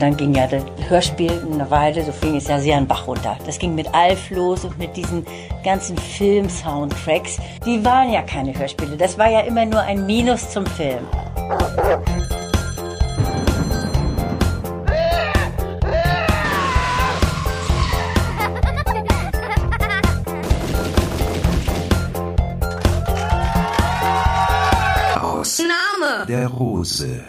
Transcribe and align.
Dann 0.00 0.16
ging 0.16 0.34
ja 0.34 0.46
das 0.46 0.64
Hörspiel 0.88 1.30
eine 1.52 1.70
Weile, 1.70 2.02
so 2.02 2.10
fing 2.10 2.34
es 2.34 2.48
ja 2.48 2.58
sehr 2.58 2.78
an 2.78 2.86
Bach 2.86 3.06
runter. 3.06 3.36
Das 3.44 3.58
ging 3.58 3.74
mit 3.74 3.94
Alf 3.94 4.30
los 4.30 4.64
und 4.64 4.78
mit 4.78 4.96
diesen 4.96 5.26
ganzen 5.62 5.94
Film-Soundtracks. 5.98 7.36
Die 7.66 7.84
waren 7.84 8.10
ja 8.10 8.22
keine 8.22 8.58
Hörspiele, 8.58 8.96
das 8.96 9.18
war 9.18 9.28
ja 9.28 9.40
immer 9.40 9.66
nur 9.66 9.82
ein 9.82 10.06
Minus 10.06 10.48
zum 10.48 10.64
Film. 10.64 11.06
Aus 25.20 25.58
Name 25.58 26.26
der 26.26 26.48
Rose. 26.48 27.20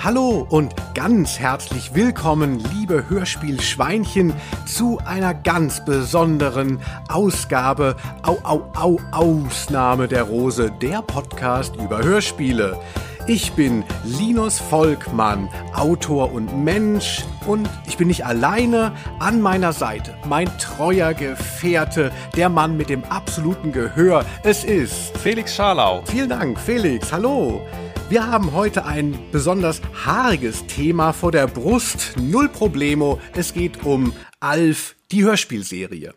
Hallo 0.00 0.46
und 0.48 0.76
ganz 0.94 1.40
herzlich 1.40 1.92
willkommen, 1.92 2.62
liebe 2.72 3.10
Hörspielschweinchen, 3.10 4.32
zu 4.64 5.00
einer 5.04 5.34
ganz 5.34 5.84
besonderen 5.84 6.78
Ausgabe, 7.08 7.96
au, 8.22 8.38
au, 8.44 8.70
au, 8.76 9.00
Ausnahme 9.10 10.06
der 10.06 10.22
Rose, 10.22 10.70
der 10.80 11.02
Podcast 11.02 11.74
über 11.74 12.00
Hörspiele. 12.04 12.78
Ich 13.26 13.52
bin 13.54 13.82
Linus 14.04 14.60
Volkmann, 14.60 15.50
Autor 15.74 16.32
und 16.32 16.64
Mensch 16.64 17.24
und 17.48 17.68
ich 17.88 17.96
bin 17.96 18.06
nicht 18.06 18.24
alleine 18.24 18.92
an 19.18 19.40
meiner 19.42 19.72
Seite. 19.72 20.14
Mein 20.28 20.46
treuer 20.58 21.12
Gefährte, 21.12 22.12
der 22.36 22.48
Mann 22.48 22.76
mit 22.76 22.88
dem 22.88 23.02
absoluten 23.04 23.72
Gehör. 23.72 24.24
Es 24.44 24.62
ist 24.62 25.18
Felix 25.18 25.56
Scharlau. 25.56 26.02
Vielen 26.06 26.28
Dank, 26.28 26.58
Felix. 26.58 27.12
Hallo. 27.12 27.60
Wir 28.10 28.26
haben 28.26 28.54
heute 28.54 28.86
ein 28.86 29.18
besonders 29.32 29.82
haariges 30.06 30.66
Thema 30.66 31.12
vor 31.12 31.30
der 31.30 31.46
Brust. 31.46 32.14
Null 32.16 32.48
Problemo. 32.48 33.20
Es 33.34 33.52
geht 33.52 33.84
um 33.84 34.14
Alf, 34.40 34.96
die 35.12 35.24
Hörspielserie. 35.24 36.14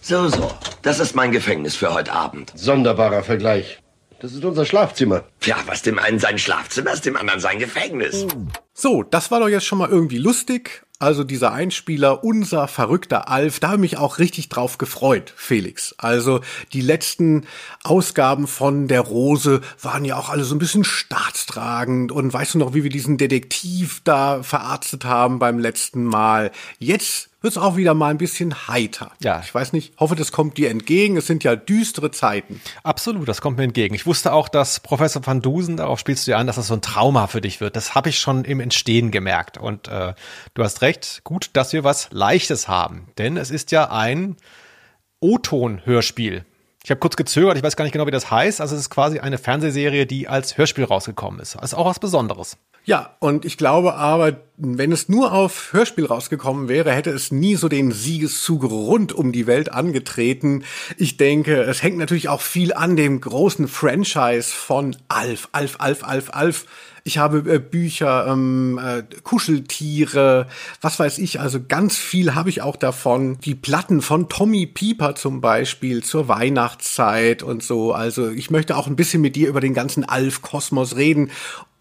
So, 0.00 0.28
so. 0.28 0.50
Das 0.80 1.00
ist 1.00 1.14
mein 1.14 1.30
Gefängnis 1.30 1.76
für 1.76 1.92
heute 1.92 2.10
Abend. 2.10 2.52
Sonderbarer 2.54 3.22
Vergleich. 3.22 3.82
Das 4.20 4.32
ist 4.32 4.46
unser 4.46 4.64
Schlafzimmer. 4.64 5.24
Ja, 5.42 5.56
was 5.66 5.82
dem 5.82 5.98
einen 5.98 6.20
sein 6.20 6.38
Schlafzimmer 6.38 6.94
ist, 6.94 7.04
dem 7.04 7.18
anderen 7.18 7.40
sein 7.40 7.58
Gefängnis. 7.58 8.26
So, 8.72 9.02
das 9.02 9.30
war 9.30 9.40
doch 9.40 9.48
jetzt 9.48 9.66
schon 9.66 9.76
mal 9.76 9.90
irgendwie 9.90 10.16
lustig. 10.16 10.83
Also 11.00 11.24
dieser 11.24 11.52
Einspieler, 11.52 12.22
unser 12.22 12.68
verrückter 12.68 13.28
Alf, 13.28 13.58
da 13.58 13.68
habe 13.68 13.76
ich 13.84 13.92
mich 13.92 13.98
auch 13.98 14.18
richtig 14.18 14.48
drauf 14.48 14.78
gefreut, 14.78 15.34
Felix. 15.36 15.92
Also 15.98 16.40
die 16.72 16.80
letzten 16.80 17.46
Ausgaben 17.82 18.46
von 18.46 18.86
der 18.86 19.00
Rose 19.00 19.60
waren 19.82 20.04
ja 20.04 20.16
auch 20.16 20.30
alle 20.30 20.44
so 20.44 20.54
ein 20.54 20.60
bisschen 20.60 20.84
staatstragend 20.84 22.12
und 22.12 22.32
weißt 22.32 22.54
du 22.54 22.58
noch, 22.58 22.74
wie 22.74 22.84
wir 22.84 22.90
diesen 22.90 23.18
Detektiv 23.18 24.02
da 24.04 24.44
verarztet 24.44 25.04
haben 25.04 25.40
beim 25.40 25.58
letzten 25.58 26.04
Mal. 26.04 26.52
Jetzt 26.78 27.28
wird's 27.44 27.58
auch 27.58 27.76
wieder 27.76 27.94
mal 27.94 28.08
ein 28.08 28.18
bisschen 28.18 28.66
heiter. 28.66 29.12
Ja. 29.22 29.40
Ich 29.44 29.54
weiß 29.54 29.74
nicht, 29.74 29.92
hoffe, 29.98 30.16
das 30.16 30.32
kommt 30.32 30.56
dir 30.56 30.70
entgegen. 30.70 31.16
Es 31.16 31.26
sind 31.26 31.44
ja 31.44 31.54
düstere 31.54 32.10
Zeiten. 32.10 32.60
Absolut, 32.82 33.28
das 33.28 33.40
kommt 33.40 33.58
mir 33.58 33.64
entgegen. 33.64 33.94
Ich 33.94 34.06
wusste 34.06 34.32
auch, 34.32 34.48
dass 34.48 34.80
Professor 34.80 35.24
van 35.24 35.42
Dusen, 35.42 35.76
darauf 35.76 36.00
spielst 36.00 36.26
du 36.26 36.32
ja 36.32 36.38
an, 36.38 36.46
dass 36.46 36.56
das 36.56 36.68
so 36.68 36.74
ein 36.74 36.82
Trauma 36.82 37.26
für 37.26 37.42
dich 37.42 37.60
wird. 37.60 37.76
Das 37.76 37.94
habe 37.94 38.08
ich 38.08 38.18
schon 38.18 38.44
im 38.44 38.60
Entstehen 38.60 39.10
gemerkt. 39.10 39.58
Und 39.58 39.88
äh, 39.88 40.14
du 40.54 40.64
hast 40.64 40.80
recht, 40.80 41.20
gut, 41.22 41.50
dass 41.52 41.72
wir 41.72 41.84
was 41.84 42.08
Leichtes 42.10 42.66
haben. 42.66 43.08
Denn 43.18 43.36
es 43.36 43.50
ist 43.50 43.70
ja 43.70 43.90
ein 43.90 44.36
O-Ton-Hörspiel. 45.20 46.46
Ich 46.84 46.90
habe 46.90 47.00
kurz 47.00 47.16
gezögert, 47.16 47.56
ich 47.56 47.62
weiß 47.62 47.76
gar 47.76 47.84
nicht 47.86 47.92
genau, 47.92 48.06
wie 48.06 48.10
das 48.10 48.30
heißt. 48.30 48.60
Also 48.60 48.74
es 48.74 48.82
ist 48.82 48.90
quasi 48.90 49.18
eine 49.18 49.38
Fernsehserie, 49.38 50.04
die 50.04 50.28
als 50.28 50.58
Hörspiel 50.58 50.84
rausgekommen 50.84 51.40
ist. 51.40 51.54
Das 51.54 51.64
ist 51.64 51.74
auch 51.74 51.86
was 51.86 51.98
Besonderes. 51.98 52.58
Ja, 52.84 53.16
und 53.20 53.46
ich 53.46 53.56
glaube 53.56 53.94
aber, 53.94 54.36
wenn 54.58 54.92
es 54.92 55.08
nur 55.08 55.32
auf 55.32 55.72
Hörspiel 55.72 56.04
rausgekommen 56.04 56.68
wäre, 56.68 56.92
hätte 56.92 57.08
es 57.08 57.32
nie 57.32 57.54
so 57.54 57.70
den 57.70 57.90
Siegeszug 57.90 58.64
rund 58.64 59.14
um 59.14 59.32
die 59.32 59.46
Welt 59.46 59.72
angetreten. 59.72 60.64
Ich 60.98 61.16
denke, 61.16 61.62
es 61.62 61.82
hängt 61.82 61.96
natürlich 61.96 62.28
auch 62.28 62.42
viel 62.42 62.74
an 62.74 62.96
dem 62.96 63.18
großen 63.18 63.66
Franchise 63.66 64.54
von 64.54 64.94
Alf, 65.08 65.48
Alf, 65.52 65.76
Alf, 65.78 66.04
Alf, 66.04 66.34
Alf. 66.34 66.66
Ich 67.06 67.18
habe 67.18 67.40
äh, 67.52 67.58
Bücher, 67.58 68.26
ähm, 68.26 68.80
äh, 68.82 69.02
Kuscheltiere, 69.22 70.46
was 70.80 70.98
weiß 70.98 71.18
ich, 71.18 71.38
also 71.38 71.60
ganz 71.62 71.98
viel 71.98 72.34
habe 72.34 72.48
ich 72.48 72.62
auch 72.62 72.76
davon. 72.76 73.38
Die 73.40 73.54
Platten 73.54 74.00
von 74.00 74.30
Tommy 74.30 74.66
Pieper 74.66 75.14
zum 75.14 75.42
Beispiel 75.42 76.02
zur 76.02 76.28
Weihnachtszeit 76.28 77.42
und 77.42 77.62
so. 77.62 77.92
Also 77.92 78.30
ich 78.30 78.50
möchte 78.50 78.74
auch 78.74 78.86
ein 78.86 78.96
bisschen 78.96 79.20
mit 79.20 79.36
dir 79.36 79.48
über 79.48 79.60
den 79.60 79.74
ganzen 79.74 80.06
Alf-Kosmos 80.06 80.96
reden. 80.96 81.30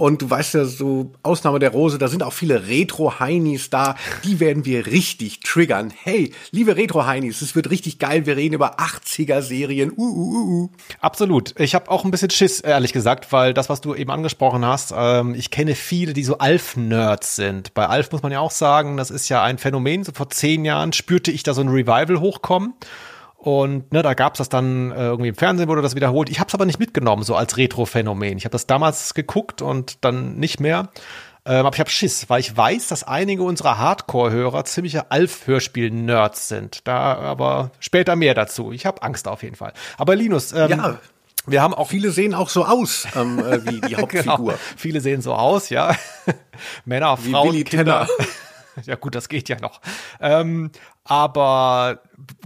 Und 0.04 0.22
du 0.22 0.30
weißt 0.30 0.56
ja, 0.56 0.66
so 0.66 1.14
Ausnahme 1.24 1.60
der 1.60 1.70
Rose, 1.70 1.98
da 1.98 2.10
sind 2.10 2.24
auch 2.24 2.34
viele 2.34 2.68
Retro-Heinis 2.68 3.70
da. 3.70 3.96
Die 4.26 4.42
werden 4.42 4.66
wir 4.66 4.86
richtig 4.86 5.40
triggern. 5.40 5.94
Hey, 5.96 6.34
liebe 6.52 6.76
Retro-Heinis, 6.76 7.42
es 7.42 7.56
wird 7.56 7.70
richtig 7.70 8.00
geil. 8.00 8.26
Wir 8.26 8.36
reden 8.36 8.56
über 8.56 8.82
80er-Serien. 8.82 9.94
Uh, 9.96 10.02
uh, 10.02 10.34
uh, 10.34 10.64
uh. 10.66 10.70
Absolut. 11.00 11.58
Ich 11.58 11.74
habe 11.74 11.90
auch 11.90 12.04
ein 12.04 12.12
bisschen 12.12 12.32
Schiss, 12.32 12.60
ehrlich 12.60 12.92
gesagt, 12.92 13.32
weil 13.32 13.54
das, 13.54 13.70
was 13.70 13.80
du 13.80 13.96
eben 13.96 14.12
angesprochen 14.12 14.66
hast, 14.66 14.94
ähm, 14.94 15.36
ich 15.36 15.52
kenne 15.52 15.74
viele, 15.74 16.12
die 16.12 16.26
so 16.26 16.38
Alf-Nerds 16.38 17.38
sind. 17.38 17.74
Bei 17.74 17.88
Alf 17.88 18.12
muss 18.12 18.24
man 18.24 18.34
ja 18.34 18.42
auch 18.42 18.52
sagen, 18.52 18.98
das 18.98 19.10
ist 19.10 19.30
ja 19.30 19.42
ein 19.42 19.58
Phänomen. 19.58 20.04
So 20.04 20.12
vor 20.12 20.30
zehn 20.30 20.66
Jahren 20.66 20.92
spürte 20.92 21.32
ich 21.32 21.44
da 21.44 21.54
so 21.54 21.62
ein 21.62 21.70
Revival 21.70 22.20
hochkommen. 22.20 22.74
Und 23.44 23.92
ne, 23.92 24.02
da 24.04 24.14
gab's 24.14 24.38
das 24.38 24.48
dann 24.48 24.92
äh, 24.92 24.96
irgendwie 25.08 25.28
im 25.28 25.36
Fernsehen 25.36 25.68
wurde 25.68 25.82
das 25.82 25.96
wiederholt. 25.96 26.30
Ich 26.30 26.40
habe 26.40 26.48
es 26.48 26.54
aber 26.54 26.66
nicht 26.66 26.80
mitgenommen, 26.80 27.24
so 27.24 27.36
als 27.36 27.58
Retro-Phänomen. 27.58 28.38
Ich 28.38 28.46
habe 28.46 28.54
das 28.54 28.68
damals 28.68 29.14
geguckt 29.14 29.62
und 29.62 29.98
dann 30.06 30.36
nicht 30.38 30.62
mehr. 30.62 30.88
Ähm, 31.46 31.66
aber 31.66 31.76
ich 31.76 31.80
habe 31.82 31.90
Schiss, 31.90 32.30
weil 32.30 32.40
ich 32.40 32.56
weiß, 32.56 32.88
dass 32.88 33.04
einige 33.04 33.44
unserer 33.44 33.78
Hardcore-Hörer 33.80 34.64
ziemliche 34.64 35.12
Alf-Hörspiel-Nerds 35.12 36.48
sind. 36.48 36.88
Da 36.88 37.16
aber 37.18 37.72
später 37.82 38.16
mehr 38.16 38.34
dazu. 38.34 38.72
Ich 38.72 38.86
habe 38.86 39.04
Angst 39.04 39.28
auf 39.28 39.44
jeden 39.44 39.56
Fall. 39.58 39.74
Aber 39.98 40.16
Linus, 40.16 40.54
ähm, 40.54 40.70
Ja. 40.70 41.00
wir 41.46 41.62
haben 41.62 41.74
auch 41.74 41.90
Viele 41.90 42.12
sehen 42.12 42.34
auch 42.34 42.48
so 42.48 42.64
aus 42.66 43.06
ähm, 43.14 43.40
äh, 43.40 43.66
wie 43.66 43.82
die 43.82 43.96
Hauptfigur. 43.98 44.38
Genau. 44.38 44.54
Viele 44.78 45.02
sehen 45.02 45.22
so 45.22 45.34
aus, 45.34 45.68
ja. 45.68 45.94
Männer, 46.86 47.18
Wie 47.22 47.32
Frauen, 47.32 47.50
Willi 47.52 47.66
Kinder. 47.66 48.08
Ja 48.86 48.96
gut, 48.96 49.14
das 49.14 49.30
geht 49.30 49.50
ja 49.50 49.60
noch. 49.62 49.82
Ähm, 50.20 50.72
aber 51.06 52.00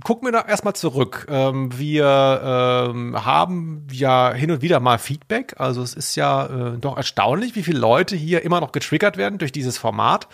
gucken 0.04 0.28
wir 0.28 0.32
da 0.32 0.42
erstmal 0.42 0.74
zurück. 0.76 1.28
Ähm, 1.30 1.78
wir 1.78 2.90
ähm, 2.92 3.26
haben 3.26 3.88
ja 3.92 4.34
hin 4.34 4.52
und 4.52 4.62
wieder 4.62 4.80
mal 4.80 4.98
Feedback. 4.98 5.56
Also 5.58 5.82
es 5.84 5.94
ist 5.94 6.16
ja 6.16 6.46
äh, 6.46 6.78
doch 6.78 6.98
erstaunlich, 6.98 7.56
wie 7.56 7.64
viele 7.64 7.80
Leute 7.80 8.16
hier 8.16 8.44
immer 8.44 8.60
noch 8.60 8.72
getriggert 8.72 9.18
werden 9.18 9.38
durch 9.38 9.52
dieses 9.52 9.78
Format. 9.78 10.28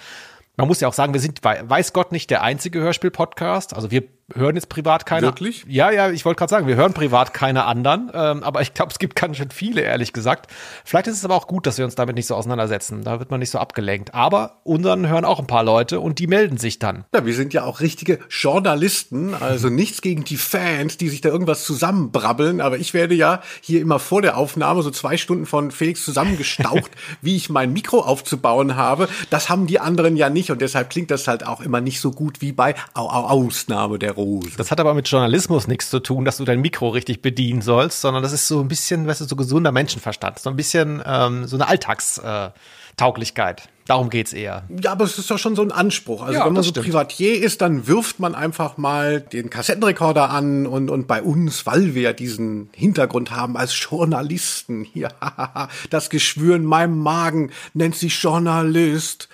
Man 0.56 0.67
muss 0.67 0.79
ja 0.79 0.88
auch 0.88 0.94
sagen, 0.94 1.13
wir 1.13 1.19
sind, 1.19 1.44
wei- 1.44 1.63
weiß 1.67 1.94
Gott, 1.94 2.12
nicht 2.12 2.29
der 2.29 2.44
einzige 2.44 2.79
Hörspiel-Podcast. 2.79 3.75
Also 3.75 3.91
wir 3.91 4.03
hören 4.34 4.56
jetzt 4.56 4.69
privat 4.69 5.06
keine. 5.06 5.28
Wirklich? 5.28 5.66
Ja, 5.67 5.91
ja, 5.91 6.09
ich 6.09 6.25
wollte 6.25 6.39
gerade 6.39 6.50
sagen, 6.50 6.67
wir 6.67 6.75
hören 6.75 6.94
privat 6.94 7.34
keine 7.34 7.66
anderen. 7.66 8.09
Ähm, 8.13 8.44
aber 8.44 8.61
ich 8.61 8.73
glaube, 8.73 8.91
es 8.91 9.00
gibt 9.00 9.16
ganz 9.16 9.38
schön 9.38 9.51
viele, 9.51 9.81
ehrlich 9.81 10.13
gesagt. 10.13 10.50
Vielleicht 10.85 11.07
ist 11.07 11.17
es 11.17 11.25
aber 11.25 11.35
auch 11.35 11.47
gut, 11.47 11.66
dass 11.67 11.78
wir 11.78 11.85
uns 11.85 11.95
damit 11.95 12.16
nicht 12.16 12.28
so 12.28 12.35
auseinandersetzen. 12.35 13.03
Da 13.03 13.19
wird 13.19 13.31
man 13.31 13.39
nicht 13.39 13.50
so 13.50 13.59
abgelenkt. 13.59 14.13
Aber 14.13 14.62
unseren 14.63 15.07
hören 15.07 15.25
auch 15.25 15.39
ein 15.39 15.47
paar 15.47 15.63
Leute 15.63 16.00
und 16.00 16.19
die 16.19 16.28
melden 16.28 16.57
sich 16.57 16.79
dann. 16.79 17.06
Ja, 17.13 17.25
wir 17.25 17.33
sind 17.33 17.53
ja 17.53 17.63
auch 17.63 17.81
richtige 17.81 18.19
Journalisten, 18.29 19.33
also 19.33 19.69
nichts 19.69 20.01
gegen 20.01 20.23
die 20.23 20.38
Fans, 20.38 20.97
die 20.97 21.09
sich 21.09 21.22
da 21.22 21.29
irgendwas 21.29 21.66
zusammenbrabbeln, 21.66 22.62
aber 22.62 22.78
ich 22.78 22.94
werde 22.94 23.16
ja 23.16 23.41
hier 23.62 23.81
immer 23.81 24.00
vor 24.00 24.22
der 24.22 24.38
Aufnahme 24.38 24.81
so 24.83 24.91
zwei 24.91 25.17
Stunden 25.17 25.45
von 25.45 25.72
Felix 25.72 26.03
zusammengestaucht, 26.06 26.91
wie 27.22 27.35
ich 27.35 27.50
mein 27.50 27.73
Mikro 27.73 28.00
aufzubauen 28.00 28.75
habe. 28.75 29.09
Das 29.29 29.50
haben 29.50 29.67
die 29.67 29.79
anderen 29.79 30.16
ja 30.16 30.29
nicht 30.29 30.51
und 30.51 30.62
deshalb 30.62 30.89
klingt 30.89 31.12
das 31.12 31.28
halt 31.28 31.45
auch 31.45 31.62
immer 31.62 31.81
nicht 31.81 32.00
so 32.00 32.12
gut 32.12 32.41
wie 32.41 32.51
bei 32.51 32.75
Au 32.94 33.09
Au 33.09 33.23
Ausnahme 33.33 34.00
der 34.00 34.12
Rose. 34.13 34.51
Das 34.57 34.72
hat 34.72 34.79
aber 34.79 34.94
mit 34.94 35.07
Journalismus 35.07 35.68
nichts 35.68 35.90
zu 35.90 36.00
tun, 36.00 36.25
dass 36.25 36.38
du 36.38 36.46
dein 36.46 36.62
Mikro 36.62 36.90
richtig 36.90 37.22
bedienen 37.22 37.62
sollst, 37.62 38.01
sondern 38.01 38.24
das 38.24 38.34
ist 38.34 38.47
so 38.47 38.59
ein 38.62 38.68
bisschen, 38.68 39.07
weißt 39.07 39.22
du, 39.22 39.25
so 39.25 39.35
gesunder 39.35 39.72
Menschenverstand. 39.72 40.40
So 40.40 40.50
ein 40.50 40.56
bisschen 40.56 41.01
ähm, 41.06 41.46
so 41.46 41.57
eine 41.57 41.68
Alltagstauglichkeit. 41.68 43.69
Darum 43.85 44.09
geht's 44.09 44.31
eher. 44.31 44.63
Ja, 44.81 44.94
aber 44.94 45.04
es 45.04 45.18
ist 45.18 45.30
doch 45.30 45.38
schon 45.38 45.57
so 45.57 45.62
ein 45.62 45.71
Anspruch. 45.71 46.21
Also 46.21 46.39
Ja, 46.39 46.45
wenn 46.45 46.54
man 46.54 46.63
so 46.63 46.69
stimmt. 46.69 46.86
Privatier 46.86 47.44
ist, 47.44 47.62
dann 47.62 47.86
wirft 47.86 48.18
man 48.19 48.33
einfach 48.33 48.77
mal 48.77 49.19
den 49.19 49.50
Kassettenrekorder 49.50 50.30
an 50.30 50.65
und, 50.65 50.89
und 50.89 51.06
bei 51.06 51.21
uns, 51.21 51.65
weil 51.65 51.94
wir 51.94 52.13
diesen 52.13 52.69
Hintergrund 52.74 53.31
haben 53.31 53.57
als 53.57 53.77
Journalisten, 53.77 54.86
hier, 54.86 55.10
das 55.89 56.10
Geschwür 56.10 56.56
in 56.56 56.63
meinem 56.63 57.00
Magen 57.00 57.51
nennt 57.74 57.95
sich 57.95 58.21
Journalist. 58.21 59.27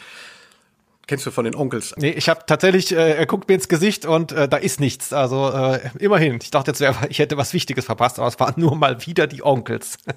Kennst 1.10 1.26
du 1.26 1.32
von 1.32 1.44
den 1.44 1.56
Onkels? 1.56 1.96
Nee, 1.98 2.12
ich 2.12 2.30
habe 2.30 2.42
tatsächlich, 2.46 2.92
äh, 2.92 3.14
er 3.16 3.26
guckt 3.26 3.50
mir 3.50 3.56
ins 3.56 3.68
Gesicht 3.68 4.06
und 4.06 4.32
äh, 4.32 4.48
da 4.48 4.58
ist 4.58 4.80
nichts. 4.80 5.12
Also 5.12 5.50
äh, 5.50 5.80
immerhin. 5.98 6.38
Ich 6.40 6.52
dachte 6.52 6.70
jetzt, 6.70 6.84
ich 7.10 7.18
hätte 7.18 7.36
was 7.36 7.52
Wichtiges 7.52 7.86
verpasst, 7.86 8.20
aber 8.20 8.28
es 8.28 8.40
waren 8.40 8.54
nur 8.58 8.76
mal 8.76 9.04
wieder 9.08 9.26
die 9.26 9.44
Onkels. 9.44 9.98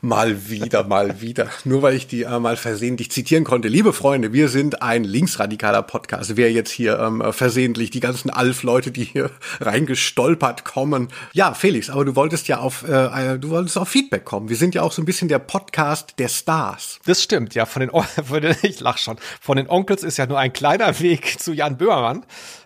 Mal 0.00 0.48
wieder, 0.48 0.84
mal 0.84 1.20
wieder. 1.20 1.48
Nur 1.64 1.82
weil 1.82 1.94
ich 1.94 2.06
die 2.06 2.22
äh, 2.22 2.38
mal 2.38 2.56
versehentlich 2.56 3.10
zitieren 3.10 3.44
konnte. 3.44 3.68
Liebe 3.68 3.92
Freunde, 3.92 4.32
wir 4.32 4.48
sind 4.48 4.82
ein 4.82 5.04
linksradikaler 5.04 5.82
Podcast. 5.82 6.36
Wer 6.36 6.52
jetzt 6.52 6.70
hier 6.70 6.98
ähm, 6.98 7.22
versehentlich 7.32 7.90
die 7.90 8.00
ganzen 8.00 8.30
Alf-Leute, 8.30 8.90
die 8.90 9.04
hier 9.04 9.30
reingestolpert 9.60 10.64
kommen. 10.64 11.08
Ja, 11.32 11.54
Felix, 11.54 11.90
aber 11.90 12.04
du 12.04 12.16
wolltest 12.16 12.48
ja 12.48 12.58
auf, 12.58 12.86
äh, 12.86 13.32
äh 13.32 13.38
du 13.38 13.50
wolltest 13.50 13.78
auf 13.78 13.88
Feedback 13.88 14.24
kommen. 14.24 14.48
Wir 14.48 14.56
sind 14.56 14.74
ja 14.74 14.82
auch 14.82 14.92
so 14.92 15.02
ein 15.02 15.06
bisschen 15.06 15.28
der 15.28 15.38
Podcast 15.38 16.14
der 16.18 16.28
Stars. 16.28 17.00
Das 17.06 17.22
stimmt, 17.22 17.54
ja. 17.54 17.66
Von 17.66 17.80
den, 17.80 17.90
den 18.42 18.56
ich 18.62 18.80
lach 18.80 18.98
schon. 18.98 19.16
Von 19.40 19.56
den 19.56 19.68
Onkels 19.68 20.02
ist 20.02 20.18
ja 20.18 20.26
nur 20.26 20.38
ein 20.38 20.52
kleiner 20.52 20.98
Weg 21.00 21.40
zu 21.40 21.52
Jan 21.52 21.76
Böhmermann. 21.76 22.24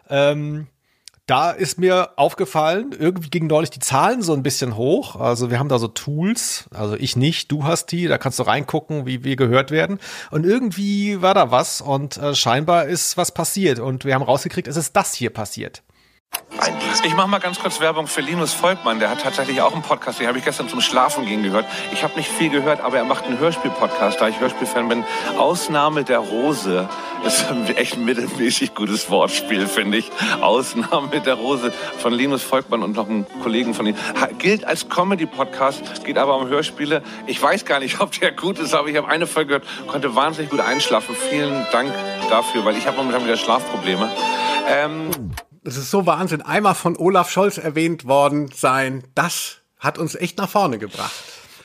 Ähm 0.08 0.66
da 1.32 1.50
ist 1.50 1.78
mir 1.78 2.10
aufgefallen, 2.16 2.94
irgendwie 2.98 3.30
gingen 3.30 3.46
neulich 3.46 3.70
die 3.70 3.78
Zahlen 3.78 4.20
so 4.20 4.34
ein 4.34 4.42
bisschen 4.42 4.76
hoch. 4.76 5.16
Also 5.16 5.50
wir 5.50 5.58
haben 5.58 5.70
da 5.70 5.78
so 5.78 5.88
Tools, 5.88 6.66
also 6.74 6.94
ich 6.94 7.16
nicht, 7.16 7.50
du 7.50 7.64
hast 7.64 7.86
die, 7.86 8.06
da 8.06 8.18
kannst 8.18 8.38
du 8.38 8.42
reingucken, 8.42 9.06
wie 9.06 9.24
wir 9.24 9.36
gehört 9.36 9.70
werden. 9.70 9.98
Und 10.30 10.44
irgendwie 10.44 11.22
war 11.22 11.32
da 11.32 11.50
was 11.50 11.80
und 11.80 12.18
äh, 12.18 12.34
scheinbar 12.34 12.84
ist 12.84 13.16
was 13.16 13.32
passiert. 13.32 13.78
Und 13.78 14.04
wir 14.04 14.14
haben 14.14 14.20
rausgekriegt, 14.20 14.68
es 14.68 14.76
ist 14.76 14.94
das 14.94 15.14
hier 15.14 15.30
passiert. 15.30 15.82
Ich 17.04 17.16
mache 17.16 17.28
mal 17.28 17.40
ganz 17.40 17.58
kurz 17.58 17.80
Werbung 17.80 18.06
für 18.06 18.20
Linus 18.20 18.52
Volkmann. 18.52 19.00
Der 19.00 19.10
hat 19.10 19.22
tatsächlich 19.22 19.60
auch 19.60 19.72
einen 19.72 19.82
Podcast, 19.82 20.20
den 20.20 20.28
habe 20.28 20.38
ich 20.38 20.44
gestern 20.44 20.68
zum 20.68 20.80
Schlafen 20.80 21.26
gehen 21.26 21.42
gehört. 21.42 21.66
Ich 21.92 22.04
habe 22.04 22.14
nicht 22.16 22.30
viel 22.30 22.48
gehört, 22.48 22.80
aber 22.80 22.96
er 22.98 23.04
macht 23.04 23.24
einen 23.24 23.38
Hörspiel-Podcast, 23.38 24.20
da 24.20 24.28
ich 24.28 24.38
Hörspielfan 24.38 24.88
bin. 24.88 25.04
Ausnahme 25.36 26.04
der 26.04 26.18
Rose. 26.18 26.88
Das 27.24 27.40
ist 27.40 27.50
ein 27.50 27.66
echt 27.76 27.96
mittelmäßig 27.96 28.74
gutes 28.74 29.10
Wortspiel, 29.10 29.66
finde 29.66 29.98
ich. 29.98 30.10
Ausnahme 30.40 31.20
der 31.20 31.34
Rose 31.34 31.72
von 31.98 32.12
Linus 32.12 32.42
Volkmann 32.42 32.82
und 32.82 32.94
noch 32.94 33.08
einem 33.08 33.26
Kollegen 33.42 33.74
von 33.74 33.86
ihm. 33.86 33.96
Gilt 34.38 34.64
als 34.64 34.88
Comedy-Podcast, 34.88 36.04
geht 36.04 36.18
aber 36.18 36.36
um 36.36 36.46
Hörspiele. 36.48 37.02
Ich 37.26 37.42
weiß 37.42 37.64
gar 37.64 37.80
nicht, 37.80 38.00
ob 38.00 38.12
der 38.12 38.30
gut 38.30 38.58
ist, 38.60 38.74
aber 38.74 38.88
ich 38.88 38.96
habe 38.96 39.08
eine 39.08 39.26
Folge 39.26 39.60
gehört, 39.60 39.88
konnte 39.88 40.14
wahnsinnig 40.14 40.50
gut 40.50 40.60
einschlafen. 40.60 41.16
Vielen 41.30 41.66
Dank 41.72 41.92
dafür, 42.30 42.64
weil 42.64 42.76
ich 42.76 42.86
habe 42.86 42.96
momentan 42.96 43.24
wieder 43.24 43.36
Schlafprobleme. 43.36 44.08
Ähm 44.68 45.10
das 45.64 45.76
ist 45.76 45.90
so 45.90 46.06
Wahnsinn. 46.06 46.42
Einmal 46.42 46.74
von 46.74 46.96
Olaf 46.96 47.30
Scholz 47.30 47.58
erwähnt 47.58 48.06
worden 48.06 48.50
sein, 48.54 49.04
das 49.14 49.58
hat 49.78 49.98
uns 49.98 50.14
echt 50.14 50.38
nach 50.38 50.48
vorne 50.48 50.78
gebracht. 50.78 51.12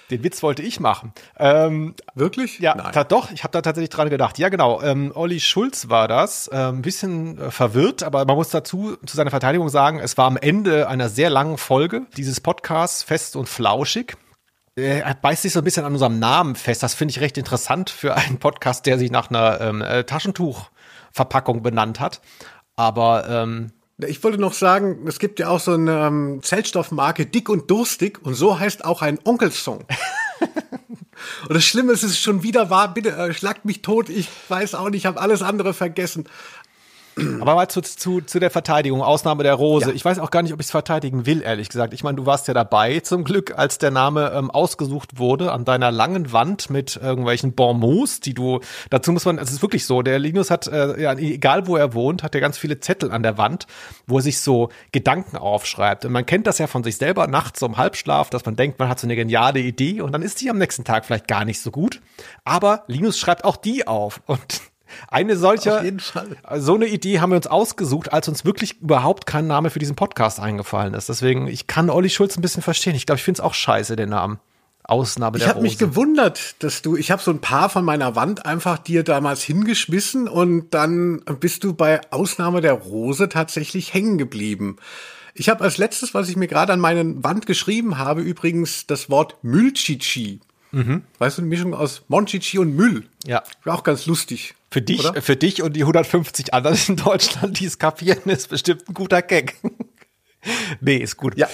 Den 0.09 0.23
Witz 0.23 0.41
wollte 0.41 0.61
ich 0.61 0.79
machen. 0.79 1.11
Ähm, 1.37 1.93
Wirklich? 2.15 2.59
Ja, 2.59 2.75
Nein. 2.75 3.05
doch. 3.09 3.29
Ich 3.31 3.43
habe 3.43 3.51
da 3.51 3.61
tatsächlich 3.61 3.89
dran 3.89 4.09
gedacht. 4.09 4.37
Ja, 4.37 4.47
genau. 4.47 4.81
Ähm, 4.81 5.11
Olli 5.13 5.41
Schulz 5.41 5.89
war 5.89 6.07
das. 6.07 6.47
Äh, 6.47 6.55
ein 6.55 6.81
bisschen 6.81 7.37
äh, 7.37 7.51
verwirrt, 7.51 8.03
aber 8.03 8.23
man 8.23 8.37
muss 8.37 8.49
dazu 8.49 8.95
zu 9.05 9.17
seiner 9.17 9.31
Verteidigung 9.31 9.67
sagen, 9.67 9.99
es 9.99 10.17
war 10.17 10.25
am 10.25 10.37
Ende 10.37 10.87
einer 10.87 11.09
sehr 11.09 11.29
langen 11.29 11.57
Folge 11.57 12.05
dieses 12.15 12.39
Podcasts 12.39 13.03
fest 13.03 13.35
und 13.35 13.49
flauschig. 13.49 14.15
Er 14.75 15.13
beißt 15.15 15.41
sich 15.41 15.53
so 15.53 15.59
ein 15.59 15.63
bisschen 15.63 15.85
an 15.85 15.93
unserem 15.93 16.19
Namen 16.19 16.55
fest. 16.55 16.83
Das 16.83 16.93
finde 16.93 17.11
ich 17.11 17.19
recht 17.19 17.37
interessant 17.37 17.89
für 17.89 18.15
einen 18.15 18.37
Podcast, 18.37 18.85
der 18.85 18.99
sich 18.99 19.11
nach 19.11 19.29
einer 19.29 19.59
ähm, 19.59 19.81
äh, 19.81 20.03
Taschentuchverpackung 20.03 21.63
benannt 21.63 21.99
hat. 21.99 22.21
Aber 22.75 23.27
ähm, 23.27 23.71
ich 24.05 24.23
wollte 24.23 24.39
noch 24.39 24.53
sagen, 24.53 25.07
es 25.07 25.17
gibt 25.17 25.39
ja 25.39 25.49
auch 25.49 25.59
so 25.59 25.73
eine 25.73 26.05
ähm, 26.05 26.39
Zellstoffmarke 26.43 27.25
Dick 27.25 27.49
und 27.49 27.71
Durstig 27.71 28.19
und 28.23 28.35
so 28.35 28.59
heißt 28.59 28.85
auch 28.85 29.01
ein 29.01 29.19
Onkelsong. 29.23 29.85
und 31.49 31.53
das 31.53 31.65
Schlimme 31.65 31.93
ist, 31.93 32.03
es 32.03 32.11
ist 32.11 32.21
schon 32.21 32.43
wieder 32.43 32.69
wahr, 32.69 32.93
bitte 32.93 33.09
äh, 33.09 33.33
schlagt 33.33 33.65
mich 33.65 33.81
tot, 33.81 34.09
ich 34.09 34.29
weiß 34.49 34.75
auch 34.75 34.89
nicht, 34.89 34.99
ich 34.99 35.05
habe 35.07 35.19
alles 35.19 35.41
andere 35.41 35.73
vergessen. 35.73 36.25
Aber 37.41 37.55
mal 37.55 37.67
zu, 37.67 37.81
zu, 37.81 38.21
zu 38.21 38.39
der 38.39 38.51
Verteidigung, 38.51 39.01
Ausnahme 39.01 39.43
der 39.43 39.55
Rose. 39.55 39.89
Ja. 39.89 39.95
Ich 39.95 40.05
weiß 40.05 40.19
auch 40.19 40.31
gar 40.31 40.43
nicht, 40.43 40.53
ob 40.53 40.59
ich 40.59 40.67
es 40.67 40.71
verteidigen 40.71 41.25
will, 41.25 41.41
ehrlich 41.41 41.69
gesagt. 41.69 41.93
Ich 41.93 42.03
meine, 42.03 42.17
du 42.17 42.25
warst 42.25 42.47
ja 42.47 42.53
dabei 42.53 42.99
zum 42.99 43.23
Glück, 43.23 43.57
als 43.57 43.77
der 43.77 43.91
Name 43.91 44.31
ähm, 44.35 44.51
ausgesucht 44.51 45.17
wurde 45.17 45.51
an 45.51 45.65
deiner 45.65 45.91
langen 45.91 46.31
Wand 46.31 46.69
mit 46.69 46.95
irgendwelchen 46.95 47.53
Bonmots, 47.53 48.19
die 48.19 48.33
du, 48.33 48.59
dazu 48.89 49.11
muss 49.11 49.25
man, 49.25 49.37
es 49.37 49.51
ist 49.51 49.61
wirklich 49.61 49.85
so, 49.85 50.01
der 50.01 50.19
Linus 50.19 50.51
hat, 50.51 50.67
äh, 50.67 51.01
ja, 51.01 51.13
egal 51.13 51.67
wo 51.67 51.75
er 51.75 51.93
wohnt, 51.93 52.23
hat 52.23 52.35
er 52.35 52.41
ganz 52.41 52.57
viele 52.57 52.79
Zettel 52.79 53.11
an 53.11 53.23
der 53.23 53.37
Wand, 53.37 53.67
wo 54.05 54.17
er 54.17 54.21
sich 54.21 54.39
so 54.39 54.69
Gedanken 54.91 55.37
aufschreibt. 55.37 56.05
Und 56.05 56.11
man 56.11 56.25
kennt 56.25 56.47
das 56.47 56.59
ja 56.59 56.67
von 56.67 56.83
sich 56.83 56.97
selber 56.97 57.27
nachts 57.27 57.63
um 57.63 57.77
Halbschlaf, 57.77 58.29
dass 58.29 58.45
man 58.45 58.55
denkt, 58.55 58.79
man 58.79 58.89
hat 58.89 58.99
so 58.99 59.07
eine 59.07 59.15
geniale 59.15 59.59
Idee 59.59 60.01
und 60.01 60.11
dann 60.11 60.21
ist 60.21 60.41
die 60.41 60.49
am 60.49 60.57
nächsten 60.57 60.83
Tag 60.83 61.05
vielleicht 61.05 61.27
gar 61.27 61.45
nicht 61.45 61.61
so 61.61 61.71
gut. 61.71 62.01
Aber 62.43 62.83
Linus 62.87 63.17
schreibt 63.17 63.43
auch 63.43 63.57
die 63.57 63.87
auf 63.87 64.21
und 64.25 64.61
eine 65.07 65.37
solche, 65.37 65.97
so 66.57 66.75
eine 66.75 66.87
Idee 66.87 67.19
haben 67.19 67.31
wir 67.31 67.37
uns 67.37 67.47
ausgesucht, 67.47 68.13
als 68.13 68.27
uns 68.27 68.45
wirklich 68.45 68.81
überhaupt 68.81 69.25
kein 69.25 69.47
Name 69.47 69.69
für 69.69 69.79
diesen 69.79 69.95
Podcast 69.95 70.39
eingefallen 70.39 70.93
ist. 70.93 71.09
Deswegen, 71.09 71.47
ich 71.47 71.67
kann 71.67 71.89
Olli 71.89 72.09
Schulz 72.09 72.37
ein 72.37 72.41
bisschen 72.41 72.63
verstehen. 72.63 72.95
Ich 72.95 73.05
glaube, 73.05 73.17
ich 73.17 73.23
finde 73.23 73.39
es 73.39 73.45
auch 73.45 73.53
scheiße, 73.53 73.95
den 73.95 74.09
Namen. 74.09 74.39
Ausnahme 74.87 75.37
der 75.37 75.47
Ich 75.47 75.53
habe 75.53 75.61
mich 75.61 75.77
gewundert, 75.77 76.55
dass 76.59 76.81
du, 76.81 76.95
ich 76.95 77.11
habe 77.11 77.21
so 77.21 77.31
ein 77.31 77.41
paar 77.41 77.69
von 77.69 77.83
meiner 77.83 78.15
Wand 78.15 78.45
einfach 78.45 78.77
dir 78.77 79.03
damals 79.03 79.43
hingeschmissen 79.43 80.29
und 80.29 80.73
dann 80.73 81.21
bist 81.39 81.65
du 81.65 81.73
bei 81.73 81.99
Ausnahme 82.09 82.61
der 82.61 82.73
Rose 82.73 83.27
tatsächlich 83.27 83.93
hängen 83.93 84.17
geblieben. 84.17 84.77
Ich 85.33 85.49
habe 85.49 85.63
als 85.63 85.77
letztes, 85.77 86.13
was 86.13 86.29
ich 86.29 86.37
mir 86.37 86.47
gerade 86.47 86.73
an 86.73 86.79
meine 86.79 87.23
Wand 87.23 87.45
geschrieben 87.45 87.97
habe, 87.97 88.21
übrigens 88.21 88.87
das 88.87 89.09
Wort 89.09 89.35
Müllchichi. 89.43 90.39
Mhm. 90.71 91.03
Weißt 91.19 91.37
du, 91.37 91.41
eine 91.41 91.49
Mischung 91.49 91.73
aus 91.73 92.03
Monchichi 92.07 92.57
und 92.57 92.75
Müll. 92.75 93.05
Ja. 93.25 93.43
War 93.63 93.75
auch 93.75 93.83
ganz 93.83 94.05
lustig. 94.05 94.55
Für 94.69 94.81
dich, 94.81 94.99
oder? 94.99 95.21
für 95.21 95.35
dich 95.35 95.61
und 95.61 95.73
die 95.73 95.81
150 95.81 96.53
anderen 96.53 96.77
in 96.87 96.95
Deutschland, 96.97 97.59
die 97.59 97.65
es 97.65 97.79
kapieren, 97.79 98.29
ist 98.29 98.49
bestimmt 98.49 98.87
ein 98.89 98.93
guter 98.93 99.21
Gag. 99.21 99.55
nee, 100.81 100.97
ist 100.97 101.17
gut. 101.17 101.37
Ja. 101.37 101.49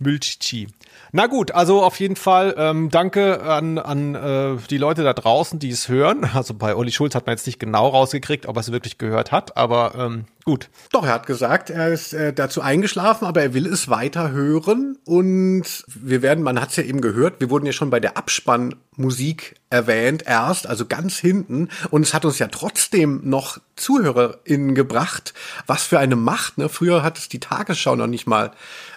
Müllchichi. 0.00 0.68
Na 1.12 1.26
gut, 1.26 1.52
also 1.52 1.82
auf 1.82 2.00
jeden 2.00 2.16
Fall 2.16 2.54
ähm, 2.58 2.90
danke 2.90 3.42
an, 3.42 3.78
an 3.78 4.14
äh, 4.14 4.56
die 4.70 4.78
Leute 4.78 5.02
da 5.04 5.12
draußen, 5.12 5.58
die 5.58 5.70
es 5.70 5.88
hören. 5.88 6.28
Also 6.36 6.52
bei 6.52 6.76
Olli 6.76 6.92
Schulz 6.92 7.14
hat 7.14 7.26
man 7.26 7.34
jetzt 7.34 7.46
nicht 7.46 7.58
genau 7.58 7.88
rausgekriegt, 7.88 8.46
ob 8.46 8.56
er 8.56 8.60
es 8.60 8.70
wirklich 8.70 8.98
gehört 8.98 9.32
hat, 9.32 9.56
aber 9.56 9.94
ähm, 9.96 10.26
gut. 10.44 10.68
Doch, 10.92 11.04
er 11.04 11.14
hat 11.14 11.26
gesagt, 11.26 11.70
er 11.70 11.88
ist 11.88 12.12
äh, 12.12 12.32
dazu 12.32 12.60
eingeschlafen, 12.60 13.26
aber 13.26 13.40
er 13.42 13.54
will 13.54 13.66
es 13.66 13.88
weiter 13.88 14.30
hören. 14.30 14.98
Und 15.06 15.84
wir 15.88 16.20
werden, 16.20 16.44
man 16.44 16.60
hat 16.60 16.70
es 16.70 16.76
ja 16.76 16.82
eben 16.82 17.00
gehört, 17.00 17.40
wir 17.40 17.48
wurden 17.48 17.64
ja 17.64 17.72
schon 17.72 17.90
bei 17.90 18.00
der 18.00 18.16
Abspannmusik 18.18 19.56
erwähnt, 19.70 20.24
erst, 20.26 20.66
also 20.66 20.86
ganz 20.86 21.18
hinten. 21.18 21.68
Und 21.90 22.02
es 22.02 22.12
hat 22.12 22.24
uns 22.24 22.38
ja 22.38 22.48
trotzdem 22.48 23.22
noch 23.24 23.58
ZuhörerInnen 23.76 24.74
gebracht. 24.74 25.34
Was 25.66 25.82
für 25.84 25.98
eine 25.98 26.16
Macht, 26.16 26.58
ne? 26.58 26.68
Früher 26.68 27.02
hat 27.02 27.18
es 27.18 27.28
die 27.28 27.40
Tagesschau 27.40 27.96
noch 27.96 28.06
nicht 28.06 28.26
mal 28.26 28.52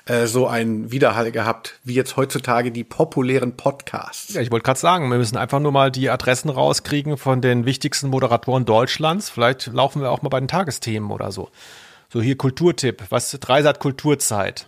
äh, 0.10 0.26
so 0.26 0.48
einen 0.48 0.92
Widerhall 0.92 1.32
gehabt, 1.32 1.76
wie 1.84 1.94
jetzt 1.94 2.18
heutzutage 2.18 2.72
die 2.72 2.84
populären 2.84 3.56
Podcasts. 3.56 4.34
Ja, 4.34 4.42
ich 4.42 4.50
wollte 4.50 4.64
gerade 4.64 4.80
sagen, 4.80 5.10
wir 5.12 5.20
müssen 5.20 5.38
einfach 5.38 5.60
nur 5.60 5.72
mal 5.72 5.92
die 5.92 6.10
Adressen 6.10 6.50
rauskriegen 6.50 7.16
von 7.16 7.42
den 7.42 7.66
wichtigsten 7.66 8.10
Moderatoren 8.10 8.66
Deutschlands. 8.66 9.30
Vielleicht 9.30 9.68
laufen 9.68 10.02
wir 10.02 10.10
auch 10.10 10.24
mal 10.24 10.30
bei 10.30 10.40
den 10.40 10.48
Tagesthemen 10.48 11.12
oder 11.12 11.32
so. 11.32 11.50
So 12.12 12.22
hier 12.22 12.38
Kulturtipp, 12.38 13.04
was 13.10 13.30
Dreisat 13.40 13.80
Kulturzeit. 13.80 14.66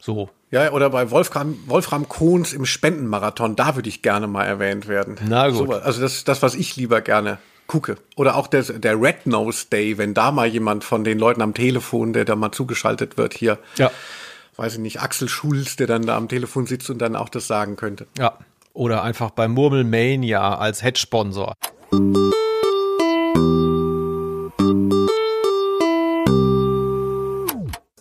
So. 0.00 0.28
Ja, 0.50 0.72
oder 0.72 0.90
bei 0.90 1.08
Wolfram, 1.12 1.56
Wolfram 1.66 2.08
Kohns 2.08 2.52
im 2.52 2.66
Spendenmarathon, 2.66 3.54
da 3.54 3.76
würde 3.76 3.88
ich 3.88 4.02
gerne 4.02 4.26
mal 4.26 4.44
erwähnt 4.44 4.88
werden. 4.88 5.18
Na 5.28 5.50
gut. 5.50 5.68
So, 5.68 5.72
also 5.72 6.00
das, 6.00 6.24
das, 6.24 6.42
was 6.42 6.56
ich 6.56 6.74
lieber 6.74 7.00
gerne 7.00 7.38
gucke. 7.68 7.96
Oder 8.16 8.34
auch 8.34 8.48
der, 8.48 8.64
der 8.64 9.00
Red 9.00 9.26
Nose 9.26 9.66
Day, 9.70 9.98
wenn 9.98 10.14
da 10.14 10.32
mal 10.32 10.48
jemand 10.48 10.82
von 10.82 11.04
den 11.04 11.20
Leuten 11.20 11.42
am 11.42 11.54
Telefon, 11.54 12.12
der 12.12 12.24
da 12.24 12.34
mal 12.34 12.50
zugeschaltet 12.50 13.16
wird, 13.16 13.34
hier. 13.34 13.58
Ja 13.76 13.92
weiß 14.58 14.74
ich 14.74 14.80
nicht, 14.80 15.00
Axel 15.00 15.28
Schulz, 15.28 15.76
der 15.76 15.86
dann 15.86 16.04
da 16.04 16.16
am 16.16 16.28
Telefon 16.28 16.66
sitzt 16.66 16.90
und 16.90 16.98
dann 16.98 17.16
auch 17.16 17.28
das 17.28 17.46
sagen 17.46 17.76
könnte. 17.76 18.06
Ja. 18.18 18.38
Oder 18.74 19.02
einfach 19.02 19.30
bei 19.30 19.48
Murmelmania 19.48 20.56
als 20.58 20.82
Head-Sponsor. 20.82 21.54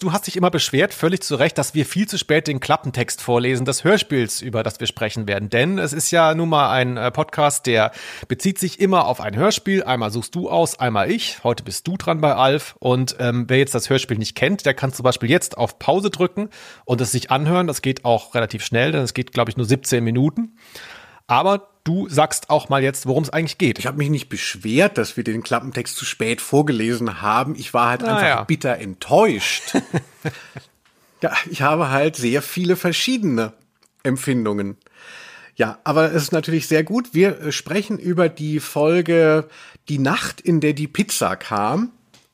Du 0.08 0.14
hast 0.14 0.26
dich 0.26 0.38
immer 0.38 0.50
beschwert, 0.50 0.94
völlig 0.94 1.22
zu 1.22 1.36
Recht, 1.36 1.58
dass 1.58 1.74
wir 1.74 1.86
viel 1.86 2.08
zu 2.08 2.18
spät 2.18 2.48
den 2.48 2.62
Klappentext 2.62 3.22
vorlesen 3.22 3.66
des 3.66 3.84
Hörspiels, 3.84 4.40
über 4.40 4.64
das 4.64 4.80
wir 4.80 4.88
sprechen 4.88 5.28
werden. 5.28 5.50
Denn 5.50 5.80
es 5.80 5.92
ist 5.92 6.12
ja 6.12 6.34
nun 6.34 6.48
mal 6.48 6.72
ein 6.72 6.96
äh, 6.96 7.12
Podcast, 7.12 7.66
der 7.66 7.92
bezieht 8.30 8.58
sich 8.58 8.80
immer 8.80 9.06
auf 9.06 9.20
ein 9.20 9.36
Hörspiel. 9.36 9.84
Einmal 9.84 10.10
suchst 10.10 10.34
du 10.34 10.50
aus, 10.50 10.80
einmal 10.80 11.12
ich. 11.12 11.44
Heute 11.44 11.62
bist 11.62 11.86
du 11.90 11.98
dran 11.98 12.22
bei 12.22 12.34
Alf. 12.36 12.78
Und 12.80 13.18
ähm, 13.20 13.50
wer 13.50 13.58
jetzt 13.58 13.76
das 13.76 13.90
Hörspiel 13.90 14.18
nicht 14.18 14.34
kennt, 14.34 14.66
der 14.66 14.74
kann 14.74 14.94
zum 14.94 15.04
Beispiel 15.04 15.30
jetzt 15.30 15.58
auf 15.58 15.78
Pause 15.78 16.10
drücken 16.10 16.52
und 16.86 17.02
es 17.02 17.12
sich 17.12 17.30
anhören. 17.30 17.68
Das 17.68 17.82
geht 17.82 18.06
auch 18.06 18.34
relativ 18.34 18.64
schnell, 18.64 18.94
denn 18.94 19.02
es 19.02 19.14
geht, 19.14 19.34
glaube 19.34 19.52
ich, 19.52 19.58
nur 19.58 19.66
17 19.66 20.02
Minuten. 20.02 20.56
Aber 21.28 21.70
du 21.84 22.10
sagst 22.10 22.50
auch 22.50 22.70
mal 22.70 22.82
jetzt, 22.82 23.06
worum 23.06 23.24
es 23.24 23.30
eigentlich 23.30 23.58
geht. 23.58 23.80
Ich 23.80 23.86
habe 23.86 23.98
mich 23.98 24.10
nicht 24.10 24.30
beschwert, 24.30 24.98
dass 24.98 25.18
wir 25.18 25.24
den 25.24 25.44
Klappentext 25.44 25.96
zu 25.96 26.06
spät 26.06 26.42
vorgelesen 26.42 27.22
haben. 27.22 27.56
Ich 27.56 27.74
war 27.74 27.90
halt 27.90 28.02
Na 28.02 28.16
einfach 28.16 28.28
ja. 28.28 28.44
bitter 28.44 28.78
enttäuscht. 28.78 29.74
ja, 31.22 31.34
ich 31.50 31.62
habe 31.62 31.90
halt 31.90 32.16
sehr 32.16 32.42
viele 32.42 32.76
verschiedene 32.76 33.54
Empfindungen. 34.04 34.78
Ja, 35.56 35.80
aber 35.84 36.12
es 36.14 36.24
ist 36.24 36.32
natürlich 36.32 36.68
sehr 36.68 36.84
gut. 36.84 37.14
Wir 37.14 37.52
sprechen 37.52 37.98
über 37.98 38.30
die 38.30 38.60
Folge 38.60 39.48
Die 39.90 40.00
Nacht, 40.00 40.40
in 40.40 40.62
der 40.62 40.74
die 40.74 40.88
Pizza 40.88 41.36
kam. 41.36 41.92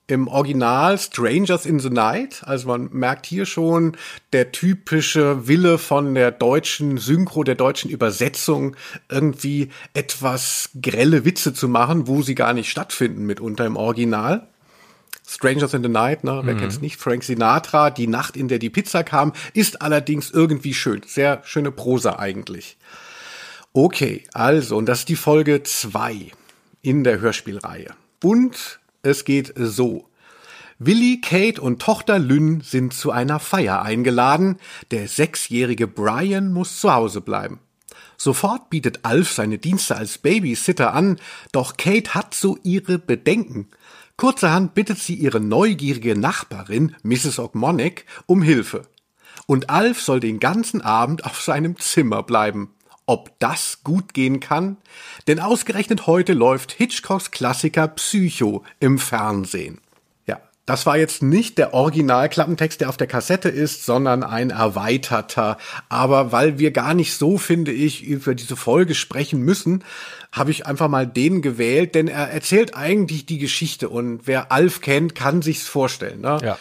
Im 0.07 0.27
Original 0.27 0.97
Strangers 0.97 1.65
in 1.65 1.79
the 1.79 1.89
Night. 1.89 2.41
Also 2.45 2.67
man 2.67 2.89
merkt 2.91 3.25
hier 3.25 3.45
schon 3.45 3.95
der 4.33 4.51
typische 4.51 5.47
Wille 5.47 5.77
von 5.77 6.13
der 6.13 6.31
deutschen 6.31 6.97
Synchro, 6.97 7.43
der 7.43 7.55
deutschen 7.55 7.89
Übersetzung, 7.89 8.75
irgendwie 9.09 9.69
etwas 9.93 10.71
grelle 10.81 11.25
Witze 11.25 11.53
zu 11.53 11.67
machen, 11.67 12.07
wo 12.07 12.21
sie 12.21 12.35
gar 12.35 12.53
nicht 12.53 12.69
stattfinden 12.69 13.25
mitunter 13.25 13.65
im 13.65 13.77
Original. 13.77 14.47
Strangers 15.25 15.73
in 15.73 15.83
the 15.83 15.89
Night, 15.89 16.25
ne? 16.25 16.41
wer 16.43 16.53
mhm. 16.53 16.59
kennt's 16.59 16.81
nicht? 16.81 16.97
Frank 16.97 17.23
Sinatra, 17.23 17.89
die 17.89 18.07
Nacht, 18.07 18.35
in 18.35 18.49
der 18.49 18.59
die 18.59 18.69
Pizza 18.69 19.03
kam, 19.03 19.31
ist 19.53 19.81
allerdings 19.81 20.29
irgendwie 20.31 20.73
schön. 20.73 21.01
Sehr 21.05 21.41
schöne 21.45 21.71
Prosa 21.71 22.19
eigentlich. 22.19 22.77
Okay, 23.71 24.25
also, 24.33 24.77
und 24.77 24.85
das 24.85 24.99
ist 24.99 25.09
die 25.09 25.15
Folge 25.15 25.63
zwei 25.63 26.31
in 26.81 27.05
der 27.05 27.21
Hörspielreihe. 27.21 27.95
Und 28.21 28.79
es 29.03 29.25
geht 29.25 29.53
so. 29.55 30.09
Willi, 30.79 31.21
Kate 31.21 31.61
und 31.61 31.81
Tochter 31.81 32.17
Lynn 32.17 32.61
sind 32.61 32.93
zu 32.93 33.11
einer 33.11 33.39
Feier 33.39 33.83
eingeladen. 33.83 34.57
Der 34.91 35.07
sechsjährige 35.07 35.87
Brian 35.87 36.51
muss 36.51 36.79
zu 36.79 36.91
Hause 36.91 37.21
bleiben. 37.21 37.59
Sofort 38.17 38.69
bietet 38.69 39.01
Alf 39.03 39.31
seine 39.31 39.57
Dienste 39.57 39.97
als 39.97 40.17
Babysitter 40.17 40.93
an, 40.93 41.19
doch 41.51 41.77
Kate 41.77 42.13
hat 42.15 42.33
so 42.33 42.57
ihre 42.63 42.97
Bedenken. 42.97 43.67
Kurzerhand 44.17 44.73
bittet 44.73 44.99
sie 44.99 45.15
ihre 45.15 45.39
neugierige 45.39 46.17
Nachbarin, 46.17 46.95
Mrs. 47.03 47.39
Ogmonic, 47.39 48.05
um 48.25 48.41
Hilfe. 48.41 48.83
Und 49.45 49.69
Alf 49.69 50.01
soll 50.01 50.21
den 50.21 50.39
ganzen 50.39 50.81
Abend 50.81 51.25
auf 51.25 51.41
seinem 51.41 51.77
Zimmer 51.77 52.23
bleiben. 52.23 52.73
Ob 53.05 53.37
das 53.39 53.79
gut 53.83 54.13
gehen 54.13 54.39
kann? 54.39 54.77
Denn 55.27 55.39
ausgerechnet 55.39 56.07
heute 56.07 56.33
läuft 56.33 56.71
Hitchcocks 56.71 57.31
Klassiker 57.31 57.89
Psycho 57.89 58.63
im 58.79 58.97
Fernsehen. 58.97 59.81
Ja, 60.25 60.39
das 60.65 60.85
war 60.85 60.97
jetzt 60.97 61.21
nicht 61.21 61.57
der 61.57 61.73
Originalklappentext, 61.73 62.79
der 62.79 62.87
auf 62.87 62.95
der 62.95 63.07
Kassette 63.07 63.49
ist, 63.49 63.85
sondern 63.85 64.23
ein 64.23 64.51
erweiterter. 64.51 65.57
Aber 65.89 66.31
weil 66.31 66.59
wir 66.59 66.71
gar 66.71 66.93
nicht 66.93 67.13
so, 67.15 67.37
finde 67.37 67.73
ich, 67.73 68.05
über 68.05 68.35
diese 68.35 68.55
Folge 68.55 68.95
sprechen 68.95 69.41
müssen, 69.41 69.83
habe 70.31 70.51
ich 70.51 70.65
einfach 70.65 70.87
mal 70.87 71.05
den 71.05 71.41
gewählt, 71.41 71.95
denn 71.95 72.07
er 72.07 72.29
erzählt 72.29 72.73
eigentlich 72.73 73.25
die 73.25 73.37
Geschichte 73.37 73.89
und 73.89 74.21
wer 74.27 74.53
Alf 74.53 74.79
kennt, 74.79 75.13
kann 75.13 75.41
sich's 75.41 75.67
vorstellen. 75.67 76.21
Ne? 76.21 76.39
Ja. 76.41 76.57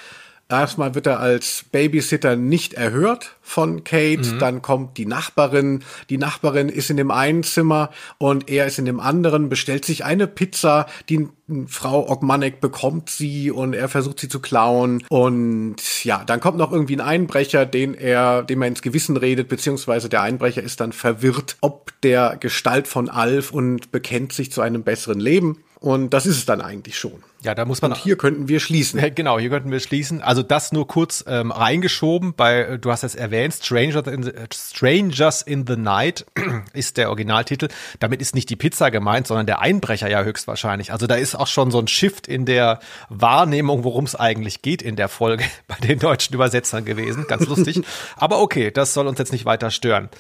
Erstmal 0.53 0.95
wird 0.95 1.07
er 1.07 1.19
als 1.19 1.65
Babysitter 1.73 2.37
nicht 2.37 2.75
erhört 2.75 3.37
von 3.41 3.85
Kate, 3.85 4.35
mhm. 4.35 4.39
dann 4.39 4.61
kommt 4.61 4.99
die 4.99 5.07
Nachbarin, 5.07 5.83
die 6.11 6.19
Nachbarin 6.19 6.69
ist 6.69 6.91
in 6.91 6.99
dem 6.99 7.11
einen 7.11 7.43
Zimmer 7.43 7.89
und 8.19 8.51
er 8.51 8.67
ist 8.67 8.79
in 8.79 8.85
dem 8.85 9.01
anderen, 9.01 9.49
bestellt 9.49 9.87
sich 9.87 10.05
eine 10.05 10.27
Pizza, 10.27 10.87
die 11.09 11.27
Frau 11.69 12.07
Ogmanek 12.07 12.61
bekommt 12.61 13.09
sie 13.09 13.51
und 13.51 13.73
er 13.73 13.89
versucht 13.89 14.21
sie 14.21 14.29
zu 14.29 14.41
klauen 14.41 15.03
und 15.09 16.05
ja, 16.05 16.23
dann 16.25 16.41
kommt 16.41 16.59
noch 16.59 16.71
irgendwie 16.71 16.97
ein 16.97 17.01
Einbrecher, 17.01 17.65
den 17.65 17.95
er, 17.95 18.43
dem 18.43 18.61
er 18.61 18.69
ins 18.69 18.83
Gewissen 18.83 19.17
redet, 19.17 19.49
beziehungsweise 19.49 20.11
der 20.11 20.21
Einbrecher 20.21 20.63
ist 20.63 20.81
dann 20.81 20.93
verwirrt 20.93 21.57
ob 21.63 21.93
der 22.03 22.37
Gestalt 22.39 22.89
von 22.89 23.09
Alf 23.09 23.53
und 23.53 23.91
bekennt 23.91 24.35
sich 24.35 24.53
zu 24.53 24.61
einem 24.61 24.83
besseren 24.83 25.21
Leben. 25.21 25.65
Und 25.83 26.11
das 26.11 26.27
ist 26.27 26.37
es 26.37 26.47
dann 26.47 26.61
eigentlich 26.61 26.97
schon. 26.97 27.25
Ja, 27.43 27.57
da 27.57 27.65
muss 27.65 27.83
man. 27.83 27.91
Und 27.91 27.99
hier 27.99 28.17
könnten 28.17 28.47
wir 28.47 28.61
schließen. 28.61 29.03
Genau, 29.17 29.39
hier 29.41 29.51
könnten 29.51 29.73
wir 29.73 29.81
schließen. 29.81 30.23
Also 30.23 30.45
das 30.45 30.71
nur 30.71 30.87
kurz 30.87 31.25
ähm, 31.27 31.51
reingeschoben. 31.51 32.35
Bei, 32.35 32.79
du 32.81 32.93
hast 32.93 33.03
es 33.03 33.17
erwähnt, 33.17 33.53
Strangers 33.53 34.07
in, 34.07 34.23
the, 34.23 34.31
Strangers 34.55 35.43
in 35.43 35.67
the 35.67 35.77
Night 35.77 36.25
ist 36.73 36.99
der 36.99 37.09
Originaltitel. 37.09 37.67
Damit 37.99 38.21
ist 38.21 38.37
nicht 38.37 38.49
die 38.49 38.55
Pizza 38.55 38.93
gemeint, 38.93 39.27
sondern 39.27 39.47
der 39.47 39.61
Einbrecher 39.61 40.09
ja 40.09 40.23
höchstwahrscheinlich. 40.23 40.93
Also 40.93 41.09
da 41.09 41.17
ist 41.17 41.35
auch 41.35 41.49
schon 41.49 41.73
so 41.73 41.81
ein 41.81 41.89
Shift 41.89 42.29
in 42.29 42.47
der 42.47 42.79
Wahrnehmung, 43.09 43.83
worum 43.83 44.05
es 44.05 44.15
eigentlich 44.15 44.63
geht 44.63 44.81
in 44.81 44.95
der 44.95 45.09
Folge 45.09 45.45
bei 45.67 45.75
den 45.85 45.99
deutschen 45.99 46.35
Übersetzern 46.35 46.85
gewesen. 46.85 47.27
Ganz 47.27 47.49
lustig. 47.49 47.83
Aber 48.17 48.41
okay, 48.41 48.71
das 48.71 48.95
soll 48.95 49.09
uns 49.09 49.19
jetzt 49.19 49.33
nicht 49.33 49.47
weiter 49.47 49.73
stören. 49.73 50.11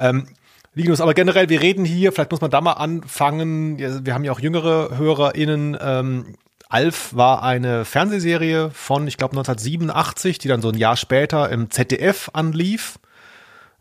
Ähm, 0.00 0.26
Linus, 0.74 1.00
aber 1.00 1.14
generell, 1.14 1.48
wir 1.48 1.60
reden 1.60 1.84
hier, 1.84 2.12
vielleicht 2.12 2.30
muss 2.30 2.40
man 2.40 2.50
da 2.50 2.60
mal 2.60 2.72
anfangen, 2.72 3.78
wir 3.78 4.14
haben 4.14 4.24
ja 4.24 4.32
auch 4.32 4.40
jüngere 4.40 4.96
HörerInnen, 4.96 5.76
ähm, 5.80 6.34
Alf 6.72 7.14
war 7.14 7.42
eine 7.42 7.84
Fernsehserie 7.84 8.70
von, 8.70 9.06
ich 9.06 9.18
glaube, 9.18 9.32
1987, 9.32 10.38
die 10.38 10.48
dann 10.48 10.62
so 10.62 10.70
ein 10.70 10.78
Jahr 10.78 10.96
später 10.96 11.50
im 11.50 11.70
ZDF 11.70 12.30
anlief. 12.32 12.98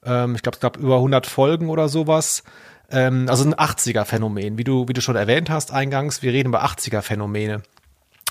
Ähm, 0.04 0.36
ich 0.36 0.42
glaube, 0.42 0.56
es 0.56 0.60
gab 0.60 0.76
über 0.76 0.98
100 0.98 1.26
Folgen 1.26 1.70
oder 1.70 1.88
sowas. 1.88 2.44
Ähm, 2.90 3.28
also 3.30 3.46
ein 3.46 3.56
80er-Phänomen, 3.56 4.58
wie 4.58 4.66
du, 4.66 4.90
wie 4.90 4.94
du 4.94 5.00
schon 5.00 5.16
erwähnt 5.16 5.50
hast 5.50 5.72
eingangs. 5.72 6.22
Wir 6.22 6.34
reden 6.34 6.50
über 6.50 6.66
80er-Phänomene. 6.66 7.62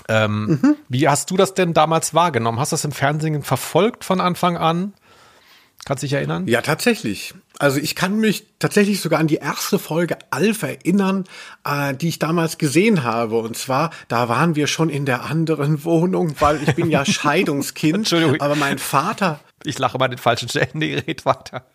Ähm, 0.07 0.59
mhm. 0.61 0.75
Wie 0.89 1.09
hast 1.09 1.31
du 1.31 1.37
das 1.37 1.55
denn 1.55 1.73
damals 1.73 2.13
wahrgenommen? 2.13 2.59
Hast 2.59 2.71
du 2.71 2.75
das 2.75 2.85
im 2.85 2.91
Fernsehen 2.91 3.41
verfolgt 3.41 4.05
von 4.05 4.21
Anfang 4.21 4.57
an? 4.57 4.93
Kannst 5.85 6.03
du 6.03 6.05
dich 6.05 6.13
erinnern? 6.13 6.47
Ja, 6.47 6.61
tatsächlich. 6.61 7.33
Also 7.61 7.79
ich 7.79 7.93
kann 7.93 8.19
mich 8.19 8.47
tatsächlich 8.57 9.01
sogar 9.01 9.19
an 9.19 9.27
die 9.27 9.35
erste 9.35 9.77
Folge 9.77 10.17
Alf 10.31 10.63
erinnern, 10.63 11.25
äh, 11.63 11.93
die 11.93 12.07
ich 12.07 12.17
damals 12.17 12.57
gesehen 12.57 13.03
habe. 13.03 13.37
Und 13.37 13.55
zwar, 13.55 13.91
da 14.07 14.27
waren 14.29 14.55
wir 14.55 14.65
schon 14.65 14.89
in 14.89 15.05
der 15.05 15.25
anderen 15.25 15.83
Wohnung, 15.83 16.33
weil 16.39 16.59
ich 16.63 16.73
bin 16.73 16.89
ja 16.89 17.05
Scheidungskind. 17.05 17.97
Entschuldigung. 17.97 18.41
Aber 18.41 18.55
mein 18.55 18.79
Vater. 18.79 19.39
Ich 19.63 19.77
lache 19.77 19.99
mal 19.99 20.07
den 20.07 20.17
falschen 20.17 20.49
Stellen, 20.49 20.71
nee, 20.73 20.95
red 21.07 21.23
weiter. 21.23 21.67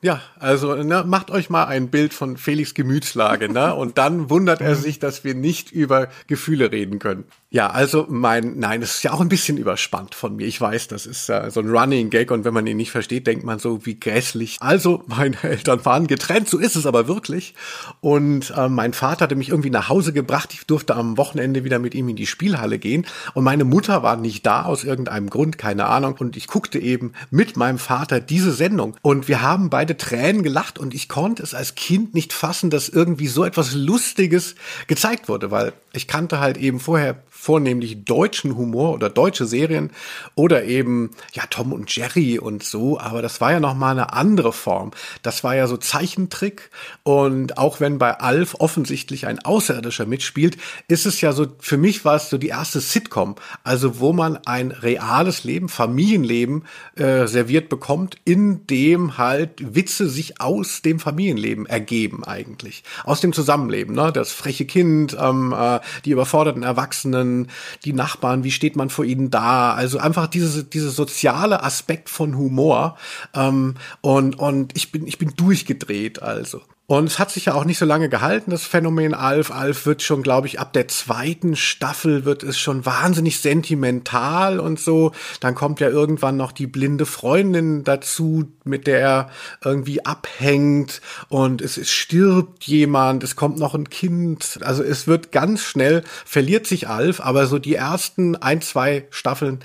Ja, 0.00 0.20
also 0.38 0.76
ne, 0.76 1.02
macht 1.04 1.32
euch 1.32 1.50
mal 1.50 1.64
ein 1.64 1.88
Bild 1.88 2.14
von 2.14 2.36
Felix 2.36 2.72
Gemütslage, 2.74 3.48
ne? 3.48 3.74
Und 3.74 3.98
dann 3.98 4.30
wundert 4.30 4.60
er 4.60 4.76
sich, 4.76 5.00
dass 5.00 5.24
wir 5.24 5.34
nicht 5.34 5.72
über 5.72 6.06
Gefühle 6.28 6.70
reden 6.70 7.00
können. 7.00 7.24
Ja, 7.48 7.70
also 7.70 8.06
mein, 8.08 8.58
nein, 8.58 8.80
das 8.80 8.96
ist 8.96 9.02
ja 9.04 9.12
auch 9.12 9.20
ein 9.20 9.28
bisschen 9.28 9.56
überspannt 9.56 10.16
von 10.16 10.34
mir. 10.34 10.48
Ich 10.48 10.60
weiß, 10.60 10.88
das 10.88 11.06
ist 11.06 11.28
äh, 11.28 11.48
so 11.52 11.60
ein 11.60 11.70
Running 11.70 12.10
Gag 12.10 12.32
und 12.32 12.44
wenn 12.44 12.52
man 12.52 12.66
ihn 12.66 12.76
nicht 12.76 12.90
versteht, 12.90 13.28
denkt 13.28 13.44
man 13.44 13.60
so, 13.60 13.86
wie 13.86 14.00
grässlich. 14.00 14.56
Also, 14.58 15.04
meine 15.06 15.36
Eltern 15.42 15.84
waren 15.84 16.08
getrennt, 16.08 16.48
so 16.48 16.58
ist 16.58 16.74
es 16.74 16.86
aber 16.86 17.06
wirklich. 17.06 17.54
Und 18.00 18.52
äh, 18.56 18.68
mein 18.68 18.94
Vater 18.94 19.24
hatte 19.24 19.36
mich 19.36 19.50
irgendwie 19.50 19.70
nach 19.70 19.88
Hause 19.88 20.12
gebracht. 20.12 20.54
Ich 20.54 20.66
durfte 20.66 20.96
am 20.96 21.16
Wochenende 21.18 21.62
wieder 21.62 21.78
mit 21.78 21.94
ihm 21.94 22.08
in 22.08 22.16
die 22.16 22.26
Spielhalle 22.26 22.80
gehen. 22.80 23.06
Und 23.34 23.44
meine 23.44 23.64
Mutter 23.64 24.02
war 24.02 24.16
nicht 24.16 24.44
da 24.44 24.64
aus 24.64 24.82
irgendeinem 24.82 25.30
Grund, 25.30 25.56
keine 25.56 25.86
Ahnung. 25.86 26.16
Und 26.18 26.36
ich 26.36 26.48
guckte 26.48 26.80
eben 26.80 27.12
mit 27.30 27.56
meinem 27.56 27.78
Vater 27.78 28.18
diese 28.18 28.50
Sendung. 28.50 28.96
Und 29.02 29.28
wir 29.28 29.40
haben 29.40 29.70
beide 29.70 29.96
Tränen 29.96 30.42
gelacht 30.42 30.80
und 30.80 30.94
ich 30.94 31.08
konnte 31.08 31.44
es 31.44 31.54
als 31.54 31.76
Kind 31.76 32.12
nicht 32.12 32.32
fassen, 32.32 32.70
dass 32.70 32.88
irgendwie 32.88 33.28
so 33.28 33.44
etwas 33.44 33.72
Lustiges 33.72 34.56
gezeigt 34.88 35.28
wurde, 35.28 35.52
weil 35.52 35.74
ich 35.92 36.08
kannte 36.08 36.40
halt 36.40 36.58
eben 36.58 36.80
vorher 36.80 37.22
vornehmlich 37.46 38.04
deutschen 38.04 38.56
Humor 38.56 38.92
oder 38.92 39.08
deutsche 39.08 39.46
Serien 39.46 39.90
oder 40.34 40.64
eben 40.64 41.12
ja 41.32 41.44
Tom 41.48 41.72
und 41.72 41.94
Jerry 41.94 42.40
und 42.40 42.64
so, 42.64 42.98
aber 42.98 43.22
das 43.22 43.40
war 43.40 43.52
ja 43.52 43.60
noch 43.60 43.76
mal 43.76 43.92
eine 43.92 44.12
andere 44.12 44.52
Form. 44.52 44.90
Das 45.22 45.44
war 45.44 45.54
ja 45.54 45.68
so 45.68 45.76
Zeichentrick 45.76 46.70
und 47.04 47.56
auch 47.56 47.78
wenn 47.78 47.98
bei 47.98 48.18
Alf 48.18 48.56
offensichtlich 48.58 49.28
ein 49.28 49.38
Außerirdischer 49.38 50.06
mitspielt, 50.06 50.56
ist 50.88 51.06
es 51.06 51.20
ja 51.20 51.30
so 51.30 51.46
für 51.60 51.76
mich 51.76 52.04
war 52.04 52.16
es 52.16 52.30
so 52.30 52.36
die 52.36 52.48
erste 52.48 52.80
Sitcom, 52.80 53.36
also 53.62 54.00
wo 54.00 54.12
man 54.12 54.38
ein 54.44 54.72
reales 54.72 55.44
Leben, 55.44 55.68
Familienleben 55.68 56.64
äh, 56.96 57.28
serviert 57.28 57.68
bekommt, 57.68 58.16
in 58.24 58.66
dem 58.66 59.18
halt 59.18 59.76
Witze 59.76 60.08
sich 60.08 60.40
aus 60.40 60.82
dem 60.82 60.98
Familienleben 60.98 61.66
ergeben 61.66 62.24
eigentlich, 62.24 62.82
aus 63.04 63.20
dem 63.20 63.32
Zusammenleben, 63.32 63.94
ne? 63.94 64.10
Das 64.12 64.32
freche 64.32 64.64
Kind, 64.64 65.16
ähm, 65.20 65.54
äh, 65.56 65.78
die 66.04 66.10
überforderten 66.10 66.64
Erwachsenen 66.64 67.35
die 67.84 67.92
Nachbarn, 67.92 68.44
wie 68.44 68.50
steht 68.50 68.76
man 68.76 68.90
vor 68.90 69.04
ihnen 69.04 69.30
da? 69.30 69.74
Also 69.74 69.98
einfach 69.98 70.26
diese, 70.26 70.64
diese 70.64 70.90
soziale 70.90 71.62
Aspekt 71.62 72.08
von 72.08 72.36
Humor. 72.36 72.96
Ähm, 73.34 73.74
und, 74.00 74.38
und 74.38 74.76
ich 74.76 74.92
bin, 74.92 75.06
ich 75.06 75.18
bin 75.18 75.34
durchgedreht, 75.36 76.22
also. 76.22 76.62
Und 76.88 77.06
es 77.06 77.18
hat 77.18 77.32
sich 77.32 77.46
ja 77.46 77.54
auch 77.54 77.64
nicht 77.64 77.78
so 77.78 77.84
lange 77.84 78.08
gehalten, 78.08 78.52
das 78.52 78.62
Phänomen 78.62 79.12
Alf. 79.12 79.50
Alf 79.50 79.86
wird 79.86 80.02
schon, 80.02 80.22
glaube 80.22 80.46
ich, 80.46 80.60
ab 80.60 80.72
der 80.72 80.86
zweiten 80.86 81.56
Staffel 81.56 82.24
wird 82.24 82.44
es 82.44 82.60
schon 82.60 82.86
wahnsinnig 82.86 83.40
sentimental 83.40 84.60
und 84.60 84.78
so. 84.78 85.10
Dann 85.40 85.56
kommt 85.56 85.80
ja 85.80 85.88
irgendwann 85.88 86.36
noch 86.36 86.52
die 86.52 86.68
blinde 86.68 87.04
Freundin 87.04 87.82
dazu, 87.82 88.52
mit 88.62 88.86
der 88.86 89.00
er 89.00 89.30
irgendwie 89.64 90.06
abhängt 90.06 91.00
und 91.28 91.60
es, 91.60 91.76
es 91.76 91.90
stirbt 91.90 92.62
jemand, 92.64 93.24
es 93.24 93.34
kommt 93.34 93.58
noch 93.58 93.74
ein 93.74 93.90
Kind. 93.90 94.60
Also 94.62 94.84
es 94.84 95.08
wird 95.08 95.32
ganz 95.32 95.62
schnell, 95.62 96.04
verliert 96.24 96.68
sich 96.68 96.88
Alf, 96.88 97.20
aber 97.20 97.48
so 97.48 97.58
die 97.58 97.74
ersten 97.74 98.36
ein, 98.36 98.62
zwei 98.62 99.08
Staffeln 99.10 99.58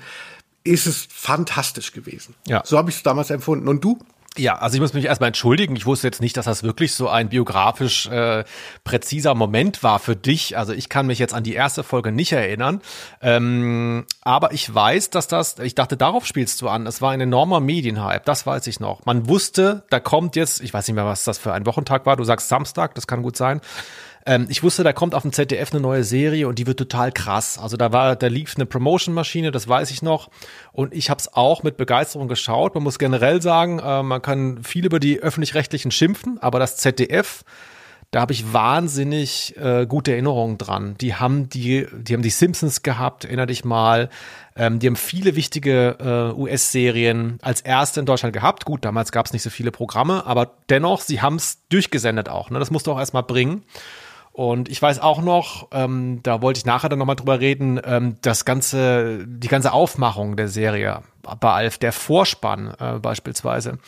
ist 0.64 0.86
es 0.86 1.06
fantastisch 1.08 1.92
gewesen. 1.92 2.34
Ja. 2.48 2.62
So 2.64 2.78
habe 2.78 2.90
ich 2.90 2.96
es 2.96 3.02
damals 3.04 3.30
empfunden. 3.30 3.68
Und 3.68 3.84
du? 3.84 3.98
Ja, 4.38 4.56
also 4.56 4.76
ich 4.76 4.80
muss 4.80 4.94
mich 4.94 5.04
erstmal 5.04 5.26
entschuldigen. 5.28 5.76
Ich 5.76 5.84
wusste 5.84 6.06
jetzt 6.06 6.22
nicht, 6.22 6.38
dass 6.38 6.46
das 6.46 6.62
wirklich 6.62 6.94
so 6.94 7.06
ein 7.06 7.28
biografisch 7.28 8.06
äh, 8.06 8.44
präziser 8.82 9.34
Moment 9.34 9.82
war 9.82 9.98
für 9.98 10.16
dich. 10.16 10.56
Also 10.56 10.72
ich 10.72 10.88
kann 10.88 11.06
mich 11.06 11.18
jetzt 11.18 11.34
an 11.34 11.44
die 11.44 11.52
erste 11.52 11.82
Folge 11.82 12.12
nicht 12.12 12.32
erinnern. 12.32 12.80
Ähm, 13.20 14.06
aber 14.22 14.52
ich 14.52 14.74
weiß, 14.74 15.10
dass 15.10 15.28
das, 15.28 15.58
ich 15.58 15.74
dachte, 15.74 15.98
darauf 15.98 16.24
spielst 16.24 16.62
du 16.62 16.70
an. 16.70 16.86
Es 16.86 17.02
war 17.02 17.10
ein 17.10 17.20
enormer 17.20 17.60
Medienhype, 17.60 18.22
das 18.24 18.46
weiß 18.46 18.68
ich 18.68 18.80
noch. 18.80 19.04
Man 19.04 19.28
wusste, 19.28 19.84
da 19.90 20.00
kommt 20.00 20.34
jetzt, 20.34 20.62
ich 20.62 20.72
weiß 20.72 20.88
nicht 20.88 20.94
mehr, 20.94 21.04
was 21.04 21.24
das 21.24 21.36
für 21.36 21.52
ein 21.52 21.66
Wochentag 21.66 22.06
war, 22.06 22.16
du 22.16 22.24
sagst 22.24 22.48
Samstag, 22.48 22.94
das 22.94 23.06
kann 23.06 23.22
gut 23.22 23.36
sein. 23.36 23.60
Ähm, 24.24 24.46
ich 24.48 24.62
wusste, 24.62 24.84
da 24.84 24.92
kommt 24.92 25.14
auf 25.14 25.22
dem 25.22 25.32
ZDF 25.32 25.72
eine 25.72 25.80
neue 25.80 26.04
Serie 26.04 26.48
und 26.48 26.58
die 26.58 26.66
wird 26.66 26.78
total 26.78 27.12
krass. 27.12 27.58
Also 27.58 27.76
da 27.76 27.92
war, 27.92 28.16
da 28.16 28.26
lief 28.28 28.54
eine 28.56 28.66
Promotion-Maschine, 28.66 29.50
das 29.50 29.68
weiß 29.68 29.90
ich 29.90 30.02
noch. 30.02 30.30
Und 30.72 30.94
ich 30.94 31.10
habe 31.10 31.18
es 31.18 31.32
auch 31.32 31.62
mit 31.62 31.76
Begeisterung 31.76 32.28
geschaut. 32.28 32.74
Man 32.74 32.84
muss 32.84 32.98
generell 32.98 33.42
sagen, 33.42 33.78
äh, 33.78 34.02
man 34.02 34.22
kann 34.22 34.62
viel 34.62 34.86
über 34.86 35.00
die 35.00 35.20
öffentlich-rechtlichen 35.20 35.90
schimpfen, 35.90 36.38
aber 36.40 36.58
das 36.58 36.76
ZDF 36.76 37.44
da 38.12 38.20
habe 38.20 38.34
ich 38.34 38.52
wahnsinnig 38.52 39.56
äh, 39.56 39.86
gute 39.86 40.12
Erinnerungen 40.12 40.58
dran. 40.58 40.96
Die 41.00 41.14
haben 41.14 41.48
die, 41.48 41.86
die 41.96 42.12
haben 42.12 42.20
die 42.20 42.28
Simpsons 42.28 42.82
gehabt, 42.82 43.24
erinner 43.24 43.46
dich 43.46 43.64
mal. 43.64 44.10
Ähm, 44.54 44.80
die 44.80 44.86
haben 44.86 44.96
viele 44.96 45.34
wichtige 45.34 45.96
äh, 45.98 46.38
US-Serien 46.38 47.38
als 47.40 47.62
erste 47.62 48.00
in 48.00 48.06
Deutschland 48.06 48.34
gehabt. 48.34 48.66
Gut, 48.66 48.84
damals 48.84 49.12
gab 49.12 49.24
es 49.24 49.32
nicht 49.32 49.42
so 49.42 49.48
viele 49.48 49.70
Programme, 49.70 50.26
aber 50.26 50.52
dennoch, 50.68 51.00
sie 51.00 51.22
haben 51.22 51.36
es 51.36 51.66
durchgesendet 51.70 52.28
auch. 52.28 52.50
Ne? 52.50 52.58
Das 52.58 52.70
musst 52.70 52.86
du 52.86 52.92
auch 52.92 52.98
erstmal 52.98 53.22
bringen. 53.22 53.62
Und 54.32 54.70
ich 54.70 54.80
weiß 54.80 54.98
auch 55.00 55.20
noch, 55.20 55.68
ähm, 55.72 56.20
da 56.22 56.40
wollte 56.40 56.58
ich 56.58 56.64
nachher 56.64 56.88
dann 56.88 56.98
nochmal 56.98 57.16
drüber 57.16 57.40
reden, 57.40 57.78
ähm, 57.84 58.16
das 58.22 58.44
ganze, 58.44 59.26
die 59.26 59.48
ganze 59.48 59.72
Aufmachung 59.72 60.36
der 60.36 60.48
Serie 60.48 61.02
bei 61.22 61.50
Alf, 61.50 61.78
der 61.78 61.92
Vorspann 61.92 62.74
äh, 62.80 62.98
beispielsweise 62.98 63.78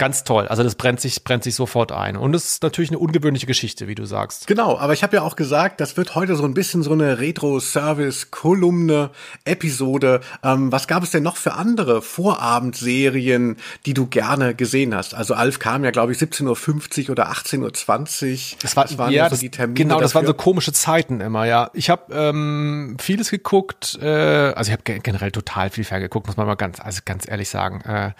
ganz 0.00 0.24
toll. 0.24 0.48
Also 0.48 0.62
das 0.62 0.76
brennt 0.76 0.98
sich, 0.98 1.22
brennt 1.24 1.44
sich 1.44 1.54
sofort 1.54 1.92
ein. 1.92 2.16
Und 2.16 2.34
es 2.34 2.52
ist 2.52 2.62
natürlich 2.62 2.90
eine 2.90 2.98
ungewöhnliche 2.98 3.46
Geschichte, 3.46 3.86
wie 3.86 3.94
du 3.94 4.06
sagst. 4.06 4.46
Genau, 4.46 4.78
aber 4.78 4.94
ich 4.94 5.02
habe 5.02 5.14
ja 5.16 5.22
auch 5.22 5.36
gesagt, 5.36 5.78
das 5.78 5.98
wird 5.98 6.14
heute 6.14 6.36
so 6.36 6.44
ein 6.44 6.54
bisschen 6.54 6.82
so 6.82 6.92
eine 6.92 7.18
Retro-Service-Kolumne, 7.18 9.10
Episode. 9.44 10.22
Ähm, 10.42 10.72
was 10.72 10.88
gab 10.88 11.02
es 11.02 11.10
denn 11.10 11.22
noch 11.22 11.36
für 11.36 11.52
andere 11.52 12.00
Vorabendserien, 12.00 13.58
die 13.84 13.92
du 13.92 14.06
gerne 14.06 14.54
gesehen 14.54 14.94
hast? 14.94 15.14
Also 15.14 15.34
Alf 15.34 15.58
kam 15.58 15.84
ja, 15.84 15.90
glaube 15.90 16.12
ich, 16.12 16.18
17.50 16.18 17.04
Uhr 17.04 17.10
oder 17.10 17.30
18.20 17.30 17.58
Uhr. 17.60 18.58
Das, 18.62 18.76
war, 18.76 18.84
das 18.84 18.96
waren 18.96 19.12
ja, 19.12 19.28
so 19.28 19.36
die 19.36 19.50
Termine. 19.50 19.74
Genau, 19.74 20.00
das 20.00 20.12
dafür. 20.12 20.22
waren 20.22 20.26
so 20.28 20.34
komische 20.34 20.72
Zeiten 20.72 21.20
immer, 21.20 21.44
ja. 21.44 21.70
Ich 21.74 21.90
habe 21.90 22.14
ähm, 22.14 22.96
vieles 22.98 23.30
geguckt, 23.30 23.98
äh, 24.00 24.06
also 24.06 24.72
ich 24.72 24.78
habe 24.78 25.00
generell 25.00 25.30
total 25.30 25.68
viel 25.68 25.84
ferngeguckt, 25.84 26.26
muss 26.26 26.38
man 26.38 26.46
mal 26.46 26.54
ganz, 26.54 26.80
also 26.80 27.02
ganz 27.04 27.28
ehrlich 27.28 27.50
sagen. 27.50 27.82
Äh, 27.82 28.12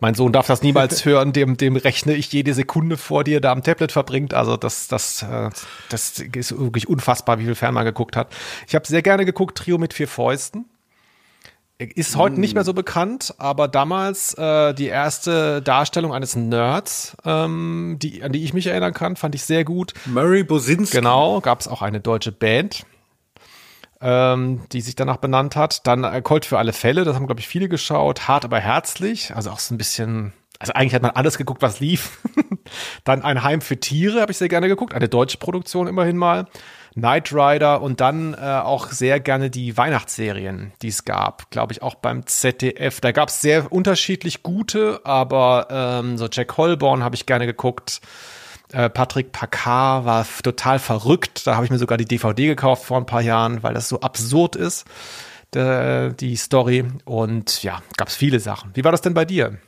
mein 0.00 0.14
Sohn 0.14 0.32
darf 0.32 0.46
das 0.46 0.62
niemals 0.62 1.04
hören, 1.04 1.32
dem, 1.32 1.56
dem 1.56 1.76
rechne 1.76 2.14
ich 2.14 2.32
jede 2.32 2.54
Sekunde 2.54 2.96
vor, 2.96 3.24
die 3.24 3.34
er 3.34 3.40
da 3.40 3.52
am 3.52 3.62
Tablet 3.62 3.92
verbringt. 3.92 4.34
Also 4.34 4.56
das, 4.56 4.88
das, 4.88 5.22
äh, 5.22 5.50
das 5.88 6.18
ist 6.18 6.58
wirklich 6.58 6.88
unfassbar, 6.88 7.38
wie 7.38 7.44
viel 7.44 7.54
Fern 7.54 7.74
man 7.74 7.84
geguckt 7.84 8.16
hat. 8.16 8.32
Ich 8.66 8.74
habe 8.74 8.86
sehr 8.86 9.02
gerne 9.02 9.24
geguckt, 9.24 9.58
Trio 9.58 9.78
mit 9.78 9.94
vier 9.94 10.08
Fäusten. 10.08 10.66
Ist 11.78 12.16
heute 12.16 12.36
mm. 12.36 12.40
nicht 12.40 12.54
mehr 12.54 12.64
so 12.64 12.74
bekannt, 12.74 13.34
aber 13.38 13.68
damals 13.68 14.34
äh, 14.34 14.74
die 14.74 14.86
erste 14.86 15.62
Darstellung 15.62 16.12
eines 16.12 16.34
Nerds, 16.34 17.16
ähm, 17.24 17.98
die, 18.02 18.24
an 18.24 18.32
die 18.32 18.42
ich 18.42 18.52
mich 18.52 18.66
erinnern 18.66 18.92
kann, 18.92 19.14
fand 19.14 19.36
ich 19.36 19.44
sehr 19.44 19.64
gut. 19.64 19.94
Murray 20.06 20.42
Bosinski. 20.42 20.96
Genau, 20.96 21.40
gab 21.40 21.60
es 21.60 21.68
auch 21.68 21.80
eine 21.80 22.00
deutsche 22.00 22.32
Band 22.32 22.84
ähm, 24.00 24.62
die 24.72 24.80
sich 24.80 24.94
danach 24.94 25.16
benannt 25.18 25.56
hat. 25.56 25.86
Dann 25.86 26.04
äh, 26.04 26.22
Colt 26.22 26.44
für 26.44 26.58
alle 26.58 26.72
Fälle, 26.72 27.04
das 27.04 27.14
haben, 27.14 27.26
glaube 27.26 27.40
ich, 27.40 27.48
viele 27.48 27.68
geschaut. 27.68 28.28
Hart, 28.28 28.44
aber 28.44 28.60
herzlich, 28.60 29.34
also 29.34 29.50
auch 29.50 29.58
so 29.58 29.74
ein 29.74 29.78
bisschen, 29.78 30.32
also 30.58 30.72
eigentlich 30.72 30.94
hat 30.94 31.02
man 31.02 31.12
alles 31.12 31.38
geguckt, 31.38 31.62
was 31.62 31.80
lief. 31.80 32.18
dann 33.04 33.22
Ein 33.22 33.42
Heim 33.42 33.60
für 33.60 33.78
Tiere 33.78 34.20
habe 34.20 34.32
ich 34.32 34.38
sehr 34.38 34.48
gerne 34.48 34.68
geguckt, 34.68 34.94
eine 34.94 35.08
deutsche 35.08 35.38
Produktion 35.38 35.86
immerhin 35.86 36.16
mal. 36.16 36.46
Knight 36.94 37.32
Rider 37.32 37.80
und 37.80 38.00
dann 38.00 38.34
äh, 38.34 38.38
auch 38.38 38.88
sehr 38.88 39.20
gerne 39.20 39.50
die 39.50 39.76
Weihnachtsserien, 39.76 40.72
die 40.82 40.88
es 40.88 41.04
gab, 41.04 41.50
glaube 41.50 41.72
ich, 41.72 41.82
auch 41.82 41.94
beim 41.94 42.26
ZDF. 42.26 43.00
Da 43.00 43.12
gab 43.12 43.28
es 43.28 43.40
sehr 43.40 43.70
unterschiedlich 43.72 44.42
gute, 44.42 45.00
aber 45.04 45.68
ähm, 45.70 46.18
so 46.18 46.28
Jack 46.30 46.56
Holborn 46.56 47.04
habe 47.04 47.14
ich 47.14 47.26
gerne 47.26 47.46
geguckt. 47.46 48.00
Äh, 48.72 48.90
Patrick 48.90 49.32
Packard 49.32 50.04
war 50.04 50.26
total 50.42 50.78
verrückt. 50.78 51.46
Da 51.46 51.54
habe 51.54 51.64
ich 51.64 51.70
mir 51.70 51.78
sogar 51.78 51.98
die 51.98 52.04
DVD 52.04 52.46
gekauft 52.46 52.84
vor 52.84 52.98
ein 52.98 53.06
paar 53.06 53.22
Jahren, 53.22 53.62
weil 53.62 53.74
das 53.74 53.88
so 53.88 54.00
absurd 54.00 54.56
ist, 54.56 54.84
der, 55.54 56.10
die 56.10 56.36
Story. 56.36 56.84
Und 57.04 57.62
ja, 57.62 57.82
gab 57.96 58.08
es 58.08 58.16
viele 58.16 58.40
Sachen. 58.40 58.70
Wie 58.74 58.84
war 58.84 58.92
das 58.92 59.00
denn 59.00 59.14
bei 59.14 59.24
dir? 59.24 59.58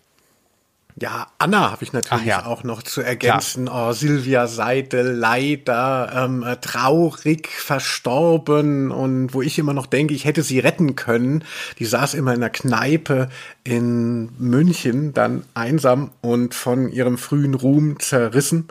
Ja, 1.01 1.29
Anna 1.39 1.71
habe 1.71 1.83
ich 1.83 1.95
natürlich 1.95 2.27
ja. 2.27 2.45
auch 2.45 2.63
noch 2.63 2.83
zu 2.83 3.01
ergänzen. 3.01 3.67
Klar. 3.67 3.89
Oh, 3.89 3.93
Silvia 3.93 4.47
Seidel, 4.47 5.13
leider 5.13 6.13
ähm, 6.15 6.43
äh, 6.43 6.57
traurig 6.57 7.49
verstorben 7.49 8.91
und 8.91 9.33
wo 9.33 9.41
ich 9.41 9.59
immer 9.59 9.73
noch 9.73 9.87
denke, 9.87 10.13
ich 10.13 10.27
hätte 10.27 10.43
sie 10.43 10.59
retten 10.59 10.97
können. 10.97 11.45
Die 11.79 11.87
saß 11.87 12.13
immer 12.13 12.35
in 12.35 12.41
der 12.41 12.51
Kneipe 12.51 13.31
in 13.65 14.29
München, 14.39 15.15
dann 15.15 15.45
einsam 15.55 16.11
und 16.21 16.55
von 16.55 16.93
ihrem 16.93 17.17
frühen 17.17 17.55
Ruhm 17.55 17.99
zerrissen. 17.99 18.69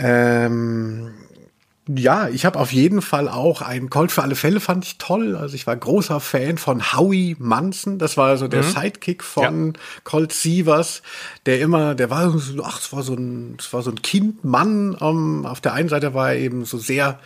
Ähm, 0.00 1.12
ja, 1.94 2.28
ich 2.28 2.44
habe 2.44 2.58
auf 2.58 2.72
jeden 2.72 3.00
Fall 3.02 3.28
auch 3.28 3.62
ein 3.62 3.88
Colt 3.88 4.12
für 4.12 4.22
alle 4.22 4.34
Fälle 4.34 4.60
fand 4.60 4.84
ich 4.84 4.98
toll. 4.98 5.36
Also 5.36 5.54
ich 5.54 5.66
war 5.66 5.74
großer 5.74 6.20
Fan 6.20 6.58
von 6.58 6.92
Howie 6.92 7.36
Manson. 7.38 7.98
Das 7.98 8.16
war 8.16 8.36
so 8.36 8.46
der 8.46 8.62
mhm. 8.62 8.70
Sidekick 8.70 9.24
von 9.24 9.66
ja. 9.66 9.80
Colt 10.04 10.32
Sievers, 10.32 11.02
der 11.46 11.60
immer, 11.60 11.94
der 11.94 12.10
war 12.10 12.30
so, 12.30 12.62
ach, 12.62 12.80
es 12.80 12.92
war 12.92 13.02
so 13.02 13.14
ein, 13.14 13.56
es 13.58 13.72
war 13.72 13.82
so 13.82 13.90
ein 13.90 14.02
Kindmann. 14.02 14.94
Um, 14.94 15.46
auf 15.46 15.60
der 15.60 15.72
einen 15.72 15.88
Seite 15.88 16.14
war 16.14 16.32
er 16.32 16.38
eben 16.38 16.64
so 16.64 16.78
sehr 16.78 17.18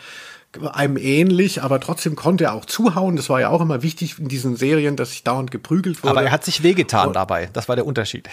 einem 0.72 0.96
ähnlich, 0.96 1.62
aber 1.62 1.80
trotzdem 1.80 2.14
konnte 2.14 2.44
er 2.44 2.54
auch 2.54 2.64
zuhauen. 2.64 3.16
Das 3.16 3.28
war 3.28 3.40
ja 3.40 3.48
auch 3.48 3.60
immer 3.60 3.82
wichtig 3.82 4.18
in 4.18 4.28
diesen 4.28 4.56
Serien, 4.56 4.96
dass 4.96 5.10
sich 5.10 5.24
dauernd 5.24 5.50
geprügelt 5.50 6.02
wurde. 6.02 6.10
Aber 6.10 6.22
er 6.22 6.30
hat 6.30 6.44
sich 6.44 6.62
wehgetan 6.62 7.08
Und, 7.08 7.14
dabei. 7.14 7.48
Das 7.52 7.68
war 7.68 7.76
der 7.76 7.86
Unterschied. 7.86 8.28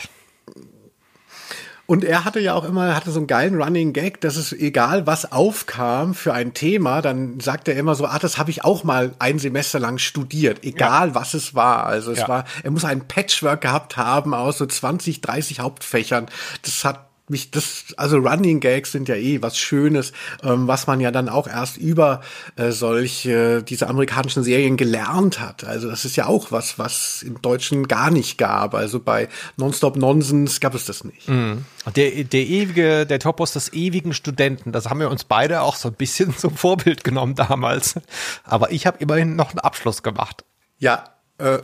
Und 1.90 2.04
er 2.04 2.24
hatte 2.24 2.40
ja 2.40 2.54
auch 2.54 2.66
immer, 2.66 2.96
hatte 2.96 3.10
so 3.10 3.18
einen 3.18 3.26
geilen 3.26 3.60
Running 3.60 3.94
Gag, 3.94 4.22
dass 4.22 4.36
es 4.36 4.54
egal 4.54 5.08
was 5.08 5.32
aufkam 5.32 6.14
für 6.14 6.36
ein 6.36 6.54
Thema, 6.54 7.02
dann 7.02 7.40
sagt 7.40 7.68
er 7.68 7.76
immer 7.76 7.96
so, 7.96 8.06
ah, 8.06 8.20
das 8.20 8.38
habe 8.38 8.52
ich 8.52 8.64
auch 8.64 8.84
mal 8.84 9.16
ein 9.18 9.40
Semester 9.40 9.80
lang 9.80 9.98
studiert, 9.98 10.64
egal 10.64 11.08
ja. 11.08 11.16
was 11.16 11.34
es 11.34 11.56
war. 11.56 11.88
Also 11.88 12.12
es 12.12 12.20
ja. 12.20 12.28
war, 12.28 12.46
er 12.62 12.70
muss 12.70 12.86
ein 12.86 13.08
Patchwork 13.08 13.62
gehabt 13.62 13.98
haben 13.98 14.36
aus 14.36 14.60
so 14.60 14.68
20, 14.68 15.22
30 15.22 15.62
Hauptfächern. 15.62 16.28
Das 16.62 16.86
hat 16.86 17.09
mich 17.30 17.52
das, 17.52 17.86
also 17.98 18.18
Running 18.18 18.60
Gags 18.60 18.92
sind 18.92 19.08
ja 19.10 19.16
eh 19.16 19.42
was 19.42 19.58
Schönes, 19.58 20.14
ähm, 20.44 20.68
was 20.68 20.88
man 20.88 21.00
ja 21.00 21.12
dann 21.12 21.30
auch 21.30 21.48
erst 21.48 21.78
über 21.78 22.22
äh, 22.56 22.72
solche, 22.72 23.64
diese 23.64 23.88
amerikanischen 23.88 24.44
Serien 24.44 24.78
gelernt 24.78 25.40
hat. 25.40 25.64
Also 25.64 25.90
das 25.90 26.06
ist 26.06 26.16
ja 26.16 26.26
auch 26.28 26.52
was, 26.52 26.80
was 26.80 27.24
im 27.24 27.42
Deutschen 27.42 27.88
gar 27.88 28.12
nicht 28.12 28.38
gab. 28.38 28.74
Also 28.74 29.00
bei 29.00 29.30
Nonstop 29.58 29.96
Nonsense 29.96 30.60
gab 30.60 30.76
es 30.76 30.86
das 30.86 31.04
nicht. 31.04 31.28
Mhm. 31.28 31.66
Der, 31.96 32.24
der 32.24 32.42
ewige, 32.42 33.06
der 33.06 33.20
Topos 33.20 33.54
des 33.54 33.74
ewigen 33.74 34.14
Studenten, 34.14 34.72
das 34.72 34.90
haben 34.90 35.00
wir 35.00 35.10
uns 35.10 35.24
beide 35.24 35.62
auch 35.62 35.76
so 35.76 35.90
ein 35.90 35.96
bisschen 35.96 36.38
zum 36.38 36.56
Vorbild 36.56 37.04
genommen 37.04 37.36
damals. 37.36 37.96
Aber 38.44 38.72
ich 38.72 38.86
habe 38.86 38.98
immerhin 39.00 39.36
noch 39.36 39.52
einen 39.52 39.60
Abschluss 39.60 40.04
gemacht. 40.04 40.44
Ja, 40.78 41.04
äh, 41.38 41.60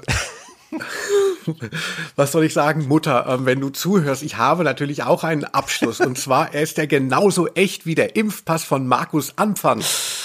was 2.16 2.32
soll 2.32 2.46
ich 2.46 2.54
sagen, 2.54 2.88
Mutter, 2.88 3.28
äh, 3.28 3.46
wenn 3.46 3.60
du 3.60 3.70
zuhörst, 3.70 4.24
ich 4.24 4.38
habe 4.38 4.64
natürlich 4.64 5.04
auch 5.04 5.24
einen 5.24 5.46
Abschluss. 5.46 6.00
Und 6.00 6.18
zwar, 6.18 6.54
er 6.54 6.62
ist 6.62 6.78
ja 6.78 6.86
genauso 6.86 7.48
echt 7.50 7.86
wie 7.86 7.96
der 7.96 8.16
Impfpass 8.16 8.64
von 8.64 8.88
Markus 8.88 9.38
Anfang. 9.38 9.84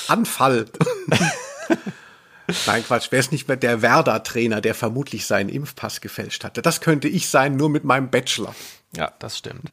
Anfall. 0.09 0.67
Nein, 2.67 2.85
Quatsch, 2.85 3.09
wer 3.11 3.21
ist 3.21 3.33
nicht 3.33 3.49
mehr 3.49 3.57
der 3.57 3.83
Werder-Trainer, 3.83 4.61
der 4.61 4.75
vermutlich 4.75 5.27
seinen 5.27 5.49
Impfpass 5.49 6.01
gefälscht 6.01 6.45
hatte? 6.45 6.63
Das 6.63 6.81
könnte 6.81 7.09
ich 7.09 7.29
sein, 7.29 7.57
nur 7.57 7.71
mit 7.71 7.85
meinem 7.85 8.11
Bachelor. 8.11 8.55
Ja, 8.97 9.13
das 9.19 9.39
stimmt. 9.39 9.71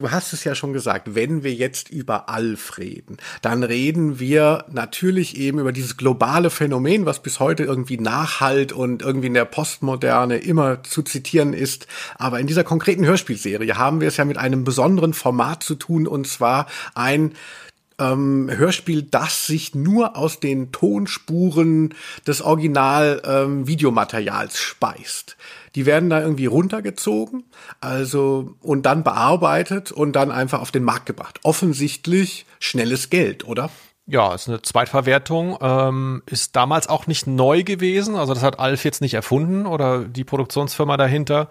Du 0.00 0.10
hast 0.10 0.32
es 0.32 0.44
ja 0.44 0.54
schon 0.54 0.72
gesagt, 0.72 1.14
wenn 1.14 1.44
wir 1.44 1.52
jetzt 1.52 1.90
über 1.90 2.30
Alf 2.30 2.78
reden, 2.78 3.18
dann 3.42 3.62
reden 3.62 4.18
wir 4.18 4.64
natürlich 4.70 5.36
eben 5.36 5.58
über 5.58 5.72
dieses 5.72 5.98
globale 5.98 6.48
Phänomen, 6.48 7.04
was 7.04 7.20
bis 7.20 7.38
heute 7.38 7.64
irgendwie 7.64 7.98
nachhalt 7.98 8.72
und 8.72 9.02
irgendwie 9.02 9.26
in 9.26 9.34
der 9.34 9.44
Postmoderne 9.44 10.38
immer 10.38 10.82
zu 10.84 11.02
zitieren 11.02 11.52
ist. 11.52 11.86
Aber 12.16 12.40
in 12.40 12.46
dieser 12.46 12.64
konkreten 12.64 13.04
Hörspielserie 13.04 13.76
haben 13.76 14.00
wir 14.00 14.08
es 14.08 14.16
ja 14.16 14.24
mit 14.24 14.38
einem 14.38 14.64
besonderen 14.64 15.12
Format 15.12 15.62
zu 15.62 15.74
tun, 15.74 16.06
und 16.06 16.26
zwar 16.26 16.66
ein 16.94 17.34
ähm, 18.00 18.50
Hörspiel, 18.50 19.02
das 19.02 19.46
sich 19.46 19.74
nur 19.74 20.16
aus 20.16 20.40
den 20.40 20.72
Tonspuren 20.72 21.94
des 22.26 22.40
Original-Videomaterials 22.42 24.54
ähm, 24.54 24.60
speist. 24.60 25.36
Die 25.76 25.86
werden 25.86 26.10
da 26.10 26.20
irgendwie 26.20 26.46
runtergezogen, 26.46 27.44
also 27.80 28.56
und 28.60 28.86
dann 28.86 29.04
bearbeitet 29.04 29.92
und 29.92 30.16
dann 30.16 30.32
einfach 30.32 30.60
auf 30.60 30.72
den 30.72 30.82
Markt 30.82 31.06
gebracht. 31.06 31.38
Offensichtlich 31.44 32.44
schnelles 32.58 33.08
Geld, 33.10 33.46
oder? 33.46 33.70
Ja, 34.10 34.34
ist 34.34 34.48
eine 34.48 34.60
Zweitverwertung, 34.60 35.56
ähm, 35.60 36.24
ist 36.26 36.56
damals 36.56 36.88
auch 36.88 37.06
nicht 37.06 37.28
neu 37.28 37.62
gewesen. 37.62 38.16
Also 38.16 38.34
das 38.34 38.42
hat 38.42 38.58
Alf 38.58 38.84
jetzt 38.84 39.00
nicht 39.00 39.14
erfunden 39.14 39.66
oder 39.66 40.00
die 40.00 40.24
Produktionsfirma 40.24 40.96
dahinter, 40.96 41.48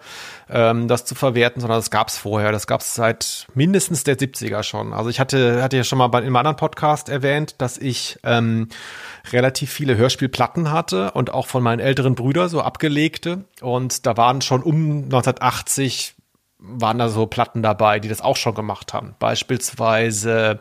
ähm, 0.50 0.86
das 0.86 1.06
zu 1.06 1.14
verwerten, 1.14 1.62
sondern 1.62 1.78
das 1.78 1.90
gab 1.90 2.08
es 2.08 2.18
vorher. 2.18 2.52
Das 2.52 2.66
gab 2.66 2.82
es 2.82 2.94
seit 2.94 3.46
mindestens 3.54 4.04
der 4.04 4.18
70er 4.18 4.62
schon. 4.62 4.92
Also 4.92 5.08
ich 5.08 5.20
hatte, 5.20 5.62
hatte 5.62 5.78
ja 5.78 5.84
schon 5.84 5.96
mal 5.96 6.08
bei, 6.08 6.18
in 6.18 6.26
einem 6.26 6.36
anderen 6.36 6.58
Podcast 6.58 7.08
erwähnt, 7.08 7.54
dass 7.56 7.78
ich 7.78 8.18
ähm, 8.24 8.68
relativ 9.32 9.72
viele 9.72 9.96
Hörspielplatten 9.96 10.70
hatte 10.70 11.12
und 11.12 11.32
auch 11.32 11.46
von 11.46 11.62
meinen 11.62 11.80
älteren 11.80 12.14
Brüdern 12.14 12.50
so 12.50 12.60
abgelegte. 12.60 13.44
Und 13.62 14.04
da 14.04 14.18
waren 14.18 14.42
schon 14.42 14.62
um 14.62 15.04
1980 15.04 16.14
waren 16.62 16.98
da 16.98 17.08
so 17.08 17.24
Platten 17.24 17.62
dabei, 17.62 18.00
die 18.00 18.08
das 18.08 18.20
auch 18.20 18.36
schon 18.36 18.54
gemacht 18.54 18.92
haben. 18.92 19.14
Beispielsweise 19.18 20.58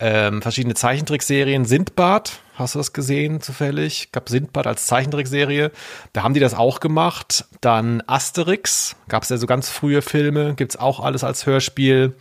ähm, 0.00 0.42
verschiedene 0.42 0.74
Zeichentrickserien. 0.74 1.64
Sindbad, 1.64 2.40
hast 2.54 2.74
du 2.74 2.78
das 2.78 2.92
gesehen 2.92 3.40
zufällig? 3.40 4.12
Gab 4.12 4.28
Sindbad 4.28 4.66
als 4.66 4.86
Zeichentrickserie. 4.86 5.72
Da 6.12 6.22
haben 6.22 6.34
die 6.34 6.40
das 6.40 6.54
auch 6.54 6.80
gemacht. 6.80 7.46
Dann 7.60 8.02
Asterix, 8.06 8.96
gab 9.08 9.24
es 9.24 9.28
ja 9.28 9.36
so 9.36 9.46
ganz 9.46 9.68
frühe 9.68 10.02
Filme, 10.02 10.54
gibt's 10.54 10.76
auch 10.76 11.00
alles 11.00 11.24
als 11.24 11.46
Hörspiel. 11.46 12.14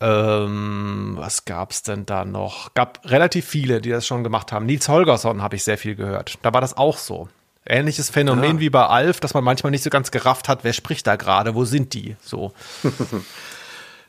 Ähm, 0.00 1.14
was 1.16 1.46
gab's 1.46 1.82
denn 1.82 2.04
da 2.04 2.24
noch? 2.24 2.74
Gab 2.74 3.00
relativ 3.04 3.46
viele, 3.46 3.80
die 3.80 3.90
das 3.90 4.06
schon 4.06 4.24
gemacht 4.24 4.52
haben. 4.52 4.66
Nils 4.66 4.88
Holgersson 4.88 5.40
habe 5.40 5.56
ich 5.56 5.64
sehr 5.64 5.78
viel 5.78 5.94
gehört. 5.94 6.38
Da 6.42 6.52
war 6.52 6.60
das 6.60 6.76
auch 6.76 6.98
so. 6.98 7.28
Ähnliches 7.66 8.10
Phänomen 8.10 8.56
ja. 8.56 8.60
wie 8.60 8.70
bei 8.70 8.84
Alf, 8.84 9.20
dass 9.20 9.32
man 9.32 9.42
manchmal 9.42 9.70
nicht 9.70 9.82
so 9.82 9.88
ganz 9.88 10.10
gerafft 10.10 10.50
hat, 10.50 10.64
wer 10.64 10.74
spricht 10.74 11.06
da 11.06 11.16
gerade, 11.16 11.54
wo 11.54 11.64
sind 11.64 11.94
die? 11.94 12.16
So. 12.20 12.52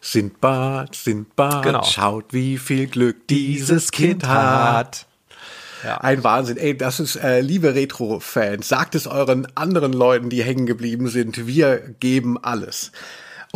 Sindbad, 0.05 0.93
Sindbad, 0.93 1.63
genau. 1.63 1.83
schaut, 1.83 2.25
wie 2.31 2.59
viel 2.59 2.85
Glück 2.85 3.27
dieses 3.27 3.89
Kind 3.89 4.27
hat. 4.27 5.07
Ja. 5.83 5.97
Ein 5.97 6.23
Wahnsinn. 6.23 6.57
Ey, 6.57 6.77
das 6.77 6.99
ist, 6.99 7.15
äh, 7.15 7.41
liebe 7.41 7.73
Retro-Fans, 7.73 8.67
sagt 8.67 8.93
es 8.93 9.07
euren 9.07 9.47
anderen 9.55 9.93
Leuten, 9.93 10.29
die 10.29 10.43
hängen 10.43 10.67
geblieben 10.67 11.07
sind. 11.07 11.47
Wir 11.47 11.77
geben 11.99 12.37
alles. 12.37 12.91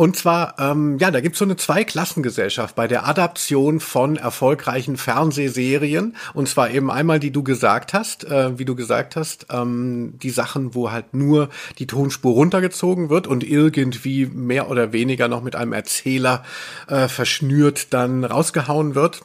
Und 0.00 0.16
zwar, 0.16 0.54
ähm, 0.58 0.96
ja, 0.96 1.10
da 1.10 1.20
gibt's 1.20 1.40
so 1.40 1.44
eine 1.44 1.56
Zweiklassengesellschaft 1.56 2.74
bei 2.74 2.88
der 2.88 3.06
Adaption 3.06 3.80
von 3.80 4.16
erfolgreichen 4.16 4.96
Fernsehserien. 4.96 6.16
Und 6.32 6.48
zwar 6.48 6.70
eben 6.70 6.90
einmal, 6.90 7.20
die 7.20 7.32
du 7.32 7.42
gesagt 7.42 7.92
hast, 7.92 8.24
äh, 8.24 8.58
wie 8.58 8.64
du 8.64 8.74
gesagt 8.74 9.14
hast, 9.14 9.48
ähm, 9.50 10.14
die 10.18 10.30
Sachen, 10.30 10.74
wo 10.74 10.90
halt 10.90 11.12
nur 11.12 11.50
die 11.78 11.86
Tonspur 11.86 12.32
runtergezogen 12.32 13.10
wird 13.10 13.26
und 13.26 13.44
irgendwie 13.44 14.24
mehr 14.24 14.70
oder 14.70 14.94
weniger 14.94 15.28
noch 15.28 15.42
mit 15.42 15.54
einem 15.54 15.74
Erzähler 15.74 16.44
äh, 16.88 17.06
verschnürt 17.06 17.92
dann 17.92 18.24
rausgehauen 18.24 18.94
wird. 18.94 19.20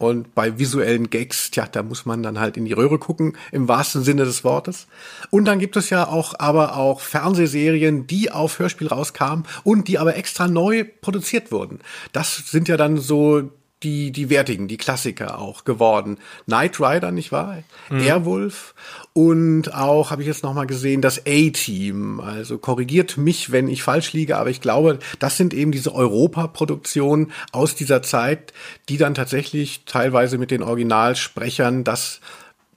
Und 0.00 0.34
bei 0.34 0.58
visuellen 0.58 1.10
Gags, 1.10 1.50
tja, 1.50 1.68
da 1.70 1.82
muss 1.82 2.06
man 2.06 2.22
dann 2.22 2.40
halt 2.40 2.56
in 2.56 2.64
die 2.64 2.72
Röhre 2.72 2.98
gucken, 2.98 3.36
im 3.52 3.68
wahrsten 3.68 4.02
Sinne 4.02 4.24
des 4.24 4.44
Wortes. 4.44 4.86
Und 5.28 5.44
dann 5.44 5.58
gibt 5.58 5.76
es 5.76 5.90
ja 5.90 6.08
auch 6.08 6.32
aber 6.38 6.76
auch 6.76 7.02
Fernsehserien, 7.02 8.06
die 8.06 8.32
auf 8.32 8.58
Hörspiel 8.58 8.88
rauskamen 8.88 9.44
und 9.62 9.88
die 9.88 9.98
aber 9.98 10.16
extra 10.16 10.48
neu 10.48 10.86
produziert 11.02 11.52
wurden. 11.52 11.80
Das 12.12 12.34
sind 12.50 12.66
ja 12.66 12.78
dann 12.78 12.96
so 12.96 13.50
die, 13.82 14.10
die 14.10 14.28
wertigen, 14.28 14.68
die 14.68 14.76
Klassiker 14.76 15.38
auch 15.38 15.64
geworden. 15.64 16.18
Knight 16.44 16.80
Rider, 16.80 17.12
nicht 17.12 17.32
wahr? 17.32 17.62
Mhm. 17.88 18.00
Airwolf 18.00 18.74
und 19.12 19.74
auch, 19.74 20.10
habe 20.10 20.22
ich 20.22 20.28
jetzt 20.28 20.42
nochmal 20.42 20.66
gesehen, 20.66 21.00
das 21.00 21.20
A-Team. 21.26 22.20
Also 22.20 22.58
korrigiert 22.58 23.16
mich, 23.16 23.52
wenn 23.52 23.68
ich 23.68 23.82
falsch 23.82 24.12
liege, 24.12 24.36
aber 24.36 24.50
ich 24.50 24.60
glaube, 24.60 24.98
das 25.18 25.36
sind 25.36 25.54
eben 25.54 25.72
diese 25.72 25.94
Europa-Produktionen 25.94 27.32
aus 27.52 27.74
dieser 27.74 28.02
Zeit, 28.02 28.52
die 28.88 28.98
dann 28.98 29.14
tatsächlich 29.14 29.84
teilweise 29.86 30.36
mit 30.36 30.50
den 30.50 30.62
Originalsprechern 30.62 31.84
das 31.84 32.20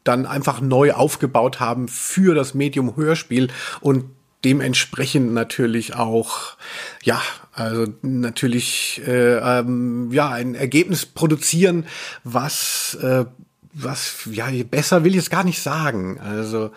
dann 0.04 0.26
einfach 0.26 0.62
neu 0.62 0.94
aufgebaut 0.94 1.60
haben 1.60 1.88
für 1.88 2.36
das 2.36 2.54
Medium 2.54 2.96
Hörspiel 2.96 3.50
und 3.80 4.06
dementsprechend 4.44 5.34
natürlich 5.34 5.96
auch, 5.96 6.58
ja, 7.04 7.22
also 7.54 7.88
natürlich 8.02 9.02
äh, 9.06 9.38
ähm, 9.38 10.12
ja 10.12 10.30
ein 10.30 10.56
Ergebnis 10.56 11.06
produzieren, 11.06 11.86
was 12.24 12.96
äh, 13.02 13.26
was 13.74 14.28
ja 14.32 14.48
besser 14.70 15.04
will 15.04 15.14
ich 15.14 15.20
es 15.20 15.30
gar 15.30 15.44
nicht 15.44 15.62
sagen. 15.62 16.20
Also, 16.20 16.72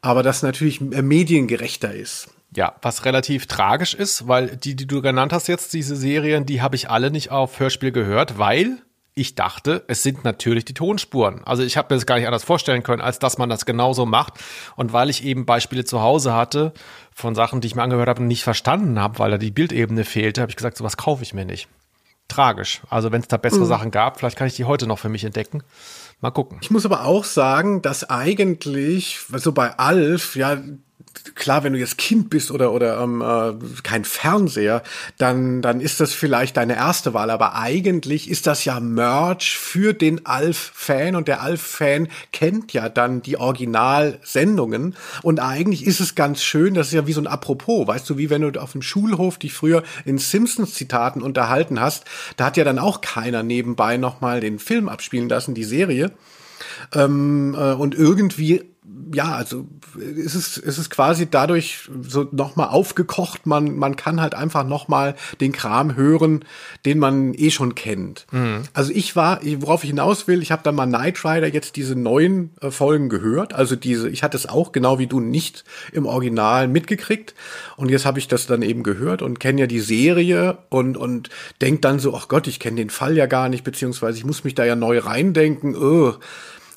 aber 0.00 0.22
das 0.22 0.42
natürlich 0.42 0.80
mediengerechter 0.80 1.92
ist. 1.94 2.28
Ja, 2.54 2.74
was 2.82 3.04
relativ 3.04 3.46
tragisch 3.46 3.94
ist, 3.94 4.28
weil 4.28 4.56
die, 4.56 4.76
die 4.76 4.86
du 4.86 5.02
genannt 5.02 5.32
hast 5.32 5.48
jetzt, 5.48 5.72
diese 5.72 5.96
Serien, 5.96 6.46
die 6.46 6.62
habe 6.62 6.76
ich 6.76 6.88
alle 6.88 7.10
nicht 7.10 7.30
auf 7.30 7.58
Hörspiel 7.58 7.92
gehört, 7.92 8.38
weil 8.38 8.78
ich 9.18 9.34
dachte, 9.34 9.82
es 9.88 10.02
sind 10.02 10.24
natürlich 10.24 10.66
die 10.66 10.74
Tonspuren. 10.74 11.42
Also 11.44 11.62
ich 11.62 11.78
habe 11.78 11.92
mir 11.92 11.96
das 11.96 12.04
gar 12.04 12.16
nicht 12.16 12.26
anders 12.26 12.44
vorstellen 12.44 12.82
können, 12.82 13.00
als 13.00 13.18
dass 13.18 13.38
man 13.38 13.48
das 13.48 13.64
genauso 13.64 14.04
macht. 14.04 14.34
Und 14.76 14.92
weil 14.92 15.08
ich 15.08 15.24
eben 15.24 15.46
Beispiele 15.46 15.86
zu 15.86 16.02
Hause 16.02 16.34
hatte 16.34 16.74
von 17.12 17.34
Sachen, 17.34 17.62
die 17.62 17.66
ich 17.66 17.74
mir 17.74 17.82
angehört 17.82 18.10
habe 18.10 18.20
und 18.20 18.28
nicht 18.28 18.44
verstanden 18.44 19.00
habe, 19.00 19.18
weil 19.18 19.30
da 19.30 19.38
die 19.38 19.50
Bildebene 19.50 20.04
fehlte, 20.04 20.42
habe 20.42 20.50
ich 20.50 20.56
gesagt, 20.56 20.76
sowas 20.76 20.98
kaufe 20.98 21.22
ich 21.22 21.32
mir 21.32 21.46
nicht. 21.46 21.66
Tragisch. 22.28 22.82
Also 22.90 23.10
wenn 23.10 23.22
es 23.22 23.28
da 23.28 23.38
bessere 23.38 23.64
mhm. 23.64 23.68
Sachen 23.68 23.90
gab, 23.90 24.18
vielleicht 24.18 24.36
kann 24.36 24.48
ich 24.48 24.56
die 24.56 24.66
heute 24.66 24.86
noch 24.86 24.98
für 24.98 25.08
mich 25.08 25.24
entdecken. 25.24 25.62
Mal 26.20 26.30
gucken. 26.30 26.58
Ich 26.60 26.70
muss 26.70 26.84
aber 26.84 27.06
auch 27.06 27.24
sagen, 27.24 27.80
dass 27.80 28.10
eigentlich, 28.10 29.20
also 29.32 29.52
bei 29.52 29.78
Alf, 29.78 30.36
ja, 30.36 30.58
klar, 31.34 31.64
wenn 31.64 31.72
du 31.72 31.78
jetzt 31.78 31.98
Kind 31.98 32.30
bist 32.30 32.50
oder 32.50 32.72
oder 32.72 33.00
ähm, 33.00 33.22
äh, 33.22 33.54
kein 33.82 34.04
Fernseher, 34.04 34.82
dann 35.18 35.62
dann 35.62 35.80
ist 35.80 36.00
das 36.00 36.12
vielleicht 36.12 36.56
deine 36.56 36.76
erste 36.76 37.14
Wahl. 37.14 37.30
Aber 37.30 37.54
eigentlich 37.54 38.30
ist 38.30 38.46
das 38.46 38.64
ja 38.64 38.80
Merch 38.80 39.56
für 39.58 39.92
den 39.92 40.26
Alf-Fan 40.26 41.16
und 41.16 41.28
der 41.28 41.42
Alf-Fan 41.42 42.08
kennt 42.32 42.72
ja 42.72 42.88
dann 42.88 43.22
die 43.22 43.38
Originalsendungen 43.38 44.96
und 45.22 45.40
eigentlich 45.40 45.86
ist 45.86 46.00
es 46.00 46.14
ganz 46.14 46.42
schön. 46.42 46.74
Das 46.74 46.88
ist 46.88 46.92
ja 46.92 47.06
wie 47.06 47.12
so 47.12 47.20
ein 47.20 47.26
Apropos, 47.26 47.86
weißt 47.86 48.08
du, 48.08 48.18
wie 48.18 48.30
wenn 48.30 48.42
du 48.42 48.60
auf 48.60 48.72
dem 48.72 48.82
Schulhof 48.82 49.38
dich 49.38 49.52
früher 49.52 49.82
in 50.04 50.18
Simpsons-Zitaten 50.18 51.22
unterhalten 51.22 51.80
hast. 51.80 52.04
Da 52.36 52.46
hat 52.46 52.56
ja 52.56 52.64
dann 52.64 52.78
auch 52.78 53.00
keiner 53.00 53.42
nebenbei 53.42 53.96
noch 53.96 54.20
mal 54.20 54.40
den 54.40 54.58
Film 54.58 54.88
abspielen 54.88 55.28
lassen, 55.28 55.54
die 55.54 55.64
Serie. 55.64 56.12
Ähm, 56.94 57.54
äh, 57.58 57.72
und 57.72 57.94
irgendwie 57.94 58.64
ja, 59.12 59.34
also 59.34 59.66
es 59.98 60.34
ist, 60.34 60.58
es 60.58 60.78
ist 60.78 60.90
quasi 60.90 61.28
dadurch 61.30 61.88
so 62.02 62.28
nochmal 62.32 62.68
aufgekocht. 62.68 63.46
Man, 63.46 63.76
man 63.76 63.96
kann 63.96 64.20
halt 64.20 64.34
einfach 64.34 64.64
nochmal 64.64 65.14
den 65.40 65.52
Kram 65.52 65.96
hören, 65.96 66.44
den 66.84 66.98
man 66.98 67.34
eh 67.34 67.50
schon 67.50 67.74
kennt. 67.74 68.26
Mhm. 68.32 68.62
Also 68.72 68.92
ich 68.92 69.14
war, 69.16 69.40
worauf 69.58 69.84
ich 69.84 69.90
hinaus 69.90 70.26
will, 70.26 70.42
ich 70.42 70.50
habe 70.50 70.62
dann 70.62 70.74
mal 70.74 70.86
Knight 70.86 71.24
Rider 71.24 71.48
jetzt 71.48 71.76
diese 71.76 71.94
neuen 71.94 72.50
äh, 72.60 72.70
Folgen 72.70 73.08
gehört. 73.08 73.54
Also 73.54 73.76
diese, 73.76 74.08
ich 74.08 74.22
hatte 74.22 74.36
es 74.36 74.48
auch 74.48 74.72
genau 74.72 74.98
wie 74.98 75.06
du 75.06 75.20
nicht 75.20 75.64
im 75.92 76.06
Original 76.06 76.68
mitgekriegt. 76.68 77.34
Und 77.76 77.90
jetzt 77.90 78.06
habe 78.06 78.18
ich 78.18 78.28
das 78.28 78.46
dann 78.46 78.62
eben 78.62 78.82
gehört 78.82 79.22
und 79.22 79.40
kenne 79.40 79.60
ja 79.60 79.66
die 79.66 79.80
Serie 79.80 80.58
und, 80.68 80.96
und 80.96 81.30
denk 81.60 81.82
dann 81.82 81.98
so, 81.98 82.14
ach 82.14 82.28
Gott, 82.28 82.46
ich 82.46 82.60
kenne 82.60 82.76
den 82.76 82.90
Fall 82.90 83.16
ja 83.16 83.26
gar 83.26 83.48
nicht, 83.48 83.64
beziehungsweise 83.64 84.18
ich 84.18 84.24
muss 84.24 84.44
mich 84.44 84.54
da 84.54 84.64
ja 84.64 84.76
neu 84.76 84.98
reindenken. 84.98 85.76
Oh 85.76 86.14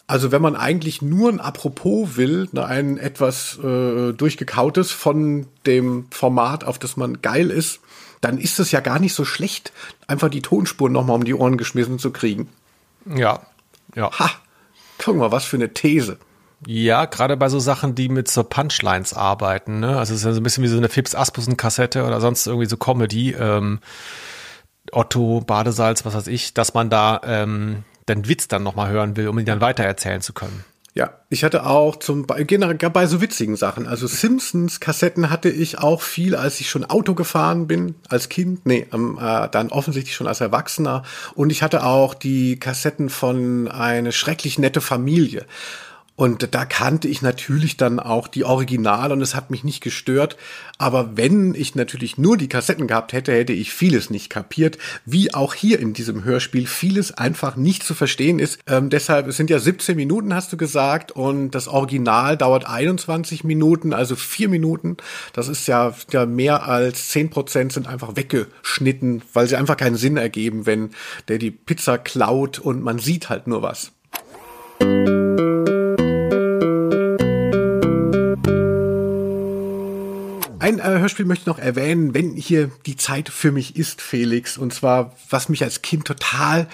also 0.09 0.31
wenn 0.31 0.41
man 0.41 0.55
eigentlich 0.55 1.03
nur 1.03 1.29
ein 1.29 1.39
Apropos 1.39 2.17
will, 2.17 2.49
ne, 2.51 2.65
ein 2.65 2.97
etwas 2.97 3.59
äh, 3.59 4.11
durchgekautes 4.11 4.91
von 4.91 5.45
dem 5.67 6.07
Format, 6.09 6.63
auf 6.63 6.79
das 6.79 6.97
man 6.97 7.21
geil 7.21 7.51
ist, 7.51 7.79
dann 8.19 8.39
ist 8.39 8.59
es 8.59 8.71
ja 8.71 8.79
gar 8.79 8.97
nicht 8.97 9.13
so 9.13 9.23
schlecht, 9.23 9.71
einfach 10.07 10.29
die 10.29 10.41
Tonspuren 10.41 10.91
nochmal 10.91 11.15
um 11.15 11.25
die 11.25 11.35
Ohren 11.35 11.57
geschmissen 11.57 11.99
zu 11.99 12.09
kriegen. 12.09 12.49
Ja, 13.05 13.41
ja. 13.93 14.09
Ha, 14.17 14.31
guck 14.97 15.15
mal, 15.15 15.31
was 15.31 15.45
für 15.45 15.57
eine 15.57 15.75
These. 15.75 16.17
Ja, 16.65 17.05
gerade 17.05 17.37
bei 17.37 17.49
so 17.49 17.59
Sachen, 17.59 17.93
die 17.93 18.09
mit 18.09 18.31
so 18.31 18.43
Punchlines 18.43 19.13
arbeiten, 19.13 19.79
ne? 19.79 19.99
Also 19.99 20.15
es 20.15 20.21
ist 20.21 20.25
ja 20.25 20.33
so 20.33 20.39
ein 20.39 20.43
bisschen 20.43 20.63
wie 20.63 20.69
so 20.69 20.77
eine 20.77 20.89
Fips 20.89 21.13
Aspussen 21.13 21.55
Kassette 21.55 22.03
oder 22.03 22.19
sonst 22.19 22.47
irgendwie 22.47 22.67
so 22.67 22.77
Comedy, 22.77 23.33
ähm, 23.33 23.77
Otto, 24.91 25.41
Badesalz, 25.45 26.03
was 26.03 26.15
weiß 26.15 26.27
ich, 26.27 26.55
dass 26.55 26.73
man 26.73 26.89
da 26.89 27.21
ähm, 27.23 27.83
den 28.09 28.27
Witz 28.27 28.47
dann 28.47 28.63
nochmal 28.63 28.89
hören 28.89 29.15
will, 29.15 29.27
um 29.27 29.39
ihn 29.39 29.45
dann 29.45 29.61
weitererzählen 29.61 30.21
zu 30.21 30.33
können. 30.33 30.65
Ja, 30.95 31.11
ich 31.29 31.43
hatte 31.43 31.65
auch 31.65 31.97
zum 31.97 32.25
generell 32.27 32.75
bei 32.75 33.05
so 33.05 33.21
witzigen 33.21 33.55
Sachen. 33.55 33.87
Also 33.87 34.07
Simpsons 34.07 34.79
Kassetten 34.79 35.29
hatte 35.29 35.49
ich 35.49 35.77
auch 35.77 36.01
viel, 36.01 36.35
als 36.35 36.59
ich 36.59 36.69
schon 36.69 36.83
Auto 36.83 37.13
gefahren 37.13 37.67
bin 37.67 37.95
als 38.09 38.27
Kind. 38.27 38.65
Nee, 38.65 38.87
ähm, 38.91 39.17
äh, 39.21 39.47
dann 39.49 39.69
offensichtlich 39.69 40.15
schon 40.15 40.27
als 40.27 40.41
Erwachsener. 40.41 41.03
Und 41.35 41.51
ich 41.51 41.61
hatte 41.61 41.85
auch 41.85 42.15
die 42.15 42.59
Kassetten 42.59 43.09
von 43.09 43.67
eine 43.67 44.11
schrecklich 44.11 44.57
nette 44.57 44.81
Familie. 44.81 45.45
Und 46.19 46.53
da 46.53 46.65
kannte 46.65 47.07
ich 47.07 47.21
natürlich 47.21 47.77
dann 47.77 47.97
auch 47.97 48.27
die 48.27 48.43
Original 48.43 49.13
und 49.13 49.21
es 49.21 49.35
hat 49.35 49.51
mich 49.51 49.63
nicht 49.63 49.79
gestört. 49.79 50.35
Aber 50.77 51.15
wenn 51.15 51.55
ich 51.55 51.75
natürlich 51.75 52.17
nur 52.17 52.35
die 52.35 52.49
Kassetten 52.49 52.87
gehabt 52.87 53.13
hätte, 53.13 53.31
hätte 53.31 53.53
ich 53.53 53.71
vieles 53.71 54.09
nicht 54.09 54.29
kapiert. 54.29 54.77
Wie 55.05 55.33
auch 55.33 55.53
hier 55.53 55.79
in 55.79 55.93
diesem 55.93 56.25
Hörspiel 56.25 56.67
vieles 56.67 57.13
einfach 57.13 57.55
nicht 57.55 57.83
zu 57.83 57.93
verstehen 57.93 58.39
ist. 58.39 58.59
Ähm, 58.67 58.89
deshalb, 58.89 59.27
es 59.27 59.37
sind 59.37 59.49
ja 59.49 59.59
17 59.59 59.95
Minuten, 59.95 60.33
hast 60.33 60.51
du 60.51 60.57
gesagt, 60.57 61.13
und 61.13 61.51
das 61.51 61.69
Original 61.69 62.35
dauert 62.35 62.67
21 62.67 63.45
Minuten, 63.45 63.93
also 63.93 64.17
vier 64.17 64.49
Minuten. 64.49 64.97
Das 65.31 65.47
ist 65.47 65.69
ja, 65.69 65.95
ja 66.11 66.25
mehr 66.25 66.67
als 66.67 67.11
10 67.11 67.29
Prozent 67.29 67.71
sind 67.71 67.87
einfach 67.87 68.17
weggeschnitten, 68.17 69.21
weil 69.31 69.47
sie 69.47 69.55
einfach 69.55 69.77
keinen 69.77 69.95
Sinn 69.95 70.17
ergeben, 70.17 70.65
wenn 70.65 70.89
der 71.29 71.37
die 71.37 71.51
Pizza 71.51 71.97
klaut 71.97 72.59
und 72.59 72.83
man 72.83 72.99
sieht 72.99 73.29
halt 73.29 73.47
nur 73.47 73.61
was. 73.61 73.93
Ein 80.69 80.77
äh, 80.77 80.99
Hörspiel 80.99 81.25
möchte 81.25 81.41
ich 81.41 81.47
noch 81.47 81.57
erwähnen, 81.57 82.13
wenn 82.13 82.35
hier 82.35 82.69
die 82.85 82.95
Zeit 82.95 83.29
für 83.29 83.51
mich 83.51 83.75
ist, 83.75 84.03
Felix. 84.03 84.55
Und 84.55 84.71
zwar, 84.71 85.15
was 85.31 85.49
mich 85.49 85.63
als 85.63 85.81
Kind 85.81 86.05
total 86.05 86.67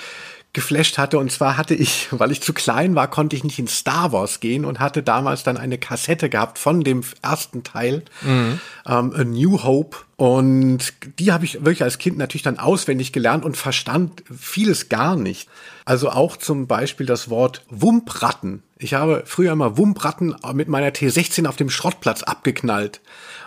geflasht 0.52 0.98
hatte. 0.98 1.18
Und 1.18 1.32
zwar 1.32 1.56
hatte 1.56 1.76
ich, 1.76 2.08
weil 2.12 2.32
ich 2.32 2.42
zu 2.42 2.52
klein 2.52 2.94
war, 2.96 3.10
konnte 3.10 3.38
ich 3.38 3.46
nicht 3.46 3.58
in 3.58 3.68
Star 3.68 4.12
Wars 4.12 4.42
gehen 4.42 4.66
und 4.66 4.82
hatte 4.82 5.02
damals 5.02 5.44
dann 5.44 5.56
eine 5.56 5.78
Kassette 5.78 6.28
gehabt 6.28 6.60
von 6.60 6.84
dem 6.84 7.04
ersten 7.22 7.64
Teil, 7.64 8.04
mhm. 8.22 8.60
ähm, 8.86 9.14
A 9.16 9.24
New 9.24 9.64
Hope. 9.64 9.96
Und 10.18 10.94
die 11.18 11.32
habe 11.32 11.46
ich 11.46 11.64
wirklich 11.64 11.84
als 11.84 11.98
Kind 11.98 12.18
natürlich 12.18 12.44
dann 12.44 12.60
auswendig 12.60 13.14
gelernt 13.14 13.46
und 13.46 13.56
verstand 13.56 14.24
vieles 14.30 14.90
gar 14.90 15.16
nicht. 15.16 15.48
Also 15.86 16.10
auch 16.10 16.36
zum 16.36 16.68
Beispiel 16.68 17.06
das 17.06 17.30
Wort 17.30 17.64
Wumpratten. 17.70 18.62
Ich 18.78 18.94
habe 18.94 19.24
früher 19.26 19.54
immer 19.54 19.78
Wumpratten 19.78 20.36
mit 20.54 20.68
meiner 20.68 20.90
T16 20.90 21.48
auf 21.48 21.56
dem 21.56 21.70
Schrottplatz 21.70 22.24
abgeknallt. 22.24 23.00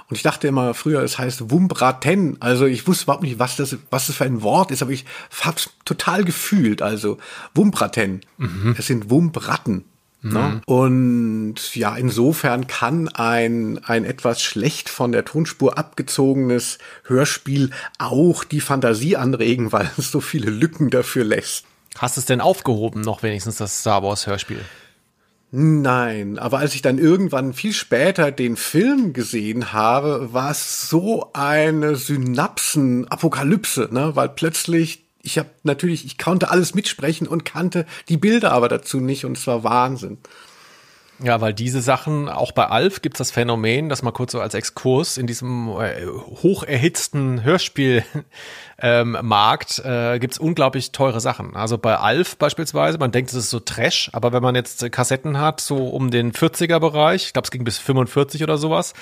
Und 0.09 0.16
ich 0.16 0.23
dachte 0.23 0.49
immer 0.49 0.73
früher, 0.73 1.03
es 1.03 1.18
heißt 1.18 1.51
Wumbraten. 1.51 2.38
Also 2.40 2.64
ich 2.64 2.87
wusste 2.87 3.05
überhaupt 3.05 3.23
nicht, 3.23 3.38
was 3.38 3.57
das, 3.57 3.77
was 3.90 4.07
das 4.07 4.16
für 4.16 4.25
ein 4.25 4.42
Wort 4.42 4.71
ist, 4.71 4.81
aber 4.81 4.92
ich 4.92 5.05
hab's 5.42 5.71
total 5.85 6.25
gefühlt. 6.25 6.81
Also 6.81 7.18
Wumbraten. 7.55 8.23
Mhm. 8.38 8.75
Es 8.79 8.87
sind 8.87 9.11
Wumbratten. 9.11 9.85
Mhm. 10.23 10.33
Ne? 10.33 10.62
Und 10.64 11.75
ja, 11.75 11.94
insofern 11.97 12.66
kann 12.66 13.09
ein, 13.09 13.85
ein 13.85 14.05
etwas 14.05 14.42
schlecht 14.42 14.88
von 14.88 15.12
der 15.12 15.27
Tonspur 15.27 15.77
abgezogenes 15.77 16.79
Hörspiel 17.05 17.71
auch 17.99 18.44
die 18.44 18.61
Fantasie 18.61 19.16
anregen, 19.16 19.73
weil 19.73 19.90
es 19.99 20.11
so 20.11 20.21
viele 20.21 20.51
Lücken 20.51 20.88
dafür 20.88 21.25
lässt. 21.25 21.66
Hast 21.99 22.16
du 22.16 22.21
es 22.21 22.27
denn 22.27 22.40
aufgehoben, 22.40 23.03
noch 23.03 23.23
wenigstens 23.23 23.57
das 23.57 23.81
Star 23.81 24.03
Wars 24.03 24.27
Hörspiel? 24.27 24.61
Nein, 25.50 26.38
aber 26.38 26.58
als 26.58 26.74
ich 26.74 26.82
dann 26.82 26.98
irgendwann 26.98 27.54
viel 27.54 27.72
später 27.72 28.30
den 28.30 28.56
Film 28.56 29.14
gesehen 29.14 29.72
habe, 29.72 30.34
war 30.34 30.50
es 30.50 30.90
so 30.90 31.30
eine 31.32 31.96
Synapsen-Apokalypse, 31.96 33.88
ne? 33.90 34.14
weil 34.14 34.28
plötzlich, 34.28 35.06
ich 35.22 35.38
habe 35.38 35.48
natürlich, 35.62 36.04
ich 36.04 36.18
konnte 36.18 36.50
alles 36.50 36.74
mitsprechen 36.74 37.26
und 37.26 37.46
kannte 37.46 37.87
die 38.11 38.18
Bilder 38.18 38.52
aber 38.52 38.68
dazu 38.68 39.00
nicht 39.00 39.24
und 39.24 39.38
es 39.38 39.46
war 39.46 39.64
Wahnsinn. 39.64 40.18
Ja, 41.20 41.40
weil 41.40 41.52
diese 41.52 41.83
Sachen, 41.83 42.28
auch 42.28 42.52
bei 42.52 42.66
Alf 42.66 43.02
gibt 43.02 43.16
es 43.16 43.18
das 43.18 43.33
Phänomen, 43.33 43.88
dass 43.88 44.02
mal 44.02 44.12
kurz 44.12 44.31
so 44.31 44.40
als 44.40 44.54
Exkurs 44.54 45.18
in 45.18 45.26
diesem 45.26 45.66
äh, 45.68 46.07
hoch 46.07 46.62
erhitzten 46.62 47.42
Hörspielmarkt 48.78 49.83
ähm, 49.85 50.14
äh, 50.14 50.18
gibt 50.20 50.35
es 50.35 50.38
unglaublich 50.38 50.92
teure 50.92 51.20
Sachen. 51.20 51.57
Also 51.57 51.76
bei 51.76 51.96
Alf 51.96 52.37
beispielsweise, 52.37 52.98
man 52.98 53.11
denkt, 53.11 53.31
es 53.31 53.37
ist 53.37 53.50
so 53.50 53.59
Trash, 53.59 54.11
aber 54.12 54.33
wenn 54.33 54.44
man 54.44 54.54
jetzt 54.54 54.92
Kassetten 54.92 55.40
hat, 55.40 55.61
so 55.61 55.88
um 55.88 56.12
den 56.12 56.31
40er-Bereich, 56.33 57.24
ich 57.24 57.33
glaube, 57.33 57.46
es 57.46 57.50
ging 57.50 57.64
bis 57.64 57.78
45 57.78 58.44
oder 58.44 58.57
sowas, 58.57 58.94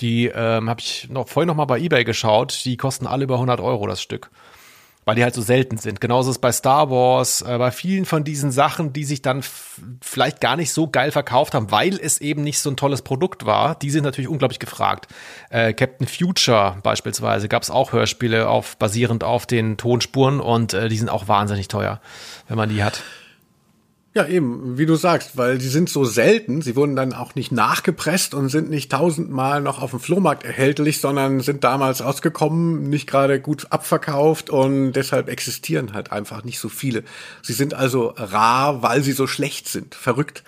die 0.00 0.26
ähm, 0.26 0.70
habe 0.70 0.80
ich 0.80 1.08
noch 1.10 1.28
vorhin 1.28 1.48
noch 1.48 1.56
mal 1.56 1.64
bei 1.64 1.80
Ebay 1.80 2.04
geschaut, 2.04 2.64
die 2.64 2.76
kosten 2.76 3.08
alle 3.08 3.24
über 3.24 3.34
100 3.34 3.60
Euro 3.60 3.88
das 3.88 4.00
Stück 4.00 4.30
weil 5.06 5.14
die 5.14 5.22
halt 5.22 5.34
so 5.34 5.40
selten 5.40 5.78
sind. 5.78 6.00
Genauso 6.00 6.30
ist 6.30 6.36
es 6.36 6.40
bei 6.40 6.50
Star 6.50 6.90
Wars, 6.90 7.40
äh, 7.40 7.56
bei 7.58 7.70
vielen 7.70 8.04
von 8.04 8.24
diesen 8.24 8.50
Sachen, 8.50 8.92
die 8.92 9.04
sich 9.04 9.22
dann 9.22 9.42
vielleicht 10.02 10.40
gar 10.40 10.56
nicht 10.56 10.72
so 10.72 10.88
geil 10.88 11.12
verkauft 11.12 11.54
haben, 11.54 11.70
weil 11.70 11.94
es 11.94 12.20
eben 12.20 12.42
nicht 12.42 12.58
so 12.58 12.68
ein 12.68 12.76
tolles 12.76 13.02
Produkt 13.02 13.46
war. 13.46 13.76
Die 13.76 13.90
sind 13.90 14.02
natürlich 14.02 14.28
unglaublich 14.28 14.58
gefragt. 14.58 15.06
Äh, 15.48 15.72
Captain 15.74 16.08
Future 16.08 16.78
beispielsweise 16.82 17.48
gab 17.48 17.62
es 17.62 17.70
auch 17.70 17.92
Hörspiele 17.92 18.48
auf 18.48 18.76
basierend 18.76 19.22
auf 19.22 19.46
den 19.46 19.76
Tonspuren 19.76 20.40
und 20.40 20.74
äh, 20.74 20.88
die 20.88 20.98
sind 20.98 21.08
auch 21.08 21.28
wahnsinnig 21.28 21.68
teuer, 21.68 22.00
wenn 22.48 22.56
man 22.56 22.68
die 22.68 22.82
hat. 22.82 23.02
Ja, 24.16 24.26
eben, 24.26 24.78
wie 24.78 24.86
du 24.86 24.94
sagst, 24.94 25.36
weil 25.36 25.58
die 25.58 25.68
sind 25.68 25.90
so 25.90 26.06
selten, 26.06 26.62
sie 26.62 26.74
wurden 26.74 26.96
dann 26.96 27.12
auch 27.12 27.34
nicht 27.34 27.52
nachgepresst 27.52 28.32
und 28.32 28.48
sind 28.48 28.70
nicht 28.70 28.90
tausendmal 28.90 29.60
noch 29.60 29.82
auf 29.82 29.90
dem 29.90 30.00
Flohmarkt 30.00 30.42
erhältlich, 30.42 31.02
sondern 31.02 31.40
sind 31.40 31.64
damals 31.64 32.00
ausgekommen, 32.00 32.88
nicht 32.88 33.06
gerade 33.06 33.42
gut 33.42 33.66
abverkauft 33.68 34.48
und 34.48 34.94
deshalb 34.94 35.28
existieren 35.28 35.92
halt 35.92 36.12
einfach 36.12 36.44
nicht 36.44 36.58
so 36.60 36.70
viele. 36.70 37.04
Sie 37.42 37.52
sind 37.52 37.74
also 37.74 38.14
rar, 38.16 38.82
weil 38.82 39.02
sie 39.02 39.12
so 39.12 39.26
schlecht 39.26 39.68
sind. 39.68 39.94
Verrückt. 39.94 40.44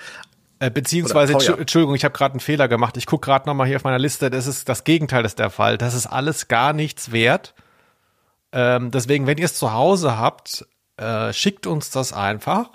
Äh, 0.61 0.71
beziehungsweise, 0.71 1.35
Entschuldigung, 1.35 1.95
ich 1.95 2.07
habe 2.07 2.17
gerade 2.17 2.33
einen 2.33 2.41
Fehler 2.41 2.69
gemacht. 2.69 2.97
Ich 2.97 3.05
gucke 3.05 3.27
gerade 3.27 3.47
nochmal 3.47 3.67
hier 3.67 3.77
auf 3.77 3.85
meiner 3.85 3.99
Liste. 3.99 4.31
Das 4.31 4.47
ist 4.47 4.71
das 4.71 4.85
Gegenteil 4.85 5.27
ist 5.27 5.39
der 5.39 5.51
Fall. 5.51 5.77
Das 5.77 5.93
ist 5.93 6.07
alles 6.07 6.49
gar 6.49 6.73
nichts 6.73 7.13
wert. 7.13 7.53
Ähm, 8.51 8.91
deswegen, 8.93 9.27
wenn 9.27 9.37
ihr 9.37 9.45
es 9.45 9.57
zu 9.57 9.75
Hause 9.75 10.17
habt, 10.17 10.65
äh, 10.97 11.35
schickt 11.35 11.67
uns 11.67 11.91
das 11.91 12.15
einfach 12.15 12.71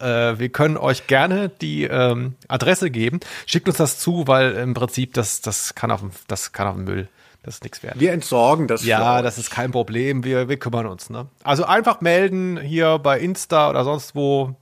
äh, 0.00 0.38
wir 0.38 0.48
können 0.48 0.76
euch 0.76 1.06
gerne 1.06 1.48
die 1.48 1.84
ähm, 1.84 2.34
Adresse 2.48 2.90
geben. 2.90 3.20
Schickt 3.46 3.68
uns 3.68 3.78
das 3.78 3.98
zu, 3.98 4.26
weil 4.26 4.52
im 4.52 4.74
Prinzip 4.74 5.14
das, 5.14 5.40
das 5.40 5.74
kann 5.74 5.90
auf 5.90 6.02
das 6.26 6.52
kann 6.52 6.66
auf 6.66 6.76
den 6.76 6.84
Müll. 6.84 7.08
Das 7.42 7.56
ist 7.56 7.62
nichts 7.62 7.82
wert. 7.82 7.98
Wir 7.98 8.12
entsorgen 8.12 8.66
das. 8.66 8.84
Ja, 8.84 9.22
das 9.22 9.38
ist 9.38 9.50
kein 9.50 9.70
Problem. 9.70 10.24
Wir, 10.24 10.48
wir 10.48 10.58
kümmern 10.58 10.86
uns. 10.86 11.08
Ne? 11.08 11.28
Also 11.44 11.64
einfach 11.64 12.00
melden 12.00 12.58
hier 12.58 12.98
bei 12.98 13.18
Insta 13.18 13.70
oder 13.70 13.84
sonst 13.84 14.14
wo. 14.14 14.56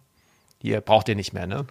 Hier 0.60 0.80
braucht 0.80 1.08
ihr 1.08 1.16
nicht 1.16 1.32
mehr, 1.32 1.46
ne? 1.46 1.66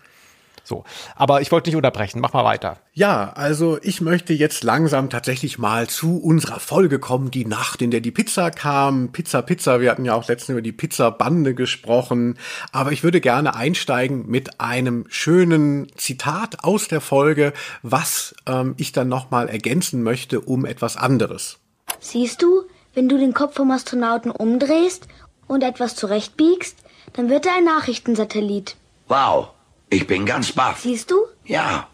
So. 0.66 0.84
Aber 1.16 1.42
ich 1.42 1.52
wollte 1.52 1.70
nicht 1.70 1.78
unterbrechen. 1.78 2.20
Mach 2.20 2.34
mal 2.34 2.44
weiter. 2.44 2.78
Ja, 2.92 3.32
also 3.34 3.78
ich 3.84 4.02
möchte 4.02 4.34
jetzt 4.34 4.64
langsam 4.64 5.12
tatsächlich 5.12 5.60
mal 5.60 5.88
zu 5.88 6.18
unserer 6.18 6.60
Folge 6.60 6.98
kommen, 6.98 7.30
die 7.30 7.46
Nacht, 7.46 7.84
in 7.84 7.92
der 7.92 8.02
die 8.02 8.12
Pizza 8.12 8.50
kam. 8.50 9.12
Pizza, 9.12 9.44
Pizza. 9.44 9.80
Wir 9.80 9.92
hatten 9.92 10.06
ja 10.06 10.16
auch 10.16 10.28
letztens 10.28 10.50
über 10.50 10.64
die 10.64 10.72
Pizza-Bande 10.72 11.54
gesprochen. 11.54 12.38
Aber 12.72 12.92
ich 12.92 13.04
würde 13.04 13.22
gerne 13.22 13.56
einsteigen 13.56 14.28
mit 14.28 14.60
einem 14.60 15.06
schönen 15.10 15.88
Zitat 15.98 16.64
aus 16.64 16.88
der 16.88 17.00
Folge, 17.00 17.54
was 17.84 18.36
ähm, 18.48 18.74
ich 18.78 18.92
dann 18.92 19.08
nochmal 19.08 19.48
ergänzen 19.48 20.02
möchte 20.02 20.42
um 20.42 20.66
etwas 20.66 20.98
anderes. 20.98 21.60
Siehst 22.00 22.42
du, 22.42 22.64
wenn 22.96 23.08
du 23.08 23.20
den 23.20 23.36
Kopf 23.36 23.56
vom 23.56 23.70
Astronauten 23.70 24.32
umdrehst 24.32 25.08
und 25.48 25.64
etwas 25.64 25.96
zurechtbiegst, 25.96 26.78
dann 27.14 27.30
wird 27.30 27.46
er 27.46 27.58
ein 27.58 27.66
Nachrichtensatellit. 27.66 28.78
Wow, 29.08 29.50
ich 29.90 30.08
bin 30.08 30.26
ganz 30.26 30.52
baff. 30.52 30.82
Siehst 30.82 31.12
du? 31.12 31.26
Ja. 31.46 31.88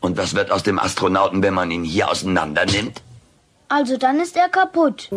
Und 0.00 0.16
was 0.16 0.34
wird 0.34 0.50
aus 0.50 0.62
dem 0.62 0.78
Astronauten, 0.78 1.42
wenn 1.42 1.54
man 1.54 1.70
ihn 1.70 1.84
hier 1.84 2.10
auseinander 2.10 2.66
nimmt? 2.66 3.02
Also 3.68 3.96
dann 3.96 4.20
ist 4.20 4.36
er 4.36 4.48
kaputt. 4.48 5.10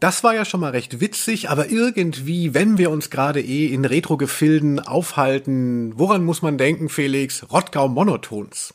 Das 0.00 0.24
war 0.24 0.34
ja 0.34 0.46
schon 0.46 0.60
mal 0.60 0.70
recht 0.70 1.00
witzig, 1.00 1.50
aber 1.50 1.68
irgendwie, 1.68 2.54
wenn 2.54 2.78
wir 2.78 2.90
uns 2.90 3.10
gerade 3.10 3.42
eh 3.42 3.66
in 3.66 3.84
Retro-Gefilden 3.84 4.80
aufhalten, 4.80 5.92
woran 5.98 6.24
muss 6.24 6.40
man 6.40 6.56
denken, 6.56 6.88
Felix? 6.88 7.44
Rottgau 7.52 7.88
Monotons. 7.88 8.72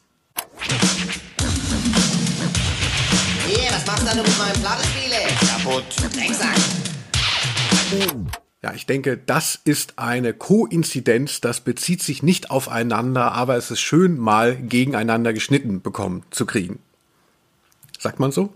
Hier, 3.48 3.72
was 3.72 3.86
machst 3.88 4.04
du 4.14 4.18
mit 4.22 4.38
meinem 4.38 4.62
Plattenspiele? 4.62 5.16
Kaputt. 5.64 5.86
Drecksack. 6.14 6.56
Ja, 8.66 8.74
ich 8.74 8.88
denke, 8.88 9.16
das 9.16 9.60
ist 9.64 10.00
eine 10.00 10.34
Koinzidenz, 10.34 11.40
das 11.40 11.62
bezieht 11.62 12.02
sich 12.02 12.24
nicht 12.24 12.50
aufeinander, 12.50 13.34
aber 13.34 13.58
es 13.58 13.70
ist 13.70 13.80
schön, 13.80 14.18
mal 14.18 14.56
gegeneinander 14.56 15.34
geschnitten 15.34 15.84
bekommen 15.84 16.24
zu 16.32 16.48
kriegen. 16.48 16.80
Sagt 18.00 18.20
man 18.20 18.32
so? 18.32 18.52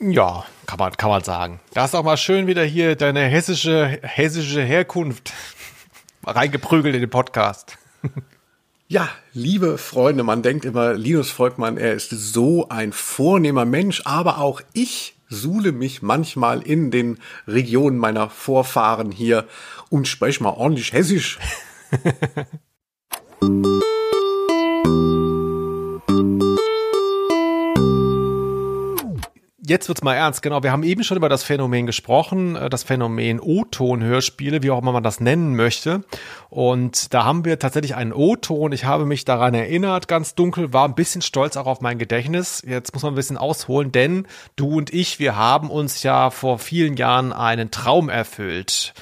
Ja, 0.00 0.46
kann 0.64 0.78
man, 0.78 0.96
kann 0.96 1.10
man 1.10 1.22
sagen. 1.22 1.60
Da 1.74 1.84
ist 1.84 1.94
auch 1.94 2.02
mal 2.02 2.16
schön 2.16 2.46
wieder 2.46 2.64
hier 2.64 2.96
deine 2.96 3.24
hessische, 3.24 3.98
hessische 4.00 4.62
Herkunft 4.62 5.34
reingeprügelt 6.24 6.94
in 6.94 7.02
den 7.02 7.10
Podcast. 7.10 7.76
Ja, 8.88 9.08
liebe 9.32 9.78
Freunde, 9.78 10.22
man 10.22 10.42
denkt 10.42 10.66
immer, 10.66 10.92
Linus 10.92 11.30
Volkmann, 11.30 11.78
er 11.78 11.94
ist 11.94 12.10
so 12.10 12.68
ein 12.68 12.92
vornehmer 12.92 13.64
Mensch, 13.64 14.02
aber 14.04 14.36
auch 14.36 14.60
ich 14.74 15.14
suhle 15.32 15.72
mich 15.72 16.02
manchmal 16.02 16.62
in 16.62 16.90
den 16.90 17.18
Regionen 17.46 17.98
meiner 17.98 18.28
Vorfahren 18.30 19.10
hier 19.10 19.46
und 19.90 20.06
spreche 20.06 20.42
mal 20.42 20.50
ordentlich 20.50 20.92
hessisch. 20.92 21.38
jetzt 29.64 29.88
wird's 29.88 30.02
mal 30.02 30.14
ernst. 30.14 30.42
Genau, 30.42 30.62
wir 30.62 30.72
haben 30.72 30.82
eben 30.82 31.04
schon 31.04 31.16
über 31.16 31.28
das 31.28 31.42
Phänomen 31.42 31.86
gesprochen, 31.86 32.56
äh, 32.56 32.68
das 32.68 32.82
Phänomen 32.82 33.40
O-Ton-Hörspiele, 33.40 34.62
wie 34.62 34.70
auch 34.70 34.82
immer 34.82 34.92
man 34.92 35.02
das 35.02 35.20
nennen 35.20 35.54
möchte. 35.56 36.04
Und 36.50 37.14
da 37.14 37.24
haben 37.24 37.44
wir 37.44 37.58
tatsächlich 37.58 37.94
einen 37.94 38.12
O-Ton. 38.12 38.72
Ich 38.72 38.84
habe 38.84 39.06
mich 39.06 39.24
daran 39.24 39.54
erinnert, 39.54 40.08
ganz 40.08 40.34
dunkel, 40.34 40.72
war 40.72 40.86
ein 40.86 40.94
bisschen 40.94 41.22
stolz 41.22 41.56
auch 41.56 41.66
auf 41.66 41.80
mein 41.80 41.98
Gedächtnis. 41.98 42.62
Jetzt 42.66 42.92
muss 42.92 43.02
man 43.02 43.12
ein 43.12 43.16
bisschen 43.16 43.38
ausholen, 43.38 43.92
denn 43.92 44.26
du 44.56 44.76
und 44.76 44.92
ich, 44.92 45.18
wir 45.18 45.36
haben 45.36 45.70
uns 45.70 46.02
ja 46.02 46.30
vor 46.30 46.58
vielen 46.58 46.96
Jahren 46.96 47.32
einen 47.32 47.70
Traum 47.70 48.08
erfüllt. 48.08 48.94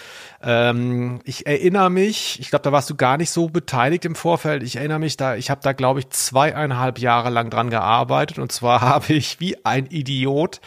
Ähm, 0.43 1.21
ich 1.25 1.47
erinnere 1.47 1.91
mich, 1.91 2.41
ich 2.41 2.51
glaube, 2.51 2.63
da 2.63 2.73
warst 2.73 2.89
du 2.89 2.95
gar 2.95 3.17
nicht 3.19 3.31
so 3.31 3.49
beteiligt 3.49 4.05
im 4.05 4.15
Vorfeld. 4.15 4.63
Ich 4.63 4.77
erinnere 4.77 4.99
mich 4.99 5.17
da, 5.17 5.37
ich 5.37 5.51
habe 5.51 5.61
da, 5.63 5.73
glaube 5.73 6.01
ich, 6.01 6.11
zweieinhalb 6.11 6.99
Jahre 6.99 7.31
lang 7.31 7.51
dran 7.51 7.71
gearbeitet. 7.71 8.39
Und 8.39 8.53
zwar 8.53 8.81
habe 8.81 9.13
ich 9.13 9.41
wie 9.41 9.65
ein 9.65 9.87
Idiot 9.87 10.61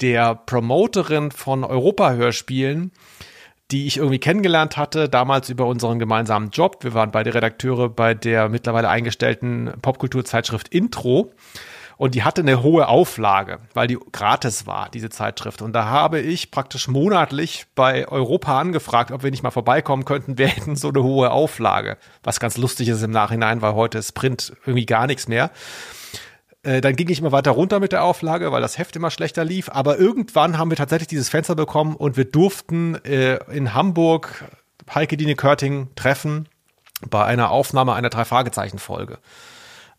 der 0.00 0.34
Promoterin 0.34 1.30
von 1.30 1.64
Europa-Hörspielen 1.64 2.92
die 3.72 3.86
ich 3.86 3.96
irgendwie 3.96 4.18
kennengelernt 4.18 4.76
hatte, 4.76 5.08
damals 5.08 5.48
über 5.48 5.66
unseren 5.66 5.98
gemeinsamen 5.98 6.50
Job. 6.50 6.84
Wir 6.84 6.92
waren 6.92 7.10
beide 7.10 7.34
Redakteure 7.34 7.88
bei 7.88 8.12
der 8.12 8.50
mittlerweile 8.50 8.90
eingestellten 8.90 9.72
Popkulturzeitschrift 9.80 10.68
Intro. 10.68 11.32
Und 12.02 12.16
die 12.16 12.24
hatte 12.24 12.40
eine 12.40 12.64
hohe 12.64 12.88
Auflage, 12.88 13.60
weil 13.74 13.86
die 13.86 13.96
gratis 14.10 14.66
war, 14.66 14.88
diese 14.88 15.08
Zeitschrift. 15.08 15.62
Und 15.62 15.72
da 15.72 15.84
habe 15.84 16.18
ich 16.18 16.50
praktisch 16.50 16.88
monatlich 16.88 17.66
bei 17.76 18.08
Europa 18.08 18.58
angefragt, 18.58 19.12
ob 19.12 19.22
wir 19.22 19.30
nicht 19.30 19.44
mal 19.44 19.52
vorbeikommen 19.52 20.04
könnten. 20.04 20.36
Wir 20.36 20.48
hätten 20.48 20.74
so 20.74 20.88
eine 20.88 21.04
hohe 21.04 21.30
Auflage. 21.30 21.98
Was 22.24 22.40
ganz 22.40 22.56
lustig 22.56 22.88
ist 22.88 23.04
im 23.04 23.12
Nachhinein, 23.12 23.62
weil 23.62 23.74
heute 23.74 23.98
ist 23.98 24.14
Print 24.14 24.52
irgendwie 24.66 24.84
gar 24.84 25.06
nichts 25.06 25.28
mehr. 25.28 25.52
Äh, 26.64 26.80
dann 26.80 26.96
ging 26.96 27.08
ich 27.08 27.20
immer 27.20 27.30
weiter 27.30 27.52
runter 27.52 27.78
mit 27.78 27.92
der 27.92 28.02
Auflage, 28.02 28.50
weil 28.50 28.62
das 28.62 28.78
Heft 28.78 28.96
immer 28.96 29.12
schlechter 29.12 29.44
lief. 29.44 29.68
Aber 29.68 29.96
irgendwann 29.96 30.58
haben 30.58 30.70
wir 30.70 30.76
tatsächlich 30.76 31.06
dieses 31.06 31.28
Fenster 31.28 31.54
bekommen 31.54 31.94
und 31.94 32.16
wir 32.16 32.24
durften 32.24 32.96
äh, 33.04 33.36
in 33.54 33.74
Hamburg 33.74 34.44
Heike 34.92 35.16
Dine 35.16 35.36
Körting 35.36 35.90
treffen 35.94 36.48
bei 37.08 37.24
einer 37.24 37.52
Aufnahme 37.52 37.94
einer 37.94 38.10
Drei-Fragezeichen-Folge. 38.10 39.18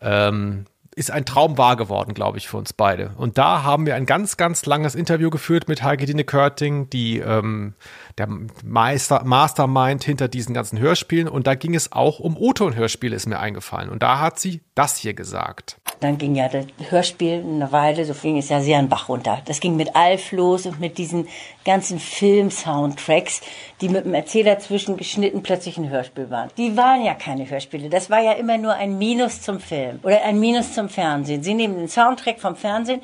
Ähm, 0.01 0.65
ist 0.93 1.11
ein 1.11 1.25
Traum 1.25 1.57
wahr 1.57 1.75
geworden, 1.75 2.13
glaube 2.13 2.37
ich, 2.37 2.47
für 2.47 2.57
uns 2.57 2.73
beide. 2.73 3.11
Und 3.17 3.37
da 3.37 3.63
haben 3.63 3.85
wir 3.85 3.95
ein 3.95 4.05
ganz, 4.05 4.37
ganz 4.37 4.65
langes 4.65 4.95
Interview 4.95 5.29
geführt 5.29 5.67
mit 5.67 5.83
Heike 5.83 6.05
Dine 6.05 6.23
Körting, 6.23 6.89
die 6.89 7.19
ähm, 7.19 7.73
der 8.17 8.27
Meister, 8.63 9.23
Mastermind 9.23 10.03
hinter 10.03 10.27
diesen 10.27 10.53
ganzen 10.53 10.79
Hörspielen. 10.79 11.27
Und 11.27 11.47
da 11.47 11.55
ging 11.55 11.75
es 11.75 11.91
auch 11.91 12.19
um 12.19 12.37
O-Ton-Hörspiele, 12.37 13.15
ist 13.15 13.27
mir 13.27 13.39
eingefallen. 13.39 13.89
Und 13.89 14.03
da 14.03 14.19
hat 14.19 14.39
sie 14.39 14.61
das 14.75 14.97
hier 14.97 15.13
gesagt. 15.13 15.77
Dann 15.99 16.17
ging 16.17 16.35
ja 16.35 16.49
das 16.49 16.65
Hörspiel 16.89 17.43
eine 17.43 17.71
Weile, 17.71 18.05
so 18.05 18.13
ging 18.13 18.37
es 18.37 18.49
ja 18.49 18.61
sehr 18.61 18.79
an 18.79 18.89
Bach 18.89 19.09
runter. 19.09 19.41
Das 19.45 19.59
ging 19.59 19.75
mit 19.75 19.95
Alf 19.95 20.31
los 20.31 20.65
und 20.65 20.79
mit 20.79 20.97
diesen 20.97 21.27
ganzen 21.65 21.99
Film-Soundtracks, 21.99 23.41
die 23.81 23.89
mit 23.89 24.05
dem 24.05 24.13
Erzähler 24.13 24.59
zwischengeschnitten 24.59 25.43
plötzlich 25.43 25.77
ein 25.77 25.89
Hörspiel 25.89 26.29
waren. 26.29 26.49
Die 26.57 26.75
waren 26.75 27.03
ja 27.03 27.13
keine 27.13 27.49
Hörspiele. 27.49 27.89
Das 27.89 28.09
war 28.09 28.21
ja 28.21 28.33
immer 28.33 28.57
nur 28.57 28.73
ein 28.73 28.97
Minus 28.97 29.41
zum 29.41 29.59
Film 29.59 29.99
oder 30.03 30.23
ein 30.23 30.39
Minus 30.39 30.73
zum 30.73 30.89
Fernsehen. 30.89 31.43
Sie 31.43 31.53
nehmen 31.53 31.77
den 31.77 31.89
Soundtrack 31.89 32.39
vom 32.39 32.55
Fernsehen. 32.55 33.01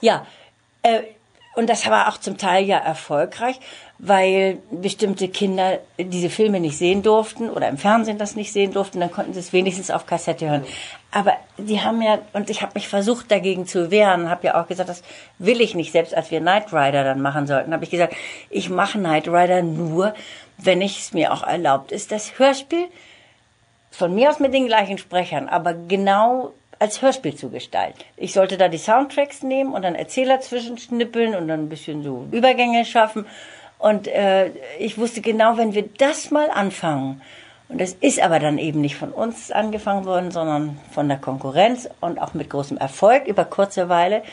Ja, 0.00 0.26
äh, 0.82 1.02
und 1.54 1.68
das 1.68 1.88
war 1.88 2.08
auch 2.08 2.18
zum 2.18 2.38
Teil 2.38 2.64
ja 2.64 2.78
erfolgreich, 2.78 3.60
weil 3.98 4.58
bestimmte 4.70 5.28
Kinder 5.28 5.78
diese 5.98 6.30
Filme 6.30 6.60
nicht 6.60 6.78
sehen 6.78 7.02
durften 7.02 7.50
oder 7.50 7.68
im 7.68 7.78
Fernsehen 7.78 8.18
das 8.18 8.36
nicht 8.36 8.52
sehen 8.52 8.72
durften, 8.72 9.00
dann 9.00 9.12
konnten 9.12 9.34
sie 9.34 9.40
es 9.40 9.52
wenigstens 9.52 9.90
auf 9.90 10.06
Kassette 10.06 10.48
hören. 10.48 10.64
Aber 11.10 11.34
die 11.58 11.82
haben 11.82 12.00
ja, 12.00 12.18
und 12.32 12.48
ich 12.48 12.62
habe 12.62 12.72
mich 12.74 12.88
versucht 12.88 13.30
dagegen 13.30 13.66
zu 13.66 13.90
wehren, 13.90 14.30
habe 14.30 14.46
ja 14.46 14.60
auch 14.60 14.66
gesagt, 14.66 14.88
das 14.88 15.02
will 15.38 15.60
ich 15.60 15.74
nicht, 15.74 15.92
selbst 15.92 16.14
als 16.14 16.30
wir 16.30 16.40
Knight 16.40 16.72
Rider 16.72 17.04
dann 17.04 17.20
machen 17.20 17.46
sollten, 17.46 17.72
habe 17.72 17.84
ich 17.84 17.90
gesagt, 17.90 18.16
ich 18.48 18.70
mache 18.70 18.98
Knight 18.98 19.28
Rider 19.28 19.62
nur, 19.62 20.14
wenn 20.56 20.80
ich 20.80 21.00
es 21.00 21.12
mir 21.12 21.32
auch 21.32 21.42
erlaubt 21.42 21.92
ist, 21.92 22.12
das 22.12 22.38
Hörspiel 22.38 22.86
von 23.90 24.14
mir 24.14 24.30
aus 24.30 24.40
mit 24.40 24.54
den 24.54 24.66
gleichen 24.66 24.96
Sprechern, 24.96 25.48
aber 25.48 25.74
genau 25.74 26.54
als 26.82 27.00
Hörspiel 27.00 27.36
zu 27.36 27.48
gestalten. 27.48 28.00
Ich 28.16 28.32
sollte 28.32 28.58
da 28.58 28.66
die 28.66 28.76
Soundtracks 28.76 29.44
nehmen 29.44 29.72
und 29.72 29.82
dann 29.82 29.94
Erzähler 29.94 30.40
zwischenschnippeln 30.40 31.36
und 31.36 31.46
dann 31.46 31.60
ein 31.60 31.68
bisschen 31.68 32.02
so 32.02 32.26
Übergänge 32.32 32.84
schaffen. 32.84 33.24
Und 33.78 34.08
äh, 34.08 34.50
ich 34.80 34.98
wusste 34.98 35.20
genau, 35.20 35.56
wenn 35.56 35.74
wir 35.74 35.88
das 35.98 36.32
mal 36.32 36.50
anfangen, 36.50 37.22
und 37.68 37.80
das 37.80 37.92
ist 37.92 38.20
aber 38.20 38.40
dann 38.40 38.58
eben 38.58 38.80
nicht 38.80 38.96
von 38.96 39.12
uns 39.12 39.52
angefangen 39.52 40.04
worden, 40.06 40.32
sondern 40.32 40.78
von 40.90 41.08
der 41.08 41.18
Konkurrenz 41.18 41.88
und 42.00 42.20
auch 42.20 42.34
mit 42.34 42.50
großem 42.50 42.76
Erfolg 42.76 43.28
über 43.28 43.44
kurze 43.44 43.88
Weile. 43.88 44.24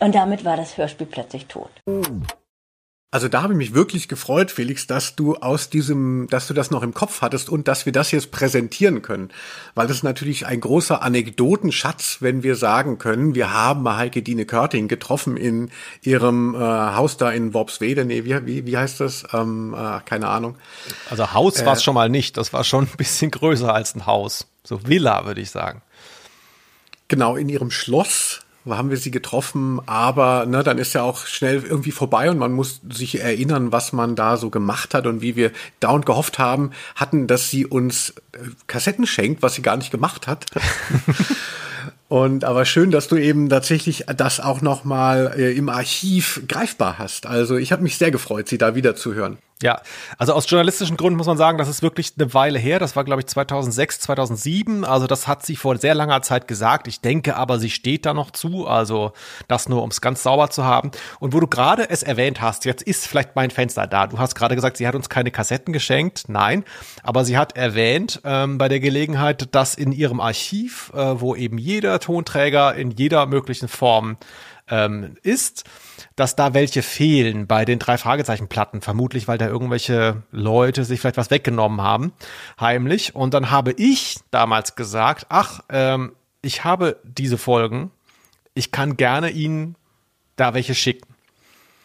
Und 0.00 0.14
damit 0.14 0.46
war 0.46 0.56
das 0.56 0.78
Hörspiel 0.78 1.06
plötzlich 1.06 1.46
tot. 1.46 1.70
Also 3.10 3.28
da 3.28 3.40
habe 3.40 3.54
ich 3.54 3.56
mich 3.56 3.72
wirklich 3.72 4.06
gefreut, 4.08 4.50
Felix, 4.50 4.86
dass 4.86 5.16
du 5.16 5.36
aus 5.36 5.70
diesem, 5.70 6.26
dass 6.28 6.46
du 6.46 6.52
das 6.52 6.70
noch 6.70 6.82
im 6.82 6.92
Kopf 6.92 7.22
hattest 7.22 7.48
und 7.48 7.66
dass 7.66 7.86
wir 7.86 7.92
das 7.92 8.10
jetzt 8.10 8.30
präsentieren 8.30 9.00
können. 9.00 9.30
Weil 9.74 9.86
das 9.86 9.98
ist 9.98 10.02
natürlich 10.02 10.44
ein 10.44 10.60
großer 10.60 11.00
Anekdotenschatz, 11.00 12.18
wenn 12.20 12.42
wir 12.42 12.54
sagen 12.54 12.98
können, 12.98 13.34
wir 13.34 13.54
haben 13.54 13.88
Heike 13.88 14.20
Dine 14.20 14.44
Körting 14.44 14.88
getroffen 14.88 15.38
in 15.38 15.70
ihrem 16.02 16.54
äh, 16.54 16.58
Haus 16.58 17.16
da 17.16 17.30
in 17.30 17.54
Worpswede. 17.54 18.04
Nee, 18.04 18.26
wie, 18.26 18.44
wie, 18.44 18.66
wie 18.66 18.76
heißt 18.76 19.00
das? 19.00 19.24
Ähm, 19.32 19.74
äh, 19.74 20.00
keine 20.04 20.28
Ahnung. 20.28 20.58
Also 21.08 21.32
Haus 21.32 21.62
äh, 21.62 21.64
war 21.64 21.72
es 21.72 21.82
schon 21.82 21.94
mal 21.94 22.10
nicht. 22.10 22.36
Das 22.36 22.52
war 22.52 22.62
schon 22.62 22.84
ein 22.84 22.96
bisschen 22.98 23.30
größer 23.30 23.72
als 23.72 23.94
ein 23.94 24.04
Haus. 24.04 24.48
So 24.64 24.86
Villa, 24.86 25.24
würde 25.24 25.40
ich 25.40 25.50
sagen. 25.50 25.80
Genau, 27.08 27.36
in 27.36 27.48
ihrem 27.48 27.70
Schloss 27.70 28.40
haben 28.76 28.90
wir 28.90 28.96
sie 28.96 29.10
getroffen, 29.10 29.80
aber 29.86 30.46
ne, 30.46 30.62
dann 30.62 30.78
ist 30.78 30.92
ja 30.92 31.02
auch 31.02 31.26
schnell 31.26 31.62
irgendwie 31.62 31.92
vorbei 31.92 32.30
und 32.30 32.38
man 32.38 32.52
muss 32.52 32.80
sich 32.90 33.20
erinnern, 33.20 33.72
was 33.72 33.92
man 33.92 34.16
da 34.16 34.36
so 34.36 34.50
gemacht 34.50 34.94
hat 34.94 35.06
und 35.06 35.22
wie 35.22 35.36
wir 35.36 35.52
dauernd 35.80 36.06
gehofft 36.06 36.38
haben, 36.38 36.70
hatten, 36.94 37.26
dass 37.26 37.50
sie 37.50 37.66
uns 37.66 38.14
äh, 38.32 38.38
Kassetten 38.66 39.06
schenkt, 39.06 39.42
was 39.42 39.54
sie 39.54 39.62
gar 39.62 39.76
nicht 39.76 39.90
gemacht 39.90 40.26
hat. 40.26 40.46
Und 42.08 42.44
aber 42.44 42.64
schön, 42.64 42.90
dass 42.90 43.06
du 43.08 43.16
eben 43.16 43.50
tatsächlich 43.50 44.06
das 44.16 44.40
auch 44.40 44.62
noch 44.62 44.84
mal 44.84 45.34
äh, 45.36 45.52
im 45.52 45.68
Archiv 45.68 46.42
greifbar 46.48 46.98
hast. 46.98 47.26
Also 47.26 47.56
ich 47.56 47.70
habe 47.70 47.82
mich 47.82 47.98
sehr 47.98 48.10
gefreut, 48.10 48.48
sie 48.48 48.56
da 48.56 48.74
wieder 48.74 48.96
zu 48.96 49.12
hören. 49.12 49.36
Ja, 49.60 49.80
also 50.18 50.34
aus 50.34 50.48
journalistischen 50.48 50.96
Gründen 50.96 51.16
muss 51.16 51.26
man 51.26 51.36
sagen, 51.36 51.58
das 51.58 51.68
ist 51.68 51.82
wirklich 51.82 52.12
eine 52.16 52.32
Weile 52.32 52.60
her. 52.60 52.78
Das 52.78 52.94
war, 52.94 53.02
glaube 53.02 53.22
ich, 53.22 53.26
2006, 53.26 53.98
2007. 54.00 54.84
Also 54.84 55.08
das 55.08 55.26
hat 55.26 55.44
sie 55.44 55.56
vor 55.56 55.76
sehr 55.78 55.96
langer 55.96 56.22
Zeit 56.22 56.46
gesagt. 56.46 56.86
Ich 56.86 57.00
denke 57.00 57.34
aber, 57.34 57.58
sie 57.58 57.70
steht 57.70 58.06
da 58.06 58.14
noch 58.14 58.30
zu. 58.30 58.68
Also 58.68 59.12
das 59.48 59.68
nur, 59.68 59.82
um 59.82 59.90
es 59.90 60.00
ganz 60.00 60.22
sauber 60.22 60.50
zu 60.50 60.64
haben. 60.64 60.92
Und 61.18 61.34
wo 61.34 61.40
du 61.40 61.48
gerade 61.48 61.90
es 61.90 62.04
erwähnt 62.04 62.40
hast, 62.40 62.66
jetzt 62.66 62.82
ist 62.82 63.08
vielleicht 63.08 63.34
mein 63.34 63.50
Fenster 63.50 63.88
da. 63.88 64.06
Du 64.06 64.20
hast 64.20 64.36
gerade 64.36 64.54
gesagt, 64.54 64.76
sie 64.76 64.86
hat 64.86 64.94
uns 64.94 65.08
keine 65.08 65.32
Kassetten 65.32 65.72
geschenkt. 65.72 66.28
Nein, 66.28 66.64
aber 67.02 67.24
sie 67.24 67.36
hat 67.36 67.56
erwähnt 67.56 68.20
ähm, 68.24 68.58
bei 68.58 68.68
der 68.68 68.78
Gelegenheit, 68.78 69.52
dass 69.56 69.74
in 69.74 69.90
ihrem 69.90 70.20
Archiv, 70.20 70.92
äh, 70.94 71.20
wo 71.20 71.34
eben 71.34 71.58
jeder 71.58 71.98
Tonträger 71.98 72.76
in 72.76 72.92
jeder 72.92 73.26
möglichen 73.26 73.66
Form 73.66 74.18
ähm, 74.70 75.16
ist, 75.22 75.64
dass 76.16 76.36
da 76.36 76.54
welche 76.54 76.82
fehlen 76.82 77.46
bei 77.46 77.64
den 77.64 77.78
drei 77.78 77.98
Fragezeichenplatten, 77.98 78.80
vermutlich 78.80 79.28
weil 79.28 79.38
da 79.38 79.46
irgendwelche 79.46 80.22
Leute 80.30 80.84
sich 80.84 81.00
vielleicht 81.00 81.16
was 81.16 81.30
weggenommen 81.30 81.80
haben, 81.80 82.12
heimlich. 82.60 83.14
Und 83.14 83.34
dann 83.34 83.50
habe 83.50 83.72
ich 83.72 84.18
damals 84.30 84.76
gesagt, 84.76 85.26
ach, 85.28 85.60
ähm, 85.68 86.12
ich 86.42 86.64
habe 86.64 87.00
diese 87.04 87.38
Folgen, 87.38 87.90
ich 88.54 88.72
kann 88.72 88.96
gerne 88.96 89.30
Ihnen 89.30 89.76
da 90.36 90.54
welche 90.54 90.74
schicken. 90.74 91.14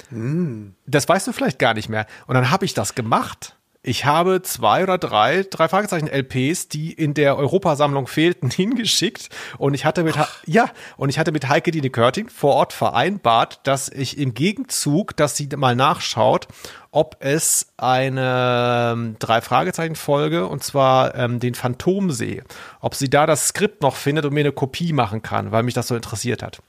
Mm. 0.09 0.75
Das 0.85 1.07
weißt 1.07 1.27
du 1.27 1.33
vielleicht 1.33 1.59
gar 1.59 1.73
nicht 1.73 1.89
mehr. 1.89 2.05
Und 2.27 2.35
dann 2.35 2.51
habe 2.51 2.65
ich 2.65 2.73
das 2.73 2.95
gemacht 2.95 3.55
ich 3.85 4.05
habe 4.05 4.41
zwei 4.41 4.81
oder 4.81 4.97
drei, 4.97 5.45
drei 5.47 5.67
Fragezeichen 5.67 6.07
LPs, 6.07 6.69
die 6.69 6.93
in 6.93 7.13
der 7.13 7.37
Europasammlung 7.37 8.07
fehlten, 8.07 8.49
hingeschickt. 8.51 9.27
Und 9.57 9.73
ich 9.73 9.83
hatte 9.83 10.03
mit, 10.03 10.17
Ach. 10.17 10.41
ja, 10.45 10.69
und 10.95 11.09
ich 11.09 11.19
hatte 11.19 11.33
mit 11.33 11.49
Heike 11.49 11.71
Dine 11.71 11.89
Körting 11.89 12.29
vor 12.29 12.55
Ort 12.55 12.71
vereinbart, 12.71 13.59
dass 13.63 13.89
ich 13.89 14.17
im 14.17 14.33
Gegenzug, 14.33 15.17
dass 15.17 15.35
sie 15.35 15.49
mal 15.57 15.75
nachschaut, 15.75 16.47
ob 16.91 17.17
es 17.19 17.73
eine 17.75 18.93
ähm, 18.93 19.15
drei 19.19 19.41
Fragezeichen 19.41 19.95
Folge 19.95 20.47
und 20.47 20.63
zwar 20.63 21.15
ähm, 21.15 21.41
den 21.41 21.53
Phantomsee, 21.53 22.43
ob 22.79 22.95
sie 22.95 23.09
da 23.09 23.25
das 23.25 23.47
Skript 23.47 23.81
noch 23.81 23.97
findet 23.97 24.23
und 24.25 24.33
mir 24.33 24.41
eine 24.41 24.53
Kopie 24.53 24.93
machen 24.93 25.21
kann, 25.21 25.51
weil 25.51 25.63
mich 25.63 25.73
das 25.73 25.89
so 25.89 25.95
interessiert 25.95 26.41
hat. 26.41 26.61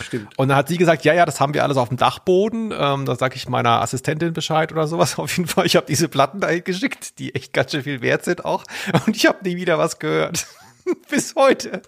Stimmt. 0.00 0.38
Und 0.38 0.48
dann 0.48 0.56
hat 0.56 0.68
sie 0.68 0.76
gesagt, 0.76 1.04
ja, 1.04 1.14
ja, 1.14 1.24
das 1.24 1.40
haben 1.40 1.54
wir 1.54 1.62
alles 1.62 1.76
auf 1.76 1.88
dem 1.88 1.96
Dachboden. 1.96 2.72
Ähm, 2.76 3.06
da 3.06 3.16
sage 3.16 3.36
ich 3.36 3.48
meiner 3.48 3.80
Assistentin 3.80 4.32
Bescheid 4.32 4.72
oder 4.72 4.86
sowas. 4.86 5.18
Auf 5.18 5.36
jeden 5.36 5.48
Fall, 5.48 5.66
ich 5.66 5.76
habe 5.76 5.86
diese 5.86 6.08
Platten 6.08 6.40
dahin 6.40 6.64
geschickt, 6.64 7.18
die 7.18 7.34
echt 7.34 7.52
ganz 7.52 7.72
schön 7.72 7.82
viel 7.82 8.00
wert 8.02 8.24
sind 8.24 8.44
auch. 8.44 8.64
Und 9.06 9.16
ich 9.16 9.26
habe 9.26 9.38
nie 9.42 9.56
wieder 9.56 9.78
was 9.78 9.98
gehört. 9.98 10.46
Bis 11.10 11.34
heute. 11.34 11.82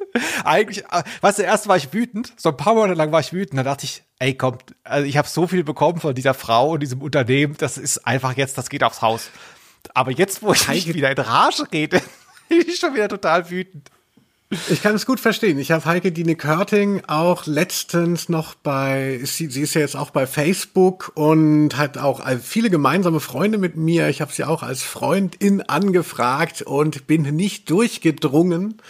Eigentlich, 0.44 0.84
äh, 0.86 1.02
weißt 1.20 1.38
du, 1.38 1.42
erst 1.42 1.68
war 1.68 1.76
ich 1.76 1.92
wütend, 1.92 2.32
so 2.36 2.48
ein 2.48 2.56
paar 2.56 2.74
Monate 2.74 2.94
lang 2.94 3.12
war 3.12 3.20
ich 3.20 3.32
wütend. 3.32 3.58
Da 3.58 3.62
dachte 3.62 3.84
ich, 3.84 4.02
ey, 4.18 4.34
komm, 4.34 4.58
also 4.84 5.06
ich 5.06 5.16
habe 5.16 5.28
so 5.28 5.46
viel 5.46 5.64
bekommen 5.64 6.00
von 6.00 6.14
dieser 6.14 6.34
Frau 6.34 6.72
und 6.72 6.80
diesem 6.80 7.02
Unternehmen, 7.02 7.56
das 7.58 7.78
ist 7.78 8.06
einfach 8.06 8.36
jetzt, 8.36 8.58
das 8.58 8.70
geht 8.70 8.82
aufs 8.82 9.02
Haus. 9.02 9.30
Aber 9.94 10.10
jetzt, 10.10 10.42
wo 10.42 10.52
ich 10.52 10.94
wieder 10.94 11.10
in 11.10 11.18
Rage 11.18 11.64
rede, 11.72 12.02
bin 12.48 12.64
ich 12.66 12.78
schon 12.78 12.94
wieder 12.94 13.08
total 13.08 13.50
wütend. 13.50 13.90
Ich 14.50 14.82
kann 14.82 14.94
es 14.94 15.04
gut 15.04 15.20
verstehen. 15.20 15.58
Ich 15.58 15.72
habe 15.72 15.84
Heike 15.84 16.10
Dine 16.10 16.34
Körting 16.34 17.02
auch 17.06 17.44
letztens 17.44 18.30
noch 18.30 18.54
bei, 18.54 19.20
sie, 19.22 19.48
sie 19.48 19.60
ist 19.60 19.74
ja 19.74 19.82
jetzt 19.82 19.94
auch 19.94 20.08
bei 20.08 20.26
Facebook 20.26 21.12
und 21.14 21.76
hat 21.76 21.98
auch 21.98 22.22
viele 22.42 22.70
gemeinsame 22.70 23.20
Freunde 23.20 23.58
mit 23.58 23.76
mir. 23.76 24.08
Ich 24.08 24.22
habe 24.22 24.32
sie 24.32 24.44
auch 24.44 24.62
als 24.62 24.82
Freundin 24.82 25.60
angefragt 25.60 26.62
und 26.62 27.06
bin 27.06 27.22
nicht 27.36 27.68
durchgedrungen. 27.68 28.80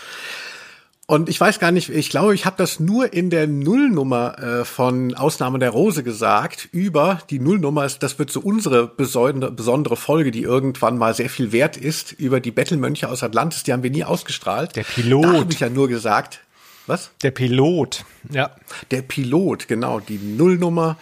Und 1.11 1.31
ich 1.31 1.40
weiß 1.40 1.59
gar 1.59 1.73
nicht, 1.73 1.88
ich 1.88 2.11
glaube, 2.11 2.35
ich 2.35 2.44
habe 2.44 2.57
das 2.59 2.81
nur 2.81 3.14
in 3.14 3.31
der 3.31 3.47
Nullnummer 3.47 4.38
äh, 4.38 4.64
von 4.66 5.14
Ausnahme 5.14 5.59
der 5.59 5.71
Rose 5.71 6.03
gesagt. 6.03 6.68
Über 6.71 7.23
die 7.31 7.38
Nullnummer 7.38 7.87
ist, 7.87 8.03
das 8.03 8.18
wird 8.18 8.31
so 8.31 8.40
unsere 8.40 8.87
besondere, 8.87 9.51
besondere 9.51 9.97
Folge, 9.97 10.31
die 10.31 10.42
irgendwann 10.42 10.99
mal 10.99 11.14
sehr 11.14 11.31
viel 11.31 11.51
wert 11.51 11.79
ist, 11.79 12.12
über 12.12 12.40
die 12.40 12.51
Bettelmönche 12.51 13.09
aus 13.09 13.23
Atlantis. 13.23 13.62
Die 13.62 13.73
haben 13.73 13.83
wir 13.83 13.90
nie 13.90 14.05
ausgestrahlt. 14.05 14.77
Der 14.77 14.83
Pilot. 14.83 15.25
Da 15.25 15.33
habe 15.33 15.53
ich 15.55 15.61
ja 15.61 15.71
nur 15.71 15.88
gesagt. 15.88 16.40
Was? 16.88 17.11
Der 17.22 17.33
Pilot, 17.33 18.07
ja. 18.31 18.51
Der 18.90 19.03
Pilot, 19.03 19.68
genau, 19.68 20.01
die 20.01 20.18
Nullnummer. 20.18 20.96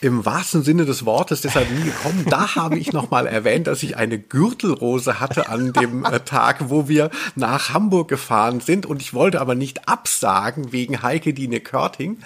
im 0.00 0.24
wahrsten 0.24 0.64
Sinne 0.64 0.86
des 0.86 1.04
Wortes 1.04 1.42
deshalb 1.42 1.70
nie 1.70 1.84
gekommen. 1.84 2.24
Da 2.28 2.56
habe 2.56 2.78
ich 2.78 2.92
nochmal 2.92 3.26
erwähnt, 3.26 3.68
dass 3.68 3.82
ich 3.82 3.96
eine 3.96 4.18
Gürtelrose 4.18 5.20
hatte 5.20 5.48
an 5.48 5.72
dem 5.72 6.04
äh, 6.04 6.20
Tag, 6.20 6.70
wo 6.70 6.88
wir 6.88 7.10
nach 7.36 7.72
Hamburg 7.74 8.08
gefahren 8.08 8.60
sind 8.60 8.86
und 8.86 9.02
ich 9.02 9.14
wollte 9.14 9.40
aber 9.40 9.54
nicht 9.54 9.88
absagen 9.88 10.72
wegen 10.72 11.02
Heike 11.02 11.32
Dine 11.32 11.60
Körting. 11.60 12.18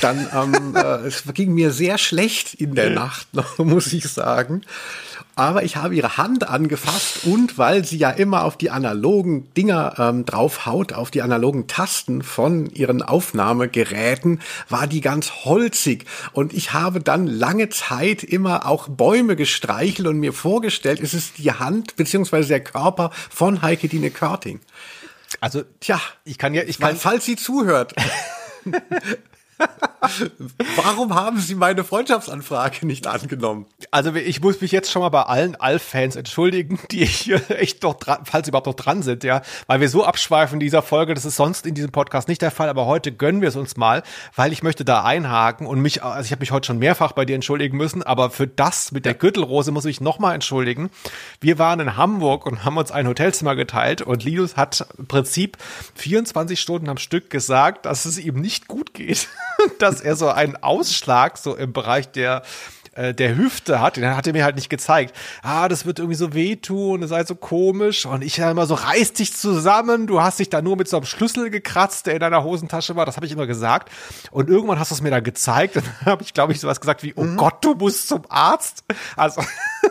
Dann 0.00 0.28
ähm, 0.32 0.76
äh, 0.76 1.06
es 1.06 1.24
ging 1.34 1.54
mir 1.54 1.72
sehr 1.72 1.98
schlecht 1.98 2.54
in 2.54 2.76
der 2.76 2.90
Nacht, 2.90 3.26
muss 3.58 3.92
ich 3.92 4.04
sagen 4.04 4.62
aber 5.36 5.64
ich 5.64 5.76
habe 5.76 5.94
ihre 5.94 6.16
Hand 6.16 6.48
angefasst 6.48 7.24
und 7.24 7.58
weil 7.58 7.84
sie 7.84 7.98
ja 7.98 8.10
immer 8.10 8.44
auf 8.44 8.56
die 8.56 8.70
analogen 8.70 9.52
Dinger 9.54 9.94
ähm, 9.98 10.24
draufhaut, 10.24 10.92
auf 10.92 11.10
die 11.10 11.22
analogen 11.22 11.66
Tasten 11.66 12.22
von 12.22 12.66
ihren 12.70 13.02
Aufnahmegeräten, 13.02 14.40
war 14.68 14.86
die 14.86 15.00
ganz 15.00 15.44
holzig 15.44 16.04
und 16.32 16.52
ich 16.52 16.72
habe 16.72 17.00
dann 17.00 17.26
lange 17.26 17.68
Zeit 17.68 18.22
immer 18.22 18.66
auch 18.66 18.88
Bäume 18.88 19.36
gestreichelt 19.36 20.08
und 20.08 20.18
mir 20.18 20.32
vorgestellt, 20.32 21.00
es 21.00 21.14
ist 21.14 21.38
die 21.38 21.52
Hand 21.52 21.96
beziehungsweise 21.96 22.48
der 22.48 22.64
Körper 22.64 23.10
von 23.30 23.62
Heike 23.62 23.88
Dine 23.88 24.10
Körting. 24.10 24.60
Also, 25.40 25.62
tja, 25.80 26.00
ich 26.24 26.38
kann 26.38 26.54
ja, 26.54 26.62
ich 26.62 26.78
kann, 26.78 26.90
kann, 26.90 26.98
falls 26.98 27.24
sie 27.24 27.36
zuhört. 27.36 27.94
Warum 30.76 31.14
haben 31.14 31.38
Sie 31.38 31.54
meine 31.54 31.84
Freundschaftsanfrage 31.84 32.86
nicht 32.86 33.06
angenommen? 33.06 33.66
Also 33.90 34.14
ich 34.14 34.40
muss 34.40 34.60
mich 34.60 34.72
jetzt 34.72 34.90
schon 34.90 35.02
mal 35.02 35.08
bei 35.08 35.22
allen 35.22 35.56
Alf-Fans 35.56 36.16
entschuldigen, 36.16 36.78
die 36.90 37.04
hier 37.04 37.40
echt 37.50 37.82
noch 37.82 37.94
dran, 37.94 38.20
falls 38.24 38.48
überhaupt 38.48 38.66
noch 38.66 38.74
dran 38.74 39.02
sind, 39.02 39.24
ja, 39.24 39.42
weil 39.66 39.80
wir 39.80 39.88
so 39.88 40.04
abschweifen 40.04 40.56
in 40.56 40.60
dieser 40.60 40.82
Folge. 40.82 41.14
Das 41.14 41.24
ist 41.24 41.36
sonst 41.36 41.66
in 41.66 41.74
diesem 41.74 41.92
Podcast 41.92 42.28
nicht 42.28 42.42
der 42.42 42.50
Fall, 42.50 42.68
aber 42.68 42.86
heute 42.86 43.12
gönnen 43.12 43.40
wir 43.40 43.48
es 43.48 43.56
uns 43.56 43.76
mal, 43.76 44.02
weil 44.34 44.52
ich 44.52 44.62
möchte 44.62 44.84
da 44.84 45.04
einhaken 45.04 45.66
und 45.66 45.80
mich, 45.80 46.02
also 46.02 46.24
ich 46.24 46.32
habe 46.32 46.40
mich 46.40 46.50
heute 46.50 46.66
schon 46.66 46.78
mehrfach 46.78 47.12
bei 47.12 47.24
dir 47.24 47.34
entschuldigen 47.34 47.76
müssen, 47.76 48.02
aber 48.02 48.30
für 48.30 48.46
das 48.46 48.92
mit 48.92 49.04
der 49.04 49.14
Gürtelrose 49.14 49.72
muss 49.72 49.84
ich 49.84 50.00
noch 50.00 50.18
mal 50.18 50.34
entschuldigen. 50.34 50.90
Wir 51.40 51.58
waren 51.58 51.80
in 51.80 51.96
Hamburg 51.96 52.46
und 52.46 52.64
haben 52.64 52.76
uns 52.76 52.90
ein 52.90 53.06
Hotelzimmer 53.06 53.56
geteilt 53.56 54.02
und 54.02 54.24
Linus 54.24 54.56
hat 54.56 54.86
im 54.98 55.06
Prinzip 55.06 55.56
24 55.94 56.60
Stunden 56.60 56.88
am 56.88 56.98
Stück 56.98 57.30
gesagt, 57.30 57.86
dass 57.86 58.04
es 58.04 58.18
ihm 58.18 58.40
nicht 58.40 58.68
gut 58.68 58.94
geht. 58.94 59.28
dass 59.78 60.00
er 60.00 60.16
so 60.16 60.28
einen 60.28 60.56
Ausschlag 60.56 61.38
so 61.38 61.54
im 61.56 61.72
Bereich 61.72 62.10
der 62.10 62.42
äh, 62.94 63.12
der 63.12 63.36
Hüfte 63.36 63.80
hat, 63.80 63.96
den 63.96 64.16
hat 64.16 64.26
er 64.26 64.32
mir 64.32 64.44
halt 64.44 64.56
nicht 64.56 64.70
gezeigt. 64.70 65.14
Ah, 65.42 65.68
das 65.68 65.84
wird 65.84 65.98
irgendwie 65.98 66.16
so 66.16 66.32
wehtun, 66.32 67.00
das 67.00 67.10
sei 67.10 67.24
so 67.24 67.34
komisch. 67.34 68.06
Und 68.06 68.22
ich 68.22 68.38
immer 68.38 68.66
so, 68.66 68.74
reiß 68.74 69.14
dich 69.14 69.34
zusammen, 69.34 70.06
du 70.06 70.20
hast 70.20 70.38
dich 70.38 70.48
da 70.48 70.62
nur 70.62 70.76
mit 70.76 70.88
so 70.88 70.96
einem 70.96 71.06
Schlüssel 71.06 71.50
gekratzt, 71.50 72.06
der 72.06 72.14
in 72.14 72.20
deiner 72.20 72.44
Hosentasche 72.44 72.94
war. 72.96 73.06
Das 73.06 73.16
habe 73.16 73.26
ich 73.26 73.32
immer 73.32 73.46
gesagt. 73.46 73.90
Und 74.30 74.48
irgendwann 74.48 74.78
hast 74.78 74.90
du 74.90 74.94
es 74.94 75.00
mir 75.00 75.10
dann 75.10 75.24
gezeigt. 75.24 75.76
Und 75.76 75.84
dann 76.00 76.12
habe 76.12 76.22
ich, 76.22 76.34
glaube 76.34 76.52
ich, 76.52 76.60
sowas 76.60 76.80
gesagt 76.80 77.02
wie, 77.02 77.14
oh 77.16 77.24
mhm. 77.24 77.36
Gott, 77.36 77.64
du 77.64 77.74
musst 77.74 78.08
zum 78.08 78.22
Arzt. 78.28 78.84
Also, 79.16 79.42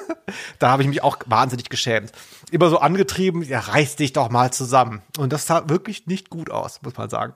da 0.60 0.72
habe 0.72 0.84
ich 0.84 0.88
mich 0.88 1.04
auch 1.04 1.18
wahnsinnig 1.26 1.70
geschämt. 1.70 2.12
Immer 2.52 2.70
so 2.70 2.80
angetrieben, 2.80 3.44
ja, 3.44 3.60
reiß 3.60 3.98
dich 3.98 4.14
doch 4.14 4.30
mal 4.30 4.54
zusammen. 4.54 5.02
Und 5.18 5.34
das 5.34 5.46
sah 5.46 5.68
wirklich 5.68 6.08
nicht 6.08 6.30
gut 6.30 6.50
aus, 6.50 6.82
muss 6.84 6.96
man 6.96 7.10
sagen. 7.10 7.34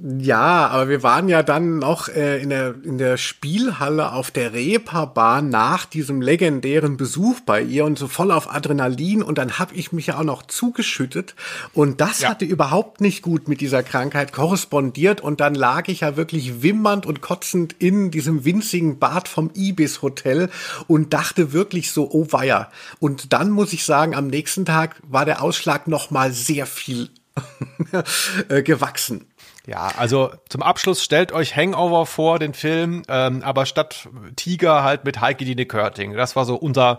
Ja, 0.00 0.68
aber 0.68 0.88
wir 0.88 1.02
waren 1.02 1.28
ja 1.28 1.42
dann 1.42 1.78
noch 1.78 2.08
äh, 2.08 2.40
in, 2.40 2.48
der, 2.48 2.74
in 2.82 2.96
der 2.96 3.18
Spielhalle 3.18 4.12
auf 4.12 4.30
der 4.30 4.54
Reeperbahn 4.54 5.50
nach 5.50 5.84
diesem 5.84 6.22
legendären 6.22 6.96
Besuch 6.96 7.40
bei 7.40 7.60
ihr 7.60 7.84
und 7.84 7.98
so 7.98 8.08
voll 8.08 8.30
auf 8.30 8.52
Adrenalin 8.52 9.22
und 9.22 9.36
dann 9.36 9.58
habe 9.58 9.74
ich 9.74 9.92
mich 9.92 10.06
ja 10.06 10.18
auch 10.18 10.24
noch 10.24 10.44
zugeschüttet 10.46 11.34
und 11.74 12.00
das 12.00 12.22
ja. 12.22 12.30
hatte 12.30 12.46
überhaupt 12.46 13.02
nicht 13.02 13.22
gut 13.22 13.48
mit 13.48 13.60
dieser 13.60 13.82
Krankheit 13.82 14.32
korrespondiert 14.32 15.20
und 15.20 15.40
dann 15.40 15.54
lag 15.54 15.88
ich 15.88 16.00
ja 16.00 16.16
wirklich 16.16 16.62
wimmernd 16.62 17.04
und 17.04 17.20
kotzend 17.20 17.74
in 17.78 18.10
diesem 18.10 18.46
winzigen 18.46 18.98
Bad 18.98 19.28
vom 19.28 19.50
Ibis 19.54 20.00
Hotel 20.00 20.48
und 20.86 21.12
dachte 21.12 21.52
wirklich 21.52 21.92
so, 21.92 22.08
oh 22.10 22.26
weia. 22.30 22.70
Und 22.98 23.34
dann 23.34 23.50
muss 23.50 23.72
ich 23.74 23.84
sagen, 23.84 24.14
am 24.14 24.28
nächsten 24.28 24.64
Tag 24.64 24.96
war 25.06 25.26
der 25.26 25.42
Ausschlag 25.42 25.86
noch 25.86 26.10
mal 26.10 26.32
sehr 26.32 26.66
viel 26.66 27.10
äh, 28.48 28.62
gewachsen. 28.62 29.26
Ja, 29.66 29.92
also 29.96 30.32
zum 30.48 30.62
Abschluss 30.62 31.04
stellt 31.04 31.30
euch 31.30 31.54
Hangover 31.54 32.04
vor, 32.04 32.40
den 32.40 32.52
Film, 32.52 33.04
ähm, 33.08 33.42
aber 33.44 33.64
statt 33.64 34.08
Tiger 34.34 34.82
halt 34.82 35.04
mit 35.04 35.20
Heike 35.20 35.44
Dine 35.44 35.66
Körting. 35.66 36.14
Das 36.14 36.34
war 36.34 36.44
so 36.44 36.56
unser 36.56 36.98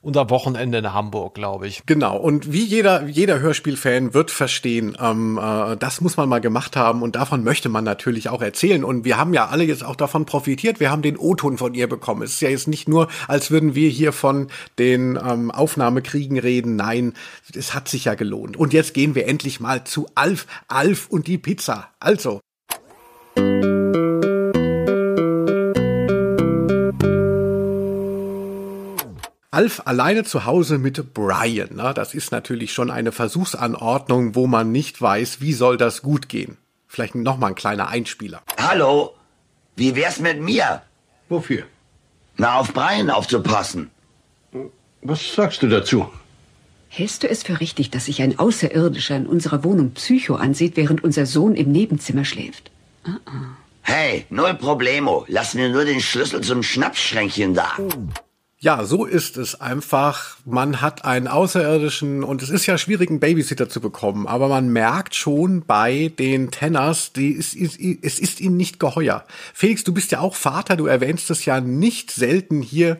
unser 0.00 0.30
Wochenende 0.30 0.78
in 0.78 0.92
Hamburg, 0.92 1.34
glaube 1.34 1.66
ich. 1.66 1.82
Genau. 1.86 2.16
Und 2.16 2.52
wie 2.52 2.64
jeder, 2.64 3.06
jeder 3.06 3.40
Hörspielfan 3.40 4.14
wird 4.14 4.30
verstehen, 4.30 4.96
ähm, 5.00 5.38
äh, 5.38 5.76
das 5.76 6.00
muss 6.00 6.16
man 6.16 6.28
mal 6.28 6.40
gemacht 6.40 6.76
haben 6.76 7.02
und 7.02 7.16
davon 7.16 7.44
möchte 7.44 7.68
man 7.68 7.84
natürlich 7.84 8.28
auch 8.28 8.42
erzählen. 8.42 8.84
Und 8.84 9.04
wir 9.04 9.18
haben 9.18 9.34
ja 9.34 9.48
alle 9.48 9.64
jetzt 9.64 9.84
auch 9.84 9.96
davon 9.96 10.26
profitiert. 10.26 10.80
Wir 10.80 10.90
haben 10.90 11.02
den 11.02 11.16
O-Ton 11.16 11.58
von 11.58 11.74
ihr 11.74 11.88
bekommen. 11.88 12.22
Es 12.22 12.34
ist 12.34 12.40
ja 12.40 12.48
jetzt 12.48 12.68
nicht 12.68 12.88
nur, 12.88 13.08
als 13.26 13.50
würden 13.50 13.74
wir 13.74 13.88
hier 13.88 14.12
von 14.12 14.48
den 14.78 15.18
ähm, 15.22 15.50
Aufnahmekriegen 15.50 16.38
reden. 16.38 16.76
Nein, 16.76 17.14
es 17.54 17.74
hat 17.74 17.88
sich 17.88 18.04
ja 18.04 18.14
gelohnt. 18.14 18.56
Und 18.56 18.72
jetzt 18.72 18.94
gehen 18.94 19.14
wir 19.14 19.26
endlich 19.26 19.60
mal 19.60 19.84
zu 19.84 20.06
Alf, 20.14 20.46
Alf 20.68 21.08
und 21.08 21.26
die 21.26 21.38
Pizza. 21.38 21.88
Also. 22.00 22.40
Alf 29.58 29.82
alleine 29.86 30.22
zu 30.22 30.44
Hause 30.46 30.78
mit 30.78 31.14
Brian. 31.14 31.70
Na, 31.72 31.92
das 31.92 32.14
ist 32.14 32.30
natürlich 32.30 32.72
schon 32.72 32.92
eine 32.92 33.10
Versuchsanordnung, 33.10 34.36
wo 34.36 34.46
man 34.46 34.70
nicht 34.70 35.02
weiß, 35.02 35.40
wie 35.40 35.52
soll 35.52 35.76
das 35.76 36.00
gut 36.00 36.28
gehen. 36.28 36.56
Vielleicht 36.86 37.16
noch 37.16 37.38
mal 37.38 37.48
ein 37.48 37.56
kleiner 37.56 37.88
Einspieler. 37.88 38.40
Hallo, 38.56 39.16
wie 39.74 39.96
wär's 39.96 40.20
mit 40.20 40.40
mir? 40.40 40.82
Wofür? 41.28 41.64
Na, 42.36 42.60
auf 42.60 42.72
Brian 42.72 43.10
aufzupassen. 43.10 43.90
Was 45.02 45.34
sagst 45.34 45.60
du 45.60 45.66
dazu? 45.66 46.08
Hältst 46.88 47.24
du 47.24 47.28
es 47.28 47.42
für 47.42 47.58
richtig, 47.58 47.90
dass 47.90 48.04
sich 48.04 48.22
ein 48.22 48.38
Außerirdischer 48.38 49.16
in 49.16 49.26
unserer 49.26 49.64
Wohnung 49.64 49.90
Psycho 49.90 50.36
ansieht, 50.36 50.76
während 50.76 51.02
unser 51.02 51.26
Sohn 51.26 51.56
im 51.56 51.72
Nebenzimmer 51.72 52.24
schläft? 52.24 52.70
Uh 53.04 53.10
-uh. 53.10 53.46
Hey, 53.82 54.24
null 54.30 54.54
Problemo. 54.54 55.24
Lass 55.26 55.54
mir 55.54 55.68
nur 55.68 55.84
den 55.84 56.00
Schlüssel 56.00 56.42
zum 56.42 56.62
Schnapsschränkchen 56.62 57.54
da. 57.54 57.72
Oh. 57.78 58.27
Ja, 58.60 58.84
so 58.84 59.04
ist 59.04 59.36
es 59.36 59.60
einfach. 59.60 60.36
Man 60.44 60.80
hat 60.80 61.04
einen 61.04 61.28
Außerirdischen 61.28 62.24
und 62.24 62.42
es 62.42 62.50
ist 62.50 62.66
ja 62.66 62.76
schwierig, 62.76 63.08
einen 63.08 63.20
Babysitter 63.20 63.68
zu 63.68 63.80
bekommen, 63.80 64.26
aber 64.26 64.48
man 64.48 64.68
merkt 64.70 65.14
schon 65.14 65.62
bei 65.64 66.10
den 66.18 66.50
Tenners, 66.50 67.12
die 67.12 67.30
ist, 67.30 67.54
ist, 67.54 67.78
es 67.78 68.18
ist 68.18 68.40
ihnen 68.40 68.56
nicht 68.56 68.80
geheuer. 68.80 69.24
Felix, 69.54 69.84
du 69.84 69.94
bist 69.94 70.10
ja 70.10 70.18
auch 70.18 70.34
Vater, 70.34 70.74
du 70.74 70.86
erwähnst 70.86 71.30
es 71.30 71.44
ja 71.44 71.60
nicht 71.60 72.10
selten 72.10 72.60
hier. 72.60 72.98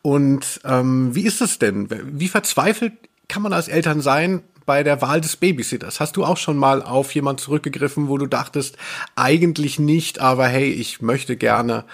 Und 0.00 0.60
ähm, 0.64 1.12
wie 1.12 1.26
ist 1.26 1.40
es 1.40 1.58
denn? 1.58 1.88
Wie 1.90 2.28
verzweifelt 2.28 2.92
kann 3.26 3.42
man 3.42 3.52
als 3.52 3.66
Eltern 3.66 4.02
sein 4.02 4.44
bei 4.64 4.84
der 4.84 5.02
Wahl 5.02 5.20
des 5.20 5.34
Babysitters? 5.34 5.98
Hast 5.98 6.16
du 6.18 6.24
auch 6.24 6.36
schon 6.36 6.56
mal 6.56 6.84
auf 6.84 7.12
jemand 7.16 7.40
zurückgegriffen, 7.40 8.06
wo 8.06 8.16
du 8.16 8.26
dachtest, 8.26 8.76
eigentlich 9.16 9.80
nicht, 9.80 10.20
aber 10.20 10.46
hey, 10.46 10.70
ich 10.70 11.02
möchte 11.02 11.36
gerne 11.36 11.84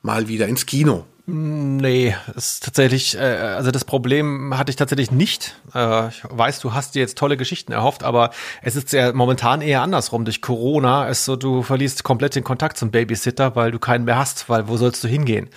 mal 0.00 0.28
wieder 0.28 0.48
ins 0.48 0.64
Kino? 0.64 1.04
Nee, 1.26 2.14
ist 2.36 2.64
tatsächlich, 2.64 3.16
äh, 3.16 3.20
also 3.20 3.70
das 3.70 3.86
Problem 3.86 4.58
hatte 4.58 4.68
ich 4.68 4.76
tatsächlich 4.76 5.10
nicht. 5.10 5.56
Äh, 5.74 6.08
ich 6.08 6.22
weiß, 6.28 6.60
du 6.60 6.74
hast 6.74 6.94
dir 6.94 7.00
jetzt 7.00 7.16
tolle 7.16 7.38
Geschichten 7.38 7.72
erhofft, 7.72 8.02
aber 8.02 8.30
es 8.60 8.76
ist 8.76 8.92
ja 8.92 9.10
momentan 9.10 9.62
eher 9.62 9.80
andersrum. 9.80 10.26
Durch 10.26 10.42
Corona 10.42 11.08
ist 11.08 11.24
so, 11.24 11.36
du 11.36 11.62
verlierst 11.62 12.04
komplett 12.04 12.34
den 12.34 12.44
Kontakt 12.44 12.76
zum 12.76 12.90
Babysitter, 12.90 13.56
weil 13.56 13.70
du 13.70 13.78
keinen 13.78 14.04
mehr 14.04 14.18
hast, 14.18 14.50
weil 14.50 14.68
wo 14.68 14.76
sollst 14.76 15.02
du 15.02 15.08
hingehen? 15.08 15.48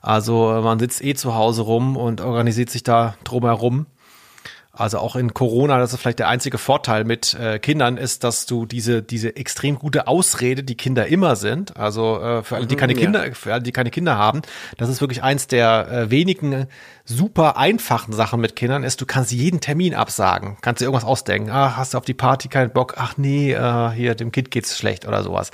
Also 0.00 0.60
man 0.64 0.80
sitzt 0.80 1.04
eh 1.04 1.14
zu 1.14 1.36
Hause 1.36 1.62
rum 1.62 1.96
und 1.96 2.20
organisiert 2.20 2.70
sich 2.70 2.82
da 2.82 3.14
drumherum. 3.22 3.86
Also 4.74 4.98
auch 5.00 5.16
in 5.16 5.34
Corona, 5.34 5.78
das 5.78 5.92
ist 5.92 6.00
vielleicht 6.00 6.18
der 6.18 6.28
einzige 6.28 6.56
Vorteil 6.56 7.04
mit 7.04 7.34
äh, 7.34 7.58
Kindern, 7.58 7.98
ist, 7.98 8.24
dass 8.24 8.46
du 8.46 8.64
diese 8.64 9.02
diese 9.02 9.36
extrem 9.36 9.78
gute 9.78 10.06
Ausrede, 10.06 10.62
die 10.62 10.76
Kinder 10.76 11.06
immer 11.08 11.36
sind, 11.36 11.76
also 11.76 12.18
äh, 12.18 12.42
für 12.42 12.56
alle, 12.56 12.66
die 12.66 12.76
mhm, 12.76 12.80
keine 12.80 12.94
Kinder, 12.94 13.26
ja. 13.26 13.34
für 13.34 13.52
alle, 13.52 13.62
die 13.62 13.72
keine 13.72 13.90
Kinder 13.90 14.16
haben, 14.16 14.40
das 14.78 14.88
ist 14.88 15.02
wirklich 15.02 15.22
eins 15.22 15.46
der 15.46 15.88
äh, 15.92 16.10
wenigen 16.10 16.68
super 17.04 17.58
einfachen 17.58 18.14
Sachen 18.14 18.40
mit 18.40 18.56
Kindern, 18.56 18.82
ist, 18.82 18.98
du 19.02 19.04
kannst 19.04 19.30
jeden 19.30 19.60
Termin 19.60 19.94
absagen, 19.94 20.56
kannst 20.62 20.80
dir 20.80 20.86
irgendwas 20.86 21.04
ausdenken. 21.04 21.50
Ach, 21.52 21.76
hast 21.76 21.92
du 21.92 21.98
auf 21.98 22.06
die 22.06 22.14
Party 22.14 22.48
keinen 22.48 22.70
Bock? 22.70 22.94
Ach 22.96 23.18
nee, 23.18 23.52
äh, 23.52 23.90
hier 23.90 24.14
dem 24.14 24.32
Kind 24.32 24.50
geht's 24.50 24.78
schlecht 24.78 25.06
oder 25.06 25.22
sowas. 25.22 25.50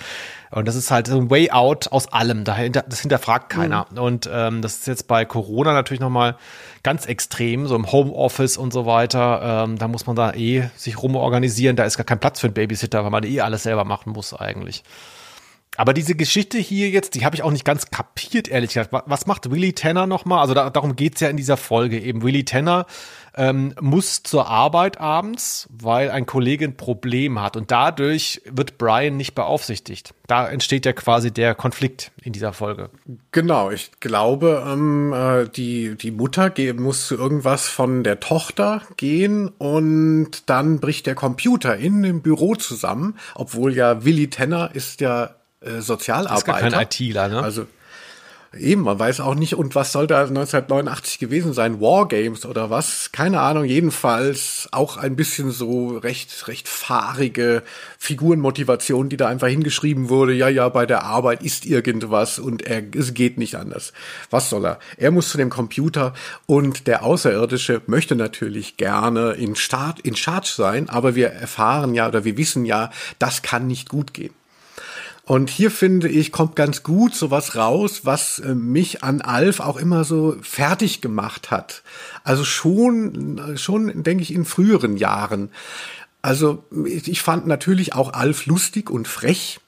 Und 0.51 0.67
das 0.67 0.77
ist 0.77 0.91
halt 0.91 1.09
so 1.09 1.19
ein 1.19 1.31
Way 1.31 1.51
out 1.51 1.89
aus 1.89 2.13
allem. 2.13 2.45
Dahinter, 2.45 2.85
das 2.89 3.01
hinterfragt 3.01 3.51
keiner. 3.51 3.87
Mhm. 3.91 3.99
Und 3.99 4.31
ähm, 4.33 4.63
das 4.63 4.77
ist 4.77 4.87
jetzt 4.87 5.09
bei 5.09 5.25
Corona 5.25 5.73
natürlich 5.73 6.01
nochmal 6.01 6.37
ganz 6.83 7.07
extrem, 7.07 7.67
so 7.67 7.77
im 7.77 7.91
Homeoffice 7.91 8.57
und 8.57 8.73
so 8.73 8.87
weiter. 8.87 9.65
Ähm, 9.65 9.79
da 9.79 9.89
muss 9.89 10.07
man 10.07 10.17
da 10.17 10.33
eh 10.33 10.69
sich 10.77 11.03
rumorganisieren. 11.03 11.77
Da 11.77 11.85
ist 11.85 11.97
gar 11.97 12.05
kein 12.05 12.21
Platz 12.21 12.41
für 12.41 12.47
einen 12.47 12.55
Babysitter, 12.55 13.05
weil 13.05 13.11
man 13.11 13.25
eh 13.25 13.41
alles 13.41 13.65
selber 13.65 13.85
machen 13.85 14.13
muss 14.13 14.35
eigentlich. 14.35 14.85
Aber 15.77 15.95
diese 15.95 16.17
Geschichte 16.17 16.59
hier 16.59 16.91
jetzt, 16.91 17.15
die 17.15 17.25
habe 17.25 17.37
ich 17.37 17.45
auch 17.45 17.53
nicht 17.53 17.65
ganz 17.65 17.91
kapiert, 17.93 18.49
ehrlich 18.49 18.71
gesagt. 18.71 18.91
Was 19.07 19.27
macht 19.27 19.49
Willy 19.51 19.75
Tanner 19.75 20.09
nochmal? 20.09 20.41
Also 20.41 20.53
da, 20.53 20.71
darum 20.71 20.97
geht's 20.97 21.21
ja 21.21 21.29
in 21.29 21.37
dieser 21.37 21.57
Folge 21.57 22.01
eben. 22.01 22.23
Willy 22.23 22.45
Tanner 22.45 22.87
ähm, 23.39 23.73
muss 23.81 24.25
zur 24.25 24.49
Arbeit 24.49 25.01
abends, 25.01 25.69
weil 25.71 26.11
ein 26.11 26.27
Kollege 26.27 26.65
ein 26.65 26.77
Problem 26.77 27.41
hat. 27.41 27.57
Und 27.57 27.71
dadurch 27.71 28.43
wird 28.45 28.79
Brian 28.79 29.17
nicht 29.17 29.35
beaufsichtigt. 29.35 30.13
Da 30.27 30.49
entsteht 30.49 30.85
ja 30.85 30.93
quasi 30.93 31.31
der 31.31 31.55
Konflikt 31.55 32.11
in 32.23 32.33
dieser 32.33 32.53
Folge. 32.53 32.91
Genau, 33.31 33.71
ich 33.71 33.93
glaube, 34.01 34.65
ähm, 34.67 35.13
äh, 35.13 35.49
die, 35.49 35.95
die 35.97 36.11
Mutter 36.11 36.53
muss 36.77 37.07
zu 37.07 37.15
irgendwas 37.15 37.69
von 37.69 38.03
der 38.03 38.19
Tochter 38.19 38.83
gehen 38.97 39.49
und 39.49 40.51
dann 40.51 40.81
bricht 40.81 41.07
der 41.07 41.15
Computer 41.15 41.77
in 41.77 42.03
dem 42.03 42.23
Büro 42.23 42.57
zusammen, 42.57 43.17
obwohl 43.37 43.75
ja 43.75 44.05
Willy 44.05 44.29
Tanner 44.29 44.71
ist 44.75 45.01
ja 45.01 45.37
äh, 45.61 45.81
Sozialarbeiter. 45.81 46.39
Ist 46.39 46.45
gar 46.45 46.59
kein 46.61 46.73
ITler, 46.73 47.29
ne? 47.29 47.43
Also 47.43 47.67
Eben, 48.57 48.83
man 48.83 48.99
weiß 48.99 49.21
auch 49.21 49.35
nicht, 49.35 49.57
und 49.57 49.75
was 49.75 49.93
soll 49.93 50.07
da 50.07 50.21
1989 50.21 51.19
gewesen 51.19 51.53
sein? 51.53 51.83
Wargames 51.83 52.47
oder 52.47 52.71
was? 52.71 53.13
Keine 53.13 53.41
Ahnung, 53.41 53.65
jedenfalls 53.65 54.69
auch 54.73 54.97
ein 54.97 55.17
bisschen 55.17 55.51
so 55.51 55.99
recht, 55.99 56.49
recht 56.49 56.67
fahrige 56.67 57.63
Figurenmotivation, 57.99 59.11
die 59.11 59.19
da 59.19 59.29
einfach 59.29 59.49
hingeschrieben 59.49 60.09
wurde. 60.09 60.33
Ja, 60.33 60.49
ja, 60.49 60.67
bei 60.71 60.87
der 60.87 61.03
Arbeit 61.03 61.43
ist 61.43 61.67
irgendwas 61.67 62.39
und 62.39 62.63
er, 62.63 62.83
es 62.95 63.13
geht 63.13 63.37
nicht 63.37 63.55
anders. 63.55 63.93
Was 64.31 64.49
soll 64.49 64.65
er? 64.65 64.79
Er 64.97 65.11
muss 65.11 65.29
zu 65.29 65.37
dem 65.37 65.51
Computer 65.51 66.15
und 66.47 66.87
der 66.87 67.03
Außerirdische 67.03 67.83
möchte 67.87 68.17
natürlich 68.17 68.79
gerne 68.79 69.33
in 69.33 69.57
Start, 69.57 70.01
in 70.01 70.17
Charge 70.17 70.55
sein, 70.57 70.89
aber 70.89 71.15
wir 71.15 71.29
erfahren 71.29 71.93
ja 71.93 72.09
oder 72.09 72.25
wir 72.25 72.39
wissen 72.39 72.65
ja, 72.65 72.91
das 73.19 73.43
kann 73.43 73.67
nicht 73.67 73.91
gut 73.91 74.15
gehen. 74.15 74.33
Und 75.29 75.51
hier 75.51 75.71
finde 75.71 76.09
ich, 76.09 76.33
kommt 76.33 76.57
ganz 76.57 76.83
gut 76.83 77.15
sowas 77.15 77.55
raus, 77.55 78.07
was 78.07 78.39
äh, 78.39 78.55
mich 78.55 79.05
an 79.05 79.21
Alf 79.21 79.61
auch 79.61 79.77
immer 79.77 80.05
so 80.05 80.39
fertig 80.41 81.03
gemacht 81.03 81.51
hat. 81.51 81.83
Also 82.25 82.45
schon, 82.45 83.59
schon 83.59 84.03
denke 84.03 84.23
ich 84.23 84.33
in 84.33 84.47
früheren 84.47 84.97
Jahren. 84.97 85.51
Also 86.23 86.65
ich 86.73 87.21
fand 87.21 87.47
natürlich 87.47 87.95
auch 87.95 88.15
Alf 88.15 88.47
lustig 88.47 88.89
und 88.89 89.07
frech. 89.07 89.61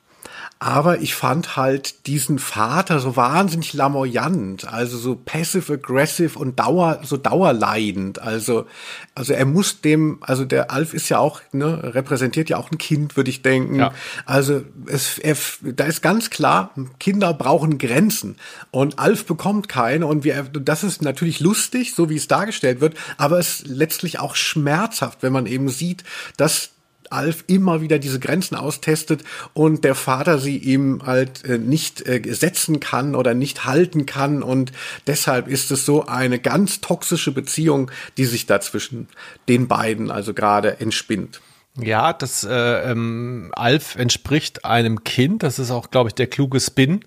Aber 0.62 1.00
ich 1.00 1.14
fand 1.14 1.56
halt 1.56 2.06
diesen 2.06 2.38
Vater 2.38 3.00
so 3.00 3.16
wahnsinnig 3.16 3.72
lamoyant, 3.72 4.70
also 4.70 4.98
so 4.98 5.16
passive-aggressive 5.16 6.38
und 6.38 6.60
dauer, 6.60 7.00
so 7.02 7.16
dauerleidend. 7.16 8.20
Also, 8.20 8.66
also 9.14 9.32
er 9.32 9.46
muss 9.46 9.80
dem, 9.80 10.18
also 10.20 10.44
der 10.44 10.70
Alf 10.70 10.92
ist 10.92 11.08
ja 11.08 11.18
auch, 11.18 11.40
ne, 11.52 11.94
repräsentiert 11.94 12.50
ja 12.50 12.58
auch 12.58 12.70
ein 12.70 12.76
Kind, 12.76 13.16
würde 13.16 13.30
ich 13.30 13.40
denken. 13.40 13.76
Ja. 13.76 13.94
Also 14.26 14.60
es, 14.84 15.18
er, 15.18 15.34
da 15.62 15.84
ist 15.84 16.02
ganz 16.02 16.28
klar, 16.28 16.74
Kinder 16.98 17.32
brauchen 17.32 17.78
Grenzen. 17.78 18.36
Und 18.70 18.98
Alf 18.98 19.24
bekommt 19.24 19.70
keine. 19.70 20.06
Und 20.06 20.24
wir, 20.24 20.42
das 20.42 20.84
ist 20.84 21.00
natürlich 21.00 21.40
lustig, 21.40 21.94
so 21.94 22.10
wie 22.10 22.16
es 22.16 22.28
dargestellt 22.28 22.82
wird, 22.82 22.98
aber 23.16 23.38
es 23.38 23.60
ist 23.60 23.66
letztlich 23.66 24.18
auch 24.18 24.34
schmerzhaft, 24.36 25.22
wenn 25.22 25.32
man 25.32 25.46
eben 25.46 25.70
sieht, 25.70 26.04
dass 26.36 26.72
Alf 27.10 27.44
immer 27.46 27.80
wieder 27.80 27.98
diese 27.98 28.20
Grenzen 28.20 28.56
austestet 28.56 29.24
und 29.52 29.84
der 29.84 29.94
Vater 29.94 30.38
sie 30.38 30.56
ihm 30.56 31.02
halt 31.04 31.44
äh, 31.44 31.58
nicht 31.58 32.06
äh, 32.06 32.22
setzen 32.32 32.80
kann 32.80 33.14
oder 33.14 33.34
nicht 33.34 33.64
halten 33.64 34.06
kann 34.06 34.42
und 34.42 34.72
deshalb 35.06 35.48
ist 35.48 35.70
es 35.70 35.84
so 35.84 36.06
eine 36.06 36.38
ganz 36.38 36.80
toxische 36.80 37.32
Beziehung, 37.32 37.90
die 38.16 38.24
sich 38.24 38.46
da 38.46 38.60
zwischen 38.60 39.08
den 39.48 39.68
beiden 39.68 40.10
also 40.10 40.34
gerade 40.34 40.80
entspinnt. 40.80 41.40
Ja, 41.78 42.12
das 42.12 42.44
äh, 42.44 42.90
ähm, 42.90 43.52
Alf 43.54 43.96
entspricht 43.96 44.64
einem 44.64 45.04
Kind, 45.04 45.42
das 45.42 45.58
ist 45.58 45.70
auch, 45.70 45.90
glaube 45.90 46.08
ich, 46.08 46.14
der 46.14 46.26
kluge 46.26 46.60
Spin. 46.60 47.04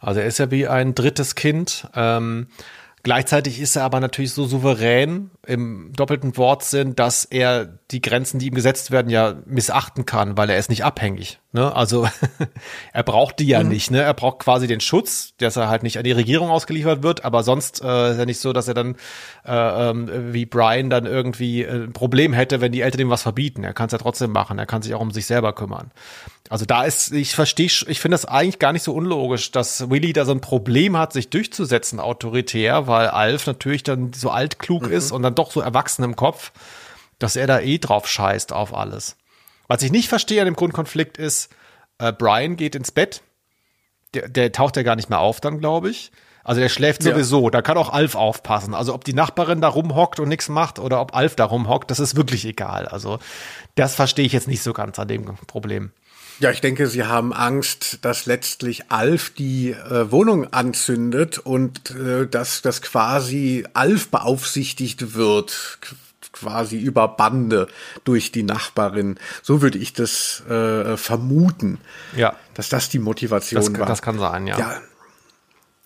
Also 0.00 0.20
er 0.20 0.26
ist 0.26 0.38
ja 0.38 0.50
wie 0.50 0.66
ein 0.66 0.94
drittes 0.94 1.36
Kind. 1.36 1.86
Ähm, 1.94 2.48
Gleichzeitig 3.04 3.60
ist 3.60 3.74
er 3.74 3.82
aber 3.82 3.98
natürlich 3.98 4.32
so 4.32 4.44
souverän 4.44 5.32
im 5.44 5.92
doppelten 5.92 6.36
Wortsinn, 6.36 6.94
dass 6.94 7.24
er 7.24 7.66
die 7.90 8.00
Grenzen, 8.00 8.38
die 8.38 8.46
ihm 8.46 8.54
gesetzt 8.54 8.92
werden, 8.92 9.10
ja 9.10 9.34
missachten 9.44 10.06
kann, 10.06 10.36
weil 10.36 10.48
er 10.48 10.56
ist 10.56 10.70
nicht 10.70 10.84
abhängig. 10.84 11.40
Ne? 11.50 11.74
Also 11.74 12.08
er 12.92 13.02
braucht 13.02 13.40
die 13.40 13.48
ja 13.48 13.62
mhm. 13.62 13.70
nicht. 13.70 13.90
Ne? 13.90 14.02
Er 14.02 14.14
braucht 14.14 14.38
quasi 14.38 14.68
den 14.68 14.78
Schutz, 14.78 15.34
dass 15.38 15.56
er 15.56 15.68
halt 15.68 15.82
nicht 15.82 15.98
an 15.98 16.04
die 16.04 16.12
Regierung 16.12 16.48
ausgeliefert 16.50 17.02
wird. 17.02 17.24
Aber 17.24 17.42
sonst 17.42 17.82
äh, 17.82 18.12
ist 18.12 18.18
ja 18.18 18.24
nicht 18.24 18.38
so, 18.38 18.52
dass 18.52 18.68
er 18.68 18.74
dann 18.74 18.94
äh, 19.44 19.90
ähm, 19.90 20.32
wie 20.32 20.46
Brian 20.46 20.88
dann 20.88 21.04
irgendwie 21.04 21.62
äh, 21.62 21.84
ein 21.84 21.92
Problem 21.92 22.32
hätte, 22.32 22.60
wenn 22.60 22.70
die 22.70 22.82
Eltern 22.82 23.00
ihm 23.00 23.10
was 23.10 23.22
verbieten. 23.22 23.64
Er 23.64 23.74
kann 23.74 23.86
es 23.86 23.92
ja 23.92 23.98
trotzdem 23.98 24.30
machen. 24.30 24.60
Er 24.60 24.66
kann 24.66 24.82
sich 24.82 24.94
auch 24.94 25.00
um 25.00 25.10
sich 25.10 25.26
selber 25.26 25.52
kümmern. 25.52 25.90
Also 26.52 26.66
da 26.66 26.84
ist, 26.84 27.12
ich 27.12 27.34
verstehe, 27.34 27.64
ich 27.64 27.98
finde 27.98 28.14
das 28.14 28.26
eigentlich 28.26 28.58
gar 28.58 28.74
nicht 28.74 28.82
so 28.82 28.92
unlogisch, 28.92 29.52
dass 29.52 29.88
Willy 29.88 30.12
da 30.12 30.26
so 30.26 30.32
ein 30.32 30.42
Problem 30.42 30.98
hat, 30.98 31.14
sich 31.14 31.30
durchzusetzen 31.30 31.98
autoritär, 31.98 32.86
weil 32.86 33.08
Alf 33.08 33.46
natürlich 33.46 33.84
dann 33.84 34.12
so 34.12 34.28
altklug 34.28 34.82
mhm. 34.82 34.92
ist 34.92 35.12
und 35.12 35.22
dann 35.22 35.34
doch 35.34 35.50
so 35.50 35.62
erwachsen 35.62 36.04
im 36.04 36.14
Kopf, 36.14 36.52
dass 37.18 37.36
er 37.36 37.46
da 37.46 37.60
eh 37.60 37.78
drauf 37.78 38.06
scheißt 38.06 38.52
auf 38.52 38.74
alles. 38.74 39.16
Was 39.66 39.82
ich 39.82 39.90
nicht 39.90 40.10
verstehe 40.10 40.42
an 40.42 40.44
dem 40.44 40.54
Grundkonflikt 40.54 41.16
ist, 41.16 41.48
äh, 41.96 42.12
Brian 42.12 42.56
geht 42.56 42.74
ins 42.74 42.90
Bett, 42.90 43.22
der, 44.12 44.28
der 44.28 44.52
taucht 44.52 44.76
ja 44.76 44.82
gar 44.82 44.96
nicht 44.96 45.08
mehr 45.08 45.20
auf 45.20 45.40
dann, 45.40 45.58
glaube 45.58 45.88
ich. 45.88 46.12
Also 46.44 46.60
der 46.60 46.68
schläft 46.68 47.02
sowieso, 47.02 47.44
ja. 47.44 47.50
da 47.50 47.62
kann 47.62 47.78
auch 47.78 47.94
Alf 47.94 48.14
aufpassen. 48.14 48.74
Also 48.74 48.92
ob 48.92 49.04
die 49.04 49.14
Nachbarin 49.14 49.62
da 49.62 49.68
rumhockt 49.68 50.20
und 50.20 50.28
nichts 50.28 50.50
macht 50.50 50.78
oder 50.78 51.00
ob 51.00 51.16
Alf 51.16 51.34
da 51.34 51.46
rumhockt, 51.46 51.90
das 51.90 51.98
ist 51.98 52.14
wirklich 52.14 52.44
egal. 52.44 52.86
Also 52.88 53.20
das 53.74 53.94
verstehe 53.94 54.26
ich 54.26 54.34
jetzt 54.34 54.48
nicht 54.48 54.62
so 54.62 54.74
ganz 54.74 54.98
an 54.98 55.08
dem 55.08 55.24
Problem. 55.46 55.92
Ja, 56.42 56.50
ich 56.50 56.60
denke, 56.60 56.88
Sie 56.88 57.04
haben 57.04 57.32
Angst, 57.32 57.98
dass 58.02 58.26
letztlich 58.26 58.90
Alf 58.90 59.30
die 59.30 59.70
äh, 59.70 60.10
Wohnung 60.10 60.52
anzündet 60.52 61.38
und 61.38 61.92
äh, 61.92 62.26
dass 62.26 62.62
das 62.62 62.82
quasi 62.82 63.64
Alf 63.74 64.08
beaufsichtigt 64.08 65.14
wird, 65.14 65.78
quasi 66.32 66.78
über 66.78 67.06
Bande 67.06 67.68
durch 68.02 68.32
die 68.32 68.42
Nachbarin. 68.42 69.20
So 69.42 69.62
würde 69.62 69.78
ich 69.78 69.92
das 69.92 70.42
äh, 70.48 70.96
vermuten. 70.96 71.78
Ja. 72.16 72.34
Dass 72.54 72.68
das 72.68 72.88
die 72.88 72.98
Motivation 72.98 73.62
das, 73.62 73.78
war. 73.78 73.86
Das 73.86 74.02
kann 74.02 74.18
sein, 74.18 74.48
ja. 74.48 74.58
Ja, 74.58 74.80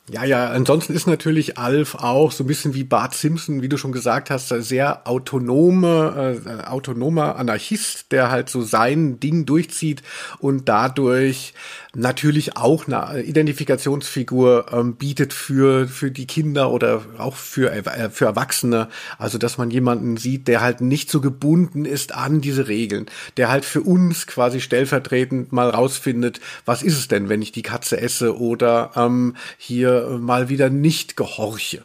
ja, 0.09 0.25
ja, 0.25 0.51
ansonsten 0.51 0.93
ist 0.93 1.09
natürlich 1.09 1.59
Alf 1.59 1.97
auch 1.97 2.31
so 2.31 2.45
ein 2.45 2.47
bisschen 2.47 2.75
wie 2.75 2.85
Bart 2.85 3.13
Simpson, 3.13 3.61
wie 3.61 3.69
du 3.69 3.77
schon 3.77 3.91
gesagt 3.91 4.31
hast, 4.31 4.49
sehr 4.51 5.07
autonome, 5.09 6.41
äh, 6.47 6.65
autonomer 6.65 7.35
Anarchist, 7.35 8.13
der 8.13 8.31
halt 8.31 8.49
so 8.49 8.63
sein 8.63 9.19
Ding 9.19 9.47
durchzieht 9.47 10.03
und 10.39 10.69
dadurch 10.69 11.55
natürlich 11.97 12.57
auch 12.57 12.87
eine 12.87 13.23
Identifikationsfigur 13.23 14.67
ähm, 14.73 14.97
bietet 14.97 15.33
für, 15.33 15.89
für 15.89 16.11
die 16.11 16.27
Kinder 16.27 16.71
oder 16.71 17.03
auch 17.19 17.37
für, 17.37 17.73
äh, 17.73 18.11
für 18.11 18.27
Erwachsene. 18.27 18.89
Also, 19.19 19.39
dass 19.39 19.59
man 19.59 19.71
jemanden 19.71 20.17
sieht, 20.17 20.47
der 20.47 20.61
halt 20.61 20.81
nicht 20.81 21.11
so 21.11 21.21
gebunden 21.21 21.85
ist 21.85 22.15
an 22.15 22.41
diese 22.41 22.69
Regeln, 22.69 23.07
der 23.37 23.49
halt 23.49 23.65
für 23.65 23.81
uns 23.81 24.27
quasi 24.27 24.61
stellvertretend 24.61 25.53
mal 25.53 25.71
rausfindet, 25.71 26.41
was 26.65 26.83
ist 26.83 26.99
es 26.99 27.09
denn, 27.09 27.29
wenn 27.29 27.43
ich 27.43 27.53
die 27.53 27.63
Katze 27.63 28.01
esse 28.01 28.39
oder 28.39 28.91
ähm, 28.95 29.35
hier 29.57 30.19
mal 30.21 30.49
wieder 30.49 30.71
nicht 30.71 31.17
gehorche. 31.17 31.83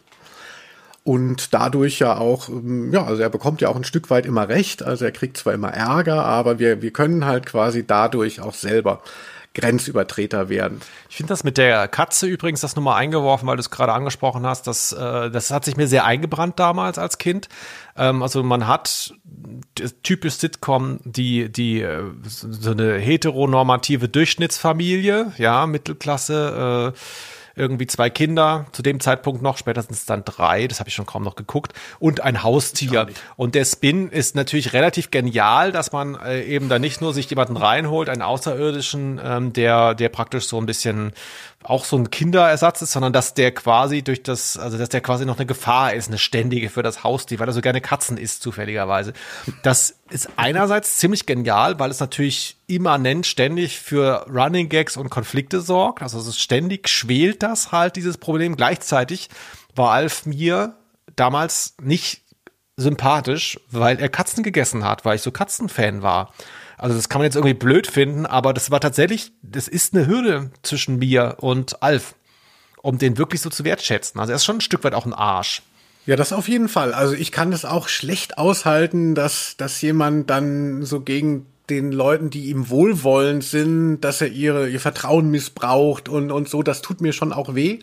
Und 1.03 1.53
dadurch 1.53 1.99
ja 1.99 2.17
auch, 2.17 2.49
ähm, 2.49 2.93
ja, 2.93 3.05
also 3.05 3.21
er 3.21 3.29
bekommt 3.29 3.61
ja 3.61 3.69
auch 3.69 3.75
ein 3.75 3.83
Stück 3.83 4.09
weit 4.09 4.25
immer 4.25 4.49
recht. 4.49 4.83
Also 4.83 5.05
er 5.05 5.11
kriegt 5.11 5.37
zwar 5.37 5.53
immer 5.53 5.69
Ärger, 5.69 6.25
aber 6.25 6.59
wir, 6.59 6.81
wir 6.81 6.91
können 6.91 7.25
halt 7.25 7.45
quasi 7.45 7.85
dadurch 7.87 8.41
auch 8.41 8.53
selber 8.53 9.01
Grenzübertreter 9.53 10.47
werden. 10.47 10.79
Ich 11.09 11.17
finde 11.17 11.29
das 11.29 11.43
mit 11.43 11.57
der 11.57 11.87
Katze 11.87 12.25
übrigens 12.25 12.61
das 12.61 12.75
nochmal 12.75 12.97
eingeworfen, 12.97 13.47
weil 13.47 13.57
du 13.57 13.61
es 13.61 13.69
gerade 13.69 13.91
angesprochen 13.91 14.45
hast. 14.45 14.65
Das, 14.67 14.93
äh, 14.93 15.29
das 15.29 15.51
hat 15.51 15.65
sich 15.65 15.75
mir 15.75 15.87
sehr 15.87 16.05
eingebrannt 16.05 16.57
damals 16.57 16.97
als 16.97 17.17
Kind. 17.17 17.49
Ähm, 17.97 18.23
also 18.23 18.43
man 18.43 18.67
hat 18.67 19.13
typisch 20.03 20.35
Sitcom 20.35 20.99
die, 21.03 21.51
die 21.51 21.81
äh, 21.81 22.03
so 22.23 22.71
eine 22.71 22.97
heteronormative 22.97 24.07
Durchschnittsfamilie, 24.07 25.33
ja, 25.37 25.65
Mittelklasse, 25.67 26.93
äh, 26.95 26.99
irgendwie 27.55 27.87
zwei 27.87 28.09
Kinder, 28.09 28.65
zu 28.71 28.81
dem 28.81 28.99
Zeitpunkt 28.99 29.41
noch, 29.41 29.57
spätestens 29.57 30.05
dann 30.05 30.23
drei, 30.25 30.67
das 30.67 30.79
habe 30.79 30.89
ich 30.89 30.95
schon 30.95 31.05
kaum 31.05 31.23
noch 31.23 31.35
geguckt, 31.35 31.73
und 31.99 32.21
ein 32.21 32.43
Haustier. 32.43 33.07
Und 33.35 33.55
der 33.55 33.65
Spin 33.65 34.09
ist 34.09 34.35
natürlich 34.35 34.73
relativ 34.73 35.11
genial, 35.11 35.71
dass 35.71 35.91
man 35.91 36.15
äh, 36.15 36.43
eben 36.43 36.69
da 36.69 36.79
nicht 36.79 37.01
nur 37.01 37.13
sich 37.13 37.29
jemanden 37.29 37.57
reinholt, 37.57 38.09
einen 38.09 38.21
Außerirdischen, 38.21 39.19
ähm, 39.23 39.53
der, 39.53 39.95
der 39.95 40.09
praktisch 40.09 40.45
so 40.45 40.57
ein 40.57 40.65
bisschen 40.65 41.13
auch 41.63 41.85
so 41.85 41.97
ein 41.97 42.09
Kinderersatz 42.09 42.81
ist, 42.81 42.91
sondern 42.91 43.13
dass 43.13 43.33
der 43.33 43.51
quasi 43.53 44.01
durch 44.01 44.23
das, 44.23 44.57
also 44.57 44.77
dass 44.77 44.89
der 44.89 45.01
quasi 45.01 45.25
noch 45.25 45.37
eine 45.37 45.45
Gefahr 45.45 45.93
ist, 45.93 46.07
eine 46.07 46.17
ständige 46.17 46.69
für 46.69 46.83
das 46.83 47.03
Haustier, 47.03 47.39
weil 47.39 47.47
er 47.47 47.53
so 47.53 47.61
gerne 47.61 47.81
Katzen 47.81 48.17
isst, 48.17 48.41
zufälligerweise. 48.41 49.13
Das 49.61 49.95
ist 50.09 50.29
einerseits 50.37 50.97
ziemlich 50.97 51.25
genial, 51.25 51.79
weil 51.79 51.91
es 51.91 51.99
natürlich 51.99 52.57
immanent 52.67 53.27
ständig 53.27 53.79
für 53.79 54.25
Running 54.27 54.69
Gags 54.69 54.97
und 54.97 55.09
Konflikte 55.09 55.61
sorgt. 55.61 56.01
Also 56.01 56.19
es 56.19 56.27
ist 56.27 56.39
ständig 56.39 56.89
schwelt 56.89 57.43
das 57.43 57.71
halt, 57.71 57.95
dieses 57.95 58.17
Problem. 58.17 58.55
Gleichzeitig 58.55 59.29
war 59.75 59.91
Alf 59.91 60.25
mir 60.25 60.75
damals 61.15 61.75
nicht 61.81 62.21
sympathisch, 62.77 63.59
weil 63.69 63.99
er 63.99 64.09
Katzen 64.09 64.43
gegessen 64.43 64.83
hat, 64.83 65.05
weil 65.05 65.17
ich 65.17 65.21
so 65.21 65.31
Katzenfan 65.31 66.01
war. 66.01 66.33
Also 66.81 66.95
das 66.95 67.09
kann 67.09 67.19
man 67.19 67.25
jetzt 67.25 67.35
irgendwie 67.35 67.53
blöd 67.53 67.85
finden, 67.85 68.25
aber 68.25 68.55
das 68.55 68.71
war 68.71 68.79
tatsächlich, 68.79 69.33
das 69.43 69.67
ist 69.67 69.93
eine 69.93 70.07
Hürde 70.07 70.49
zwischen 70.63 70.97
mir 70.97 71.37
und 71.39 71.83
Alf, 71.83 72.15
um 72.81 72.97
den 72.97 73.19
wirklich 73.19 73.39
so 73.41 73.51
zu 73.51 73.63
wertschätzen. 73.63 74.19
Also 74.19 74.33
er 74.33 74.37
ist 74.37 74.45
schon 74.45 74.57
ein 74.57 74.61
Stück 74.61 74.83
weit 74.83 74.95
auch 74.95 75.05
ein 75.05 75.13
Arsch. 75.13 75.61
Ja, 76.07 76.15
das 76.15 76.33
auf 76.33 76.49
jeden 76.49 76.69
Fall. 76.69 76.95
Also 76.95 77.13
ich 77.13 77.31
kann 77.31 77.53
es 77.53 77.65
auch 77.65 77.87
schlecht 77.87 78.39
aushalten, 78.39 79.13
dass, 79.13 79.57
dass 79.57 79.79
jemand 79.83 80.31
dann 80.31 80.81
so 80.81 81.01
gegen 81.01 81.45
den 81.71 81.91
Leuten, 81.93 82.29
die 82.29 82.49
ihm 82.49 82.69
wohlwollend 82.69 83.43
sind, 83.43 84.01
dass 84.01 84.21
er 84.21 84.27
ihre, 84.27 84.67
ihr 84.67 84.81
Vertrauen 84.81 85.31
missbraucht 85.31 86.09
und, 86.09 86.31
und 86.31 86.49
so, 86.49 86.63
das 86.63 86.81
tut 86.81 86.99
mir 86.99 87.13
schon 87.13 87.31
auch 87.31 87.55
weh. 87.55 87.79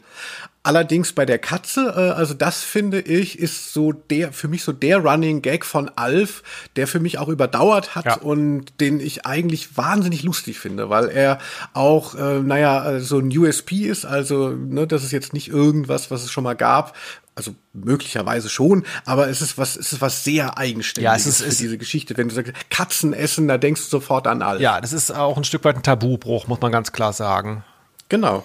Allerdings 0.63 1.15
bei 1.15 1.25
der 1.25 1.39
Katze, 1.39 1.95
äh, 1.97 2.11
also 2.11 2.35
das 2.35 2.63
finde 2.63 3.01
ich, 3.01 3.39
ist 3.39 3.73
so 3.73 3.93
der, 3.93 4.33
für 4.33 4.49
mich 4.49 4.63
so 4.65 4.73
der 4.73 4.99
Running 4.99 5.41
Gag 5.41 5.65
von 5.65 5.91
Alf, 5.97 6.43
der 6.77 6.87
für 6.87 7.01
mich 7.01 7.19
auch 7.19 7.29
überdauert 7.29 7.95
hat 7.95 8.05
ja. 8.05 8.17
und 8.19 8.79
den 8.79 9.01
ich 9.01 9.25
eigentlich 9.25 9.79
wahnsinnig 9.79 10.25
lustig 10.25 10.59
finde, 10.59 10.91
weil 10.91 11.09
er 11.09 11.39
auch, 11.73 12.15
äh, 12.17 12.41
naja, 12.41 12.91
äh, 12.91 13.01
so 13.01 13.19
ein 13.19 13.37
USP 13.37 13.87
ist, 13.87 14.05
also, 14.05 14.51
ne, 14.51 14.87
das 14.87 15.05
ist 15.05 15.13
jetzt 15.13 15.33
nicht 15.33 15.49
irgendwas, 15.49 16.11
was 16.11 16.25
es 16.25 16.31
schon 16.31 16.45
mal 16.45 16.57
gab, 16.57 16.95
also 17.39 17.55
möglicherweise 17.73 18.49
schon, 18.49 18.85
aber 19.05 19.29
es 19.29 19.41
ist 19.41 19.57
was, 19.59 19.77
es 19.77 19.93
ist 19.93 20.01
was 20.01 20.25
sehr 20.25 20.59
eigenständiges 20.59 21.25
ja, 21.25 21.31
es 21.31 21.41
ist, 21.41 21.43
für 21.43 21.63
diese 21.63 21.79
Geschichte. 21.79 22.17
Wenn 22.17 22.29
du 22.29 22.35
sagst, 22.35 22.53
Katzen 22.69 23.13
essen, 23.13 23.47
da 23.47 23.59
denkst 23.59 23.85
du 23.85 23.89
sofort 23.89 24.27
an 24.27 24.43
Alf. 24.43 24.61
Ja, 24.61 24.81
das 24.81 24.93
ist 24.93 25.13
auch 25.13 25.37
ein 25.37 25.45
Stück 25.45 25.65
weit 25.65 25.77
ein 25.77 25.85
Tabubruch, 25.85 26.49
muss 26.49 26.61
man 26.61 26.73
ganz 26.73 26.91
klar 26.91 27.13
sagen. 27.13 27.65
Genau. 28.09 28.45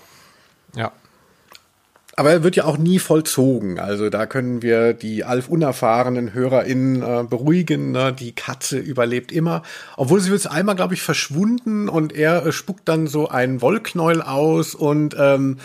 Ja. 0.75 0.91
Aber 2.16 2.32
er 2.32 2.43
wird 2.43 2.55
ja 2.55 2.66
auch 2.66 2.78
nie 2.78 2.99
vollzogen. 2.99 3.80
Also 3.80 4.09
da 4.09 4.28
können 4.28 4.61
wir 4.61 4.93
die 4.93 5.24
Alf 5.24 5.49
unerfahrenen 5.49 6.34
HörerInnen 6.34 7.01
äh, 7.01 7.24
beruhigen. 7.28 7.91
Ne? 7.91 8.14
Die 8.14 8.34
Katze 8.34 8.78
überlebt 8.78 9.32
immer. 9.32 9.64
Obwohl 9.97 10.20
sie 10.20 10.30
wird 10.30 10.45
einmal, 10.49 10.76
glaube 10.76 10.93
ich, 10.93 11.01
verschwunden 11.01 11.89
und 11.89 12.14
er 12.14 12.45
äh, 12.45 12.51
spuckt 12.51 12.88
dann 12.88 13.07
so 13.07 13.30
einen 13.30 13.61
Wollknäuel 13.61 14.22
aus 14.22 14.76
und, 14.76 15.16
ähm, 15.18 15.57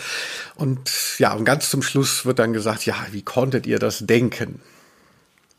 und 0.55 1.19
ja, 1.19 1.33
und 1.33 1.45
ganz 1.45 1.69
zum 1.69 1.83
Schluss 1.83 2.25
wird 2.25 2.39
dann 2.39 2.53
gesagt, 2.53 2.83
ja, 2.85 2.95
wie 3.11 3.21
konntet 3.21 3.67
ihr 3.67 3.77
das 3.77 3.99
denken? 3.99 4.59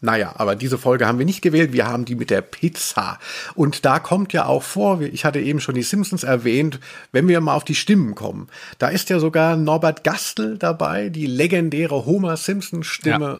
Naja, 0.00 0.32
aber 0.36 0.56
diese 0.56 0.78
Folge 0.78 1.06
haben 1.06 1.18
wir 1.18 1.26
nicht 1.26 1.42
gewählt. 1.42 1.72
Wir 1.72 1.86
haben 1.86 2.04
die 2.04 2.14
mit 2.14 2.30
der 2.30 2.40
Pizza. 2.40 3.18
Und 3.54 3.84
da 3.84 3.98
kommt 3.98 4.32
ja 4.32 4.46
auch 4.46 4.62
vor, 4.62 5.00
ich 5.02 5.24
hatte 5.24 5.40
eben 5.40 5.60
schon 5.60 5.74
die 5.74 5.82
Simpsons 5.82 6.24
erwähnt, 6.24 6.80
wenn 7.12 7.28
wir 7.28 7.40
mal 7.40 7.54
auf 7.54 7.64
die 7.64 7.74
Stimmen 7.74 8.14
kommen. 8.14 8.48
Da 8.78 8.88
ist 8.88 9.10
ja 9.10 9.18
sogar 9.18 9.56
Norbert 9.56 10.02
Gastel 10.04 10.56
dabei, 10.58 11.10
die 11.10 11.26
legendäre 11.26 12.06
Homer 12.06 12.36
Simpson 12.36 12.82
Stimme. 12.82 13.26
Ja. 13.32 13.38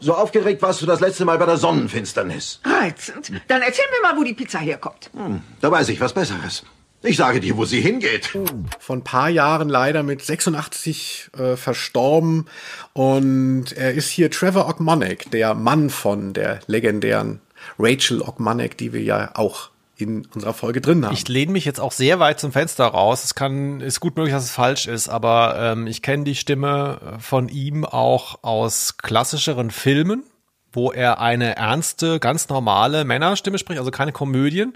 So 0.00 0.14
aufgeregt 0.14 0.62
warst 0.62 0.82
du 0.82 0.86
das 0.86 1.00
letzte 1.00 1.24
Mal 1.24 1.38
bei 1.38 1.46
der 1.46 1.56
Sonnenfinsternis. 1.56 2.60
Reizend. 2.64 3.32
Dann 3.48 3.62
erzähl 3.62 3.84
mir 3.90 4.08
mal, 4.08 4.18
wo 4.18 4.24
die 4.24 4.34
Pizza 4.34 4.58
herkommt. 4.58 5.10
Hm, 5.14 5.40
da 5.60 5.70
weiß 5.70 5.88
ich 5.88 6.00
was 6.00 6.12
Besseres. 6.12 6.64
Ich 7.02 7.16
sage 7.16 7.40
dir, 7.40 7.56
wo 7.56 7.64
sie 7.64 7.80
hingeht. 7.80 8.36
Von 8.80 9.04
paar 9.04 9.28
Jahren 9.28 9.68
leider 9.68 10.02
mit 10.02 10.22
86 10.22 11.30
äh, 11.38 11.56
verstorben. 11.56 12.46
Und 12.92 13.72
er 13.72 13.94
ist 13.94 14.08
hier 14.08 14.30
Trevor 14.30 14.68
Ogmonic, 14.68 15.30
der 15.30 15.54
Mann 15.54 15.90
von 15.90 16.32
der 16.32 16.60
legendären 16.66 17.40
Rachel 17.78 18.20
Ogmonic, 18.20 18.76
die 18.76 18.92
wir 18.92 19.02
ja 19.02 19.30
auch 19.34 19.70
in 19.96 20.26
unserer 20.34 20.54
Folge 20.54 20.80
drin 20.80 21.04
haben. 21.04 21.14
Ich 21.14 21.26
lehne 21.28 21.52
mich 21.52 21.64
jetzt 21.64 21.80
auch 21.80 21.92
sehr 21.92 22.20
weit 22.20 22.40
zum 22.40 22.52
Fenster 22.52 22.86
raus. 22.86 23.24
Es 23.24 23.34
kann, 23.34 23.80
ist 23.80 24.00
gut 24.00 24.16
möglich, 24.16 24.34
dass 24.34 24.44
es 24.44 24.50
falsch 24.50 24.86
ist, 24.86 25.08
aber 25.08 25.56
ähm, 25.58 25.86
ich 25.86 26.02
kenne 26.02 26.24
die 26.24 26.36
Stimme 26.36 27.18
von 27.20 27.48
ihm 27.48 27.84
auch 27.84 28.42
aus 28.42 28.96
klassischeren 28.98 29.70
Filmen 29.70 30.24
wo 30.78 30.92
er 30.92 31.20
eine 31.20 31.56
ernste, 31.56 32.20
ganz 32.20 32.48
normale 32.48 33.04
Männerstimme 33.04 33.58
spricht, 33.58 33.80
also 33.80 33.90
keine 33.90 34.12
Komödien. 34.12 34.74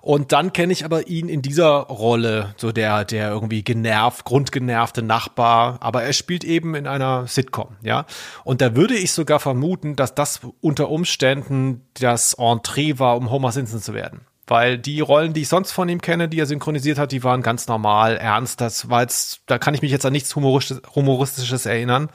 Und 0.00 0.30
dann 0.30 0.52
kenne 0.52 0.72
ich 0.72 0.84
aber 0.84 1.08
ihn 1.08 1.28
in 1.28 1.42
dieser 1.42 1.66
Rolle, 1.68 2.54
so 2.56 2.70
der, 2.70 3.04
der 3.04 3.30
irgendwie 3.30 3.64
genervt, 3.64 4.24
grundgenervte 4.24 5.02
Nachbar. 5.02 5.78
Aber 5.80 6.04
er 6.04 6.12
spielt 6.12 6.44
eben 6.44 6.76
in 6.76 6.86
einer 6.86 7.26
Sitcom, 7.26 7.76
ja. 7.82 8.06
Und 8.44 8.60
da 8.60 8.76
würde 8.76 8.94
ich 8.94 9.12
sogar 9.12 9.40
vermuten, 9.40 9.96
dass 9.96 10.14
das 10.14 10.40
unter 10.60 10.88
Umständen 10.88 11.84
das 11.94 12.34
Entree 12.34 13.00
war, 13.00 13.16
um 13.16 13.30
Homer 13.30 13.50
Simpson 13.50 13.80
zu 13.80 13.92
werden 13.92 14.20
weil 14.46 14.78
die 14.78 14.98
Rollen, 14.98 15.32
die 15.32 15.42
ich 15.42 15.48
sonst 15.48 15.70
von 15.70 15.88
ihm 15.88 16.00
kenne, 16.00 16.28
die 16.28 16.40
er 16.40 16.46
synchronisiert 16.46 16.98
hat, 16.98 17.12
die 17.12 17.22
waren 17.22 17.40
ganz 17.40 17.68
normal, 17.68 18.16
ernst. 18.16 18.60
Das 18.60 18.90
war 18.90 19.02
jetzt, 19.02 19.42
da 19.46 19.58
kann 19.58 19.74
ich 19.74 19.82
mich 19.82 19.92
jetzt 19.92 20.04
an 20.04 20.12
nichts 20.12 20.34
Humoristisches, 20.34 20.82
Humoristisches 20.92 21.66
erinnern 21.66 22.10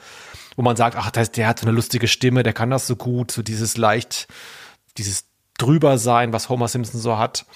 wo 0.56 0.62
man 0.62 0.76
sagt, 0.76 0.96
ach, 0.96 1.10
der, 1.10 1.26
der 1.26 1.46
hat 1.46 1.60
so 1.60 1.66
eine 1.66 1.74
lustige 1.74 2.08
Stimme, 2.08 2.42
der 2.42 2.52
kann 2.52 2.70
das 2.70 2.86
so 2.86 2.96
gut, 2.96 3.30
so 3.30 3.42
dieses 3.42 3.76
leicht, 3.76 4.26
dieses 4.98 5.24
drüber 5.58 5.98
sein, 5.98 6.32
was 6.32 6.48
Homer 6.48 6.68
Simpson 6.68 7.00
so 7.00 7.18
hat. 7.18 7.46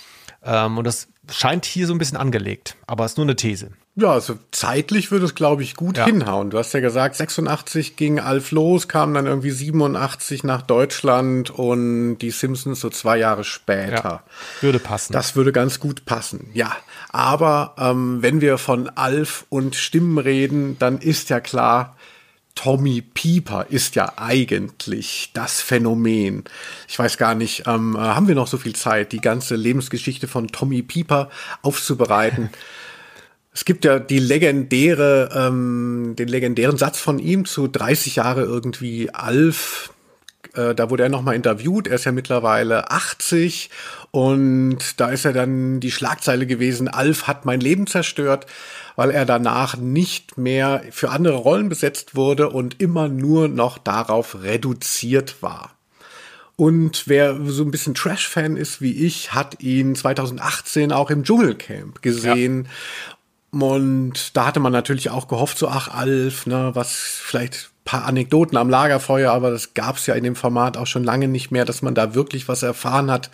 Ähm, 0.43 0.79
und 0.79 0.85
das 0.85 1.09
scheint 1.31 1.65
hier 1.65 1.87
so 1.87 1.95
ein 1.95 1.99
bisschen 1.99 2.17
angelegt, 2.17 2.77
aber 2.87 3.05
ist 3.05 3.17
nur 3.17 3.27
eine 3.27 3.37
These. 3.37 3.71
Ja, 3.97 4.13
also 4.13 4.39
zeitlich 4.53 5.11
würde 5.11 5.27
es, 5.27 5.35
glaube 5.35 5.63
ich, 5.63 5.75
gut 5.75 5.99
ja. 5.99 6.07
hinhauen. 6.07 6.51
Du 6.51 6.59
hast 6.59 6.73
ja 6.73 6.81
gesagt, 6.81 7.17
86 7.17 7.97
ging 7.97 8.21
Alf 8.21 8.53
los, 8.53 8.89
kam 8.89 9.13
dann 9.13 9.27
irgendwie 9.27 9.51
87 9.51 10.45
nach 10.45 10.63
Deutschland 10.63 11.51
und 11.51 12.19
die 12.19 12.31
Simpsons 12.31 12.81
so 12.81 12.89
zwei 12.89 13.19
Jahre 13.19 13.45
später. 13.45 13.93
Ja, 14.03 14.23
würde 14.61 14.79
passen. 14.79 15.13
Das 15.13 15.37
würde 15.37 15.53
ganz 15.53 15.81
gut 15.81 16.05
passen, 16.05 16.51
ja. 16.55 16.75
Aber 17.11 17.75
ähm, 17.79 18.23
wenn 18.23 18.41
wir 18.41 18.59
von 18.59 18.89
Alf 18.89 19.45
und 19.49 19.75
Stimmen 19.75 20.19
reden, 20.19 20.79
dann 20.79 20.99
ist 20.99 21.29
ja 21.29 21.41
klar, 21.41 21.97
Tommy 22.63 23.01
Pieper 23.01 23.69
ist 23.71 23.95
ja 23.95 24.19
eigentlich 24.19 25.31
das 25.33 25.63
Phänomen. 25.63 26.45
Ich 26.89 26.99
weiß 26.99 27.17
gar 27.17 27.35
nicht, 27.35 27.63
ähm, 27.67 27.97
äh, 27.97 28.01
haben 28.01 28.29
wir 28.29 28.35
noch 28.35 28.49
so 28.49 28.59
viel 28.59 28.75
Zeit, 28.75 29.13
die 29.13 29.21
ganze 29.23 29.57
Lebensgeschichte 29.57 30.29
von 30.29 30.49
Tommy 30.49 30.83
Pieper 30.83 31.31
aufzubereiten? 31.63 32.51
es 33.55 33.65
gibt 33.65 33.87
ja 33.87 33.99
die 33.99 34.19
legendäre, 34.19 35.31
ähm, 35.35 36.15
den 36.19 36.29
legendären 36.29 36.77
Satz 36.77 37.01
von 37.01 37.19
ihm 37.19 37.47
zu 37.47 37.67
30 37.67 38.17
Jahre 38.17 38.43
irgendwie 38.43 39.09
Alf. 39.09 39.95
Äh, 40.53 40.75
da 40.75 40.91
wurde 40.91 41.05
er 41.05 41.09
nochmal 41.09 41.37
interviewt. 41.37 41.89
Er 41.89 41.95
ist 41.95 42.05
ja 42.05 42.13
mittlerweile 42.13 42.91
80 42.91 43.71
und 44.11 45.01
da 45.01 45.09
ist 45.09 45.25
er 45.25 45.33
dann 45.33 45.81
die 45.81 45.93
Schlagzeile 45.93 46.47
gewesen, 46.47 46.89
Alf 46.89 47.27
hat 47.27 47.47
mein 47.47 47.61
Leben 47.61 47.87
zerstört 47.87 48.45
weil 49.01 49.13
er 49.13 49.25
danach 49.25 49.79
nicht 49.79 50.37
mehr 50.37 50.85
für 50.91 51.09
andere 51.09 51.37
Rollen 51.37 51.71
besetzt 51.71 52.17
wurde 52.17 52.51
und 52.51 52.83
immer 52.83 53.09
nur 53.09 53.49
noch 53.49 53.79
darauf 53.79 54.43
reduziert 54.43 55.43
war. 55.43 55.71
Und 56.57 57.05
wer 57.09 57.39
so 57.47 57.63
ein 57.63 57.71
bisschen 57.71 57.95
Trash-Fan 57.95 58.59
ist 58.59 58.83
wie 58.83 58.93
ich, 58.93 59.33
hat 59.33 59.63
ihn 59.63 59.95
2018 59.95 60.93
auch 60.93 61.09
im 61.09 61.25
Dschungelcamp 61.25 62.03
gesehen. 62.03 62.69
Ja. 63.55 63.67
Und 63.67 64.37
da 64.37 64.45
hatte 64.45 64.61
man 64.61 64.73
natürlich 64.73 65.09
auch 65.09 65.29
gehofft, 65.29 65.57
so 65.57 65.69
ach 65.69 65.89
Alf, 65.89 66.45
ne, 66.45 66.73
was 66.75 66.93
vielleicht 66.93 67.70
paar 67.91 68.05
Anekdoten 68.05 68.57
am 68.57 68.71
Lagerfeuer, 68.71 69.33
aber 69.33 69.51
das 69.51 69.75
gab 69.75 69.97
es 69.97 70.07
ja 70.07 70.15
in 70.15 70.23
dem 70.23 70.37
Format 70.37 70.77
auch 70.77 70.87
schon 70.87 71.03
lange 71.03 71.27
nicht 71.27 71.51
mehr, 71.51 71.65
dass 71.65 71.83
man 71.83 71.93
da 71.93 72.15
wirklich 72.15 72.47
was 72.47 72.63
erfahren 72.63 73.11
hat. 73.11 73.31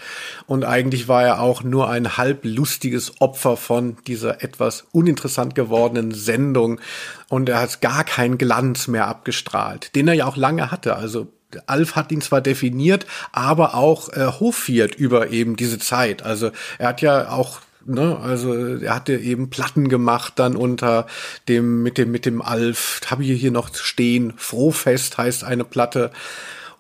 Und 0.47 0.65
eigentlich 0.65 1.09
war 1.09 1.23
er 1.23 1.41
auch 1.43 1.63
nur 1.63 1.91
ein 1.91 2.17
halb 2.17 2.41
lustiges 2.45 3.21
Opfer 3.21 3.59
von 3.59 3.99
dieser 4.07 4.43
etwas 4.43 4.87
uninteressant 4.93 5.55
gewordenen 5.55 6.13
Sendung. 6.13 6.81
Und 7.29 7.51
er 7.51 7.61
hat 7.61 7.83
gar 7.83 8.03
keinen 8.03 8.39
Glanz 8.39 8.89
mehr 8.89 9.09
abgestrahlt, 9.09 9.95
den 9.95 10.09
er 10.09 10.15
ja 10.15 10.25
auch 10.25 10.39
lange 10.39 10.71
hatte. 10.71 10.97
Also 10.97 11.27
Alf 11.67 11.95
hat 11.95 12.11
ihn 12.11 12.23
zwar 12.23 12.41
definiert, 12.41 13.05
aber 13.33 13.75
auch 13.75 14.09
äh, 14.15 14.27
hofiert 14.41 14.95
über 14.95 15.33
eben 15.33 15.57
diese 15.57 15.79
Zeit. 15.79 16.23
Also 16.23 16.51
er 16.79 16.89
hat 16.89 17.03
ja 17.03 17.29
auch 17.29 17.61
Ne? 17.87 18.19
Also 18.19 18.55
er 18.55 18.95
hatte 18.95 19.17
eben 19.17 19.51
Platten 19.51 19.89
gemacht 19.89 20.35
dann 20.37 20.57
unter 20.57 21.07
dem 21.49 21.83
mit 21.83 21.99
dem 21.99 22.11
mit 22.11 22.27
dem 22.27 22.43
Alf. 22.43 23.01
Habe 23.07 23.25
ich 23.25 23.41
hier 23.41 23.53
noch 23.53 23.75
stehen. 23.75 24.35
Frohfest 24.37 25.19
heißt 25.19 25.45
eine 25.45 25.65
Platte. 25.65 26.11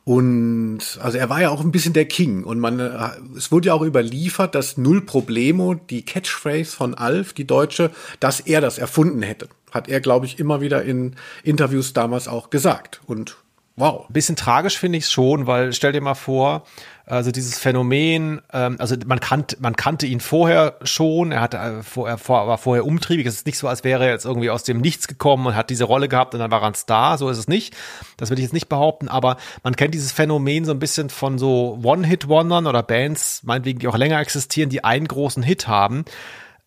Und 0.04 1.00
also 1.02 1.18
er 1.18 1.28
war 1.30 1.40
ja 1.40 1.50
auch 1.50 1.62
ein 1.62 1.72
bisschen 1.72 1.92
der 1.92 2.04
King 2.04 2.44
und 2.44 2.60
man 2.60 2.78
äh, 2.78 3.08
es 3.36 3.50
wurde 3.50 3.68
ja 3.68 3.74
auch 3.74 3.82
überliefert, 3.82 4.54
dass 4.54 4.76
Null 4.76 5.04
Problemo, 5.04 5.74
die 5.74 6.04
Catchphrase 6.04 6.76
von 6.76 6.94
Alf, 6.94 7.32
die 7.32 7.44
deutsche, 7.44 7.90
dass 8.20 8.38
er 8.38 8.60
das 8.60 8.78
erfunden 8.78 9.22
hätte. 9.22 9.48
Hat 9.72 9.88
er 9.88 10.00
glaube 10.00 10.26
ich 10.26 10.38
immer 10.38 10.60
wieder 10.60 10.84
in 10.84 11.16
Interviews 11.42 11.92
damals 11.92 12.28
auch 12.28 12.50
gesagt 12.50 13.00
und 13.06 13.36
wow. 13.74 14.06
Ein 14.08 14.12
bisschen 14.12 14.36
tragisch 14.36 14.78
finde 14.78 14.98
ich 14.98 15.04
es 15.04 15.10
schon, 15.10 15.48
weil 15.48 15.72
stell 15.72 15.90
dir 15.90 16.00
mal 16.00 16.14
vor, 16.14 16.64
also 17.08 17.30
dieses 17.30 17.56
Phänomen, 17.56 18.40
ähm, 18.52 18.76
also 18.80 18.96
man 19.06 19.20
kannte, 19.20 19.56
man 19.60 19.76
kannte 19.76 20.06
ihn 20.06 20.18
vorher 20.18 20.76
schon, 20.82 21.30
er 21.30 21.40
hatte 21.40 21.56
äh, 21.56 21.82
vorher, 21.84 22.18
vor, 22.18 22.48
war 22.48 22.58
vorher 22.58 22.84
umtriebig. 22.84 23.26
Es 23.26 23.36
ist 23.36 23.46
nicht 23.46 23.58
so, 23.58 23.68
als 23.68 23.84
wäre 23.84 24.04
er 24.04 24.10
jetzt 24.10 24.24
irgendwie 24.24 24.50
aus 24.50 24.64
dem 24.64 24.80
Nichts 24.80 25.06
gekommen 25.06 25.46
und 25.46 25.54
hat 25.54 25.70
diese 25.70 25.84
Rolle 25.84 26.08
gehabt 26.08 26.34
und 26.34 26.40
dann 26.40 26.50
war 26.50 26.62
er 26.62 26.66
ein 26.66 26.74
Star. 26.74 27.16
So 27.16 27.30
ist 27.30 27.38
es 27.38 27.46
nicht. 27.46 27.76
Das 28.16 28.30
will 28.30 28.38
ich 28.38 28.42
jetzt 28.42 28.52
nicht 28.52 28.68
behaupten, 28.68 29.06
aber 29.06 29.36
man 29.62 29.76
kennt 29.76 29.94
dieses 29.94 30.10
Phänomen 30.10 30.64
so 30.64 30.72
ein 30.72 30.80
bisschen 30.80 31.08
von 31.08 31.38
so 31.38 31.78
One-Hit-Wondern 31.80 32.66
oder 32.66 32.82
Bands, 32.82 33.44
meinetwegen, 33.44 33.78
die 33.78 33.86
auch 33.86 33.96
länger 33.96 34.20
existieren, 34.20 34.68
die 34.68 34.82
einen 34.82 35.06
großen 35.06 35.44
Hit 35.44 35.68
haben. 35.68 36.04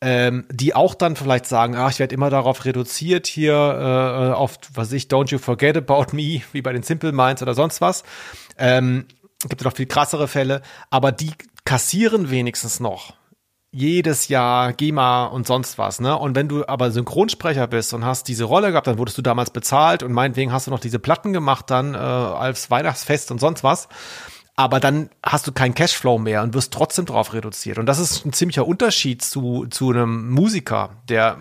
Ähm, 0.02 0.46
die 0.50 0.74
auch 0.74 0.96
dann 0.96 1.18
vielleicht 1.18 1.46
sagen, 1.46 1.76
ach, 1.76 1.92
ich 1.92 2.00
werde 2.00 2.16
immer 2.16 2.30
darauf 2.30 2.64
reduziert 2.64 3.28
hier 3.28 3.54
äh, 3.54 4.34
auf, 4.34 4.58
was 4.74 4.94
ich, 4.94 5.08
Don't 5.08 5.30
You 5.30 5.40
Forget 5.40 5.76
About 5.76 6.16
Me, 6.16 6.42
wie 6.54 6.62
bei 6.62 6.72
den 6.72 6.84
Simple 6.84 7.12
Minds 7.12 7.42
oder 7.42 7.54
sonst 7.54 7.82
was. 7.82 8.06
Ähm, 8.58 9.04
gibt 9.48 9.62
es 9.62 9.66
noch 9.66 9.76
viel 9.76 9.86
krassere 9.86 10.28
Fälle, 10.28 10.62
aber 10.90 11.12
die 11.12 11.32
kassieren 11.64 12.30
wenigstens 12.30 12.80
noch 12.80 13.14
jedes 13.72 14.28
Jahr 14.28 14.74
GEMA 14.74 15.26
und 15.26 15.46
sonst 15.46 15.78
was, 15.78 16.00
ne? 16.02 16.18
Und 16.18 16.36
wenn 16.36 16.48
du 16.48 16.68
aber 16.68 16.90
Synchronsprecher 16.92 17.68
bist 17.68 17.94
und 17.94 18.04
hast 18.04 18.28
diese 18.28 18.46
Rolle 18.46 18.72
gehabt, 18.72 18.88
dann 18.88 18.98
wurdest 18.98 19.18
du 19.18 19.22
damals 19.22 19.52
bezahlt 19.52 20.02
und 20.02 20.12
meinetwegen 20.12 20.52
hast 20.52 20.68
du 20.68 20.72
noch 20.72 20.80
diese 20.80 20.98
Platten 20.98 21.34
gemacht 21.34 21.70
dann 21.70 21.94
äh, 21.94 21.98
als 21.98 22.72
Weihnachtsfest 22.72 23.30
und 23.32 23.40
sonst 23.40 23.64
was. 23.64 23.88
Aber 24.56 24.80
dann 24.80 25.10
hast 25.24 25.48
du 25.48 25.52
keinen 25.52 25.76
Cashflow 25.76 26.18
mehr 26.18 26.42
und 26.42 26.54
wirst 26.54 26.74
trotzdem 26.74 27.06
drauf 27.06 27.34
reduziert. 27.34 27.78
Und 27.78 27.86
das 27.86 28.00
ist 28.00 28.26
ein 28.26 28.34
ziemlicher 28.34 28.68
Unterschied 28.68 29.22
zu, 29.22 29.68
zu 29.70 29.92
einem 29.92 30.32
Musiker, 30.32 30.90
der 31.08 31.38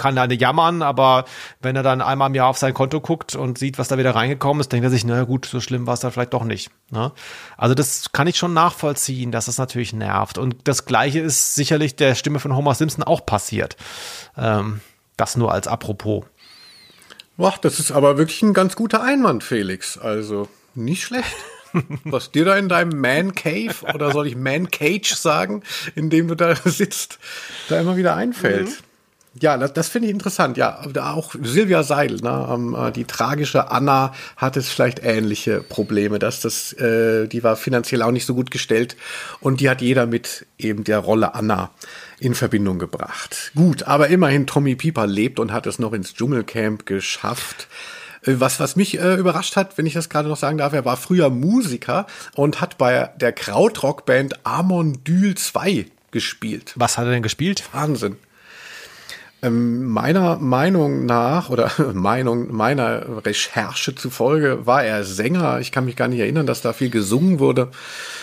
kann 0.00 0.16
da 0.16 0.24
jammern, 0.24 0.80
aber 0.80 1.26
wenn 1.60 1.76
er 1.76 1.82
dann 1.82 2.00
einmal 2.00 2.30
im 2.30 2.34
Jahr 2.34 2.48
auf 2.48 2.56
sein 2.56 2.72
Konto 2.72 3.00
guckt 3.00 3.34
und 3.34 3.58
sieht, 3.58 3.78
was 3.78 3.88
da 3.88 3.98
wieder 3.98 4.14
reingekommen 4.14 4.60
ist, 4.62 4.72
denkt 4.72 4.84
er 4.84 4.90
sich, 4.90 5.04
na 5.04 5.24
gut, 5.24 5.44
so 5.44 5.60
schlimm 5.60 5.86
war 5.86 5.94
es 5.94 6.00
dann 6.00 6.10
vielleicht 6.10 6.32
doch 6.32 6.44
nicht. 6.44 6.70
Ne? 6.90 7.12
Also 7.58 7.74
das 7.74 8.10
kann 8.12 8.26
ich 8.26 8.38
schon 8.38 8.54
nachvollziehen, 8.54 9.30
dass 9.30 9.46
es 9.46 9.56
das 9.56 9.58
natürlich 9.58 9.92
nervt. 9.92 10.38
Und 10.38 10.56
das 10.64 10.86
Gleiche 10.86 11.20
ist 11.20 11.54
sicherlich 11.54 11.96
der 11.96 12.14
Stimme 12.14 12.40
von 12.40 12.56
Homer 12.56 12.74
Simpson 12.74 13.04
auch 13.04 13.26
passiert. 13.26 13.76
Ähm, 14.38 14.80
das 15.18 15.36
nur 15.36 15.52
als 15.52 15.68
Apropos. 15.68 16.24
Boah, 17.36 17.54
das 17.60 17.78
ist 17.78 17.92
aber 17.92 18.16
wirklich 18.16 18.42
ein 18.42 18.54
ganz 18.54 18.76
guter 18.76 19.02
Einwand, 19.02 19.44
Felix. 19.44 19.98
Also 19.98 20.48
nicht 20.74 21.04
schlecht. 21.04 21.36
Was 22.04 22.32
dir 22.32 22.46
da 22.46 22.56
in 22.56 22.68
deinem 22.68 23.00
Man 23.00 23.34
Cave 23.34 23.74
oder 23.94 24.10
soll 24.12 24.26
ich 24.26 24.36
Man 24.36 24.70
Cage 24.70 25.14
sagen, 25.14 25.62
in 25.94 26.10
dem 26.10 26.28
du 26.28 26.34
da 26.34 26.56
sitzt, 26.56 27.18
da 27.68 27.80
immer 27.80 27.96
wieder 27.96 28.16
einfällt. 28.16 28.68
Mhm. 28.68 28.89
Ja, 29.38 29.56
das, 29.56 29.72
das 29.72 29.88
finde 29.88 30.08
ich 30.08 30.12
interessant. 30.12 30.56
Ja, 30.56 30.80
auch 31.00 31.36
Silvia 31.40 31.84
Seidel, 31.84 32.20
ne, 32.20 32.48
ähm, 32.52 32.74
äh, 32.74 32.90
die 32.90 33.04
tragische 33.04 33.70
Anna 33.70 34.12
hat 34.36 34.56
es 34.56 34.68
vielleicht 34.68 35.04
ähnliche 35.04 35.60
Probleme, 35.60 36.18
dass 36.18 36.40
das, 36.40 36.72
äh, 36.72 37.28
die 37.28 37.44
war 37.44 37.54
finanziell 37.54 38.02
auch 38.02 38.10
nicht 38.10 38.26
so 38.26 38.34
gut 38.34 38.50
gestellt 38.50 38.96
und 39.40 39.60
die 39.60 39.70
hat 39.70 39.82
jeder 39.82 40.06
mit 40.06 40.46
eben 40.58 40.82
der 40.82 40.98
Rolle 40.98 41.34
Anna 41.34 41.70
in 42.18 42.34
Verbindung 42.34 42.80
gebracht. 42.80 43.52
Gut, 43.54 43.84
aber 43.84 44.08
immerhin 44.08 44.48
Tommy 44.48 44.74
Pieper 44.74 45.06
lebt 45.06 45.38
und 45.38 45.52
hat 45.52 45.66
es 45.66 45.78
noch 45.78 45.92
ins 45.92 46.14
Dschungelcamp 46.14 46.84
geschafft. 46.84 47.68
Äh, 48.22 48.34
was, 48.38 48.58
was 48.58 48.74
mich 48.74 48.98
äh, 48.98 49.14
überrascht 49.14 49.54
hat, 49.54 49.78
wenn 49.78 49.86
ich 49.86 49.94
das 49.94 50.08
gerade 50.08 50.28
noch 50.28 50.38
sagen 50.38 50.58
darf, 50.58 50.72
er 50.72 50.84
war 50.84 50.96
früher 50.96 51.30
Musiker 51.30 52.06
und 52.34 52.60
hat 52.60 52.78
bei 52.78 53.10
der 53.20 53.32
Krautrockband 53.32 54.44
Amon 54.44 55.04
Dül 55.04 55.36
2 55.36 55.86
gespielt. 56.10 56.72
Was 56.74 56.98
hat 56.98 57.04
er 57.04 57.12
denn 57.12 57.22
gespielt? 57.22 57.62
Wahnsinn. 57.72 58.16
Ähm, 59.42 59.86
meiner 59.86 60.36
Meinung 60.36 61.06
nach 61.06 61.48
oder 61.48 61.70
Meinung 61.94 62.54
meiner 62.54 63.24
Recherche 63.24 63.94
zufolge 63.94 64.66
war 64.66 64.84
er 64.84 65.04
Sänger. 65.04 65.60
Ich 65.60 65.72
kann 65.72 65.86
mich 65.86 65.96
gar 65.96 66.08
nicht 66.08 66.20
erinnern, 66.20 66.46
dass 66.46 66.60
da 66.60 66.72
viel 66.72 66.90
gesungen 66.90 67.38
wurde. 67.38 67.68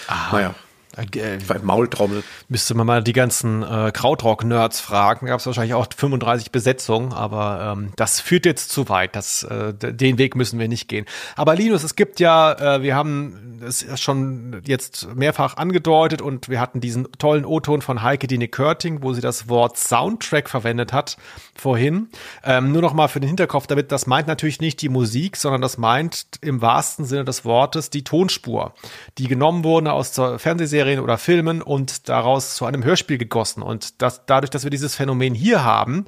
Aha. 0.08 0.36
Naja, 0.36 0.56
äh, 0.98 1.40
Maultrommel. 1.62 2.24
Müsste 2.50 2.74
man 2.74 2.88
mal 2.88 3.04
die 3.04 3.14
ganzen 3.14 3.64
äh, 3.64 3.92
Krautrock-Nerds 3.94 4.80
fragen. 4.80 5.28
Gab 5.28 5.40
es 5.40 5.46
wahrscheinlich 5.46 5.74
auch 5.74 5.88
35 5.96 6.52
Besetzungen, 6.52 7.14
aber 7.14 7.76
ähm, 7.78 7.94
das 7.96 8.20
führt 8.20 8.46
jetzt 8.46 8.72
zu 8.72 8.90
weit. 8.90 9.16
Das, 9.16 9.44
äh, 9.44 9.74
den 9.74 10.18
Weg 10.18 10.36
müssen 10.36 10.60
wir 10.60 10.68
nicht 10.68 10.88
gehen. 10.88 11.06
Aber 11.36 11.56
Linus, 11.56 11.84
es 11.84 11.96
gibt 11.96 12.20
ja, 12.20 12.78
äh, 12.78 12.82
wir 12.82 12.96
haben 12.96 13.62
es 13.66 13.86
schon 14.00 14.62
jetzt 14.66 15.16
mehrfach 15.16 15.58
angedeutet 15.58 16.22
und 16.22 16.50
wir 16.50 16.60
hatten 16.60 16.82
diesen 16.82 17.12
tollen 17.14 17.46
O-Ton 17.46 17.82
von 17.82 18.02
Heike 18.02 18.28
Dine 18.28 18.48
Körting, 18.48 19.04
wo 19.04 19.14
sie 19.14 19.22
das 19.22 19.50
Wort 19.50 19.78
Soundtrack 19.78 20.50
verwendet 20.50 20.94
hat 20.94 21.18
vorhin. 21.56 22.10
Ähm, 22.44 22.72
nur 22.72 22.82
noch 22.82 22.94
mal 22.94 23.08
für 23.08 23.20
den 23.20 23.28
Hinterkopf, 23.28 23.68
damit 23.68 23.92
das 23.92 24.08
meint 24.08 24.28
natürlich 24.28 24.62
nicht 24.62 24.82
die 24.82 24.90
Musik, 24.90 25.38
sondern 25.38 25.62
das 25.62 25.78
meint 25.78 26.28
im 26.42 26.62
wahrsten 26.62 27.06
Sinne 27.06 27.26
des 27.26 27.46
Wortes 27.46 27.90
die 27.90 28.04
Tonspur, 28.04 28.74
die 29.18 29.28
genommen 29.28 29.64
wurde 29.64 29.92
aus 29.92 30.12
der 30.12 30.40
Fernsehserie 30.40 30.87
Serien 30.88 31.02
oder 31.02 31.18
Filmen 31.18 31.62
und 31.62 32.08
daraus 32.08 32.56
zu 32.56 32.66
einem 32.66 32.84
Hörspiel 32.84 33.18
gegossen. 33.18 33.62
Und 33.62 34.02
das, 34.02 34.26
dadurch, 34.26 34.50
dass 34.50 34.64
wir 34.64 34.70
dieses 34.70 34.96
Phänomen 34.96 35.34
hier 35.34 35.66
haben, 35.66 36.06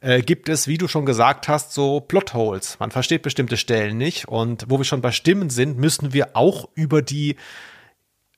äh, 0.00 0.22
gibt 0.22 0.48
es, 0.48 0.66
wie 0.66 0.78
du 0.78 0.88
schon 0.88 1.04
gesagt 1.04 1.46
hast, 1.46 1.74
so 1.74 2.00
Plotholes. 2.00 2.78
Man 2.80 2.90
versteht 2.90 3.20
bestimmte 3.20 3.58
Stellen 3.58 3.98
nicht. 3.98 4.26
Und 4.26 4.64
wo 4.68 4.78
wir 4.78 4.86
schon 4.86 5.02
bei 5.02 5.12
Stimmen 5.12 5.50
sind, 5.50 5.76
müssen 5.76 6.14
wir 6.14 6.36
auch 6.36 6.70
über 6.74 7.02
die 7.02 7.36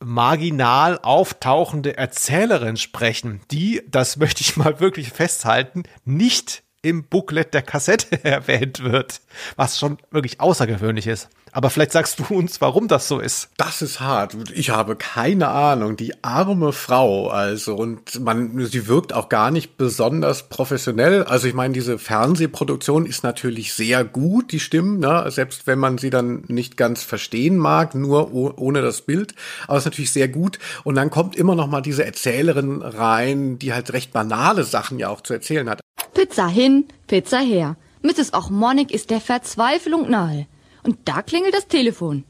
marginal 0.01 0.99
auftauchende 0.99 1.97
Erzählerin 1.97 2.77
sprechen, 2.77 3.41
die, 3.53 3.83
das 3.89 4.17
möchte 4.17 4.41
ich 4.41 4.57
mal 4.57 4.81
wirklich 4.81 5.11
festhalten, 5.11 5.85
nicht 6.05 6.65
im 6.83 7.05
Booklet 7.05 7.55
der 7.55 7.63
Kassette 7.63 8.25
erwähnt 8.25 8.83
wird, 8.83 9.21
was 9.55 9.79
schon 9.79 9.99
wirklich 10.11 10.41
außergewöhnlich 10.41 11.07
ist. 11.07 11.29
Aber 11.57 11.71
vielleicht 11.71 11.93
sagst 11.93 12.19
du 12.19 12.35
uns, 12.35 12.61
warum 12.61 12.87
das 12.87 13.09
so 13.09 13.19
ist. 13.19 13.49
Das 13.57 13.81
ist 13.81 14.01
hart. 14.01 14.37
Ich 14.53 14.69
habe 14.69 14.95
keine 14.95 15.49
Ahnung. 15.49 15.97
Die 15.97 16.23
arme 16.23 16.75
Frau, 16.75 17.31
also, 17.31 17.75
und 17.75 18.21
man, 18.21 18.67
sie 18.67 18.87
wirkt 18.89 19.15
auch 19.15 19.31
gar 19.31 19.51
nicht 19.51 19.79
besonders 19.79 20.51
professionell. 20.51 21.23
Also, 21.23 21.49
ich 21.49 21.55
meine, 21.55 21.73
diese 21.73 21.99
Fernsehproduktion 21.99 23.07
ist 23.07 23.25
natürlich 23.25 23.73
sehr 23.73 24.05
gut, 24.05 24.53
die 24.53 24.61
Stimmen, 24.61 24.99
ne? 24.99 25.25
selbst 25.31 25.67
wenn 25.67 25.79
man 25.79 25.97
sie 25.97 26.11
dann 26.11 26.45
nicht 26.49 26.77
ganz 26.77 27.03
verstehen 27.03 27.57
mag, 27.57 27.95
nur 27.95 28.35
ohne 28.35 28.83
das 28.83 29.01
Bild. 29.01 29.35
Aber 29.67 29.79
es 29.79 29.85
ist 29.85 29.93
natürlich 29.93 30.13
sehr 30.13 30.29
gut. 30.29 30.59
Und 30.85 30.97
dann 30.97 31.09
kommt 31.09 31.37
immer 31.37 31.55
noch 31.55 31.69
mal 31.69 31.81
diese 31.81 32.05
Erzählerin 32.05 32.83
rein, 32.83 33.59
die 33.59 33.73
halt 33.73 33.95
recht 33.95 34.13
banale 34.13 34.65
Sachen 34.65 34.99
ja 34.99 35.09
auch 35.09 35.23
zu 35.23 35.33
erzählen 35.33 35.71
hat. 35.71 35.81
Pizza 36.13 36.49
hin, 36.49 36.85
Pizza 37.07 37.39
her. 37.39 37.77
Mrs. 38.03 38.35
Ochmonik 38.35 38.91
ist 38.91 39.09
der 39.09 39.23
Verzweiflung 39.23 40.11
nahe. 40.11 40.47
Und 40.87 41.01
da 41.05 41.21
klingelt 41.21 41.53
das 41.53 41.67
Telefon. 41.67 42.23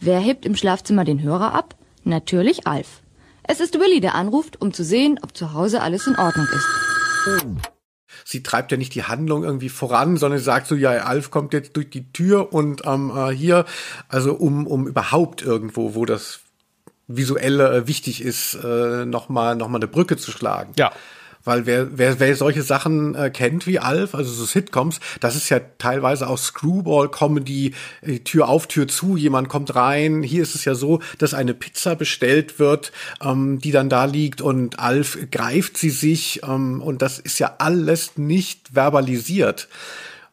Wer 0.00 0.20
hebt 0.20 0.46
im 0.46 0.56
Schlafzimmer 0.56 1.04
den 1.04 1.20
Hörer 1.22 1.52
ab? 1.52 1.76
Natürlich 2.02 2.66
Alf. 2.66 3.02
Es 3.42 3.60
ist 3.60 3.78
Willy, 3.78 4.00
der 4.00 4.14
anruft, 4.14 4.58
um 4.58 4.72
zu 4.72 4.84
sehen, 4.84 5.20
ob 5.22 5.36
zu 5.36 5.52
Hause 5.52 5.82
alles 5.82 6.06
in 6.06 6.16
Ordnung 6.16 6.46
ist. 6.46 7.46
Sie 8.24 8.42
treibt 8.42 8.72
ja 8.72 8.78
nicht 8.78 8.94
die 8.94 9.04
Handlung 9.04 9.44
irgendwie 9.44 9.68
voran, 9.68 10.16
sondern 10.16 10.40
sagt 10.40 10.66
so, 10.66 10.76
ja, 10.76 10.92
Alf 10.92 11.30
kommt 11.30 11.52
jetzt 11.52 11.76
durch 11.76 11.90
die 11.90 12.10
Tür 12.10 12.54
und 12.54 12.86
ähm, 12.86 13.12
äh, 13.14 13.34
hier, 13.34 13.66
also 14.08 14.32
um, 14.32 14.66
um 14.66 14.86
überhaupt 14.86 15.42
irgendwo, 15.42 15.94
wo 15.94 16.06
das 16.06 16.40
visuelle 17.06 17.70
äh, 17.70 17.86
wichtig 17.86 18.22
ist, 18.22 18.54
äh, 18.54 19.04
nochmal 19.04 19.56
noch 19.56 19.68
mal 19.68 19.76
eine 19.76 19.88
Brücke 19.88 20.16
zu 20.16 20.30
schlagen. 20.30 20.72
Ja. 20.78 20.90
Weil 21.44 21.66
wer, 21.66 21.98
wer, 21.98 22.20
wer 22.20 22.36
solche 22.36 22.62
Sachen 22.62 23.14
äh, 23.14 23.30
kennt 23.30 23.66
wie 23.66 23.78
Alf, 23.78 24.14
also 24.14 24.30
so 24.30 24.44
Sitcoms, 24.44 25.00
das 25.20 25.36
ist 25.36 25.48
ja 25.48 25.60
teilweise 25.78 26.28
auch 26.28 26.38
Screwball-Comedy, 26.38 27.74
äh, 28.02 28.18
Tür 28.18 28.48
auf, 28.48 28.66
Tür 28.66 28.88
zu, 28.88 29.16
jemand 29.16 29.48
kommt 29.48 29.74
rein. 29.74 30.22
Hier 30.22 30.42
ist 30.42 30.54
es 30.54 30.64
ja 30.64 30.74
so, 30.74 31.00
dass 31.18 31.32
eine 31.32 31.54
Pizza 31.54 31.96
bestellt 31.96 32.58
wird, 32.58 32.92
ähm, 33.22 33.58
die 33.58 33.70
dann 33.70 33.88
da 33.88 34.04
liegt 34.04 34.40
und 34.42 34.78
Alf 34.78 35.18
greift 35.30 35.78
sie 35.78 35.90
sich 35.90 36.42
ähm, 36.42 36.82
und 36.82 37.00
das 37.02 37.18
ist 37.18 37.38
ja 37.38 37.54
alles 37.58 38.18
nicht 38.18 38.70
verbalisiert. 38.74 39.68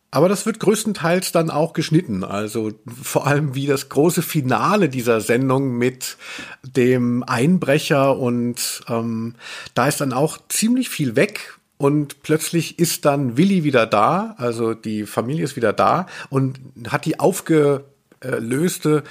Aber 0.10 0.30
das 0.30 0.46
wird 0.46 0.60
größtenteils 0.60 1.32
dann 1.32 1.50
auch 1.50 1.74
geschnitten. 1.74 2.24
Also 2.24 2.72
vor 3.02 3.28
allem 3.28 3.56
wie 3.56 3.68
das 3.68 3.90
große 3.90 4.22
Finale 4.22 4.88
dieser 4.88 5.20
Sendung 5.20 5.78
mit 5.78 6.18
dem 6.64 7.24
Einbrecher 7.24 8.18
und 8.18 8.84
ähm, 8.88 9.36
da 9.74 9.88
ist 9.88 10.00
dann 10.00 10.14
auch 10.14 10.38
ziemlich 10.48 10.90
viel 10.90 11.16
weg. 11.16 11.58
Und 11.78 12.24
plötzlich 12.24 12.80
ist 12.80 13.06
dann 13.06 13.38
Willi 13.38 13.64
wieder 13.64 13.86
da, 13.86 14.34
also 14.40 14.74
die 14.74 15.06
Familie 15.06 15.44
ist 15.44 15.56
wieder 15.56 15.74
da 15.74 16.08
und 16.32 16.60
hat 16.90 17.06
die 17.06 17.20
aufgelöste 17.20 19.04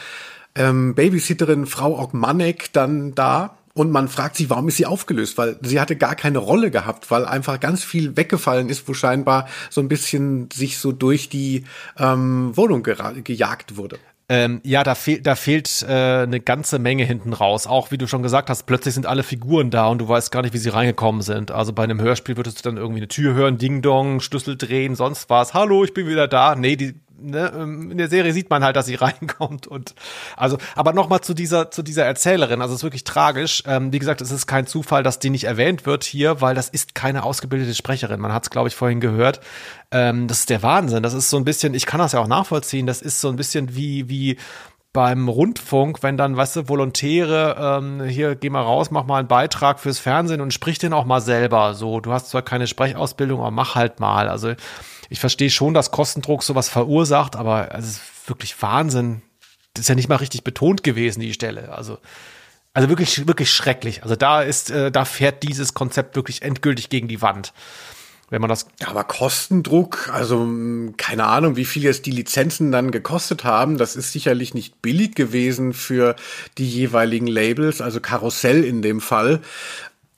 ähm, 0.57 0.95
Babysitterin 0.97 1.67
Frau 1.67 2.03
Ogmanek 2.03 2.73
dann 2.73 3.15
da 3.15 3.57
und 3.77 3.91
man 3.91 4.09
fragt 4.09 4.37
sich, 4.37 4.49
warum 4.49 4.69
ist 4.69 4.79
sie 4.79 4.87
aufgelöst? 4.87 5.37
Weil 5.37 5.59
sie 5.61 5.79
hatte 5.79 5.97
gar 5.97 6.15
keine 6.17 6.39
Rolle 6.39 6.71
gehabt, 6.71 7.11
weil 7.11 7.27
einfach 7.27 7.61
ganz 7.61 7.85
viel 7.85 8.17
weggefallen 8.17 8.71
ist, 8.71 8.89
wo 8.89 8.95
scheinbar 8.95 9.49
so 9.69 9.83
ein 9.83 9.89
bisschen 9.89 10.49
sich 10.51 10.79
so 10.79 10.93
durch 10.93 11.29
die 11.29 11.65
ähm, 11.99 12.57
Wohnung 12.57 12.83
gejagt 12.83 13.77
wurde. 13.77 13.99
Ähm, 14.31 14.61
ja, 14.65 14.83
da, 14.83 14.95
fehl, 14.95 15.21
da 15.21 15.37
fehlt 15.37 15.85
äh, 15.87 16.23
eine 16.23 16.41
ganze 16.41 16.79
Menge 16.79 17.05
hinten 17.05 17.35
raus. 17.35 17.67
Auch 17.67 17.91
wie 17.91 17.99
du 17.99 18.09
schon 18.09 18.23
gesagt 18.23 18.49
hast, 18.49 18.65
plötzlich 18.65 18.95
sind 18.95 19.05
alle 19.05 19.23
Figuren 19.23 19.71
da 19.71 19.89
und 19.89 19.99
du 19.99 20.09
weißt 20.09 20.33
gar 20.33 20.41
nicht, 20.41 20.55
wie 20.55 20.59
sie 20.59 20.71
reingekommen 20.71 21.21
sind. 21.21 21.51
Also 21.51 21.75
bei 21.75 21.85
einem 21.85 22.01
Hörspiel 22.01 22.39
würdest 22.39 22.59
du 22.59 22.63
dann 22.69 22.79
irgendwie 22.79 23.01
eine 23.01 23.09
Tür 23.09 23.35
hören, 23.35 23.59
Ding 23.59 23.83
Dong, 23.83 24.21
Schlüssel 24.21 24.57
drehen, 24.57 24.97
sonst 24.97 25.29
was. 25.29 25.53
Hallo, 25.53 25.85
ich 25.85 25.93
bin 25.93 26.09
wieder 26.09 26.27
da. 26.27 26.57
Nee, 26.57 26.77
die 26.77 26.95
ne, 27.19 27.53
ähm, 27.55 27.91
in 27.91 27.99
der 27.99 28.09
Serie 28.09 28.33
sieht 28.33 28.51
man 28.51 28.65
halt, 28.65 28.77
dass 28.77 28.87
sie 28.87 28.95
reinkommt 28.97 29.67
und 29.67 29.95
also, 30.37 30.59
aber 30.75 30.93
nochmal 30.93 31.21
zu 31.21 31.35
dieser 31.35 31.71
zu 31.71 31.83
dieser 31.83 32.05
Erzählerin. 32.05 32.61
Also 32.63 32.75
es 32.75 32.81
ist 32.81 32.85
wirklich 32.85 33.05
tragisch. 33.05 33.63
Ähm, 33.67 33.93
wie 33.93 33.99
gesagt, 33.99 34.21
es 34.21 34.31
ist 34.31 34.47
kein 34.47 34.67
Zufall, 34.67 35.03
dass 35.03 35.19
die 35.19 35.31
nicht 35.31 35.45
erwähnt 35.45 35.87
wird 35.87 36.05
hier, 36.05 36.41
weil 36.41 36.55
das 36.55 36.69
ist 36.69 36.95
keine 36.95 37.23
ausgebildete 37.23 37.75
Sprecherin. 37.75 38.21
Man 38.21 38.33
hat 38.33 38.45
es, 38.45 38.51
glaube 38.51 38.69
ich, 38.69 38.75
vorhin 38.75 39.01
gehört. 39.01 39.41
Ähm, 39.91 40.29
das 40.29 40.41
ist 40.41 40.51
der 40.51 40.63
Wahnsinn. 40.63 41.03
Das 41.03 41.15
ist 41.15 41.31
so 41.31 41.37
ein 41.37 41.45
bisschen. 41.45 41.75
Ich 41.75 41.87
kann 41.87 42.01
das 42.01 42.13
ja 42.13 42.21
auch 42.21 42.29
nachvollziehen. 42.29 42.87
Das 42.87 43.03
ist 43.03 43.21
so 43.21 43.29
ein 43.29 43.37
bisschen 43.37 43.75
wie 43.77 44.09
wie 44.09 44.37
beim 44.97 45.29
Rundfunk, 45.29 46.03
wenn 46.03 46.17
dann, 46.17 46.39
weißt 46.39 46.57
du, 46.57 46.69
Volontäre, 46.71 47.57
ähm, 47.61 48.03
hier, 48.05 48.35
geh 48.35 48.49
mal 48.49 48.63
raus, 48.63 48.91
mach 48.91 49.05
mal 49.05 49.19
einen 49.19 49.29
Beitrag 49.29 49.79
fürs 49.79 49.99
Fernsehen 49.99 50.41
und 50.41 50.55
sprich 50.55 50.79
den 50.79 50.95
auch 50.95 51.05
mal 51.05 51.21
selber. 51.21 51.75
So, 51.75 52.01
du 52.01 52.13
hast 52.13 52.31
zwar 52.31 52.41
keine 52.41 52.67
Sprechausbildung, 52.67 53.41
aber 53.41 53.51
mach 53.51 53.75
halt 53.75 54.01
mal. 54.01 54.31
Also 54.31 54.55
ich 55.09 55.21
verstehe 55.21 55.51
schon, 55.51 55.75
dass 55.75 55.91
Kostendruck 55.91 56.43
sowas 56.43 56.69
verursacht, 56.69 57.37
aber 57.37 57.75
es 57.75 57.87
ist 57.87 58.01
wirklich 58.27 58.61
Wahnsinn. 58.63 59.23
Das 59.75 59.83
ist 59.83 59.89
ja 59.89 59.95
nicht 59.95 60.09
mal 60.09 60.17
richtig 60.17 60.45
betont 60.45 60.83
gewesen, 60.83 61.21
die 61.21 61.35
Stelle. 61.35 61.73
Also 61.73 61.99
Also 62.75 62.89
wirklich, 62.89 63.27
wirklich 63.27 63.51
schrecklich. 63.51 64.03
Also 64.03 64.17
da 64.17 64.43
ist, 64.43 64.71
äh, 64.71 64.91
da 64.91 65.05
fährt 65.05 65.43
dieses 65.43 65.75
Konzept 65.75 66.17
wirklich 66.17 66.43
endgültig 66.43 66.89
gegen 66.89 67.09
die 67.09 67.23
Wand 67.23 67.53
wenn 68.31 68.41
man 68.41 68.49
das. 68.49 68.67
Aber 68.85 69.05
Kostendruck, 69.05 70.11
also 70.13 70.41
hm, 70.41 70.95
keine 70.97 71.25
Ahnung, 71.25 71.57
wie 71.57 71.65
viel 71.65 71.85
jetzt 71.85 72.07
die 72.07 72.11
Lizenzen 72.11 72.73
dann 72.73 72.91
gekostet 72.91 73.45
haben. 73.45 73.79
Das 73.79 73.97
ist 73.97 74.13
sicherlich 74.13 74.55
nicht 74.55 74.83
billig 74.83 75.15
gewesen 75.15 75.73
für 75.73 76.17
die 76.59 76.69
jeweiligen 76.69 77.27
Labels, 77.27 77.81
also 77.81 78.01
Karussell 78.01 78.65
in 78.65 78.83
dem 78.83 79.01
Fall. 79.01 79.41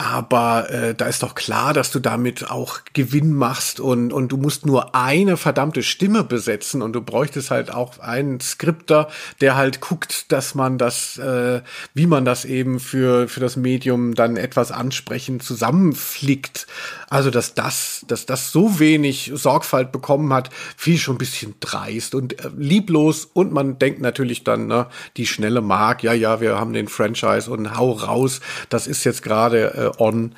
Aber 0.01 0.71
äh, 0.71 0.95
da 0.95 1.07
ist 1.07 1.25
doch 1.25 1.35
klar, 1.35 1.75
dass 1.75 1.91
du 1.91 1.99
damit 1.99 2.53
auch 2.53 2.83
Gewinn 2.93 3.35
machst 3.35 3.81
und, 3.81 4.13
und 4.13 4.29
du 4.29 4.37
musst 4.37 4.65
nur 4.65 4.95
eine 4.95 5.37
verdammte 5.37 5.83
Stimme 5.83 6.23
besetzen 6.23 6.83
und 6.83 6.93
du 6.93 7.01
bräuchtest 7.01 7.51
halt 7.51 7.75
auch 7.75 7.99
einen 7.99 8.39
Skripter, 8.39 9.09
der 9.41 9.57
halt 9.57 9.81
guckt, 9.81 10.31
dass 10.31 10.55
man 10.55 10.79
das, 10.79 11.19
äh, 11.19 11.63
wie 11.95 12.07
man 12.07 12.25
das 12.25 12.45
eben 12.45 12.79
für, 12.79 13.27
für 13.27 13.41
das 13.41 13.57
Medium 13.57 14.15
dann 14.15 14.37
etwas 14.37 14.71
ansprechend 14.71 15.43
zusammenflickt. 15.43 16.69
Also, 17.11 17.31
dass 17.31 17.55
das, 17.55 18.05
dass 18.07 18.25
das 18.25 18.53
so 18.53 18.79
wenig 18.79 19.33
Sorgfalt 19.35 19.91
bekommen 19.91 20.33
hat, 20.33 20.51
fiel 20.77 20.99
schon 20.99 21.17
ein 21.17 21.19
bisschen 21.19 21.55
dreist 21.59 22.15
und 22.15 22.39
äh, 22.39 22.51
lieblos 22.57 23.25
und 23.25 23.53
man 23.53 23.81
denkt 23.81 24.01
natürlich 24.01 24.45
dann, 24.45 24.69
ne, 24.69 24.87
die 25.17 25.27
schnelle 25.27 25.61
Mark, 25.61 26.05
ja, 26.05 26.13
ja, 26.13 26.41
wir 26.41 26.57
haben 26.61 26.73
den 26.73 26.87
Franchise 26.87 27.51
und 27.51 27.77
hau 27.77 27.91
raus, 27.91 28.41
das 28.69 28.87
ist 28.87 29.03
jetzt 29.03 29.25
gerade 29.25 29.75
äh, 29.75 29.88
on. 29.99 30.35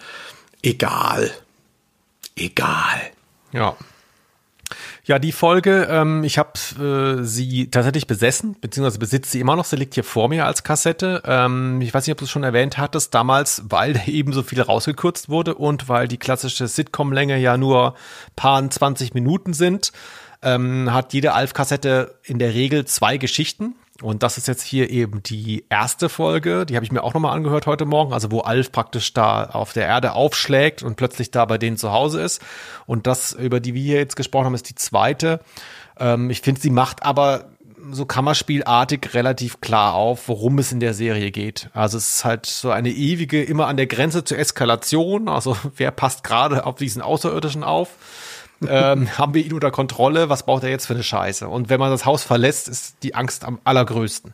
Egal. 0.63 1.31
Egal. 2.37 3.01
Ja. 3.53 3.77
Ja, 5.05 5.19
die 5.19 5.33
Folge, 5.33 5.89
ähm, 5.91 6.23
ich 6.23 6.39
habe 6.39 6.53
äh, 6.79 7.25
sie 7.25 7.69
tatsächlich 7.71 8.07
besessen, 8.07 8.57
beziehungsweise 8.61 8.99
besitze 8.99 9.33
sie 9.33 9.41
immer 9.41 9.57
noch. 9.57 9.65
Sie 9.65 9.77
liegt 9.77 9.95
hier 9.95 10.05
vor 10.05 10.29
mir 10.29 10.47
als 10.47 10.63
Kassette. 10.63 11.23
Ähm, 11.25 11.81
ich 11.81 11.93
weiß 11.93 12.07
nicht, 12.07 12.13
ob 12.13 12.19
du 12.19 12.27
es 12.27 12.31
schon 12.31 12.45
erwähnt 12.45 12.79
hattest, 12.79 13.13
damals, 13.15 13.63
weil 13.69 14.01
eben 14.07 14.33
so 14.33 14.43
viel 14.43 14.61
rausgekürzt 14.61 15.29
wurde 15.29 15.55
und 15.55 15.89
weil 15.89 16.07
die 16.07 16.19
klassische 16.19 16.69
Sitcom-Länge 16.69 17.39
ja 17.39 17.57
nur 17.57 17.95
paar 18.37 18.71
20 18.71 19.15
Minuten 19.15 19.53
sind, 19.53 19.93
ähm, 20.43 20.93
hat 20.93 21.13
jede 21.13 21.33
Alf-Kassette 21.33 22.15
in 22.23 22.39
der 22.39 22.55
Regel 22.55 22.85
zwei 22.85 23.17
Geschichten. 23.17 23.75
Und 24.03 24.23
das 24.23 24.39
ist 24.39 24.49
jetzt 24.49 24.63
hier 24.63 24.91
eben 24.91 25.23
die 25.23 25.65
erste 25.69 26.09
Folge, 26.09 26.65
die 26.65 26.77
habe 26.77 26.85
ich 26.85 26.93
mir 26.93 27.03
auch 27.03 27.15
nochmal 27.15 27.37
angehört 27.37 27.67
heute 27.67 27.85
Morgen, 27.85 28.13
also 28.13 28.31
wo 28.31 28.41
Alf 28.41 28.73
praktisch 28.73 29.13
da 29.13 29.45
auf 29.45 29.73
der 29.73 29.87
Erde 29.87 30.13
aufschlägt 30.13 30.83
und 30.83 30.97
plötzlich 30.97 31.31
da 31.31 31.45
bei 31.45 31.59
denen 31.59 31.77
zu 31.77 31.93
Hause 31.93 32.23
ist. 32.23 32.41
Und 32.87 33.07
das, 33.07 33.33
über 33.33 33.61
die 33.61 33.75
wir 33.75 33.97
jetzt 33.97 34.17
gesprochen 34.17 34.47
haben, 34.47 34.55
ist 34.55 34.71
die 34.71 34.75
zweite. 34.75 35.41
Ähm, 35.99 36.31
ich 36.31 36.41
finde, 36.41 36.61
sie 36.61 36.71
macht 36.71 37.03
aber 37.03 37.51
so 37.93 38.05
Kammerspielartig 38.05 39.15
relativ 39.15 39.61
klar 39.61 39.95
auf, 39.95 40.29
worum 40.29 40.59
es 40.59 40.73
in 40.73 40.81
der 40.81 40.95
Serie 40.95 41.31
geht. 41.31 41.71
Also 41.73 41.99
es 41.99 42.17
ist 42.17 42.25
halt 42.25 42.47
so 42.47 42.71
eine 42.71 42.91
ewige, 42.91 43.43
immer 43.43 43.67
an 43.67 43.77
der 43.77 43.87
Grenze 43.87 44.25
zur 44.25 44.39
Eskalation. 44.39 45.29
Also 45.29 45.57
wer 45.77 45.91
passt 45.91 46.25
gerade 46.25 46.67
auf 46.67 46.77
diesen 46.77 47.03
Außerirdischen 47.03 47.65
auf? 47.65 47.91
Ähm, 48.67 49.09
haben 49.19 49.35
wir 49.35 49.45
ihn 49.45 49.53
unter 49.53 49.71
Kontrolle, 49.71 50.29
was 50.29 50.45
braucht 50.45 50.65
er 50.65 50.71
jetzt 50.71 50.87
für 50.87 50.95
eine 50.95 51.03
Scheiße? 51.03 51.49
Und 51.49 51.69
wenn 51.69 51.81
man 51.81 51.91
das 51.91 52.05
Haus 52.05 52.23
verlässt, 52.23 52.69
ist 52.69 52.97
die 53.03 53.15
Angst 53.15 53.45
am 53.45 53.59
allergrößten. 53.65 54.33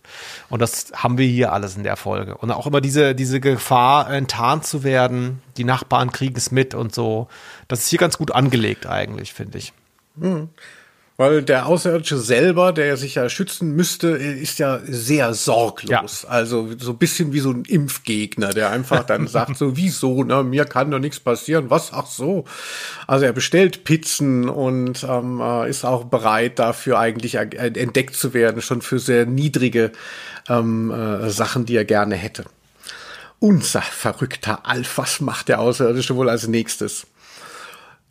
Und 0.48 0.60
das 0.60 0.92
haben 0.94 1.18
wir 1.18 1.26
hier 1.26 1.52
alles 1.52 1.76
in 1.76 1.82
der 1.82 1.96
Folge. 1.96 2.36
Und 2.36 2.50
auch 2.50 2.66
immer 2.66 2.80
diese, 2.80 3.14
diese 3.14 3.40
Gefahr, 3.40 4.10
enttarnt 4.10 4.66
zu 4.66 4.82
werden, 4.82 5.42
die 5.56 5.64
Nachbarn 5.64 6.12
kriegen 6.12 6.36
es 6.36 6.50
mit 6.50 6.74
und 6.74 6.94
so. 6.94 7.28
Das 7.68 7.80
ist 7.80 7.88
hier 7.88 7.98
ganz 7.98 8.18
gut 8.18 8.32
angelegt 8.32 8.86
eigentlich, 8.86 9.32
finde 9.32 9.58
ich. 9.58 9.72
Mhm. 10.16 10.50
Weil 11.18 11.42
der 11.42 11.64
Außerirdische 11.64 12.18
selber, 12.18 12.72
der 12.72 12.98
sich 12.98 13.14
ja 13.14 13.30
schützen 13.30 13.74
müsste, 13.74 14.08
ist 14.08 14.58
ja 14.58 14.80
sehr 14.84 15.32
sorglos. 15.32 16.22
Ja. 16.22 16.28
Also 16.28 16.68
so 16.78 16.90
ein 16.90 16.98
bisschen 16.98 17.32
wie 17.32 17.40
so 17.40 17.50
ein 17.50 17.64
Impfgegner, 17.64 18.50
der 18.50 18.70
einfach 18.70 19.02
dann 19.02 19.26
sagt 19.26 19.56
so, 19.56 19.78
wieso, 19.78 20.24
ne, 20.24 20.42
mir 20.42 20.66
kann 20.66 20.90
doch 20.90 20.98
nichts 20.98 21.18
passieren, 21.18 21.70
was, 21.70 21.94
ach 21.94 22.06
so. 22.06 22.44
Also 23.06 23.24
er 23.24 23.32
bestellt 23.32 23.84
Pizzen 23.84 24.50
und 24.50 25.04
ähm, 25.08 25.40
äh, 25.40 25.70
ist 25.70 25.86
auch 25.86 26.04
bereit 26.04 26.58
dafür 26.58 26.98
eigentlich 26.98 27.36
entdeckt 27.36 28.14
zu 28.14 28.34
werden, 28.34 28.60
schon 28.60 28.82
für 28.82 28.98
sehr 28.98 29.24
niedrige 29.24 29.92
ähm, 30.50 30.90
äh, 30.90 31.30
Sachen, 31.30 31.64
die 31.64 31.76
er 31.76 31.86
gerne 31.86 32.14
hätte. 32.14 32.44
Unser 33.38 33.82
verrückter 33.82 34.66
Alf, 34.66 34.98
was 34.98 35.20
macht 35.20 35.48
der 35.48 35.60
Außerirdische 35.60 36.14
wohl 36.16 36.28
als 36.28 36.46
nächstes? 36.46 37.06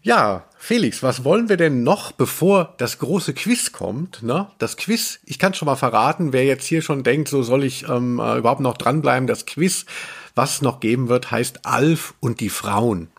Ja, 0.01 0.45
Felix, 0.68 1.03
was 1.03 1.24
wollen 1.24 1.47
wir 1.47 1.57
denn 1.57 1.84
noch, 1.84 2.11
bevor 2.11 2.74
das 2.78 2.97
große 2.97 3.36
Quiz 3.36 3.72
kommt? 3.72 4.24
Ne? 4.24 4.47
Das 4.57 4.78
Quiz, 4.78 5.20
ich 5.24 5.38
kann 5.38 5.53
schon 5.53 5.68
mal 5.68 5.76
verraten, 5.76 6.34
wer 6.34 6.43
jetzt 6.43 6.66
hier 6.66 6.82
schon 6.82 7.03
denkt, 7.03 7.28
so 7.28 7.43
soll 7.43 7.63
ich 7.63 7.88
ähm, 7.88 8.18
äh, 8.18 8.39
überhaupt 8.39 8.61
noch 8.61 8.76
dranbleiben. 8.76 9.28
Das 9.28 9.45
Quiz, 9.45 9.86
was 10.34 10.55
es 10.55 10.61
noch 10.63 10.80
geben 10.80 11.07
wird, 11.07 11.30
heißt 11.30 11.68
Alf 11.68 12.16
und 12.20 12.39
die 12.39 12.49
Frauen. 12.49 13.09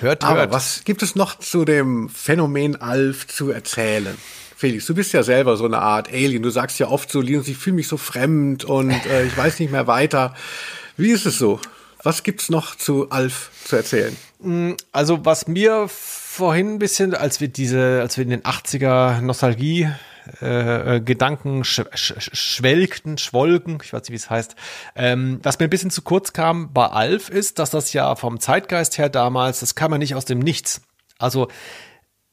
Hört, 0.00 0.24
Aber 0.24 0.38
hört. 0.38 0.52
was 0.52 0.84
gibt 0.84 1.02
es 1.02 1.14
noch 1.14 1.38
zu 1.38 1.66
dem 1.66 2.08
Phänomen 2.08 2.76
Alf 2.76 3.26
zu 3.26 3.50
erzählen? 3.50 4.16
Felix, 4.56 4.86
du 4.86 4.94
bist 4.94 5.12
ja 5.12 5.22
selber 5.22 5.58
so 5.58 5.66
eine 5.66 5.80
Art 5.80 6.08
Alien. 6.08 6.42
Du 6.42 6.48
sagst 6.48 6.78
ja 6.78 6.88
oft 6.88 7.12
so, 7.12 7.20
Linus, 7.20 7.46
ich 7.46 7.58
fühle 7.58 7.76
mich 7.76 7.88
so 7.88 7.98
fremd 7.98 8.64
und 8.64 8.90
äh, 8.90 9.26
ich 9.26 9.36
weiß 9.36 9.60
nicht 9.60 9.70
mehr 9.70 9.86
weiter. 9.86 10.34
Wie 10.96 11.10
ist 11.10 11.26
es 11.26 11.36
so? 11.36 11.60
Was 12.02 12.22
gibt's 12.22 12.48
noch 12.48 12.74
zu 12.74 13.10
Alf 13.10 13.50
zu 13.66 13.76
erzählen? 13.76 14.16
Mm, 14.44 14.74
also 14.92 15.24
was 15.24 15.48
mir 15.48 15.86
vorhin 15.88 16.74
ein 16.74 16.78
bisschen, 16.78 17.14
als 17.14 17.40
wir 17.40 17.48
diese, 17.48 18.00
als 18.00 18.16
wir 18.16 18.24
in 18.24 18.30
den 18.30 18.42
80er 18.42 19.20
Nostalgie 19.20 19.88
äh, 20.40 20.96
äh, 20.96 21.00
Gedanken 21.00 21.64
sch 21.64 21.82
sch 21.94 22.14
schwelgten, 22.32 23.18
schwolgen, 23.18 23.78
ich 23.82 23.92
weiß 23.92 24.02
nicht, 24.02 24.10
wie 24.10 24.16
es 24.16 24.30
heißt. 24.30 24.56
Ähm, 24.96 25.40
was 25.42 25.58
mir 25.58 25.66
ein 25.66 25.70
bisschen 25.70 25.90
zu 25.90 26.02
kurz 26.02 26.32
kam 26.32 26.72
bei 26.72 26.86
Alf 26.86 27.28
ist, 27.28 27.58
dass 27.58 27.70
das 27.70 27.92
ja 27.92 28.14
vom 28.16 28.40
Zeitgeist 28.40 28.98
her 28.98 29.08
damals, 29.08 29.60
das 29.60 29.74
kam 29.74 29.92
ja 29.92 29.98
nicht 29.98 30.14
aus 30.14 30.24
dem 30.24 30.38
Nichts. 30.38 30.82
Also 31.18 31.48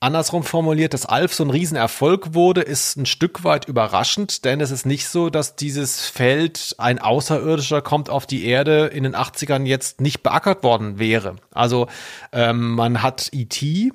Andersrum 0.02 0.44
formuliert, 0.44 0.96
dass 0.96 1.06
Alf 1.06 1.32
so 1.32 1.44
ein 1.44 1.52
Riesenerfolg 1.52 2.34
wurde, 2.34 2.62
ist 2.62 2.98
ein 2.98 3.06
Stück 3.06 3.44
weit 3.44 3.68
überraschend, 3.68 4.46
denn 4.46 4.60
es 4.60 4.72
ist 4.72 4.84
nicht 4.84 5.08
so, 5.08 5.30
dass 5.30 5.56
dieses 5.56 6.08
Feld 6.08 6.74
ein 6.80 6.98
Außerirdischer 6.98 7.84
kommt 7.84 8.10
auf 8.10 8.26
die 8.26 8.46
Erde 8.46 8.88
in 8.88 9.04
den 9.04 9.16
80ern 9.16 9.66
jetzt 9.66 10.02
nicht 10.02 10.24
beackert 10.24 10.64
worden 10.64 10.98
wäre. 10.98 11.36
Also 11.54 11.88
ähm, 12.32 12.72
man 12.72 13.04
hat 13.04 13.30
E.T. 13.32 13.92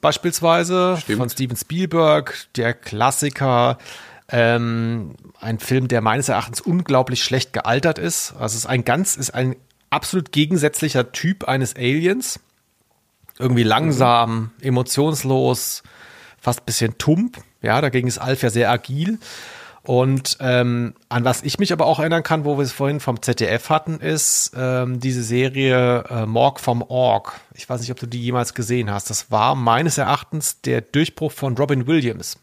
beispielsweise 0.00 0.98
Stimmt. 1.00 1.18
von 1.18 1.28
Steven 1.28 1.56
Spielberg, 1.56 2.46
der 2.54 2.72
Klassiker, 2.72 3.78
ähm, 4.28 5.16
ein 5.40 5.58
Film, 5.58 5.88
der 5.88 6.02
meines 6.02 6.28
Erachtens 6.28 6.60
unglaublich 6.60 7.24
schlecht 7.24 7.52
gealtert 7.52 7.98
ist. 7.98 8.32
Also 8.34 8.54
es 8.54 8.54
ist 8.54 8.66
ein 8.66 8.84
ganz, 8.84 9.16
ist 9.16 9.34
ein 9.34 9.56
absolut 9.90 10.30
gegensätzlicher 10.30 11.10
Typ 11.10 11.48
eines 11.48 11.74
Aliens 11.74 12.38
irgendwie 13.42 13.64
langsam, 13.64 14.50
emotionslos, 14.60 15.82
fast 16.40 16.64
bisschen 16.64 16.96
tump. 16.96 17.38
Ja, 17.60 17.80
dagegen 17.80 18.08
ist 18.08 18.18
Alf 18.18 18.42
ja 18.42 18.50
sehr 18.50 18.70
agil. 18.70 19.18
Und 19.84 20.36
ähm, 20.38 20.94
an 21.08 21.24
was 21.24 21.42
ich 21.42 21.58
mich 21.58 21.72
aber 21.72 21.86
auch 21.86 21.98
erinnern 21.98 22.22
kann, 22.22 22.44
wo 22.44 22.56
wir 22.56 22.62
es 22.62 22.70
vorhin 22.70 23.00
vom 23.00 23.20
ZDF 23.20 23.68
hatten, 23.68 23.98
ist 23.98 24.52
ähm, 24.56 25.00
diese 25.00 25.24
Serie 25.24 26.04
äh, 26.08 26.26
Morg 26.26 26.60
vom 26.60 26.82
Org. 26.82 27.40
Ich 27.54 27.68
weiß 27.68 27.80
nicht, 27.80 27.90
ob 27.90 27.98
du 27.98 28.06
die 28.06 28.22
jemals 28.22 28.54
gesehen 28.54 28.92
hast. 28.92 29.10
Das 29.10 29.32
war 29.32 29.56
meines 29.56 29.98
Erachtens 29.98 30.60
der 30.60 30.82
Durchbruch 30.82 31.32
von 31.32 31.56
Robin 31.56 31.88
Williams. 31.88 32.38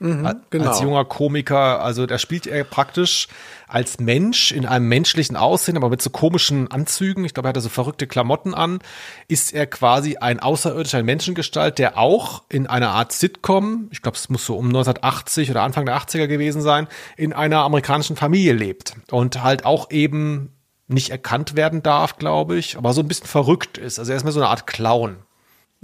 Mhm, 0.00 0.40
genau. 0.50 0.70
Als 0.70 0.80
junger 0.80 1.04
Komiker, 1.04 1.80
also 1.80 2.06
da 2.06 2.18
spielt 2.18 2.46
er 2.46 2.64
praktisch 2.64 3.28
als 3.68 3.98
Mensch 3.98 4.52
in 4.52 4.66
einem 4.66 4.88
menschlichen 4.88 5.36
Aussehen, 5.36 5.76
aber 5.76 5.88
mit 5.88 6.02
so 6.02 6.10
komischen 6.10 6.70
Anzügen. 6.70 7.24
Ich 7.24 7.34
glaube, 7.34 7.48
er 7.48 7.50
hatte 7.50 7.60
so 7.60 7.68
verrückte 7.68 8.06
Klamotten 8.06 8.54
an. 8.54 8.80
Ist 9.28 9.52
er 9.52 9.66
quasi 9.66 10.16
ein 10.16 10.40
außerirdischer 10.40 11.02
Menschengestalt, 11.02 11.78
der 11.78 11.98
auch 11.98 12.42
in 12.48 12.66
einer 12.66 12.90
Art 12.90 13.12
Sitcom, 13.12 13.88
ich 13.90 14.02
glaube, 14.02 14.16
es 14.16 14.28
muss 14.28 14.44
so 14.44 14.56
um 14.56 14.66
1980 14.66 15.50
oder 15.50 15.62
Anfang 15.62 15.86
der 15.86 15.96
80er 15.96 16.26
gewesen 16.26 16.60
sein, 16.60 16.88
in 17.16 17.32
einer 17.32 17.60
amerikanischen 17.60 18.16
Familie 18.16 18.52
lebt 18.52 18.96
und 19.10 19.42
halt 19.42 19.64
auch 19.64 19.90
eben 19.90 20.50
nicht 20.86 21.10
erkannt 21.10 21.56
werden 21.56 21.82
darf, 21.82 22.18
glaube 22.18 22.56
ich, 22.56 22.76
aber 22.76 22.92
so 22.92 23.00
ein 23.00 23.08
bisschen 23.08 23.26
verrückt 23.26 23.78
ist. 23.78 23.98
Also 23.98 24.12
er 24.12 24.16
ist 24.16 24.24
mir 24.24 24.32
so 24.32 24.40
eine 24.40 24.50
Art 24.50 24.66
Clown. 24.66 25.16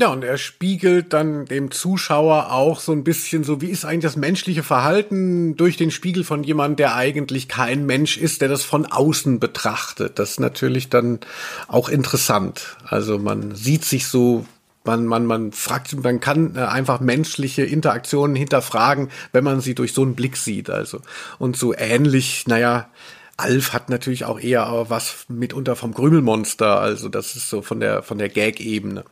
Ja, 0.01 0.09
und 0.09 0.25
er 0.25 0.39
spiegelt 0.39 1.13
dann 1.13 1.45
dem 1.45 1.71
Zuschauer 1.71 2.53
auch 2.53 2.81
so 2.81 2.93
ein 2.93 3.05
bisschen 3.05 3.45
so, 3.45 3.61
wie 3.61 3.69
ist 3.69 3.85
eigentlich 3.85 4.05
das 4.05 4.17
menschliche 4.17 4.63
Verhalten 4.63 5.57
durch 5.57 5.77
den 5.77 5.91
Spiegel 5.91 6.25
von 6.25 6.43
jemandem, 6.43 6.77
der 6.77 6.97
eigentlich 6.97 7.49
kein 7.49 7.85
Mensch 7.85 8.17
ist, 8.17 8.41
der 8.41 8.49
das 8.49 8.65
von 8.65 8.87
außen 8.87 9.41
betrachtet. 9.41 10.19
Das 10.19 10.31
ist 10.31 10.41
natürlich 10.41 10.89
dann 10.89 11.21
auch 11.69 11.91
interessant. 11.91 12.79
Also 12.87 13.19
man 13.19 13.55
sieht 13.55 13.85
sich 13.85 14.07
so 14.07 14.47
man, 14.85 15.05
man, 15.05 15.27
man 15.27 15.53
fragt, 15.53 16.03
man 16.03 16.19
kann 16.19 16.57
äh, 16.57 16.61
einfach 16.61 17.01
menschliche 17.01 17.65
Interaktionen 17.65 18.35
hinterfragen, 18.35 19.11
wenn 19.33 19.45
man 19.45 19.61
sie 19.61 19.75
durch 19.75 19.93
so 19.93 20.01
einen 20.01 20.15
Blick 20.15 20.39
sieht. 20.39 20.71
Also 20.71 21.03
und 21.39 21.59
so 21.59 21.75
ähnlich, 21.75 22.47
naja, 22.47 22.89
Alf 23.37 23.75
hat 23.75 23.91
natürlich 23.91 24.25
auch 24.25 24.41
eher 24.41 24.87
was 24.89 25.27
mitunter 25.29 25.77
vom 25.77 25.93
Grümelmonster. 25.93 26.81
Also 26.81 27.11
das 27.11 27.37
ist 27.37 27.51
so 27.51 27.61
von 27.61 27.81
der 27.81 28.03
von 28.03 28.17
der 28.17 28.31
Gag-Ebene. 28.31 29.05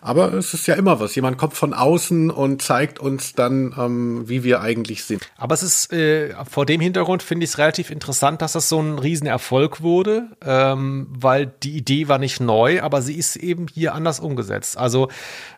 Aber 0.00 0.32
es 0.34 0.54
ist 0.54 0.66
ja 0.66 0.74
immer 0.74 1.00
was. 1.00 1.14
Jemand 1.14 1.38
kommt 1.38 1.54
von 1.54 1.74
außen 1.74 2.30
und 2.30 2.62
zeigt 2.62 2.98
uns 2.98 3.34
dann, 3.34 3.74
ähm, 3.78 4.28
wie 4.28 4.44
wir 4.44 4.60
eigentlich 4.60 5.04
sind. 5.04 5.28
Aber 5.36 5.54
es 5.54 5.62
ist 5.62 5.92
äh, 5.92 6.34
vor 6.44 6.66
dem 6.66 6.80
Hintergrund 6.80 7.22
finde 7.22 7.44
ich 7.44 7.50
es 7.50 7.58
relativ 7.58 7.90
interessant, 7.90 8.42
dass 8.42 8.52
das 8.52 8.68
so 8.68 8.80
ein 8.80 8.98
Riesenerfolg 8.98 9.82
wurde, 9.82 10.28
ähm, 10.44 11.06
weil 11.10 11.46
die 11.46 11.76
Idee 11.76 12.08
war 12.08 12.18
nicht 12.18 12.40
neu, 12.40 12.82
aber 12.82 13.02
sie 13.02 13.14
ist 13.14 13.36
eben 13.36 13.66
hier 13.72 13.94
anders 13.94 14.20
umgesetzt. 14.20 14.78
Also 14.78 15.08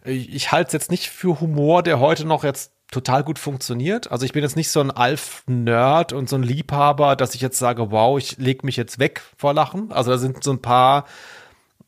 ich, 0.04 0.34
ich 0.34 0.52
halte 0.52 0.68
es 0.68 0.72
jetzt 0.72 0.90
nicht 0.90 1.08
für 1.10 1.40
Humor, 1.40 1.82
der 1.82 2.00
heute 2.00 2.24
noch 2.24 2.44
jetzt 2.44 2.72
total 2.90 3.22
gut 3.22 3.38
funktioniert. 3.38 4.10
Also 4.10 4.24
ich 4.24 4.32
bin 4.32 4.42
jetzt 4.42 4.56
nicht 4.56 4.70
so 4.70 4.80
ein 4.80 4.90
Alf-Nerd 4.90 6.12
und 6.12 6.28
so 6.28 6.36
ein 6.36 6.42
Liebhaber, 6.42 7.16
dass 7.16 7.34
ich 7.34 7.40
jetzt 7.40 7.58
sage, 7.58 7.90
wow, 7.90 8.18
ich 8.18 8.38
leg 8.38 8.64
mich 8.64 8.76
jetzt 8.76 8.98
weg 8.98 9.20
vor 9.36 9.52
Lachen. 9.52 9.92
Also 9.92 10.12
da 10.12 10.18
sind 10.18 10.42
so 10.42 10.52
ein 10.52 10.62
paar 10.62 11.04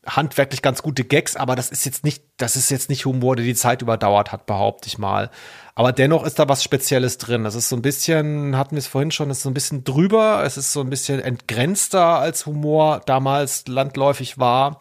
handwerklich 0.05 0.61
ganz 0.61 0.81
gute 0.81 1.03
Gags, 1.03 1.35
aber 1.35 1.55
das 1.55 1.69
ist 1.69 1.85
jetzt 1.85 2.03
nicht, 2.03 2.23
das 2.37 2.55
ist 2.55 2.71
jetzt 2.71 2.89
nicht 2.89 3.05
Humor, 3.05 3.35
der 3.35 3.45
die 3.45 3.53
Zeit 3.53 3.81
überdauert 3.81 4.31
hat, 4.31 4.47
behaupte 4.47 4.87
ich 4.87 4.97
mal. 4.97 5.29
Aber 5.75 5.91
dennoch 5.91 6.25
ist 6.25 6.39
da 6.39 6.49
was 6.49 6.63
Spezielles 6.63 7.17
drin. 7.17 7.43
Das 7.43 7.55
ist 7.55 7.69
so 7.69 7.75
ein 7.75 7.83
bisschen, 7.83 8.57
hatten 8.57 8.75
wir 8.75 8.79
es 8.79 8.87
vorhin 8.87 9.11
schon, 9.11 9.29
es 9.29 9.37
ist 9.37 9.43
so 9.43 9.49
ein 9.49 9.53
bisschen 9.53 9.83
drüber, 9.83 10.43
es 10.43 10.57
ist 10.57 10.73
so 10.73 10.81
ein 10.81 10.89
bisschen 10.89 11.19
entgrenzter 11.19 12.19
als 12.19 12.45
Humor 12.45 13.01
damals 13.05 13.67
landläufig 13.67 14.39
war 14.39 14.79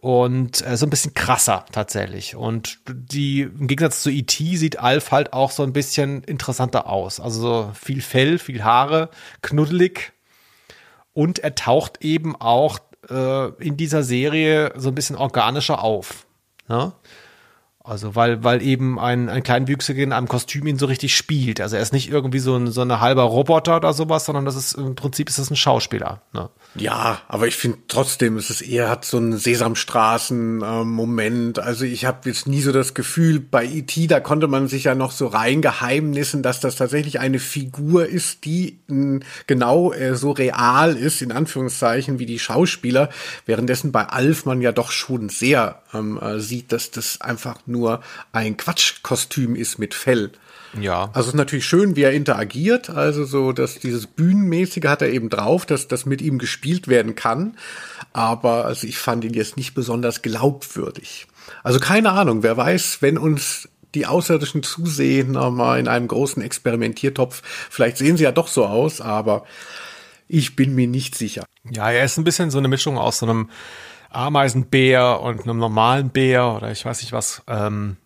und 0.00 0.64
äh, 0.66 0.76
so 0.76 0.86
ein 0.86 0.90
bisschen 0.90 1.14
krasser 1.14 1.64
tatsächlich. 1.72 2.36
Und 2.36 2.78
die, 2.88 3.42
im 3.42 3.66
Gegensatz 3.66 4.02
zu 4.02 4.10
E.T. 4.10 4.56
sieht 4.56 4.78
Alf 4.78 5.10
halt 5.10 5.32
auch 5.32 5.50
so 5.50 5.62
ein 5.62 5.72
bisschen 5.72 6.22
interessanter 6.24 6.88
aus. 6.88 7.20
Also 7.20 7.40
so 7.40 7.70
viel 7.74 8.00
Fell, 8.00 8.38
viel 8.38 8.62
Haare, 8.62 9.10
knuddelig. 9.42 10.12
Und 11.14 11.40
er 11.40 11.56
taucht 11.56 12.04
eben 12.04 12.36
auch 12.36 12.78
äh, 13.10 13.48
in 13.62 13.76
dieser 13.76 14.02
Serie 14.02 14.72
so 14.76 14.88
ein 14.88 14.94
bisschen 14.94 15.16
organischer 15.16 15.82
auf. 15.82 16.26
Ne? 16.68 16.92
Also 17.88 18.14
weil, 18.14 18.44
weil 18.44 18.60
eben 18.60 19.00
ein, 19.00 19.30
ein 19.30 19.42
Kleinwüchsiger 19.42 20.02
in 20.02 20.12
einem 20.12 20.28
Kostüm 20.28 20.66
ihn 20.66 20.78
so 20.78 20.84
richtig 20.84 21.16
spielt. 21.16 21.58
Also 21.60 21.76
er 21.76 21.82
ist 21.82 21.94
nicht 21.94 22.10
irgendwie 22.10 22.38
so 22.38 22.54
ein, 22.54 22.70
so 22.70 22.82
eine 22.82 23.00
halber 23.00 23.22
Roboter 23.22 23.76
oder 23.76 23.94
sowas, 23.94 24.26
sondern 24.26 24.44
das 24.44 24.56
ist 24.56 24.74
im 24.74 24.94
Prinzip 24.94 25.30
ist 25.30 25.38
das 25.38 25.50
ein 25.50 25.56
Schauspieler. 25.56 26.20
Ne? 26.34 26.50
Ja, 26.74 27.22
aber 27.28 27.46
ich 27.46 27.56
finde 27.56 27.78
trotzdem, 27.88 28.36
es 28.36 28.50
ist 28.50 28.60
eher 28.60 28.90
hat 28.90 29.06
so 29.06 29.16
einen 29.16 29.38
Sesamstraßen-Moment. 29.38 31.60
also 31.60 31.86
ich 31.86 32.04
habe 32.04 32.28
jetzt 32.28 32.46
nie 32.46 32.60
so 32.60 32.72
das 32.72 32.92
Gefühl, 32.92 33.40
bei 33.40 33.64
E.T., 33.64 34.06
da 34.06 34.20
konnte 34.20 34.48
man 34.48 34.68
sich 34.68 34.84
ja 34.84 34.94
noch 34.94 35.12
so 35.12 35.26
reingeheimnissen, 35.26 36.42
dass 36.42 36.60
das 36.60 36.76
tatsächlich 36.76 37.20
eine 37.20 37.38
Figur 37.38 38.06
ist, 38.06 38.44
die 38.44 38.80
genau 39.46 39.94
äh, 39.94 40.14
so 40.14 40.32
real 40.32 40.94
ist, 40.94 41.22
in 41.22 41.32
Anführungszeichen, 41.32 42.18
wie 42.18 42.26
die 42.26 42.38
Schauspieler. 42.38 43.08
Währenddessen 43.46 43.92
bei 43.92 44.04
Alf 44.04 44.44
man 44.44 44.60
ja 44.60 44.72
doch 44.72 44.90
schon 44.90 45.30
sehr 45.30 45.80
ähm, 45.94 46.20
äh, 46.20 46.38
sieht, 46.38 46.72
dass 46.72 46.90
das 46.90 47.22
einfach 47.22 47.60
nur 47.66 47.77
ein 48.32 48.56
Quatschkostüm 48.56 49.56
ist 49.56 49.78
mit 49.78 49.94
Fell. 49.94 50.32
Ja. 50.78 51.04
Also 51.12 51.20
es 51.20 51.26
ist 51.28 51.34
natürlich 51.34 51.66
schön, 51.66 51.96
wie 51.96 52.02
er 52.02 52.12
interagiert. 52.12 52.90
Also 52.90 53.24
so, 53.24 53.52
dass 53.52 53.78
dieses 53.78 54.06
Bühnenmäßige 54.06 54.84
hat 54.84 55.02
er 55.02 55.10
eben 55.10 55.30
drauf, 55.30 55.66
dass 55.66 55.88
das 55.88 56.06
mit 56.06 56.20
ihm 56.20 56.38
gespielt 56.38 56.88
werden 56.88 57.14
kann. 57.14 57.56
Aber 58.12 58.64
also 58.66 58.86
ich 58.86 58.98
fand 58.98 59.24
ihn 59.24 59.34
jetzt 59.34 59.56
nicht 59.56 59.74
besonders 59.74 60.22
glaubwürdig. 60.22 61.26
Also 61.62 61.80
keine 61.80 62.12
Ahnung, 62.12 62.42
wer 62.42 62.56
weiß, 62.56 62.98
wenn 63.00 63.18
uns 63.18 63.68
die 63.94 64.06
Außerirdischen 64.06 64.62
zusehen, 64.62 65.32
mal 65.32 65.80
in 65.80 65.88
einem 65.88 66.08
großen 66.08 66.42
Experimentiertopf, 66.42 67.42
vielleicht 67.70 67.96
sehen 67.96 68.18
sie 68.18 68.24
ja 68.24 68.32
doch 68.32 68.48
so 68.48 68.66
aus, 68.66 69.00
aber 69.00 69.44
ich 70.28 70.56
bin 70.56 70.74
mir 70.74 70.86
nicht 70.86 71.16
sicher. 71.16 71.46
Ja, 71.70 71.90
er 71.90 72.04
ist 72.04 72.18
ein 72.18 72.24
bisschen 72.24 72.50
so 72.50 72.58
eine 72.58 72.68
Mischung 72.68 72.98
aus 72.98 73.18
so 73.18 73.26
einem 73.26 73.48
Ameisenbär 74.10 75.20
und 75.20 75.42
einem 75.42 75.58
normalen 75.58 76.10
Bär 76.10 76.54
oder 76.54 76.70
ich 76.70 76.84
weiß 76.84 77.02
nicht 77.02 77.12
was. 77.12 77.42
Ähm 77.46 77.96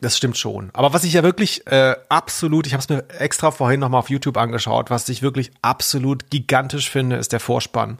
das 0.00 0.16
stimmt 0.16 0.38
schon. 0.38 0.70
Aber 0.74 0.92
was 0.92 1.04
ich 1.04 1.12
ja 1.14 1.22
wirklich 1.22 1.66
äh, 1.66 1.96
absolut, 2.08 2.66
ich 2.66 2.72
habe 2.72 2.80
es 2.80 2.88
mir 2.88 3.04
extra 3.18 3.50
vorhin 3.50 3.80
nochmal 3.80 3.98
auf 3.98 4.10
YouTube 4.10 4.36
angeschaut, 4.36 4.90
was 4.90 5.08
ich 5.08 5.22
wirklich 5.22 5.50
absolut 5.60 6.30
gigantisch 6.30 6.88
finde, 6.88 7.16
ist 7.16 7.32
der 7.32 7.40
Vorspann. 7.40 7.98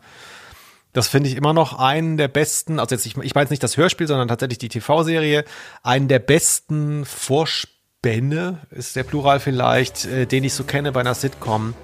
Das 0.92 1.08
finde 1.08 1.28
ich 1.28 1.36
immer 1.36 1.52
noch 1.52 1.78
einen 1.78 2.16
der 2.16 2.28
besten, 2.28 2.78
also 2.78 2.94
jetzt 2.94 3.04
ich, 3.04 3.16
ich 3.18 3.34
meine 3.34 3.44
jetzt 3.44 3.50
nicht 3.50 3.62
das 3.62 3.76
Hörspiel, 3.76 4.06
sondern 4.06 4.28
tatsächlich 4.28 4.58
die 4.58 4.68
TV-Serie, 4.68 5.44
einen 5.82 6.08
der 6.08 6.18
besten 6.18 7.04
Vorspänne, 7.04 8.60
ist 8.70 8.96
der 8.96 9.02
Plural 9.02 9.40
vielleicht, 9.40 10.06
äh, 10.06 10.26
den 10.26 10.44
ich 10.44 10.54
so 10.54 10.64
kenne 10.64 10.92
bei 10.92 11.00
einer 11.00 11.14
Sitcom 11.14 11.74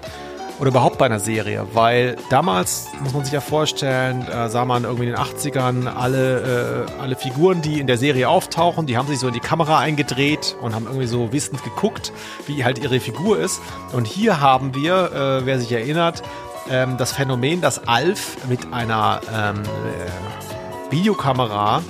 oder 0.59 0.69
überhaupt 0.69 0.97
bei 0.97 1.05
einer 1.05 1.19
Serie, 1.19 1.67
weil 1.73 2.15
damals, 2.29 2.87
muss 3.01 3.13
man 3.13 3.23
sich 3.23 3.33
ja 3.33 3.41
vorstellen, 3.41 4.27
äh, 4.27 4.49
sah 4.49 4.65
man 4.65 4.83
irgendwie 4.83 5.05
in 5.05 5.11
den 5.11 5.19
80ern 5.19 5.87
alle, 5.87 6.87
äh, 6.87 7.01
alle 7.01 7.15
Figuren, 7.15 7.61
die 7.61 7.79
in 7.79 7.87
der 7.87 7.97
Serie 7.97 8.29
auftauchen, 8.29 8.85
die 8.85 8.97
haben 8.97 9.07
sich 9.07 9.19
so 9.19 9.27
in 9.27 9.33
die 9.33 9.39
Kamera 9.39 9.79
eingedreht 9.79 10.55
und 10.61 10.73
haben 10.73 10.85
irgendwie 10.85 11.07
so 11.07 11.31
wissend 11.33 11.63
geguckt, 11.63 12.13
wie 12.47 12.63
halt 12.63 12.79
ihre 12.79 12.99
Figur 12.99 13.39
ist. 13.39 13.61
Und 13.91 14.07
hier 14.07 14.39
haben 14.39 14.75
wir, 14.75 15.11
äh, 15.11 15.45
wer 15.45 15.59
sich 15.59 15.71
erinnert, 15.71 16.23
ähm, 16.69 16.97
das 16.97 17.11
Phänomen, 17.11 17.61
dass 17.61 17.87
Alf 17.87 18.37
mit 18.47 18.73
einer 18.73 19.21
ähm, 19.33 19.63
äh, 19.63 20.91
Videokamera 20.91 21.83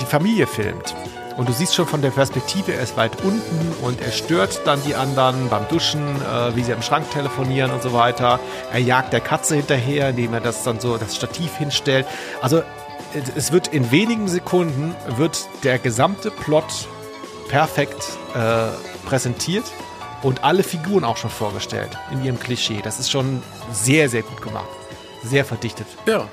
die 0.00 0.06
Familie 0.06 0.46
filmt. 0.46 0.94
Und 1.36 1.48
du 1.48 1.52
siehst 1.52 1.74
schon 1.74 1.86
von 1.86 2.02
der 2.02 2.10
Perspektive, 2.10 2.72
er 2.74 2.82
ist 2.82 2.96
weit 2.96 3.22
unten 3.22 3.74
und 3.82 4.00
er 4.00 4.12
stört 4.12 4.60
dann 4.66 4.82
die 4.84 4.94
anderen 4.94 5.48
beim 5.48 5.66
Duschen, 5.68 6.02
äh, 6.02 6.54
wie 6.54 6.62
sie 6.62 6.72
am 6.72 6.82
Schrank 6.82 7.10
telefonieren 7.10 7.70
und 7.70 7.82
so 7.82 7.92
weiter. 7.92 8.38
Er 8.72 8.80
jagt 8.80 9.12
der 9.12 9.20
Katze 9.20 9.56
hinterher, 9.56 10.10
indem 10.10 10.34
er 10.34 10.40
das 10.40 10.62
dann 10.62 10.80
so 10.80 10.96
das 10.96 11.16
Stativ 11.16 11.56
hinstellt. 11.56 12.06
Also 12.40 12.62
es 13.36 13.52
wird 13.52 13.68
in 13.68 13.90
wenigen 13.90 14.28
Sekunden 14.28 14.94
wird 15.16 15.46
der 15.64 15.78
gesamte 15.78 16.30
Plot 16.30 16.88
perfekt 17.48 18.02
äh, 18.34 18.68
präsentiert 19.06 19.64
und 20.22 20.44
alle 20.44 20.62
Figuren 20.62 21.04
auch 21.04 21.16
schon 21.16 21.30
vorgestellt 21.30 21.90
in 22.10 22.24
ihrem 22.24 22.38
Klischee. 22.38 22.80
Das 22.82 22.98
ist 22.98 23.10
schon 23.10 23.42
sehr, 23.72 24.08
sehr 24.08 24.22
gut 24.22 24.40
gemacht. 24.40 24.68
Sehr 25.22 25.44
verdichtet. 25.44 25.86
Ja, 26.06 26.28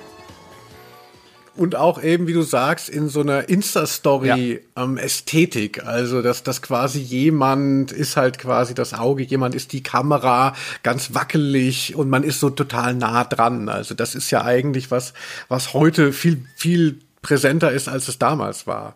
und 1.60 1.76
auch 1.76 2.02
eben, 2.02 2.26
wie 2.28 2.34
du 2.34 2.42
sagst, 2.42 2.88
in 2.88 3.10
so 3.10 3.20
einer 3.20 3.50
Insta-Story-Ästhetik. 3.50 5.78
Ja. 5.78 5.84
Ähm, 5.84 5.90
also, 5.90 6.22
dass 6.22 6.44
das 6.44 6.62
quasi 6.62 7.00
jemand 7.00 7.92
ist 7.92 8.16
halt 8.16 8.40
quasi 8.40 8.74
das 8.74 8.94
Auge, 8.94 9.24
jemand 9.24 9.56
ist 9.56 9.74
die 9.74 9.84
Kamera, 9.84 10.56
ganz 10.84 11.14
wackelig 11.14 11.96
und 11.96 12.10
man 12.10 12.24
ist 12.24 12.40
so 12.40 12.50
total 12.50 12.96
nah 12.96 13.26
dran. 13.26 13.68
Also, 13.68 13.94
das 13.94 14.16
ist 14.16 14.32
ja 14.32 14.46
eigentlich 14.46 14.90
was, 14.90 15.14
was 15.50 15.74
heute 15.74 16.14
viel, 16.14 16.46
viel 16.56 17.00
präsenter 17.22 17.72
ist, 17.72 17.90
als 17.90 18.08
es 18.08 18.18
damals 18.18 18.66
war. 18.66 18.96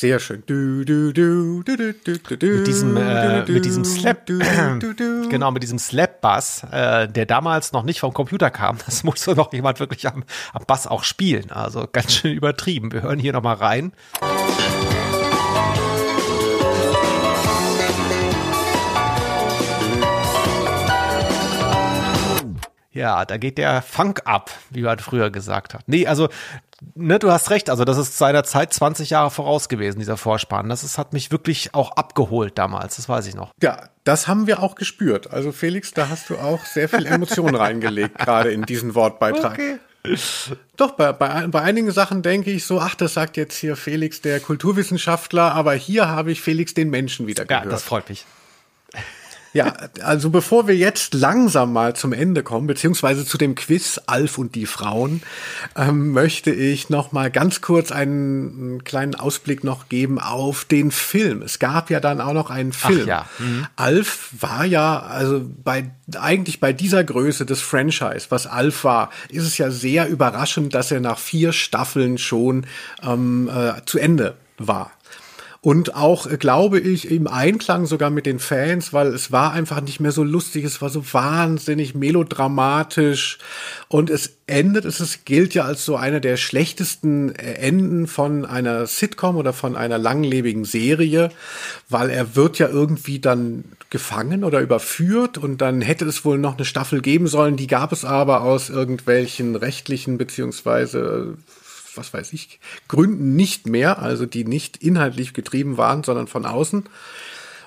Sehr 0.00 0.20
schön. 0.20 0.44
Du, 0.46 0.84
du, 0.84 1.12
du, 1.12 1.64
mit 1.66 2.66
diesem, 2.68 2.96
äh, 2.96 3.44
mit 3.50 3.64
diesem 3.64 3.84
Slap, 3.84 4.26
genau, 4.26 5.50
mit 5.50 5.64
diesem 5.64 5.80
Slap-Bass, 5.80 6.62
äh, 6.70 7.08
der 7.08 7.26
damals 7.26 7.72
noch 7.72 7.82
nicht 7.82 7.98
vom 7.98 8.14
Computer 8.14 8.48
kam. 8.50 8.78
Das 8.86 9.02
musste 9.02 9.34
noch 9.34 9.52
jemand 9.52 9.80
wirklich 9.80 10.06
am, 10.06 10.22
am 10.52 10.62
Bass 10.68 10.86
auch 10.86 11.02
spielen. 11.02 11.50
Also 11.50 11.88
ganz 11.90 12.14
schön 12.14 12.32
übertrieben. 12.32 12.92
Wir 12.92 13.02
hören 13.02 13.18
hier 13.18 13.32
nochmal 13.32 13.56
rein. 13.56 13.92
Ja, 22.98 23.24
da 23.24 23.36
geht 23.36 23.58
der 23.58 23.80
Funk 23.80 24.22
ab, 24.24 24.50
wie 24.70 24.82
man 24.82 24.98
früher 24.98 25.30
gesagt 25.30 25.72
hat. 25.72 25.82
Nee, 25.86 26.08
also 26.08 26.28
ne, 26.96 27.20
du 27.20 27.30
hast 27.30 27.50
recht, 27.50 27.70
also 27.70 27.84
das 27.84 27.96
ist 27.96 28.18
seiner 28.18 28.42
Zeit 28.42 28.72
20 28.72 29.10
Jahre 29.10 29.30
voraus 29.30 29.68
gewesen, 29.68 30.00
dieser 30.00 30.16
Vorspann. 30.16 30.68
Das 30.68 30.82
ist, 30.82 30.98
hat 30.98 31.12
mich 31.12 31.30
wirklich 31.30 31.74
auch 31.74 31.92
abgeholt 31.92 32.58
damals, 32.58 32.96
das 32.96 33.08
weiß 33.08 33.28
ich 33.28 33.36
noch. 33.36 33.52
Ja, 33.62 33.88
das 34.02 34.26
haben 34.26 34.48
wir 34.48 34.60
auch 34.64 34.74
gespürt. 34.74 35.32
Also 35.32 35.52
Felix, 35.52 35.94
da 35.94 36.08
hast 36.08 36.28
du 36.28 36.38
auch 36.38 36.64
sehr 36.64 36.88
viel 36.88 37.06
Emotion 37.06 37.54
reingelegt, 37.54 38.18
gerade 38.18 38.50
in 38.50 38.62
diesen 38.62 38.96
Wortbeitrag. 38.96 39.52
Okay. 39.52 39.78
Doch, 40.76 40.92
bei, 40.92 41.12
bei, 41.12 41.46
bei 41.46 41.60
einigen 41.60 41.92
Sachen 41.92 42.22
denke 42.22 42.50
ich 42.50 42.64
so, 42.64 42.80
ach, 42.80 42.96
das 42.96 43.14
sagt 43.14 43.36
jetzt 43.36 43.56
hier 43.56 43.76
Felix, 43.76 44.22
der 44.22 44.40
Kulturwissenschaftler, 44.40 45.52
aber 45.52 45.74
hier 45.74 46.08
habe 46.08 46.32
ich 46.32 46.40
Felix 46.40 46.74
den 46.74 46.90
Menschen 46.90 47.28
wieder 47.28 47.44
gehört. 47.44 47.64
Ja, 47.66 47.70
das 47.70 47.84
freut 47.84 48.08
mich. 48.08 48.26
Ja, 49.58 49.74
also 50.04 50.30
bevor 50.30 50.68
wir 50.68 50.76
jetzt 50.76 51.14
langsam 51.14 51.72
mal 51.72 51.96
zum 51.96 52.12
Ende 52.12 52.44
kommen, 52.44 52.68
beziehungsweise 52.68 53.24
zu 53.24 53.38
dem 53.38 53.56
Quiz 53.56 54.00
Alf 54.06 54.38
und 54.38 54.54
die 54.54 54.66
Frauen, 54.66 55.20
ähm, 55.74 56.12
möchte 56.12 56.52
ich 56.52 56.90
noch 56.90 57.10
mal 57.10 57.28
ganz 57.28 57.60
kurz 57.60 57.90
einen, 57.90 58.52
einen, 58.52 58.84
kleinen 58.84 59.16
Ausblick 59.16 59.64
noch 59.64 59.88
geben 59.88 60.20
auf 60.20 60.64
den 60.64 60.92
Film. 60.92 61.42
Es 61.42 61.58
gab 61.58 61.90
ja 61.90 61.98
dann 61.98 62.20
auch 62.20 62.34
noch 62.34 62.50
einen 62.50 62.72
Film. 62.72 63.00
Ach 63.02 63.06
ja. 63.08 63.26
Mhm. 63.40 63.66
Alf 63.74 64.28
war 64.38 64.64
ja, 64.64 65.00
also 65.00 65.44
bei 65.64 65.90
eigentlich 66.16 66.60
bei 66.60 66.72
dieser 66.72 67.02
Größe 67.02 67.44
des 67.44 67.60
Franchise, 67.60 68.26
was 68.28 68.46
Alf 68.46 68.84
war, 68.84 69.10
ist 69.28 69.44
es 69.44 69.58
ja 69.58 69.72
sehr 69.72 70.08
überraschend, 70.08 70.72
dass 70.72 70.92
er 70.92 71.00
nach 71.00 71.18
vier 71.18 71.52
Staffeln 71.52 72.16
schon 72.18 72.64
ähm, 73.02 73.50
äh, 73.52 73.84
zu 73.86 73.98
Ende 73.98 74.36
war. 74.56 74.92
Und 75.60 75.96
auch, 75.96 76.26
äh, 76.26 76.36
glaube 76.36 76.78
ich, 76.78 77.10
im 77.10 77.26
Einklang 77.26 77.86
sogar 77.86 78.10
mit 78.10 78.26
den 78.26 78.38
Fans, 78.38 78.92
weil 78.92 79.08
es 79.08 79.32
war 79.32 79.52
einfach 79.52 79.80
nicht 79.80 79.98
mehr 79.98 80.12
so 80.12 80.22
lustig, 80.22 80.64
es 80.64 80.80
war 80.80 80.88
so 80.88 81.02
wahnsinnig 81.12 81.94
melodramatisch. 81.96 83.38
Und 83.88 84.08
es 84.08 84.36
endet, 84.46 84.84
es 84.84 85.24
gilt 85.24 85.54
ja 85.54 85.64
als 85.64 85.84
so 85.84 85.96
einer 85.96 86.20
der 86.20 86.36
schlechtesten 86.36 87.34
äh, 87.34 87.54
Enden 87.54 88.06
von 88.06 88.44
einer 88.44 88.86
Sitcom 88.86 89.36
oder 89.36 89.52
von 89.52 89.76
einer 89.76 89.98
langlebigen 89.98 90.64
Serie, 90.64 91.30
weil 91.88 92.10
er 92.10 92.36
wird 92.36 92.58
ja 92.58 92.68
irgendwie 92.68 93.18
dann 93.18 93.64
gefangen 93.90 94.44
oder 94.44 94.60
überführt 94.60 95.38
und 95.38 95.60
dann 95.60 95.80
hätte 95.80 96.04
es 96.04 96.24
wohl 96.24 96.38
noch 96.38 96.56
eine 96.56 96.66
Staffel 96.66 97.00
geben 97.00 97.26
sollen, 97.26 97.56
die 97.56 97.66
gab 97.66 97.90
es 97.90 98.04
aber 98.04 98.42
aus 98.42 98.68
irgendwelchen 98.68 99.56
rechtlichen 99.56 100.18
beziehungsweise 100.18 101.38
was 101.98 102.14
weiß 102.14 102.32
ich, 102.32 102.60
Gründen 102.88 103.36
nicht 103.36 103.66
mehr, 103.66 103.98
also 103.98 104.24
die 104.24 104.44
nicht 104.44 104.78
inhaltlich 104.78 105.34
getrieben 105.34 105.76
waren, 105.76 106.02
sondern 106.04 106.28
von 106.28 106.46
außen. 106.46 106.84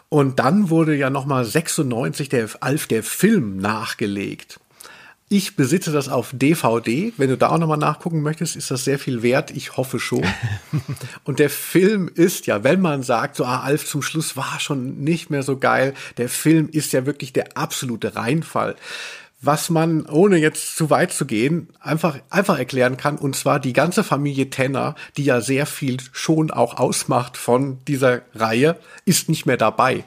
Und 0.10 0.40
dann 0.40 0.70
wurde 0.70 0.96
ja 0.96 1.10
nochmal 1.10 1.46
96 1.46 2.30
der 2.30 2.50
Alf 2.60 2.88
der 2.88 3.04
Film 3.04 3.58
nachgelegt. 3.58 4.60
Ich 5.34 5.56
besitze 5.56 5.94
das 5.94 6.10
auf 6.10 6.32
DVD. 6.34 7.14
Wenn 7.16 7.30
du 7.30 7.38
da 7.38 7.48
auch 7.48 7.58
nochmal 7.58 7.78
nachgucken 7.78 8.22
möchtest, 8.22 8.58
ist 8.58 8.70
das 8.70 8.84
sehr 8.84 9.00
viel 9.00 9.24
wert. 9.24 9.52
Ich 9.52 9.78
hoffe 9.78 9.98
schon. 9.98 10.26
Und 11.24 11.40
der 11.40 11.50
Film 11.50 12.12
ist 12.14 12.48
ja, 12.48 12.66
wenn 12.66 12.82
man 12.82 13.02
sagt, 13.02 13.38
so, 13.38 13.46
ah, 13.46 13.62
Alf 13.62 13.86
zum 13.86 14.02
Schluss 14.02 14.36
war 14.36 14.60
schon 14.60 15.06
nicht 15.06 15.30
mehr 15.30 15.44
so 15.44 15.58
geil. 15.58 15.94
Der 16.18 16.28
Film 16.28 16.68
ist 16.70 16.92
ja 16.92 17.06
wirklich 17.06 17.32
der 17.32 17.56
absolute 17.56 18.18
Reinfall 18.18 18.76
was 19.42 19.70
man, 19.72 20.06
ohne 20.06 20.38
jetzt 20.38 20.78
zu 20.78 20.90
weit 20.90 21.12
zu 21.12 21.26
gehen, 21.26 21.70
einfach, 21.80 22.20
einfach 22.30 22.60
erklären 22.60 22.98
kann. 22.98 23.18
Und 23.18 23.36
zwar 23.36 23.60
die 23.60 23.74
ganze 23.74 24.04
Familie 24.04 24.50
Tenner, 24.50 24.96
die 25.18 25.24
ja 25.24 25.42
sehr 25.42 25.66
viel 25.66 25.98
schon 26.12 26.52
auch 26.52 26.78
ausmacht 26.78 27.38
von 27.38 27.80
dieser 27.86 28.22
Reihe, 28.36 28.78
ist 29.06 29.30
nicht 29.30 29.48
mehr 29.48 29.58
dabei. 29.58 30.04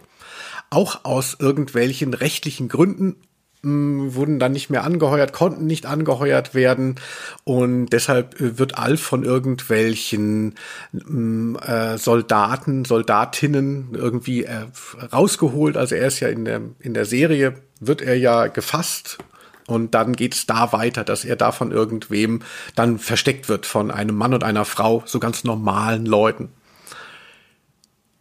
Auch 0.70 1.04
aus 1.04 1.36
irgendwelchen 1.38 2.14
rechtlichen 2.14 2.68
Gründen 2.68 3.16
mh, 3.64 4.14
wurden 4.14 4.38
dann 4.38 4.52
nicht 4.52 4.70
mehr 4.70 4.84
angeheuert, 4.84 5.32
konnten 5.32 5.66
nicht 5.66 5.86
angeheuert 5.86 6.54
werden 6.54 6.96
und 7.44 7.86
deshalb 7.86 8.40
äh, 8.40 8.58
wird 8.58 8.78
Alf 8.78 9.00
von 9.00 9.24
irgendwelchen 9.24 10.54
mh, 10.92 11.02
hm, 11.06 11.58
äh, 11.64 11.98
Soldaten, 11.98 12.84
Soldatinnen 12.84 13.90
irgendwie 13.94 14.44
äh, 14.44 14.66
rausgeholt. 15.12 15.76
Also 15.76 15.94
er 15.94 16.06
ist 16.06 16.20
ja 16.20 16.28
in 16.28 16.44
der, 16.44 16.60
in 16.80 16.94
der 16.94 17.04
Serie 17.04 17.54
wird 17.80 18.02
er 18.02 18.16
ja 18.16 18.46
gefasst 18.46 19.18
und 19.66 19.94
dann 19.94 20.14
geht 20.14 20.34
es 20.34 20.46
da 20.46 20.72
weiter, 20.72 21.04
dass 21.04 21.24
er 21.24 21.36
da 21.36 21.52
von 21.52 21.72
irgendwem 21.72 22.42
dann 22.74 22.98
versteckt 22.98 23.48
wird 23.48 23.66
von 23.66 23.90
einem 23.90 24.16
Mann 24.16 24.34
und 24.34 24.44
einer 24.44 24.64
Frau, 24.64 25.02
so 25.06 25.18
ganz 25.18 25.44
normalen 25.44 26.04
Leuten. 26.04 26.50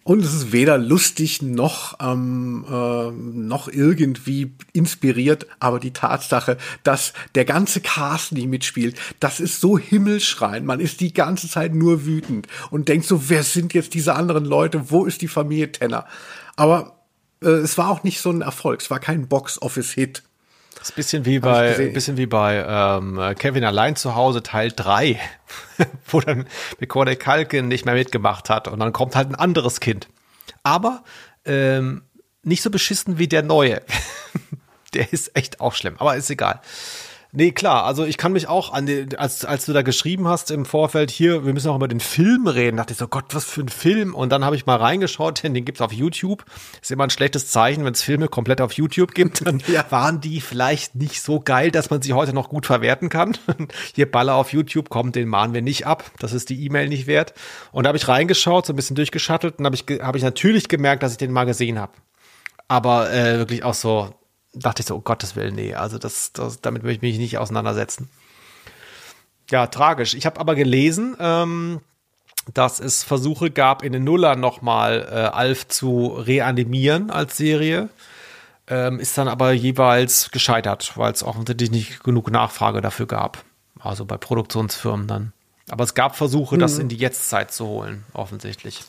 Und 0.04 0.20
es 0.24 0.34
ist 0.34 0.52
weder 0.52 0.78
lustig 0.78 1.42
noch, 1.42 1.98
ähm, 2.02 2.66
äh, 2.70 3.12
noch 3.12 3.70
irgendwie 3.70 4.54
inspiriert, 4.74 5.48
aber 5.60 5.80
die 5.80 5.94
Tatsache, 5.94 6.58
dass 6.84 7.14
der 7.36 7.46
ganze 7.46 7.80
Cast 7.80 8.34
nicht 8.34 8.48
mitspielt, 8.48 9.00
das 9.22 9.40
ist 9.40 9.62
so 9.62 9.78
himmelschreiend. 9.78 10.66
Man 10.66 10.82
ist 10.82 11.00
die 11.00 11.14
ganze 11.14 11.48
Zeit 11.48 11.74
nur 11.74 12.06
wütend 12.06 12.48
und 12.70 12.90
denkt 12.90 13.06
so, 13.06 13.30
wer 13.30 13.44
sind 13.44 13.74
jetzt 13.74 13.94
diese 13.94 14.16
anderen 14.16 14.44
Leute? 14.44 14.92
Wo 14.92 15.06
ist 15.06 15.22
die 15.22 15.30
Familie 15.30 15.72
Tenner? 15.72 16.06
Aber 16.58 17.00
äh, 17.42 17.50
es 17.50 17.78
war 17.78 17.90
auch 17.90 18.04
nicht 18.04 18.20
so 18.20 18.30
ein 18.30 18.42
Erfolg. 18.42 18.82
Es 18.82 18.90
war 18.90 19.00
kein 19.00 19.30
Box-Office-Hit. 19.30 20.24
Das 20.76 20.90
ist 20.90 20.94
ein 20.94 20.96
bisschen 20.96 21.26
wie 21.26 21.40
bei, 21.40 21.74
bisschen 21.94 22.18
wie 22.18 22.26
bei 22.26 22.66
ähm, 22.68 23.36
Kevin 23.38 23.64
allein 23.64 23.96
zu 23.96 24.16
Hause 24.16 24.44
Teil 24.44 24.72
3, 24.72 25.20
wo 26.08 26.20
dann 26.20 26.48
Macaulay 26.80 27.16
Culkin 27.16 27.68
nicht 27.68 27.86
mehr 27.86 27.94
mitgemacht 27.94 28.50
hat 28.50 28.68
und 28.68 28.80
dann 28.80 28.92
kommt 28.94 29.16
halt 29.16 29.30
ein 29.30 29.36
anderes 29.36 29.80
Kind. 29.80 30.08
Aber 30.64 31.04
ähm, 31.46 32.04
nicht 32.44 32.62
so 32.62 32.70
beschissen 32.70 33.18
wie 33.18 33.28
der 33.28 33.44
neue. 33.44 33.82
der 34.94 35.12
ist 35.12 35.36
echt 35.36 35.60
auch 35.62 35.74
schlimm, 35.74 35.96
aber 35.98 36.16
ist 36.16 36.30
egal. 36.30 36.62
Nee, 37.36 37.52
klar, 37.52 37.86
also 37.86 38.06
ich 38.06 38.18
kann 38.18 38.32
mich 38.34 38.48
auch 38.48 38.72
an 38.74 38.86
die, 38.86 39.18
als, 39.18 39.44
als 39.44 39.66
du 39.66 39.74
da 39.74 39.82
geschrieben 39.82 40.28
hast 40.28 40.52
im 40.52 40.66
Vorfeld 40.66 41.10
hier, 41.10 41.48
wir 41.48 41.54
müssen 41.54 41.68
auch 41.70 41.76
über 41.76 41.88
den 41.88 42.00
Film 42.00 42.46
reden, 42.46 42.78
dachte 42.78 42.94
ich 42.94 43.00
so, 43.00 43.08
Gott, 43.08 43.26
was 43.34 43.44
für 43.44 43.62
ein 43.62 43.70
Film. 43.70 44.14
Und 44.14 44.30
dann 44.30 44.46
habe 44.46 44.56
ich 44.56 44.68
mal 44.68 44.76
reingeschaut, 44.76 45.42
denn 45.42 45.54
den 45.56 45.66
gibt's 45.66 45.82
auf 45.82 45.92
YouTube. 45.92 46.46
Ist 46.80 46.92
immer 46.92 47.06
ein 47.06 47.10
schlechtes 47.10 47.48
Zeichen, 47.48 47.86
wenn 47.86 47.94
es 47.94 48.04
Filme 48.04 48.28
komplett 48.28 48.62
auf 48.62 48.74
YouTube 48.74 49.16
gibt, 49.16 49.48
dann 49.48 49.64
ja. 49.66 49.84
waren 49.90 50.22
die 50.22 50.42
vielleicht 50.42 50.94
nicht 50.94 51.24
so 51.24 51.40
geil, 51.40 51.72
dass 51.72 51.90
man 51.90 52.04
sie 52.04 52.14
heute 52.14 52.34
noch 52.34 52.50
gut 52.50 52.68
verwerten 52.68 53.10
kann. 53.10 53.36
hier 53.96 54.12
Baller 54.12 54.36
auf 54.36 54.54
YouTube 54.54 54.90
kommt, 54.90 55.16
den 55.16 55.28
mahnen 55.28 55.56
wir 55.56 55.64
nicht 55.64 55.88
ab. 55.88 56.12
Das 56.20 56.34
ist 56.34 56.52
die 56.52 56.64
E-Mail 56.64 56.88
nicht 56.88 57.08
wert. 57.08 57.34
Und 57.72 57.86
da 57.86 57.88
habe 57.88 57.98
ich 57.98 58.08
reingeschaut, 58.08 58.68
so 58.68 58.74
ein 58.74 58.76
bisschen 58.76 58.96
durchgeschattelt 58.96 59.58
und 59.58 59.66
habe 59.66 59.76
ich, 59.76 59.86
hab 60.02 60.16
ich 60.16 60.22
natürlich 60.22 60.68
gemerkt, 60.68 61.02
dass 61.02 61.14
ich 61.14 61.18
den 61.18 61.32
mal 61.32 61.46
gesehen 61.46 61.80
habe. 61.80 61.94
Aber 62.68 63.12
äh, 63.12 63.40
wirklich 63.40 63.64
auch 63.64 63.74
so, 63.74 64.14
dachte 64.54 64.82
ich 64.82 64.88
so, 64.88 64.96
um 64.96 65.04
Gottes 65.04 65.36
Willen, 65.36 65.56
nee, 65.56 65.74
also 65.74 65.98
das, 65.98 66.32
das 66.34 66.62
damit 66.62 66.84
möchte 66.84 66.98
ich 66.98 67.02
mich 67.02 67.18
nicht 67.18 67.38
auseinandersetzen. 67.38 68.10
Ja, 69.50 69.68
tragisch. 69.68 70.14
Ich 70.14 70.26
habe 70.26 70.40
aber 70.40 70.56
gelesen, 70.56 71.18
ähm, 71.20 71.82
dass 72.54 72.80
es 72.80 73.04
Versuche 73.04 73.52
gab, 73.52 73.84
in 73.84 73.94
den 73.94 74.04
Nullern 74.04 74.40
nochmal 74.40 75.08
äh, 75.10 75.16
Alf 75.16 75.68
zu 75.68 76.08
reanimieren 76.08 77.12
als 77.12 77.38
Serie. 77.38 77.90
Ähm, 78.68 79.00
ist 79.00 79.18
dann 79.18 79.28
aber 79.28 79.52
jeweils 79.52 80.32
gescheitert, 80.32 80.94
weil 80.96 81.12
es 81.12 81.24
offensichtlich 81.24 81.72
nicht 81.72 82.04
genug 82.04 82.32
Nachfrage 82.32 82.80
dafür 82.80 83.08
gab. 83.08 83.44
Also 83.80 84.06
bei 84.06 84.18
Produktionsfirmen 84.18 85.08
dann. 85.08 85.34
Aber 85.70 85.84
es 85.84 85.94
gab 85.94 86.16
Versuche, 86.16 86.56
mhm. 86.56 86.60
das 86.60 86.78
in 86.78 86.88
die 86.88 86.96
Jetztzeit 86.96 87.52
zu 87.52 87.68
holen, 87.68 88.06
offensichtlich. 88.14 88.84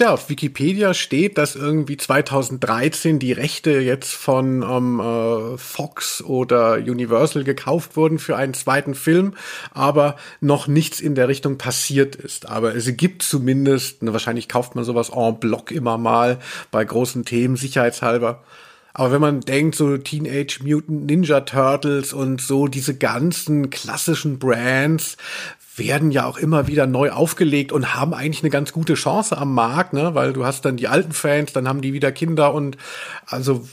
Ja, 0.00 0.12
auf 0.12 0.30
Wikipedia 0.30 0.94
steht, 0.94 1.38
dass 1.38 1.56
irgendwie 1.56 1.96
2013 1.96 3.18
die 3.18 3.32
Rechte 3.32 3.80
jetzt 3.80 4.14
von 4.14 4.62
ähm, 4.62 5.00
äh, 5.00 5.58
Fox 5.58 6.22
oder 6.22 6.74
Universal 6.74 7.42
gekauft 7.42 7.96
wurden 7.96 8.20
für 8.20 8.36
einen 8.36 8.54
zweiten 8.54 8.94
Film, 8.94 9.34
aber 9.72 10.14
noch 10.40 10.68
nichts 10.68 11.00
in 11.00 11.16
der 11.16 11.26
Richtung 11.26 11.58
passiert 11.58 12.14
ist. 12.14 12.48
Aber 12.48 12.76
es 12.76 12.96
gibt 12.96 13.24
zumindest, 13.24 13.96
wahrscheinlich 14.00 14.48
kauft 14.48 14.76
man 14.76 14.84
sowas 14.84 15.10
en 15.10 15.40
bloc 15.40 15.72
immer 15.72 15.98
mal 15.98 16.38
bei 16.70 16.84
großen 16.84 17.24
Themen, 17.24 17.56
sicherheitshalber. 17.56 18.44
Aber 18.98 19.12
wenn 19.12 19.20
man 19.20 19.40
denkt, 19.40 19.76
so 19.76 19.96
Teenage 19.96 20.60
Mutant 20.64 21.06
Ninja 21.06 21.40
Turtles 21.42 22.12
und 22.12 22.40
so 22.40 22.66
diese 22.66 22.96
ganzen 22.96 23.70
klassischen 23.70 24.38
Brands, 24.40 25.16
werden 25.78 26.10
ja 26.10 26.26
auch 26.26 26.38
immer 26.38 26.66
wieder 26.66 26.86
neu 26.86 27.10
aufgelegt 27.10 27.72
und 27.72 27.94
haben 27.94 28.14
eigentlich 28.14 28.42
eine 28.42 28.50
ganz 28.50 28.72
gute 28.72 28.94
Chance 28.94 29.36
am 29.36 29.54
Markt, 29.54 29.92
ne? 29.92 30.14
weil 30.14 30.32
du 30.32 30.44
hast 30.44 30.64
dann 30.64 30.76
die 30.76 30.88
alten 30.88 31.12
Fans, 31.12 31.52
dann 31.52 31.68
haben 31.68 31.80
die 31.80 31.92
wieder 31.92 32.12
Kinder 32.12 32.54
und 32.54 32.76
also 33.26 33.66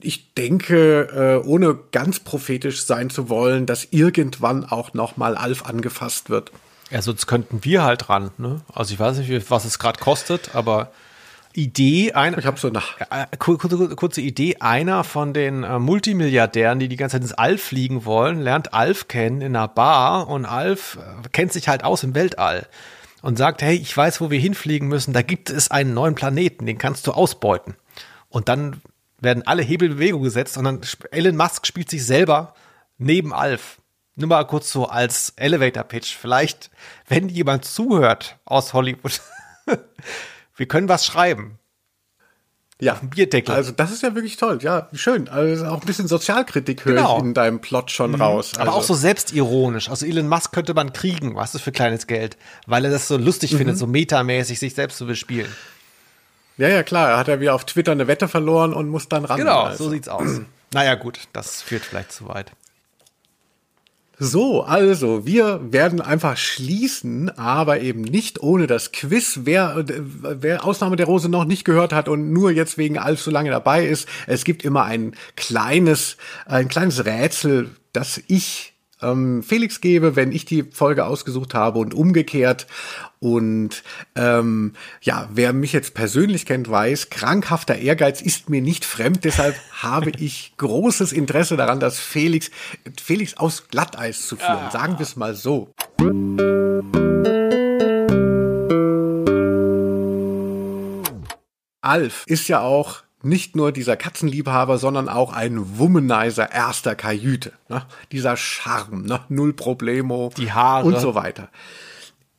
ich 0.00 0.34
denke, 0.34 1.40
äh, 1.42 1.46
ohne 1.46 1.78
ganz 1.92 2.20
prophetisch 2.20 2.84
sein 2.84 3.10
zu 3.10 3.28
wollen, 3.28 3.66
dass 3.66 3.88
irgendwann 3.90 4.64
auch 4.64 4.94
noch 4.94 5.16
Alf 5.16 5.64
angefasst 5.64 6.28
wird. 6.28 6.50
Ja, 6.90 7.00
sonst 7.00 7.26
könnten 7.26 7.64
wir 7.64 7.84
halt 7.84 8.08
ran. 8.08 8.32
Ne? 8.36 8.60
Also 8.72 8.92
ich 8.92 9.00
weiß 9.00 9.18
nicht, 9.18 9.50
was 9.50 9.64
es 9.64 9.78
gerade 9.78 9.98
kostet, 9.98 10.54
aber 10.54 10.92
Idee, 11.54 12.12
ein, 12.12 12.38
ich 12.38 12.46
habe 12.46 12.58
so 12.58 12.68
nach 12.68 13.00
äh, 13.00 13.26
kurze, 13.38 13.94
kurze, 13.96 14.20
Idee, 14.20 14.56
einer 14.60 15.04
von 15.04 15.32
den 15.32 15.64
äh, 15.64 15.78
Multimilliardären, 15.78 16.78
die 16.78 16.88
die 16.88 16.96
ganze 16.96 17.16
Zeit 17.16 17.22
ins 17.22 17.32
All 17.34 17.58
fliegen 17.58 18.04
wollen, 18.04 18.40
lernt 18.40 18.74
Alf 18.74 19.08
kennen 19.08 19.40
in 19.40 19.56
einer 19.56 19.68
Bar 19.68 20.28
und 20.28 20.46
Alf 20.46 20.98
äh, 21.00 21.28
kennt 21.30 21.52
sich 21.52 21.68
halt 21.68 21.84
aus 21.84 22.02
im 22.02 22.14
Weltall 22.14 22.66
und 23.22 23.38
sagt, 23.38 23.62
hey, 23.62 23.76
ich 23.76 23.96
weiß, 23.96 24.20
wo 24.20 24.30
wir 24.30 24.38
hinfliegen 24.38 24.88
müssen, 24.88 25.12
da 25.12 25.22
gibt 25.22 25.50
es 25.50 25.70
einen 25.70 25.94
neuen 25.94 26.14
Planeten, 26.14 26.66
den 26.66 26.78
kannst 26.78 27.06
du 27.06 27.12
ausbeuten. 27.12 27.76
Und 28.28 28.48
dann 28.48 28.80
werden 29.20 29.46
alle 29.46 29.62
Hebelbewegungen 29.62 30.24
gesetzt 30.24 30.58
und 30.58 30.64
dann 30.64 30.80
Elon 31.12 31.36
Musk 31.36 31.66
spielt 31.66 31.88
sich 31.88 32.04
selber 32.04 32.54
neben 32.98 33.32
Alf. 33.32 33.78
Nur 34.14 34.28
mal 34.28 34.44
kurz 34.44 34.70
so 34.70 34.86
als 34.86 35.32
Elevator 35.36 35.84
Pitch. 35.84 36.16
Vielleicht, 36.16 36.70
wenn 37.08 37.28
jemand 37.28 37.64
zuhört 37.64 38.38
aus 38.44 38.74
Hollywood, 38.74 39.20
Wir 40.56 40.66
können 40.66 40.88
was 40.88 41.06
schreiben. 41.06 41.58
Ja, 42.82 42.94
Bierdeckel. 43.00 43.54
Also 43.54 43.70
das 43.70 43.92
ist 43.92 44.02
ja 44.02 44.16
wirklich 44.16 44.36
toll. 44.38 44.58
Ja, 44.60 44.88
schön. 44.92 45.28
Also 45.28 45.66
auch 45.66 45.80
ein 45.80 45.86
bisschen 45.86 46.08
Sozialkritik 46.08 46.84
höre 46.84 46.96
genau. 46.96 47.18
ich 47.18 47.22
in 47.22 47.32
deinem 47.32 47.60
Plot 47.60 47.92
schon 47.92 48.10
mhm. 48.10 48.20
raus. 48.20 48.54
Also. 48.54 48.60
Aber 48.60 48.76
auch 48.76 48.82
so 48.82 48.94
selbstironisch. 48.94 49.88
Also 49.88 50.04
Elon 50.04 50.28
Musk 50.28 50.52
könnte 50.52 50.74
man 50.74 50.92
kriegen, 50.92 51.36
was 51.36 51.54
ist 51.54 51.60
für 51.62 51.70
kleines 51.70 52.08
Geld, 52.08 52.36
weil 52.66 52.84
er 52.84 52.90
das 52.90 53.06
so 53.06 53.16
lustig 53.16 53.52
mhm. 53.52 53.58
findet, 53.58 53.78
so 53.78 53.86
metamäßig 53.86 54.58
sich 54.58 54.74
selbst 54.74 54.98
zu 54.98 55.06
bespielen. 55.06 55.54
Ja, 56.58 56.68
ja, 56.68 56.82
klar. 56.82 57.10
Er 57.10 57.18
hat 57.18 57.28
ja 57.28 57.38
wieder 57.38 57.54
auf 57.54 57.64
Twitter 57.64 57.92
eine 57.92 58.08
Wette 58.08 58.26
verloren 58.26 58.74
und 58.74 58.88
muss 58.88 59.08
dann 59.08 59.24
ran. 59.24 59.38
Genau, 59.38 59.62
also. 59.62 59.84
so 59.84 59.90
sieht's 59.90 60.08
aus. 60.08 60.40
naja, 60.74 60.96
gut, 60.96 61.20
das 61.32 61.62
führt 61.62 61.84
vielleicht 61.84 62.10
zu 62.10 62.26
weit. 62.26 62.50
So, 64.18 64.62
also, 64.62 65.26
wir 65.26 65.60
werden 65.72 66.00
einfach 66.00 66.36
schließen, 66.36 67.30
aber 67.38 67.80
eben 67.80 68.02
nicht 68.02 68.40
ohne 68.42 68.66
das 68.66 68.92
Quiz. 68.92 69.40
Wer, 69.44 69.84
wer 69.86 70.64
Ausnahme 70.64 70.96
der 70.96 71.06
Rose 71.06 71.28
noch 71.28 71.44
nicht 71.44 71.64
gehört 71.64 71.92
hat 71.92 72.08
und 72.08 72.32
nur 72.32 72.50
jetzt 72.50 72.78
wegen 72.78 72.98
so 73.16 73.30
lange 73.30 73.50
dabei 73.50 73.86
ist, 73.86 74.08
es 74.26 74.44
gibt 74.44 74.64
immer 74.64 74.84
ein 74.84 75.14
kleines, 75.36 76.18
ein 76.46 76.68
kleines 76.68 77.04
Rätsel, 77.04 77.70
das 77.92 78.22
ich 78.28 78.74
ähm, 79.02 79.42
Felix 79.42 79.80
gebe, 79.80 80.14
wenn 80.14 80.32
ich 80.32 80.44
die 80.44 80.62
Folge 80.62 81.06
ausgesucht 81.06 81.54
habe 81.54 81.78
und 81.78 81.94
umgekehrt. 81.94 82.66
Und 83.22 83.84
ähm, 84.16 84.72
ja, 85.00 85.28
wer 85.32 85.52
mich 85.52 85.72
jetzt 85.72 85.94
persönlich 85.94 86.44
kennt, 86.44 86.68
weiß, 86.68 87.08
krankhafter 87.08 87.76
Ehrgeiz 87.76 88.20
ist 88.20 88.50
mir 88.50 88.60
nicht 88.60 88.84
fremd. 88.84 89.22
Deshalb 89.22 89.54
habe 89.80 90.10
ich 90.18 90.54
großes 90.56 91.12
Interesse 91.12 91.56
daran, 91.56 91.78
dass 91.78 92.00
Felix 92.00 92.50
Felix 93.00 93.36
aus 93.36 93.68
Glatteis 93.68 94.26
zu 94.26 94.34
führen. 94.34 94.72
Sagen 94.72 94.98
wir 94.98 95.04
es 95.04 95.14
mal 95.14 95.36
so. 95.36 95.70
Alf 101.80 102.24
ist 102.26 102.48
ja 102.48 102.60
auch 102.60 103.04
nicht 103.22 103.54
nur 103.54 103.70
dieser 103.70 103.96
Katzenliebhaber, 103.96 104.78
sondern 104.78 105.08
auch 105.08 105.32
ein 105.32 105.78
Womanizer 105.78 106.50
erster 106.50 106.96
Kajüte. 106.96 107.52
Ne? 107.68 107.86
Dieser 108.10 108.36
Charme, 108.36 109.02
ne? 109.02 109.20
null 109.28 109.52
Problemo 109.52 110.32
Die 110.36 110.50
Haare. 110.50 110.84
und 110.86 110.98
so 110.98 111.14
weiter. 111.14 111.50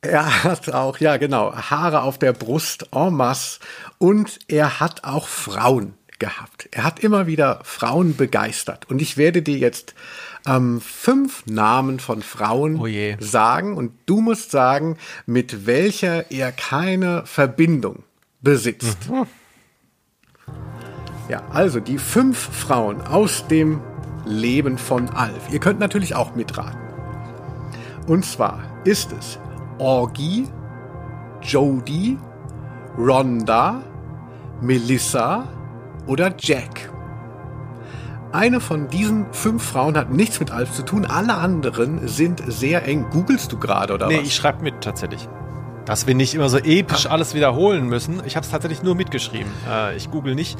Er 0.04 0.44
hat 0.44 0.70
auch, 0.70 0.98
ja 0.98 1.16
genau, 1.16 1.54
Haare 1.54 2.02
auf 2.02 2.18
der 2.18 2.32
Brust 2.32 2.88
en 2.94 3.14
masse 3.14 3.60
und 3.98 4.38
er 4.48 4.80
hat 4.80 5.04
auch 5.04 5.28
Frauen 5.28 5.94
gehabt. 6.18 6.68
Er 6.72 6.84
hat 6.84 7.00
immer 7.00 7.26
wieder 7.26 7.60
Frauen 7.64 8.16
begeistert. 8.16 8.88
Und 8.90 9.02
ich 9.02 9.16
werde 9.16 9.42
dir 9.42 9.58
jetzt 9.58 9.94
ähm, 10.46 10.80
fünf 10.80 11.46
Namen 11.46 12.00
von 12.00 12.22
Frauen 12.22 12.78
Oh 12.78 12.88
sagen 13.18 13.76
und 13.76 13.92
du 14.06 14.20
musst 14.20 14.50
sagen, 14.50 14.98
mit 15.26 15.66
welcher 15.66 16.30
er 16.30 16.52
keine 16.52 17.24
Verbindung 17.26 18.04
besitzt. 18.40 18.98
Ja, 21.28 21.42
also 21.50 21.80
die 21.80 21.98
fünf 21.98 22.38
Frauen 22.38 23.00
aus 23.00 23.48
dem 23.48 23.80
Leben 24.26 24.78
von 24.78 25.08
Alf. 25.10 25.50
Ihr 25.50 25.60
könnt 25.60 25.80
natürlich 25.80 26.14
auch 26.14 26.34
mitraten. 26.34 26.78
Und 28.06 28.26
zwar 28.26 28.62
ist 28.84 29.12
es 29.12 29.38
Orgi, 29.78 30.48
Jodie, 31.42 32.18
Rhonda, 32.96 33.82
Melissa 34.60 35.48
oder 36.06 36.34
Jack. 36.38 36.90
Eine 38.32 38.60
von 38.60 38.88
diesen 38.88 39.32
fünf 39.32 39.62
Frauen 39.62 39.96
hat 39.96 40.10
nichts 40.10 40.40
mit 40.40 40.50
Alf 40.50 40.72
zu 40.72 40.82
tun. 40.82 41.04
Alle 41.04 41.34
anderen 41.34 42.08
sind 42.08 42.42
sehr 42.46 42.84
eng. 42.84 43.06
Googlest 43.10 43.52
du 43.52 43.58
gerade 43.58 43.94
oder 43.94 44.08
nee, 44.08 44.18
was? 44.18 44.26
ich 44.26 44.34
schreibe 44.34 44.62
mit 44.62 44.80
tatsächlich. 44.80 45.28
Dass 45.84 46.06
wir 46.06 46.14
nicht 46.14 46.34
immer 46.34 46.48
so 46.48 46.58
episch 46.58 47.06
alles 47.06 47.34
wiederholen 47.34 47.86
müssen. 47.86 48.22
Ich 48.26 48.34
habe 48.34 48.44
es 48.44 48.50
tatsächlich 48.50 48.82
nur 48.82 48.96
mitgeschrieben. 48.96 49.52
Äh, 49.70 49.96
ich 49.96 50.10
google 50.10 50.34
nicht. 50.34 50.58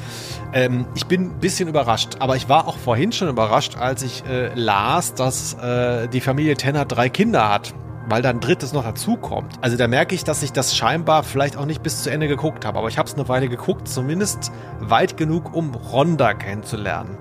Ähm, 0.52 0.86
ich 0.94 1.06
bin 1.06 1.22
ein 1.22 1.40
bisschen 1.40 1.68
überrascht, 1.68 2.16
aber 2.20 2.36
ich 2.36 2.48
war 2.48 2.68
auch 2.68 2.76
vorhin 2.76 3.10
schon 3.10 3.28
überrascht, 3.28 3.76
als 3.76 4.02
ich 4.02 4.24
äh, 4.26 4.54
las, 4.54 5.14
dass 5.14 5.54
äh, 5.54 6.06
die 6.08 6.20
Familie 6.20 6.56
Tenner 6.56 6.84
drei 6.84 7.08
Kinder 7.08 7.48
hat, 7.50 7.74
weil 8.08 8.22
da 8.22 8.30
ein 8.30 8.40
drittes 8.40 8.72
noch 8.72 8.84
dazukommt. 8.84 9.54
Also 9.60 9.76
da 9.76 9.88
merke 9.88 10.14
ich, 10.14 10.24
dass 10.24 10.42
ich 10.42 10.52
das 10.52 10.76
scheinbar 10.76 11.22
vielleicht 11.22 11.56
auch 11.56 11.66
nicht 11.66 11.82
bis 11.82 12.02
zu 12.02 12.10
Ende 12.10 12.28
geguckt 12.28 12.64
habe, 12.64 12.78
aber 12.78 12.88
ich 12.88 12.98
habe 12.98 13.08
es 13.08 13.14
eine 13.14 13.28
Weile 13.28 13.48
geguckt, 13.48 13.88
zumindest 13.88 14.52
weit 14.80 15.16
genug, 15.16 15.54
um 15.54 15.74
Rhonda 15.74 16.34
kennenzulernen. 16.34 17.18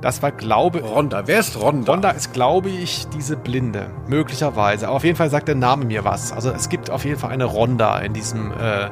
Das 0.00 0.22
war, 0.22 0.32
glaube 0.32 0.80
Rhonda. 0.80 1.26
Wer 1.26 1.40
ist 1.40 1.60
Rhonda? 1.60 1.92
Rhonda 1.92 2.10
ist, 2.10 2.32
glaube 2.32 2.70
ich, 2.70 3.06
diese 3.08 3.36
Blinde. 3.36 3.90
Möglicherweise. 4.08 4.88
Aber 4.88 4.96
auf 4.96 5.04
jeden 5.04 5.16
Fall 5.16 5.28
sagt 5.28 5.48
der 5.48 5.56
Name 5.56 5.84
mir 5.84 6.04
was. 6.04 6.32
Also 6.32 6.50
es 6.50 6.70
gibt 6.70 6.90
auf 6.90 7.04
jeden 7.04 7.18
Fall 7.18 7.30
eine 7.30 7.44
Rhonda 7.44 7.98
in 7.98 8.14
diesem 8.14 8.50
äh, 8.52 8.88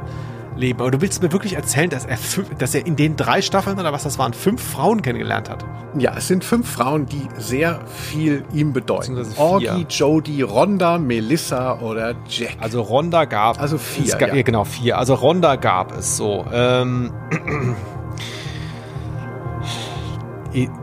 Leben. 0.58 0.80
Aber 0.80 0.90
du 0.90 1.00
willst 1.00 1.22
mir 1.22 1.32
wirklich 1.32 1.54
erzählen, 1.54 1.88
dass 1.88 2.04
er, 2.04 2.18
dass 2.58 2.74
er 2.74 2.86
in 2.86 2.96
den 2.96 3.16
drei 3.16 3.40
Staffeln 3.40 3.78
oder 3.78 3.92
was 3.92 4.02
das 4.02 4.18
waren, 4.18 4.32
fünf 4.32 4.62
Frauen 4.62 5.02
kennengelernt 5.02 5.48
hat? 5.48 5.64
Ja, 5.96 6.14
es 6.16 6.28
sind 6.28 6.44
fünf 6.44 6.70
Frauen, 6.70 7.06
die 7.06 7.22
sehr 7.38 7.80
viel 7.86 8.44
ihm 8.52 8.72
bedeuten. 8.72 9.14
Beziehungsweise 9.14 9.34
vier. 9.34 9.72
Orgi, 9.72 9.86
Jodie, 9.88 10.42
Rhonda, 10.42 10.98
Melissa 10.98 11.78
oder 11.80 12.14
Jack. 12.28 12.56
Also 12.60 12.82
Rhonda 12.82 13.24
gab 13.24 13.60
Also 13.60 13.78
vier, 13.78 14.04
Es 14.04 14.18
ga, 14.18 14.26
ja. 14.34 14.42
Genau, 14.42 14.64
vier. 14.64 14.98
Also 14.98 15.14
Rhonda 15.14 15.56
gab 15.56 15.96
es 15.96 16.16
so. 16.16 16.44
Ähm, 16.52 17.12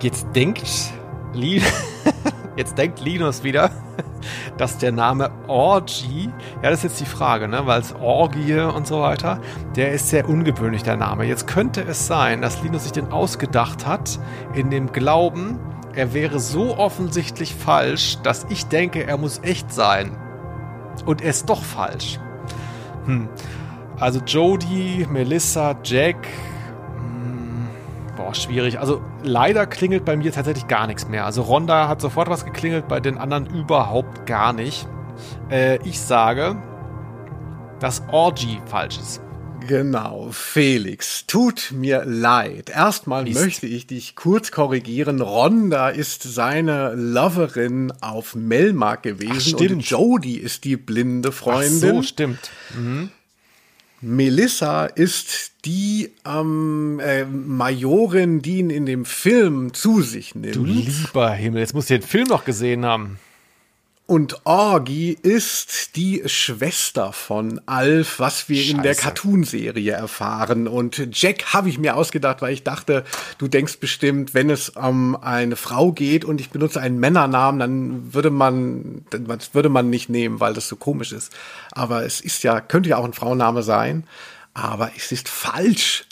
jetzt 0.01 0.27
denkt 0.35 0.63
Lin 1.33 1.61
jetzt 2.55 2.77
denkt 2.77 2.99
Linus 2.99 3.43
wieder, 3.43 3.71
dass 4.57 4.77
der 4.77 4.91
Name 4.91 5.31
Orgy, 5.47 6.29
ja, 6.61 6.69
das 6.69 6.79
ist 6.79 6.83
jetzt 6.83 6.99
die 7.01 7.05
Frage, 7.05 7.47
ne, 7.47 7.65
weil 7.65 7.81
es 7.81 7.93
Orgie 7.95 8.59
und 8.59 8.87
so 8.87 9.01
weiter, 9.01 9.39
der 9.75 9.91
ist 9.91 10.09
sehr 10.09 10.27
ungewöhnlich, 10.27 10.83
der 10.83 10.97
Name. 10.97 11.25
Jetzt 11.25 11.47
könnte 11.47 11.81
es 11.81 12.07
sein, 12.07 12.41
dass 12.41 12.61
Linus 12.63 12.83
sich 12.83 12.91
den 12.91 13.11
ausgedacht 13.11 13.85
hat, 13.85 14.19
in 14.53 14.69
dem 14.69 14.91
Glauben, 14.91 15.59
er 15.93 16.13
wäre 16.13 16.39
so 16.39 16.77
offensichtlich 16.77 17.55
falsch, 17.55 18.17
dass 18.21 18.45
ich 18.49 18.65
denke, 18.65 19.05
er 19.07 19.17
muss 19.17 19.39
echt 19.43 19.71
sein. 19.71 20.17
Und 21.05 21.21
er 21.21 21.29
ist 21.29 21.49
doch 21.49 21.63
falsch. 21.63 22.19
Hm. 23.05 23.29
Also 23.99 24.19
Jodie, 24.19 25.07
Melissa, 25.09 25.75
Jack. 25.83 26.27
Boah, 28.25 28.33
schwierig. 28.33 28.79
Also 28.79 29.03
leider 29.23 29.67
klingelt 29.67 30.03
bei 30.03 30.17
mir 30.17 30.31
tatsächlich 30.31 30.65
gar 30.65 30.87
nichts 30.87 31.07
mehr. 31.07 31.25
Also 31.27 31.43
Rhonda 31.43 31.87
hat 31.87 32.01
sofort 32.01 32.27
was 32.27 32.43
geklingelt, 32.43 32.87
bei 32.87 32.99
den 32.99 33.19
anderen 33.19 33.45
überhaupt 33.45 34.25
gar 34.25 34.51
nicht. 34.51 34.87
Äh, 35.51 35.77
ich 35.87 35.99
sage, 35.99 36.55
dass 37.79 38.01
Orgy 38.11 38.59
falsch 38.65 38.97
ist. 38.97 39.21
Genau, 39.67 40.29
Felix, 40.31 41.27
tut 41.27 41.71
mir 41.71 42.03
leid. 42.03 42.71
Erstmal 42.71 43.25
Mist. 43.25 43.39
möchte 43.39 43.67
ich 43.67 43.85
dich 43.85 44.15
kurz 44.15 44.49
korrigieren. 44.49 45.21
Rhonda 45.21 45.89
ist 45.89 46.23
seine 46.23 46.95
Loverin 46.95 47.93
auf 48.01 48.33
Melmark 48.33 49.03
gewesen 49.03 49.33
Ach, 49.35 49.39
stimmt. 49.41 49.71
und 49.71 49.79
Jodie 49.81 50.37
ist 50.37 50.63
die 50.63 50.77
blinde 50.77 51.29
Ach 51.29 51.35
Freundin. 51.35 51.95
so, 51.97 52.01
stimmt. 52.01 52.49
Mhm. 52.75 53.11
Melissa 54.05 54.85
ist 54.85 55.53
die 55.65 56.11
ähm, 56.25 57.01
äh, 57.03 57.25
Majorin, 57.25 58.41
die 58.41 58.59
ihn 58.59 58.69
in 58.69 58.85
dem 58.85 59.03
Film 59.03 59.73
zu 59.73 60.01
sich 60.01 60.35
nimmt. 60.35 60.55
Du 60.55 60.63
lieber 60.63 61.31
Himmel, 61.31 61.61
jetzt 61.61 61.73
musst 61.73 61.89
du 61.89 61.97
den 61.97 62.07
Film 62.07 62.27
noch 62.27 62.45
gesehen 62.45 62.85
haben. 62.85 63.19
Und 64.07 64.45
Orgi 64.45 65.17
ist 65.19 65.95
die 65.95 66.21
Schwester 66.27 67.11
von 67.11 67.59
Alf, 67.65 68.19
was 68.19 68.49
wir 68.49 68.63
in 68.63 68.83
der 68.83 68.93
Scheiße. 68.93 69.01
Cartoonserie 69.01 69.93
erfahren. 69.93 70.67
Und 70.67 71.07
Jack 71.11 71.53
habe 71.53 71.69
ich 71.69 71.79
mir 71.79 71.95
ausgedacht, 71.95 72.43
weil 72.43 72.53
ich 72.53 72.61
dachte, 72.61 73.03
du 73.39 73.47
denkst 73.47 73.77
bestimmt, 73.77 74.35
wenn 74.35 74.51
es 74.51 74.69
um 74.69 75.15
eine 75.15 75.55
Frau 75.55 75.91
geht 75.91 76.23
und 76.23 76.39
ich 76.39 76.51
benutze 76.51 76.81
einen 76.81 76.99
Männernamen, 76.99 77.59
dann 77.59 78.13
würde 78.13 78.29
man, 78.29 79.05
dann 79.09 79.25
das 79.25 79.55
würde 79.55 79.69
man 79.69 79.89
nicht 79.89 80.07
nehmen, 80.07 80.39
weil 80.39 80.53
das 80.53 80.67
so 80.67 80.75
komisch 80.75 81.11
ist. 81.11 81.33
Aber 81.71 82.05
es 82.05 82.21
ist 82.21 82.43
ja, 82.43 82.61
könnte 82.61 82.89
ja 82.89 82.97
auch 82.97 83.05
ein 83.05 83.13
Frauenname 83.13 83.63
sein. 83.63 84.03
Aber 84.53 84.91
es 84.95 85.11
ist 85.11 85.27
falsch. 85.29 86.05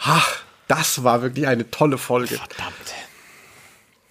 Ach, 0.00 0.38
das 0.66 1.04
war 1.04 1.22
wirklich 1.22 1.46
eine 1.46 1.70
tolle 1.70 1.98
Folge. 1.98 2.34
Verdammt. 2.34 2.74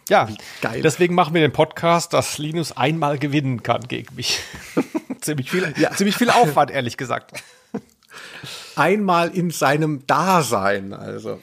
Ja, 0.09 0.27
geil. 0.61 0.81
deswegen 0.81 1.15
machen 1.15 1.33
wir 1.33 1.41
den 1.41 1.51
Podcast, 1.53 2.13
dass 2.13 2.37
Linus 2.37 2.75
einmal 2.75 3.17
gewinnen 3.19 3.63
kann 3.63 3.81
gegen 3.87 4.15
mich. 4.15 4.39
ziemlich, 5.21 5.51
viel, 5.51 5.73
Ja. 5.77 5.91
ziemlich 5.91 6.15
viel 6.15 6.29
Aufwand, 6.29 6.71
ehrlich 6.71 6.97
gesagt. 6.97 7.31
Einmal 8.75 9.29
in 9.29 9.49
seinem 9.51 10.05
Dasein, 10.07 10.93
also. 10.93 11.39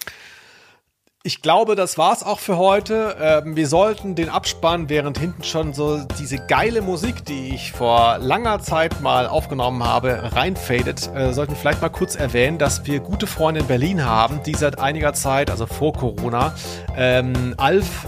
Ich 1.26 1.40
glaube, 1.40 1.74
das 1.74 1.96
war's 1.96 2.22
auch 2.22 2.38
für 2.38 2.58
heute. 2.58 3.16
Ähm, 3.18 3.56
wir 3.56 3.66
sollten 3.66 4.14
den 4.14 4.28
Abspann, 4.28 4.90
während 4.90 5.18
hinten 5.18 5.42
schon 5.42 5.72
so 5.72 6.04
diese 6.18 6.36
geile 6.36 6.82
Musik, 6.82 7.24
die 7.24 7.54
ich 7.54 7.72
vor 7.72 8.18
langer 8.18 8.60
Zeit 8.60 9.00
mal 9.00 9.26
aufgenommen 9.26 9.82
habe, 9.82 10.32
reinfadet, 10.34 11.10
äh, 11.14 11.32
sollten 11.32 11.56
vielleicht 11.56 11.80
mal 11.80 11.88
kurz 11.88 12.14
erwähnen, 12.14 12.58
dass 12.58 12.84
wir 12.84 13.00
gute 13.00 13.26
Freunde 13.26 13.62
in 13.62 13.66
Berlin 13.66 14.04
haben, 14.04 14.42
die 14.42 14.54
seit 14.54 14.78
einiger 14.78 15.14
Zeit, 15.14 15.50
also 15.50 15.66
vor 15.66 15.94
Corona, 15.94 16.54
ähm, 16.94 17.54
Alf 17.56 18.06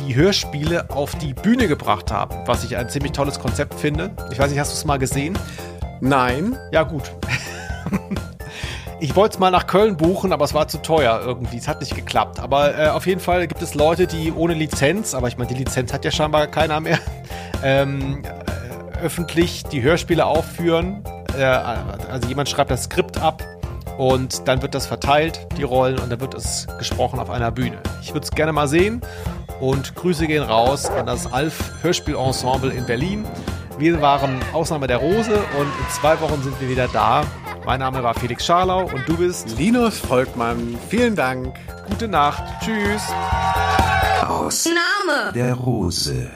die 0.00 0.14
Hörspiele 0.14 0.90
auf 0.90 1.14
die 1.16 1.34
Bühne 1.34 1.68
gebracht 1.68 2.10
haben, 2.10 2.36
was 2.46 2.64
ich 2.64 2.76
ein 2.76 2.88
ziemlich 2.88 3.12
tolles 3.12 3.38
Konzept 3.38 3.74
finde. 3.74 4.10
Ich 4.30 4.38
weiß 4.38 4.50
nicht, 4.50 4.58
hast 4.58 4.72
du 4.72 4.76
es 4.76 4.84
mal 4.84 4.98
gesehen? 4.98 5.38
Nein, 6.00 6.58
Ja, 6.72 6.82
gut. 6.82 7.12
Ich 9.00 9.14
wollte 9.14 9.34
es 9.34 9.38
mal 9.38 9.52
nach 9.52 9.68
Köln 9.68 9.96
buchen, 9.96 10.32
aber 10.32 10.44
es 10.44 10.54
war 10.54 10.66
zu 10.66 10.78
teuer 10.78 11.20
irgendwie. 11.24 11.56
Es 11.56 11.68
hat 11.68 11.80
nicht 11.80 11.94
geklappt. 11.94 12.40
Aber 12.40 12.76
äh, 12.76 12.88
auf 12.88 13.06
jeden 13.06 13.20
Fall 13.20 13.46
gibt 13.46 13.62
es 13.62 13.76
Leute, 13.76 14.08
die 14.08 14.32
ohne 14.32 14.54
Lizenz, 14.54 15.14
aber 15.14 15.28
ich 15.28 15.38
meine, 15.38 15.48
die 15.48 15.54
Lizenz 15.54 15.92
hat 15.92 16.04
ja 16.04 16.10
scheinbar 16.10 16.48
keiner 16.48 16.80
mehr, 16.80 16.98
ähm, 17.62 18.24
äh, 18.24 18.98
öffentlich 18.98 19.62
die 19.62 19.82
Hörspiele 19.82 20.26
aufführen. 20.26 21.04
Äh, 21.38 21.44
also 21.44 22.26
jemand 22.26 22.48
schreibt 22.48 22.72
das 22.72 22.84
Skript 22.84 23.22
ab 23.22 23.44
und 23.98 24.48
dann 24.48 24.62
wird 24.62 24.74
das 24.74 24.86
verteilt, 24.86 25.46
die 25.56 25.62
Rollen, 25.62 26.00
und 26.00 26.10
dann 26.10 26.20
wird 26.20 26.34
es 26.34 26.66
gesprochen 26.78 27.20
auf 27.20 27.30
einer 27.30 27.52
Bühne. 27.52 27.78
Ich 28.02 28.08
würde 28.14 28.24
es 28.24 28.32
gerne 28.32 28.52
mal 28.52 28.66
sehen 28.66 29.00
und 29.60 29.94
Grüße 29.94 30.26
gehen 30.26 30.42
raus 30.42 30.86
an 30.90 31.06
das 31.06 31.32
Alf 31.32 31.72
Hörspielensemble 31.82 32.70
in 32.70 32.84
Berlin. 32.86 33.24
Wir 33.78 34.00
waren 34.00 34.38
Ausnahme 34.52 34.86
der 34.86 34.98
Rose 34.98 35.34
und 35.58 35.66
in 35.66 35.90
zwei 36.00 36.20
Wochen 36.20 36.42
sind 36.42 36.60
wir 36.60 36.68
wieder 36.68 36.88
da. 36.88 37.24
Mein 37.64 37.80
Name 37.80 38.02
war 38.02 38.14
Felix 38.14 38.46
Scharlau 38.46 38.82
und 38.84 39.08
du 39.08 39.16
bist 39.16 39.56
Linus 39.58 39.98
Volkmann, 39.98 40.78
vielen 40.88 41.14
Dank. 41.14 41.54
Gute 41.88 42.08
Nacht. 42.08 42.42
Tschüss. 42.64 43.02
Aus 44.26 44.66
Name. 44.66 45.32
der 45.32 45.54
Rose. 45.54 46.30